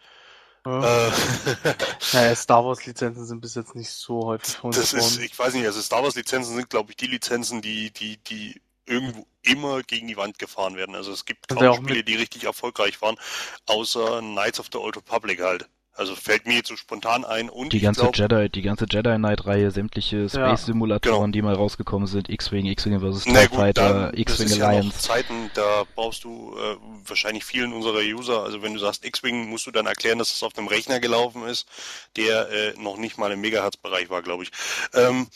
Ja. 0.68 1.07
Äh, 1.07 1.11
Naja, 2.13 2.36
Star 2.36 2.65
Wars 2.65 2.86
Lizenzen 2.86 3.26
sind 3.26 3.41
bis 3.41 3.55
jetzt 3.55 3.76
nicht 3.76 3.89
so 3.89 4.28
häufig 4.28 4.55
Das 4.61 4.93
ist, 4.93 5.20
ich 5.20 5.38
weiß 5.38 5.53
nicht, 5.53 5.65
also 5.65 5.82
Star 5.82 6.03
Wars 6.03 6.15
Lizenzen 6.15 6.55
sind, 6.55 6.70
glaube 6.70 6.91
ich, 6.91 6.97
die 6.97 7.07
Lizenzen, 7.07 7.61
die, 7.61 7.91
die, 7.91 8.18
die 8.18 8.61
irgendwo 8.86 9.26
immer 9.41 9.84
gegen 9.84 10.07
die 10.07 10.18
Wand 10.18 10.39
gefahren 10.39 10.76
werden. 10.76 10.95
Also 10.95 11.11
es 11.11 11.26
gibt 11.26 11.51
Und 11.51 11.59
kaum 11.59 11.84
Spiele, 11.84 12.03
die 12.03 12.15
richtig 12.15 12.45
erfolgreich 12.45 13.01
waren, 13.01 13.18
außer 13.65 14.20
Knights 14.20 14.59
of 14.59 14.68
the 14.72 14.78
Old 14.78 14.97
Republic 14.97 15.41
halt. 15.41 15.70
Also 15.97 16.15
fällt 16.15 16.45
mir 16.45 16.55
jetzt 16.55 16.67
so 16.67 16.75
spontan 16.75 17.25
ein 17.25 17.49
und 17.49 17.73
Die 17.73 17.77
ich 17.77 17.83
ganze 17.83 18.01
glaub, 18.01 18.15
Jedi, 18.15 18.49
die 18.49 18.61
ganze 18.61 18.85
Jedi 18.89 19.15
Knight 19.15 19.45
Reihe, 19.47 19.71
sämtliche 19.71 20.29
Space 20.29 20.65
Simulatoren, 20.67 21.15
genau. 21.19 21.31
die 21.31 21.41
mal 21.41 21.55
rausgekommen 21.55 22.07
sind, 22.07 22.29
X-Wing, 22.29 22.67
X-Wing 22.67 22.99
vs. 22.99 23.25
na 23.25 23.41
TIE 23.41 23.47
gut, 23.47 23.57
Fighter, 23.57 24.11
das 24.11 24.19
X-Wing 24.19 24.45
ist 24.47 24.57
ja 24.57 24.63
noch 24.63 24.67
Alliance. 24.77 24.99
Zeiten, 24.99 25.51
da 25.55 25.83
brauchst 25.95 26.23
du 26.23 26.55
äh, 26.55 26.77
wahrscheinlich 27.07 27.43
vielen 27.45 27.73
unserer 27.73 27.99
User, 28.01 28.43
also 28.43 28.61
wenn 28.61 28.73
du 28.75 28.79
sagst 28.79 29.03
X-Wing, 29.05 29.49
musst 29.49 29.65
du 29.65 29.71
dann 29.71 29.87
erklären, 29.87 30.19
dass 30.19 30.31
es 30.31 30.43
auf 30.43 30.55
einem 30.57 30.67
Rechner 30.67 30.99
gelaufen 30.99 31.43
ist, 31.47 31.67
der 32.15 32.47
äh, 32.49 32.73
noch 32.79 32.97
nicht 32.97 33.17
mal 33.17 33.31
im 33.31 33.41
Megahertz-Bereich 33.41 34.09
war, 34.11 34.21
glaube 34.21 34.43
ich. 34.43 34.51
Ähm, 34.93 35.27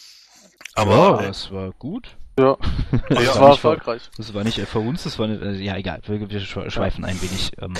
aber 0.76 1.22
ja, 1.24 1.30
es 1.30 1.51
war 1.51 1.72
gut. 1.72 2.16
Ja, 2.39 2.55
Ja, 2.91 2.99
das 3.09 3.24
ja, 3.26 3.41
war 3.41 3.49
nicht 3.49 3.59
für- 3.62 3.68
erfolgreich. 3.70 4.01
Das 4.18 4.34
war 4.34 4.43
nicht 4.43 4.57
äh, 4.57 4.66
für 4.66 4.80
uns, 4.80 5.03
das 5.03 5.20
war 5.20 5.28
nicht, 5.28 5.41
äh, 5.41 5.53
ja 5.53 5.76
egal, 5.76 6.01
wir, 6.05 6.30
wir 6.30 6.41
schwe- 6.41 6.70
schweifen 6.70 7.03
ein 7.03 7.22
wenig. 7.22 7.51
Ähm, 7.62 7.74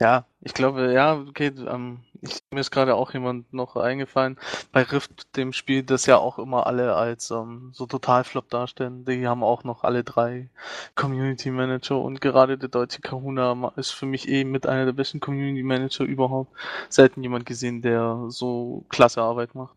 Ja, 0.00 0.26
ich 0.42 0.52
glaube, 0.52 0.92
ja, 0.92 1.14
okay, 1.18 1.52
ähm, 1.66 2.04
ich, 2.20 2.38
mir 2.50 2.60
ist 2.60 2.70
gerade 2.70 2.94
auch 2.94 3.14
jemand 3.14 3.52
noch 3.54 3.76
eingefallen, 3.76 4.38
bei 4.70 4.82
Rift, 4.82 5.34
dem 5.36 5.54
Spiel, 5.54 5.82
das 5.84 6.04
ja 6.04 6.18
auch 6.18 6.38
immer 6.38 6.66
alle 6.66 6.94
als 6.94 7.30
ähm, 7.30 7.70
so 7.72 7.86
Totalflop 7.86 8.50
darstellen. 8.50 9.06
Die 9.06 9.26
haben 9.26 9.42
auch 9.42 9.64
noch 9.64 9.84
alle 9.84 10.04
drei 10.04 10.50
Community 10.96 11.50
Manager 11.50 11.98
und 11.98 12.20
gerade 12.20 12.58
der 12.58 12.68
deutsche 12.68 13.00
Kahuna 13.00 13.72
ist 13.76 13.92
für 13.92 14.04
mich 14.06 14.28
eh 14.28 14.44
mit 14.44 14.66
einer 14.66 14.84
der 14.84 14.92
besten 14.92 15.20
Community 15.20 15.62
Manager 15.62 16.04
überhaupt. 16.04 16.52
Selten 16.90 17.22
jemand 17.22 17.46
gesehen, 17.46 17.80
der 17.80 18.26
so 18.28 18.84
klasse 18.90 19.22
Arbeit 19.22 19.54
macht. 19.54 19.76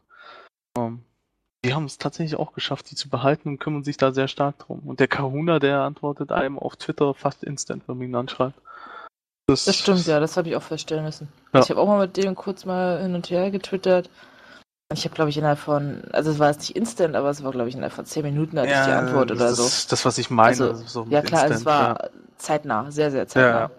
Ähm, 0.78 1.04
die 1.66 1.74
haben 1.74 1.86
es 1.86 1.98
tatsächlich 1.98 2.40
auch 2.40 2.54
geschafft, 2.54 2.92
die 2.92 2.96
zu 2.96 3.10
behalten 3.10 3.50
und 3.50 3.60
kümmern 3.60 3.84
sich 3.84 3.98
da 3.98 4.12
sehr 4.12 4.28
stark 4.28 4.60
drum. 4.60 4.80
Und 4.82 5.00
der 5.00 5.08
Kahuna, 5.08 5.60
der 5.60 5.82
antwortet 5.82 6.32
einem 6.32 6.60
auf 6.60 6.76
Twitter 6.78 7.14
fast 7.14 7.44
instant, 7.44 7.84
wenn 7.88 7.98
man 7.98 8.08
ihn 8.08 8.16
anschreibt. 8.16 8.60
Das 9.50 9.76
stimmt, 9.76 10.06
ja, 10.08 10.20
das 10.20 10.38
habe 10.38 10.50
ich 10.50 10.56
auch 10.56 10.64
feststellen 10.64 11.04
müssen. 11.04 11.28
Ja. 11.54 11.62
Ich 11.62 11.70
habe 11.70 11.80
auch 11.80 11.88
mal 11.88 12.00
mit 12.00 12.18
dem 12.18 12.36
kurz 12.36 12.66
mal 12.66 13.02
hin 13.02 13.16
und 13.16 13.30
her 13.30 13.52
getwittert. 13.52 14.10
Ich 14.92 15.06
habe, 15.06 15.14
glaube 15.14 15.30
ich, 15.30 15.38
innerhalb 15.38 15.60
von, 15.60 16.02
also 16.12 16.32
es 16.32 16.40
war 16.40 16.50
jetzt 16.50 16.62
nicht 16.62 16.76
instant, 16.76 17.16
aber 17.16 17.30
es 17.30 17.44
war, 17.44 17.52
glaube 17.52 17.70
ich, 17.70 17.76
innerhalb 17.76 17.94
von 17.94 18.06
10 18.06 18.24
Minuten 18.24 18.58
hatte 18.58 18.70
ich 18.70 18.74
die 18.74 18.92
Antwort 18.92 19.30
das 19.30 19.38
oder 19.38 19.50
ist 19.50 19.58
so. 19.58 19.90
Das, 19.92 20.04
was 20.04 20.18
ich 20.18 20.32
meine. 20.32 20.50
Also, 20.50 20.70
also 20.70 20.84
so 20.88 21.06
Ja 21.10 21.22
klar, 21.22 21.44
also 21.44 21.54
es 21.54 21.60
Instant, 21.60 21.78
war 21.78 22.10
zeitnah, 22.38 22.90
sehr, 22.90 23.12
sehr 23.12 23.22
ja. 23.22 23.28
zeitnah. 23.28 23.60
ja. 23.60 23.72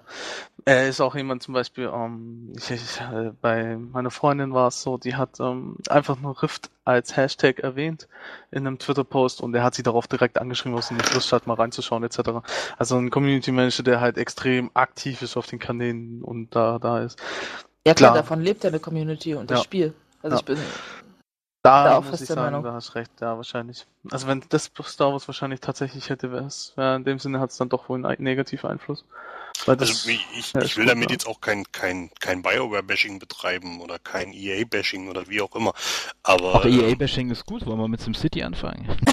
Er 0.64 0.88
ist 0.88 1.00
auch 1.00 1.14
jemand 1.14 1.42
zum 1.42 1.54
Beispiel, 1.54 1.90
ähm, 1.92 2.52
ich, 2.56 2.70
ich, 2.70 3.00
äh, 3.00 3.32
bei 3.40 3.76
meiner 3.76 4.10
Freundin 4.10 4.52
war 4.52 4.68
es 4.68 4.82
so, 4.82 4.98
die 4.98 5.14
hat 5.14 5.40
ähm, 5.40 5.76
einfach 5.88 6.18
nur 6.20 6.42
Rift 6.42 6.70
als 6.84 7.16
Hashtag 7.16 7.60
erwähnt 7.60 8.08
in 8.50 8.66
einem 8.66 8.78
Twitter-Post 8.78 9.40
und 9.40 9.54
er 9.54 9.62
hat 9.62 9.74
sie 9.74 9.82
darauf 9.82 10.06
direkt 10.08 10.38
angeschrieben, 10.38 10.76
was 10.76 10.88
sie 10.88 10.94
nicht 10.94 11.12
Lust 11.14 11.32
hat, 11.32 11.46
mal 11.46 11.54
reinzuschauen 11.54 12.02
etc. 12.04 12.18
Also 12.78 12.96
ein 12.96 13.10
Community-Manager, 13.10 13.82
der 13.82 14.00
halt 14.00 14.18
extrem 14.18 14.70
aktiv 14.74 15.22
ist 15.22 15.36
auf 15.36 15.46
den 15.46 15.58
Kanälen 15.58 16.22
und 16.22 16.54
da, 16.54 16.78
da 16.78 17.00
ist. 17.00 17.18
Ja 17.86 17.94
klar, 17.94 18.12
Klar. 18.12 18.14
davon 18.22 18.40
lebt 18.40 18.64
ja 18.64 18.68
eine 18.70 18.80
Community 18.80 19.34
und 19.34 19.50
das 19.50 19.60
Ja. 19.60 19.64
Spiel. 19.64 19.94
Also 20.22 20.36
Ja. 20.36 20.40
ich 20.40 20.44
bin, 20.44 20.58
Da 21.62 21.84
Da 21.84 21.98
auch 21.98 22.04
muss 22.04 22.20
ich 22.22 22.28
sagen, 22.28 22.40
Meinung. 22.40 22.62
da 22.64 22.72
hast 22.72 22.94
recht, 22.94 23.10
ja, 23.20 23.36
wahrscheinlich. 23.36 23.86
Also 24.10 24.26
wenn 24.26 24.42
das 24.48 24.70
Star 24.84 25.12
Wars 25.12 25.28
wahrscheinlich 25.28 25.60
tatsächlich 25.60 26.08
hätte, 26.08 26.32
wäre 26.32 26.44
es, 26.46 26.72
ja, 26.76 26.96
in 26.96 27.04
dem 27.04 27.18
Sinne 27.18 27.38
hat 27.38 27.50
es 27.50 27.58
dann 27.58 27.68
doch 27.68 27.88
wohl 27.90 27.96
einen 27.96 28.06
ein- 28.06 28.22
negativen 28.22 28.70
Einfluss. 28.70 29.04
Weil 29.66 29.76
das, 29.76 29.90
Also 29.90 30.08
ich, 30.08 30.26
ich, 30.38 30.52
ja, 30.54 30.62
ich 30.62 30.76
will 30.78 30.84
gut, 30.84 30.92
damit 30.94 31.10
ja. 31.10 31.14
jetzt 31.14 31.26
auch 31.26 31.42
kein, 31.42 31.64
kein, 31.70 32.10
kein 32.18 32.40
Bioware-Bashing 32.40 33.18
betreiben 33.18 33.82
oder 33.82 33.98
kein 33.98 34.32
EA-Bashing 34.32 35.08
oder 35.08 35.28
wie 35.28 35.42
auch 35.42 35.54
immer. 35.54 35.74
Aber 36.22 36.54
auch 36.54 36.64
ähm, 36.64 36.80
EA-Bashing 36.80 37.30
ist 37.30 37.44
gut, 37.44 37.66
wollen 37.66 37.78
wir 37.78 37.88
mit 37.88 38.00
SimCity 38.00 38.42
anfangen? 38.42 38.88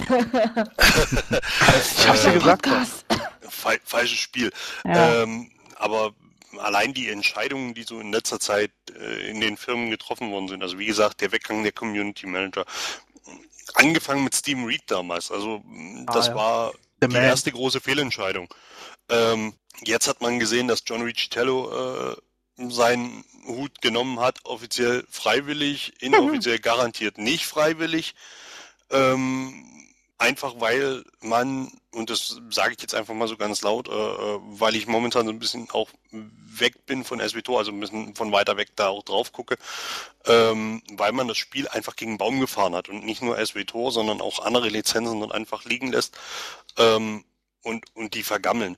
ich 1.98 2.08
hab's 2.08 2.22
dir 2.22 2.30
äh, 2.30 2.34
gesagt. 2.34 2.62
Podcast. 2.62 3.04
fa 3.42 3.72
falsches 3.84 4.18
Spiel. 4.18 4.50
Ja. 4.86 5.22
Ähm, 5.22 5.50
aber 5.76 6.12
allein 6.58 6.94
die 6.94 7.08
Entscheidungen, 7.08 7.74
die 7.74 7.84
so 7.84 8.00
in 8.00 8.12
letzter 8.12 8.40
Zeit 8.40 8.72
äh, 8.98 9.30
in 9.30 9.40
den 9.40 9.56
Firmen 9.56 9.90
getroffen 9.90 10.30
worden 10.32 10.48
sind, 10.48 10.62
also 10.62 10.78
wie 10.78 10.86
gesagt, 10.86 11.20
der 11.20 11.32
Weggang 11.32 11.62
der 11.62 11.72
Community 11.72 12.26
Manager, 12.26 12.64
angefangen 13.74 14.24
mit 14.24 14.34
Steven 14.34 14.64
Reed 14.64 14.82
damals, 14.86 15.30
also 15.30 15.62
mh, 15.64 16.06
Ah, 16.06 16.12
das 16.12 16.28
ja. 16.28 16.34
war 16.34 16.74
Der 17.00 17.08
die 17.08 17.18
Man. 17.18 17.24
erste 17.24 17.52
große 17.52 17.80
Fehlentscheidung. 17.80 18.52
Ähm, 19.08 19.54
jetzt 19.84 20.08
hat 20.08 20.20
man 20.20 20.38
gesehen, 20.38 20.68
dass 20.68 20.82
John 20.86 21.02
Ricciello 21.02 22.12
äh, 22.12 22.16
seinen 22.70 23.24
Hut 23.46 23.80
genommen 23.80 24.20
hat, 24.20 24.40
offiziell 24.44 25.04
freiwillig, 25.10 25.94
inoffiziell 26.02 26.58
garantiert 26.58 27.18
nicht 27.18 27.46
freiwillig. 27.46 28.14
Ähm, 28.90 29.77
einfach 30.18 30.54
weil 30.58 31.04
man, 31.20 31.70
und 31.92 32.10
das 32.10 32.40
sage 32.50 32.74
ich 32.74 32.82
jetzt 32.82 32.94
einfach 32.94 33.14
mal 33.14 33.28
so 33.28 33.36
ganz 33.36 33.62
laut, 33.62 33.88
äh, 33.88 33.92
äh 33.92 34.38
weil 34.42 34.74
ich 34.74 34.86
momentan 34.86 35.26
so 35.26 35.32
ein 35.32 35.38
bisschen 35.38 35.70
auch 35.70 35.88
weg 36.10 36.86
bin 36.86 37.04
von 37.04 37.20
SWTO, 37.20 37.56
also 37.56 37.70
ein 37.70 37.80
bisschen 37.80 38.14
von 38.14 38.32
weiter 38.32 38.56
weg 38.56 38.70
da 38.76 38.88
auch 38.88 39.04
drauf 39.04 39.32
gucke, 39.32 39.56
ähm, 40.26 40.82
weil 40.92 41.12
man 41.12 41.28
das 41.28 41.38
Spiel 41.38 41.68
einfach 41.68 41.96
gegen 41.96 42.12
den 42.12 42.18
Baum 42.18 42.40
gefahren 42.40 42.74
hat 42.74 42.88
und 42.88 43.04
nicht 43.04 43.22
nur 43.22 43.38
SWTO, 43.44 43.90
sondern 43.90 44.20
auch 44.20 44.44
andere 44.44 44.68
Lizenzen 44.68 45.20
dann 45.20 45.32
einfach 45.32 45.64
liegen 45.64 45.92
lässt 45.92 46.18
ähm, 46.76 47.24
und, 47.62 47.84
und 47.94 48.14
die 48.14 48.24
vergammeln 48.24 48.76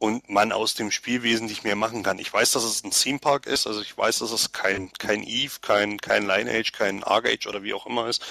und 0.00 0.30
man 0.30 0.50
aus 0.50 0.72
dem 0.74 0.90
Spiel 0.90 1.22
wesentlich 1.22 1.62
mehr 1.62 1.76
machen 1.76 2.02
kann. 2.02 2.18
Ich 2.18 2.32
weiß, 2.32 2.52
dass 2.52 2.64
es 2.64 2.82
ein 2.82 2.90
Theme 2.90 3.18
Park 3.18 3.46
ist, 3.46 3.66
also 3.66 3.82
ich 3.82 3.96
weiß, 3.96 4.20
dass 4.20 4.32
es 4.32 4.50
kein, 4.50 4.90
kein 4.94 5.22
Eve, 5.22 5.58
kein, 5.60 5.98
kein 5.98 6.26
Lineage, 6.26 6.72
kein 6.72 7.04
Argage 7.04 7.46
oder 7.46 7.62
wie 7.62 7.74
auch 7.74 7.86
immer 7.86 8.08
ist, 8.08 8.24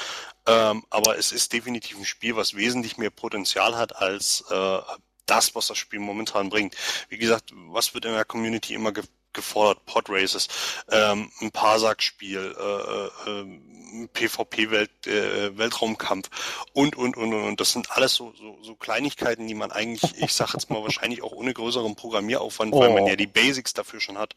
ähm, 0.47 0.84
aber 0.89 1.20
es 1.20 1.32
ist 1.32 1.53
definitiv 1.53 1.99
ein 1.99 2.05
Spiel, 2.05 2.36
was 2.36 2.55
wesentlich 2.55 2.97
mehr 2.97 3.11
Potenzial 3.11 3.78
hat 3.78 3.95
als 3.95 4.43
äh, 4.49 4.80
das, 5.28 5.53
was 5.53 5.67
das 5.67 5.78
Spiel 5.78 5.99
momentan 5.99 6.49
bringt. 6.49 6.76
Wie 7.07 7.20
gesagt, 7.20 7.53
was 7.53 7.93
wird 7.93 8.05
in 8.05 8.13
der 8.13 8.26
Community 8.26 8.74
immer 8.74 8.91
ge 8.91 9.03
gefordert? 9.34 9.86
Podraces, 9.86 10.47
ähm, 10.91 11.32
ein 11.41 11.51
Parsack-Spiel, 11.51 12.55
äh, 12.57 13.30
äh, 13.30 14.07
PvP-Welt, 14.13 15.07
äh, 15.07 15.57
Weltraumkampf 15.57 16.30
und, 16.73 16.95
und, 16.95 17.17
und, 17.17 17.34
und. 17.34 17.59
Das 17.59 17.71
sind 17.71 17.91
alles 17.91 18.13
so, 18.13 18.34
so, 18.34 18.57
so 18.61 18.75
Kleinigkeiten, 18.75 19.47
die 19.47 19.55
man 19.55 19.71
eigentlich, 19.71 20.21
ich 20.21 20.34
sag 20.34 20.53
jetzt 20.53 20.69
mal 20.69 20.84
wahrscheinlich 20.84 21.23
auch 21.23 21.32
ohne 21.32 21.53
größeren 21.53 21.95
Programmieraufwand, 21.95 22.73
oh. 22.73 22.80
weil 22.80 22.93
man 22.93 23.07
ja 23.07 23.15
die 23.15 23.27
Basics 23.27 23.73
dafür 23.73 23.99
schon 23.99 24.17
hat, 24.17 24.36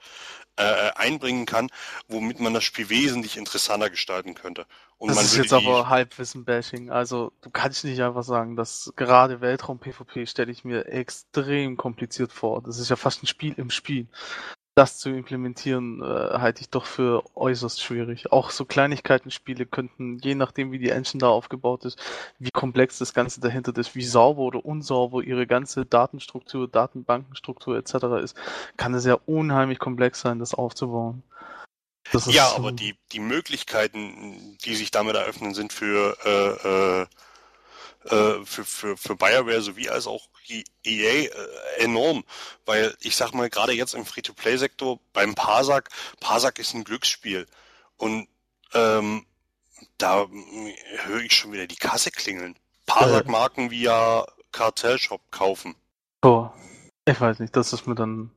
äh, 0.56 0.90
einbringen 0.94 1.46
kann, 1.46 1.68
womit 2.08 2.40
man 2.40 2.54
das 2.54 2.64
Spiel 2.64 2.88
wesentlich 2.88 3.36
interessanter 3.36 3.90
gestalten 3.90 4.34
könnte. 4.34 4.66
Und 4.98 5.08
das 5.10 5.24
ist 5.24 5.36
jetzt 5.36 5.52
aber 5.52 5.88
Halbwissen-Bashing. 5.88 6.90
Also 6.90 7.32
du 7.40 7.50
kannst 7.50 7.84
nicht 7.84 8.00
einfach 8.00 8.22
sagen, 8.22 8.54
dass 8.54 8.92
gerade 8.94 9.40
Weltraum-PvP 9.40 10.26
stelle 10.26 10.52
ich 10.52 10.64
mir 10.64 10.86
extrem 10.86 11.76
kompliziert 11.76 12.32
vor. 12.32 12.62
Das 12.62 12.78
ist 12.78 12.88
ja 12.88 12.96
fast 12.96 13.22
ein 13.22 13.26
Spiel 13.26 13.54
im 13.56 13.70
Spiel 13.70 14.06
das 14.74 14.98
zu 14.98 15.10
implementieren, 15.10 16.02
äh, 16.02 16.38
halte 16.38 16.62
ich 16.62 16.70
doch 16.70 16.86
für 16.86 17.24
äußerst 17.34 17.82
schwierig. 17.82 18.32
Auch 18.32 18.50
so 18.50 18.64
Kleinigkeiten-Spiele 18.64 19.66
könnten, 19.66 20.18
je 20.18 20.34
nachdem 20.34 20.72
wie 20.72 20.78
die 20.78 20.88
Engine 20.90 21.20
da 21.20 21.28
aufgebaut 21.28 21.84
ist, 21.84 22.00
wie 22.38 22.50
komplex 22.50 22.98
das 22.98 23.12
Ganze 23.12 23.40
dahinter 23.40 23.76
ist, 23.76 23.94
wie 23.94 24.04
sauber 24.04 24.42
oder 24.42 24.64
unsauber 24.64 25.22
ihre 25.22 25.46
ganze 25.46 25.84
Datenstruktur, 25.84 26.68
Datenbankenstruktur 26.68 27.76
etc. 27.76 27.94
ist, 28.22 28.36
kann 28.76 28.94
es 28.94 29.04
ja 29.04 29.18
unheimlich 29.26 29.78
komplex 29.78 30.20
sein, 30.20 30.38
das 30.38 30.54
aufzubauen. 30.54 31.22
Das 32.10 32.32
ja, 32.32 32.46
so 32.46 32.56
aber 32.56 32.72
die, 32.72 32.96
die 33.12 33.20
Möglichkeiten, 33.20 34.58
die 34.64 34.74
sich 34.74 34.90
damit 34.90 35.16
eröffnen, 35.16 35.54
sind 35.54 35.72
für 35.72 36.16
äh, 36.24 37.02
äh, 37.02 37.06
äh, 38.04 38.44
für, 38.44 38.64
für, 38.64 38.96
für 38.96 39.16
BioWare 39.16 39.60
sowie 39.60 39.88
als 39.88 40.06
auch 40.06 40.28
EA 40.84 41.30
äh, 41.30 41.30
enorm, 41.78 42.24
weil 42.66 42.94
ich 43.00 43.16
sag 43.16 43.32
mal, 43.32 43.50
gerade 43.50 43.72
jetzt 43.72 43.94
im 43.94 44.04
Free-to-Play-Sektor 44.04 44.98
beim 45.12 45.34
Parsac, 45.34 45.88
Parsac 46.20 46.58
ist 46.58 46.74
ein 46.74 46.84
Glücksspiel 46.84 47.46
und 47.96 48.28
ähm, 48.74 49.26
da 49.98 50.26
höre 51.04 51.20
ich 51.20 51.32
schon 51.32 51.52
wieder 51.52 51.66
die 51.66 51.76
Kasse 51.76 52.10
klingeln. 52.10 52.56
Parsac-Marken 52.86 53.70
via 53.70 54.26
Kartellshop 54.50 55.20
kaufen. 55.30 55.74
Oh, 56.22 56.50
ich 57.04 57.20
weiß 57.20 57.40
nicht, 57.40 57.56
das 57.56 57.72
ist 57.72 57.86
mir 57.86 57.94
dann 57.94 58.30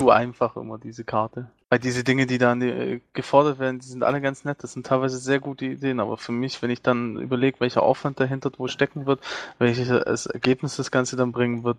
zu 0.00 0.10
einfach 0.10 0.56
immer, 0.56 0.78
diese 0.78 1.04
Karte. 1.04 1.50
Weil 1.70 1.78
diese 1.78 2.02
Dinge, 2.02 2.26
die 2.26 2.38
da 2.38 2.54
äh, 2.54 3.00
gefordert 3.12 3.58
werden, 3.58 3.78
die 3.78 3.86
sind 3.86 4.02
alle 4.02 4.20
ganz 4.20 4.44
nett. 4.44 4.62
Das 4.62 4.72
sind 4.72 4.86
teilweise 4.86 5.18
sehr 5.18 5.38
gute 5.38 5.66
Ideen. 5.66 6.00
Aber 6.00 6.16
für 6.16 6.32
mich, 6.32 6.62
wenn 6.62 6.70
ich 6.70 6.82
dann 6.82 7.18
überlege, 7.18 7.60
welcher 7.60 7.82
Aufwand 7.82 8.20
dahinter 8.20 8.50
wo 8.56 8.68
stecken 8.68 9.06
wird, 9.06 9.20
welches 9.58 10.26
Ergebnis 10.26 10.76
das 10.76 10.90
Ganze 10.90 11.16
dann 11.16 11.32
bringen 11.32 11.64
wird, 11.64 11.78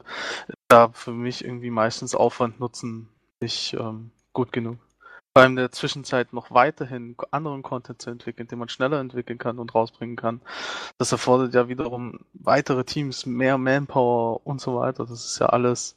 da 0.68 0.90
für 0.90 1.12
mich 1.12 1.44
irgendwie 1.44 1.72
meistens 1.72 2.14
Aufwand 2.14 2.60
Nutzen 2.60 3.10
nicht 3.42 3.74
ähm, 3.74 4.12
gut 4.34 4.52
genug. 4.52 4.78
Vor 5.34 5.44
allem 5.44 5.52
in 5.54 5.58
der 5.58 5.72
Zwischenzeit 5.72 6.34
noch 6.34 6.52
weiterhin 6.52 7.16
anderen 7.32 7.62
Content 7.62 8.02
zu 8.02 8.10
entwickeln, 8.10 8.48
den 8.48 8.60
man 8.60 8.70
schneller 8.70 9.00
entwickeln 9.00 9.38
kann 9.38 9.60
und 9.60 9.76
rausbringen 9.76 10.16
kann. 10.16 10.42
Das 10.98 11.12
erfordert 11.12 11.54
ja 11.54 11.68
wiederum 11.68 12.20
weitere 12.34 12.84
Teams, 12.84 13.26
mehr 13.26 13.58
Manpower 13.58 14.46
und 14.46 14.60
so 14.60 14.76
weiter. 14.76 15.06
Das 15.06 15.26
ist 15.26 15.40
ja 15.40 15.48
alles 15.48 15.96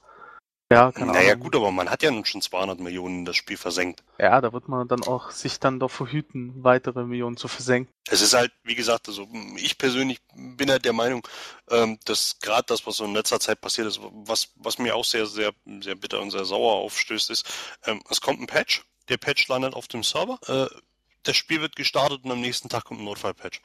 ja, 0.73 0.93
keine 0.93 1.12
naja, 1.12 1.33
Ahnung. 1.33 1.45
gut, 1.45 1.57
aber 1.57 1.70
man 1.70 1.91
hat 1.91 2.03
ja 2.03 2.11
nun 2.11 2.25
schon 2.25 2.43
200 2.43 2.81
Millionen 2.81 3.20
in 3.20 3.25
das 3.25 3.37
Spiel 3.37 3.57
versenkt. 3.57 4.03
Ja, 4.18 4.41
da 4.41 4.53
wird 4.53 4.68
man 4.68 4.89
dann 4.89 5.03
auch 5.03 5.31
sich 5.31 5.61
dann 5.61 5.79
doch 5.79 5.91
verhüten, 5.91 6.53
weitere 6.64 7.05
Millionen 7.05 7.37
zu 7.37 7.49
versenken. 7.49 7.93
Es 8.09 8.20
ist 8.20 8.35
halt, 8.35 8.53
wie 8.64 8.75
gesagt, 8.75 9.09
also 9.09 9.29
ich 9.57 9.79
persönlich 9.79 10.20
bin 10.35 10.70
halt 10.70 10.85
der 10.85 10.93
Meinung, 10.93 11.27
ähm, 11.70 11.99
dass 12.05 12.39
gerade 12.41 12.64
das, 12.66 12.87
was 12.87 12.97
so 12.97 13.05
in 13.05 13.14
letzter 13.14 13.41
Zeit 13.41 13.61
passiert 13.61 13.87
ist, 13.87 14.01
was, 14.03 14.51
was 14.57 14.79
mir 14.79 14.95
auch 14.97 15.05
sehr, 15.05 15.27
sehr, 15.27 15.53
sehr 15.81 15.95
bitter 15.95 16.20
und 16.20 16.31
sehr 16.31 16.45
sauer 16.45 16.75
aufstößt, 16.77 17.31
ist, 17.31 17.47
ähm, 17.87 18.03
es 18.11 18.20
kommt 18.20 18.41
ein 18.41 18.47
Patch, 18.47 18.85
der 19.09 19.18
Patch 19.18 19.47
landet 19.49 19.75
auf 19.75 19.89
dem 19.89 20.03
Server, 20.03 20.39
äh, 20.47 20.75
das 21.23 21.37
Spiel 21.37 21.61
wird 21.61 21.77
gestartet 21.77 22.25
und 22.25 22.33
am 22.33 22.41
nächsten 22.41 22.68
Tag 22.68 22.85
kommt 22.85 23.01
ein 23.01 23.05
Notfallpatch. 23.05 23.61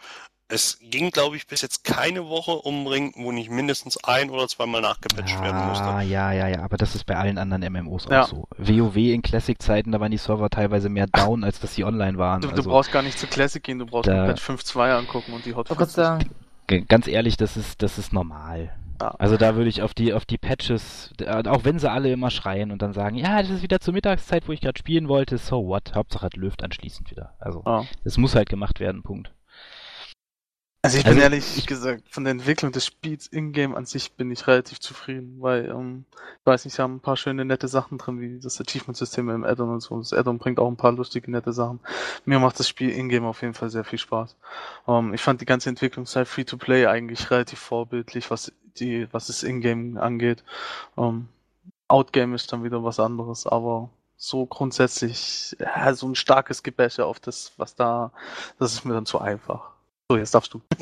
Es 0.49 0.79
ging, 0.81 1.11
glaube 1.11 1.35
ich, 1.35 1.45
bis 1.45 1.61
jetzt 1.61 1.83
keine 1.83 2.29
Woche 2.29 2.51
um 2.51 2.87
Ring, 2.87 3.13
wo 3.17 3.33
nicht 3.33 3.49
mindestens 3.49 4.01
ein 4.05 4.29
oder 4.29 4.47
zweimal 4.47 4.81
nachgepatcht 4.81 5.35
ah, 5.37 5.43
werden 5.43 5.67
musste. 5.67 5.85
Ja, 6.09 6.31
ja, 6.31 6.47
ja, 6.47 6.61
aber 6.61 6.77
das 6.77 6.95
ist 6.95 7.05
bei 7.05 7.17
allen 7.17 7.37
anderen 7.37 7.73
MMOs 7.73 8.07
ja. 8.09 8.23
auch 8.23 8.27
so. 8.29 8.47
WoW 8.57 8.95
in 8.95 9.21
Classic-Zeiten, 9.21 9.91
da 9.91 9.99
waren 9.99 10.11
die 10.11 10.17
Server 10.17 10.49
teilweise 10.49 10.87
mehr 10.87 11.07
down, 11.07 11.43
als 11.43 11.59
dass 11.59 11.75
sie 11.75 11.83
online 11.83 12.17
waren. 12.17 12.41
Du, 12.41 12.49
also, 12.49 12.61
du 12.61 12.69
brauchst 12.69 12.93
gar 12.93 13.01
nicht 13.01 13.19
zu 13.19 13.27
Classic 13.27 13.61
gehen, 13.61 13.79
du 13.79 13.85
brauchst 13.85 14.07
da, 14.07 14.25
Patch 14.25 14.41
5.2 14.41 14.97
angucken 14.97 15.33
und 15.33 15.45
die 15.45 15.53
Hotfix. 15.53 15.99
Ganz 16.87 17.07
ehrlich, 17.07 17.35
das 17.35 17.57
ist, 17.57 17.81
das 17.81 17.97
ist 17.97 18.13
normal. 18.13 18.71
Ja. 19.01 19.09
Also 19.19 19.37
da 19.37 19.55
würde 19.55 19.69
ich 19.69 19.81
auf 19.81 19.93
die, 19.93 20.13
auf 20.13 20.25
die 20.25 20.37
Patches, 20.37 21.11
auch 21.27 21.63
wenn 21.63 21.77
sie 21.77 21.89
alle 21.89 22.11
immer 22.11 22.31
schreien 22.31 22.71
und 22.71 22.81
dann 22.81 22.93
sagen, 22.93 23.15
ja, 23.15 23.41
das 23.41 23.51
ist 23.51 23.61
wieder 23.61 23.79
zur 23.79 23.93
Mittagszeit, 23.93 24.47
wo 24.47 24.53
ich 24.53 24.61
gerade 24.61 24.77
spielen 24.77 25.07
wollte, 25.07 25.37
so 25.37 25.67
what, 25.67 25.93
Hauptsache 25.93 26.25
hat 26.25 26.35
Löft 26.35 26.63
anschließend 26.63 27.11
wieder. 27.11 27.33
Also, 27.39 27.63
ja. 27.65 27.83
das 28.03 28.17
muss 28.17 28.35
halt 28.35 28.49
gemacht 28.49 28.79
werden, 28.79 29.03
Punkt. 29.03 29.31
Also 30.87 30.99
ich 30.99 31.03
bin 31.03 31.15
also, 31.15 31.23
ehrlich 31.23 31.57
ich, 31.57 31.67
gesagt, 31.67 32.03
von 32.09 32.23
der 32.23 32.31
Entwicklung 32.31 32.71
des 32.71 32.85
Spiels 32.85 33.27
in-game 33.27 33.75
an 33.75 33.85
sich 33.85 34.13
bin 34.13 34.31
ich 34.31 34.47
relativ 34.47 34.79
zufrieden, 34.79 35.35
weil, 35.41 35.65
ähm, 35.65 36.05
ich 36.39 36.45
weiß 36.45 36.63
nicht, 36.63 36.75
sie 36.75 36.81
haben 36.81 36.95
ein 36.95 36.99
paar 37.01 37.17
schöne, 37.17 37.43
nette 37.43 37.67
Sachen 37.67 37.97
drin, 37.97 38.21
wie 38.21 38.39
das 38.39 38.61
Achievement-System 38.61 39.29
im 39.29 39.43
Addon 39.43 39.69
und 39.69 39.81
so. 39.81 39.97
Das 39.97 40.13
Addon 40.13 40.37
bringt 40.37 40.59
auch 40.59 40.69
ein 40.69 40.77
paar 40.77 40.93
lustige, 40.93 41.29
nette 41.29 41.51
Sachen. 41.51 41.81
Mir 42.23 42.39
macht 42.39 42.57
das 42.57 42.69
Spiel 42.69 42.89
in-game 42.89 43.25
auf 43.25 43.41
jeden 43.41 43.53
Fall 43.53 43.69
sehr 43.69 43.83
viel 43.83 43.99
Spaß. 43.99 44.37
Ähm, 44.87 45.13
ich 45.13 45.19
fand 45.21 45.41
die 45.41 45.45
ganze 45.45 45.67
Entwicklungszeit 45.67 46.25
Free-to-Play 46.25 46.87
eigentlich 46.87 47.31
relativ 47.31 47.59
vorbildlich, 47.59 48.31
was 48.31 48.53
die, 48.79 49.09
was 49.11 49.27
es 49.27 49.43
in-game 49.43 49.97
angeht. 49.97 50.45
Ähm, 50.97 51.27
Outgame 51.89 52.33
ist 52.33 52.53
dann 52.53 52.63
wieder 52.63 52.81
was 52.85 53.01
anderes, 53.01 53.45
aber 53.45 53.89
so 54.15 54.45
grundsätzlich, 54.45 55.53
ja, 55.59 55.93
so 55.93 56.07
ein 56.07 56.15
starkes 56.15 56.63
Gebäsche 56.63 57.05
auf 57.05 57.19
das, 57.19 57.51
was 57.57 57.75
da, 57.75 58.13
das 58.57 58.71
ist 58.71 58.85
mir 58.85 58.93
dann 58.93 59.05
zu 59.05 59.19
einfach. 59.19 59.76
So, 60.09 60.15
jetzt 60.15 60.33
darfst 60.33 60.53
du. 60.53 60.61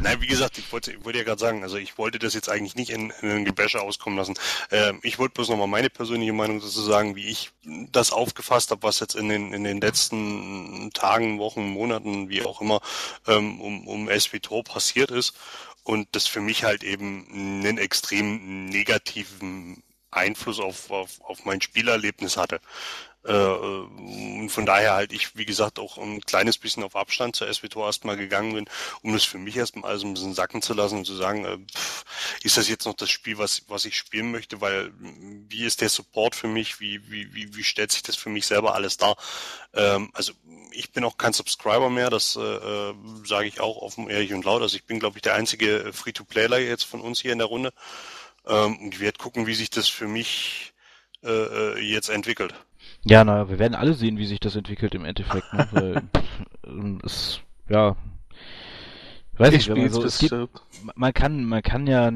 Nein, 0.00 0.20
wie 0.20 0.28
gesagt, 0.28 0.58
ich 0.58 0.70
wollte, 0.70 0.92
ich 0.92 1.04
wollte 1.04 1.18
ja 1.18 1.24
gerade 1.24 1.40
sagen, 1.40 1.64
also 1.64 1.76
ich 1.76 1.98
wollte 1.98 2.20
das 2.20 2.34
jetzt 2.34 2.48
eigentlich 2.48 2.76
nicht 2.76 2.90
in, 2.90 3.12
in 3.20 3.30
ein 3.30 3.44
Gebäsche 3.44 3.80
auskommen 3.80 4.16
lassen. 4.16 4.34
Ähm, 4.70 5.00
ich 5.02 5.18
wollte 5.18 5.34
bloß 5.34 5.48
nochmal 5.48 5.66
meine 5.66 5.90
persönliche 5.90 6.32
Meinung 6.32 6.60
dazu 6.60 6.80
sagen, 6.80 7.16
wie 7.16 7.26
ich 7.26 7.50
das 7.90 8.12
aufgefasst 8.12 8.70
habe, 8.70 8.84
was 8.84 9.00
jetzt 9.00 9.16
in 9.16 9.28
den, 9.28 9.52
in 9.52 9.64
den 9.64 9.80
letzten 9.80 10.92
Tagen, 10.92 11.40
Wochen, 11.40 11.68
Monaten, 11.68 12.28
wie 12.28 12.44
auch 12.44 12.60
immer, 12.60 12.80
ähm, 13.26 13.60
um, 13.60 13.88
um 13.88 14.08
SWTOR 14.08 14.62
passiert 14.62 15.10
ist. 15.10 15.34
Und 15.82 16.06
das 16.12 16.28
für 16.28 16.40
mich 16.40 16.62
halt 16.62 16.84
eben 16.84 17.26
einen 17.32 17.76
extrem 17.76 18.66
negativen 18.66 19.82
Einfluss 20.12 20.60
auf, 20.60 20.92
auf, 20.92 21.20
auf 21.22 21.44
mein 21.44 21.60
Spielerlebnis 21.60 22.36
hatte. 22.36 22.60
Äh, 23.24 23.32
und 23.32 24.50
von 24.50 24.66
daher 24.66 24.94
halt 24.94 25.12
ich, 25.12 25.36
wie 25.36 25.44
gesagt, 25.44 25.78
auch 25.78 25.98
ein 25.98 26.20
kleines 26.22 26.58
bisschen 26.58 26.82
auf 26.82 26.96
Abstand 26.96 27.36
zur 27.36 27.52
SWTOR 27.52 27.86
erstmal 27.86 28.16
gegangen 28.16 28.54
bin, 28.54 28.64
um 29.02 29.12
das 29.12 29.24
für 29.24 29.38
mich 29.38 29.56
erstmal 29.56 29.90
alles 29.90 30.02
ein 30.02 30.14
bisschen 30.14 30.34
sacken 30.34 30.62
zu 30.62 30.74
lassen 30.74 30.98
und 30.98 31.04
zu 31.04 31.14
sagen, 31.14 31.44
äh, 31.44 31.58
pff, 31.58 32.04
ist 32.42 32.56
das 32.56 32.68
jetzt 32.68 32.84
noch 32.84 32.94
das 32.94 33.10
Spiel, 33.10 33.38
was, 33.38 33.62
was 33.68 33.84
ich 33.84 33.96
spielen 33.96 34.30
möchte, 34.32 34.60
weil 34.60 34.92
wie 34.98 35.64
ist 35.64 35.80
der 35.80 35.88
Support 35.88 36.34
für 36.34 36.48
mich, 36.48 36.80
wie, 36.80 37.10
wie, 37.10 37.32
wie, 37.34 37.54
wie 37.54 37.64
stellt 37.64 37.92
sich 37.92 38.02
das 38.02 38.16
für 38.16 38.30
mich 38.30 38.46
selber 38.46 38.74
alles 38.74 38.96
dar? 38.96 39.16
Ähm, 39.74 40.10
also 40.14 40.32
ich 40.72 40.90
bin 40.92 41.04
auch 41.04 41.16
kein 41.16 41.32
Subscriber 41.32 41.90
mehr, 41.90 42.10
das 42.10 42.36
äh, 42.36 42.40
äh 42.40 42.94
sage 43.24 43.46
ich 43.46 43.60
auch 43.60 43.76
offen, 43.76 44.08
ehrlich 44.08 44.32
und 44.34 44.44
laut. 44.44 44.62
Also 44.62 44.76
ich 44.76 44.84
bin, 44.84 44.98
glaube 44.98 45.18
ich, 45.18 45.22
der 45.22 45.34
einzige 45.34 45.92
Free-to-Playler 45.92 46.58
jetzt 46.58 46.84
von 46.84 47.00
uns 47.00 47.20
hier 47.20 47.32
in 47.32 47.38
der 47.38 47.46
Runde. 47.46 47.72
Ähm, 48.46 48.78
und 48.78 48.94
ich 48.94 49.00
werde 49.00 49.18
gucken, 49.18 49.46
wie 49.46 49.54
sich 49.54 49.70
das 49.70 49.88
für 49.88 50.08
mich 50.08 50.72
äh, 51.22 51.28
äh 51.30 51.80
jetzt 51.80 52.08
entwickelt. 52.08 52.54
Ja, 53.04 53.24
naja, 53.24 53.48
wir 53.48 53.58
werden 53.58 53.74
alle 53.74 53.94
sehen, 53.94 54.16
wie 54.18 54.26
sich 54.26 54.40
das 54.40 54.56
entwickelt 54.56 54.94
im 54.94 55.04
Endeffekt. 55.04 55.52
Ne? 55.52 55.68
Weil, 55.72 56.02
ähm, 56.66 57.00
es, 57.04 57.40
ja, 57.68 57.96
weiß 59.38 59.54
ich 59.54 59.68
nicht, 59.68 59.76
man 59.76 59.90
so, 59.90 60.04
es 60.04 60.18
gibt, 60.18 60.34
man 60.94 61.12
kann, 61.12 61.44
man 61.44 61.62
kann 61.62 61.86
ja, 61.86 62.10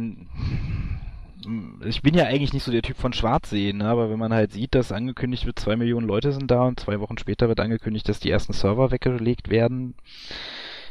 ich 1.85 2.03
bin 2.03 2.15
ja 2.15 2.25
eigentlich 2.25 2.53
nicht 2.53 2.65
so 2.65 2.73
der 2.73 2.83
Typ 2.83 2.97
von 2.97 3.13
Schwarzsehen, 3.13 3.79
ne? 3.79 3.89
aber 3.89 4.11
wenn 4.11 4.19
man 4.19 4.33
halt 4.33 4.53
sieht, 4.53 4.75
dass 4.75 4.93
angekündigt 4.93 5.47
wird, 5.47 5.59
zwei 5.59 5.77
Millionen 5.77 6.07
Leute 6.07 6.33
sind 6.33 6.51
da 6.51 6.63
und 6.63 6.81
zwei 6.81 7.01
Wochen 7.01 7.19
später 7.19 7.49
wird 7.49 7.61
angekündigt, 7.61 8.09
dass 8.09 8.21
die 8.21 8.31
ersten 8.31 8.53
Server 8.53 8.91
weggelegt 8.91 9.49
werden, 9.51 9.95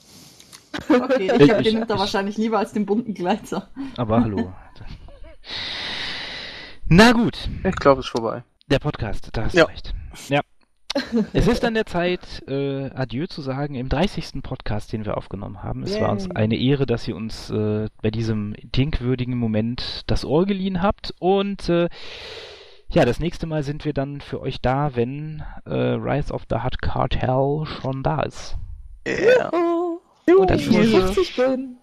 okay, 0.89 1.31
Ich- 1.39 1.49
ich 1.51 1.63
den 1.63 1.79
nimmt 1.79 1.89
er 1.89 1.99
wahrscheinlich 1.99 2.37
lieber 2.37 2.59
als 2.59 2.73
den 2.73 2.85
bunten 2.85 3.13
Gleiter. 3.13 3.69
aber 3.97 4.21
hallo. 4.23 4.53
Na 6.87 7.11
gut, 7.11 7.49
Ich 7.63 7.75
glaube, 7.75 8.01
es 8.01 8.05
ist 8.07 8.11
vorbei. 8.11 8.43
der 8.67 8.79
Podcast, 8.79 9.29
da 9.33 9.43
hast 9.45 9.53
Ja. 9.55 9.65
du 9.65 9.69
recht. 9.71 9.93
Ja. 10.29 10.41
Es 11.33 11.47
ist 11.47 11.65
an 11.65 11.73
der 11.73 11.87
Zeit, 11.87 12.43
äh, 12.47 12.91
Adieu 12.91 13.25
zu 13.25 13.41
sagen 13.41 13.73
im 13.73 13.89
30. 13.89 14.43
Podcast, 14.43 14.93
den 14.93 15.05
wir 15.05 15.17
aufgenommen 15.17 15.63
haben. 15.63 15.81
Es 15.81 15.99
war 15.99 16.11
uns 16.11 16.25
Yay. 16.25 16.35
eine 16.35 16.55
Ehre, 16.55 16.85
dass 16.85 17.07
ihr 17.07 17.15
uns 17.15 17.49
äh, 17.49 17.87
bei 18.03 18.11
diesem 18.11 18.53
denkwürdigen 18.61 19.35
Moment 19.35 20.03
das 20.05 20.23
Ohr 20.23 20.45
geliehen 20.45 20.83
habt. 20.83 21.11
Und 21.17 21.67
äh, 21.67 21.89
ja, 22.89 23.05
das 23.05 23.19
nächste 23.19 23.47
Mal 23.47 23.63
sind 23.63 23.85
wir 23.85 23.93
dann 23.93 24.21
für 24.21 24.39
euch 24.39 24.61
da, 24.61 24.95
wenn 24.95 25.41
äh, 25.65 25.73
Rise 25.73 26.31
of 26.31 26.43
the 26.47 26.57
Hut 26.63 26.79
Cartel 26.79 27.65
schon 27.65 28.03
da 28.03 28.21
ist. 28.21 28.55
Yeah. 29.07 29.49
Und 30.27 30.49
dann 30.49 30.59
ich 30.59 30.67
ist- 30.67 30.91
50 30.91 31.35
bin. 31.35 31.77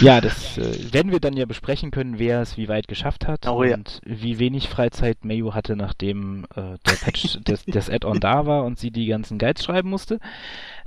Ja, 0.00 0.20
das 0.20 0.56
äh, 0.58 0.92
werden 0.92 1.10
wir 1.12 1.18
dann 1.20 1.36
ja 1.36 1.44
besprechen 1.44 1.90
können, 1.90 2.18
wer 2.18 2.40
es 2.40 2.56
wie 2.56 2.68
weit 2.68 2.86
geschafft 2.88 3.26
hat 3.26 3.46
Oh 3.48 3.64
ja. 3.64 3.74
und 3.74 4.00
wie 4.04 4.38
wenig 4.38 4.68
Freizeit 4.68 5.24
Mayu 5.24 5.54
hatte, 5.54 5.74
nachdem 5.76 6.44
äh, 6.54 6.78
der 6.86 6.92
Patch 7.02 7.38
des, 7.46 7.64
des 7.64 7.90
Add-on 7.90 8.20
da 8.20 8.46
war 8.46 8.64
und 8.64 8.78
sie 8.78 8.90
die 8.92 9.06
ganzen 9.06 9.38
Guides 9.38 9.64
schreiben 9.64 9.90
musste. 9.90 10.20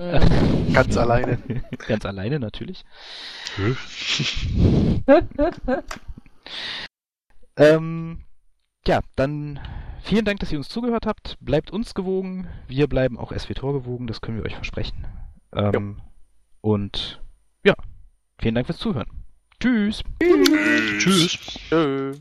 Mhm. 0.00 0.72
Ganz 0.72 0.96
alleine. 1.02 1.38
Ganz 1.86 2.06
alleine 2.06 2.40
natürlich. 2.40 2.84
Ähm, 7.58 8.20
ja, 8.86 9.00
dann 9.16 9.58
vielen 10.02 10.24
Dank, 10.24 10.40
dass 10.40 10.52
ihr 10.52 10.58
uns 10.58 10.68
zugehört 10.68 11.06
habt. 11.06 11.36
Bleibt 11.40 11.70
uns 11.70 11.94
gewogen. 11.94 12.48
Wir 12.68 12.86
bleiben 12.86 13.18
auch 13.18 13.32
SWTOR 13.32 13.72
gewogen, 13.72 14.06
das 14.06 14.20
können 14.20 14.38
wir 14.38 14.44
euch 14.44 14.54
versprechen. 14.54 15.06
Ähm, 15.54 16.00
und 16.66 17.22
ja, 17.64 17.74
vielen 18.40 18.56
Dank 18.56 18.66
fürs 18.66 18.78
Zuhören. 18.78 19.06
Tschüss. 19.60 20.02
Tschüss. 20.98 21.38
Tschö. 21.68 22.16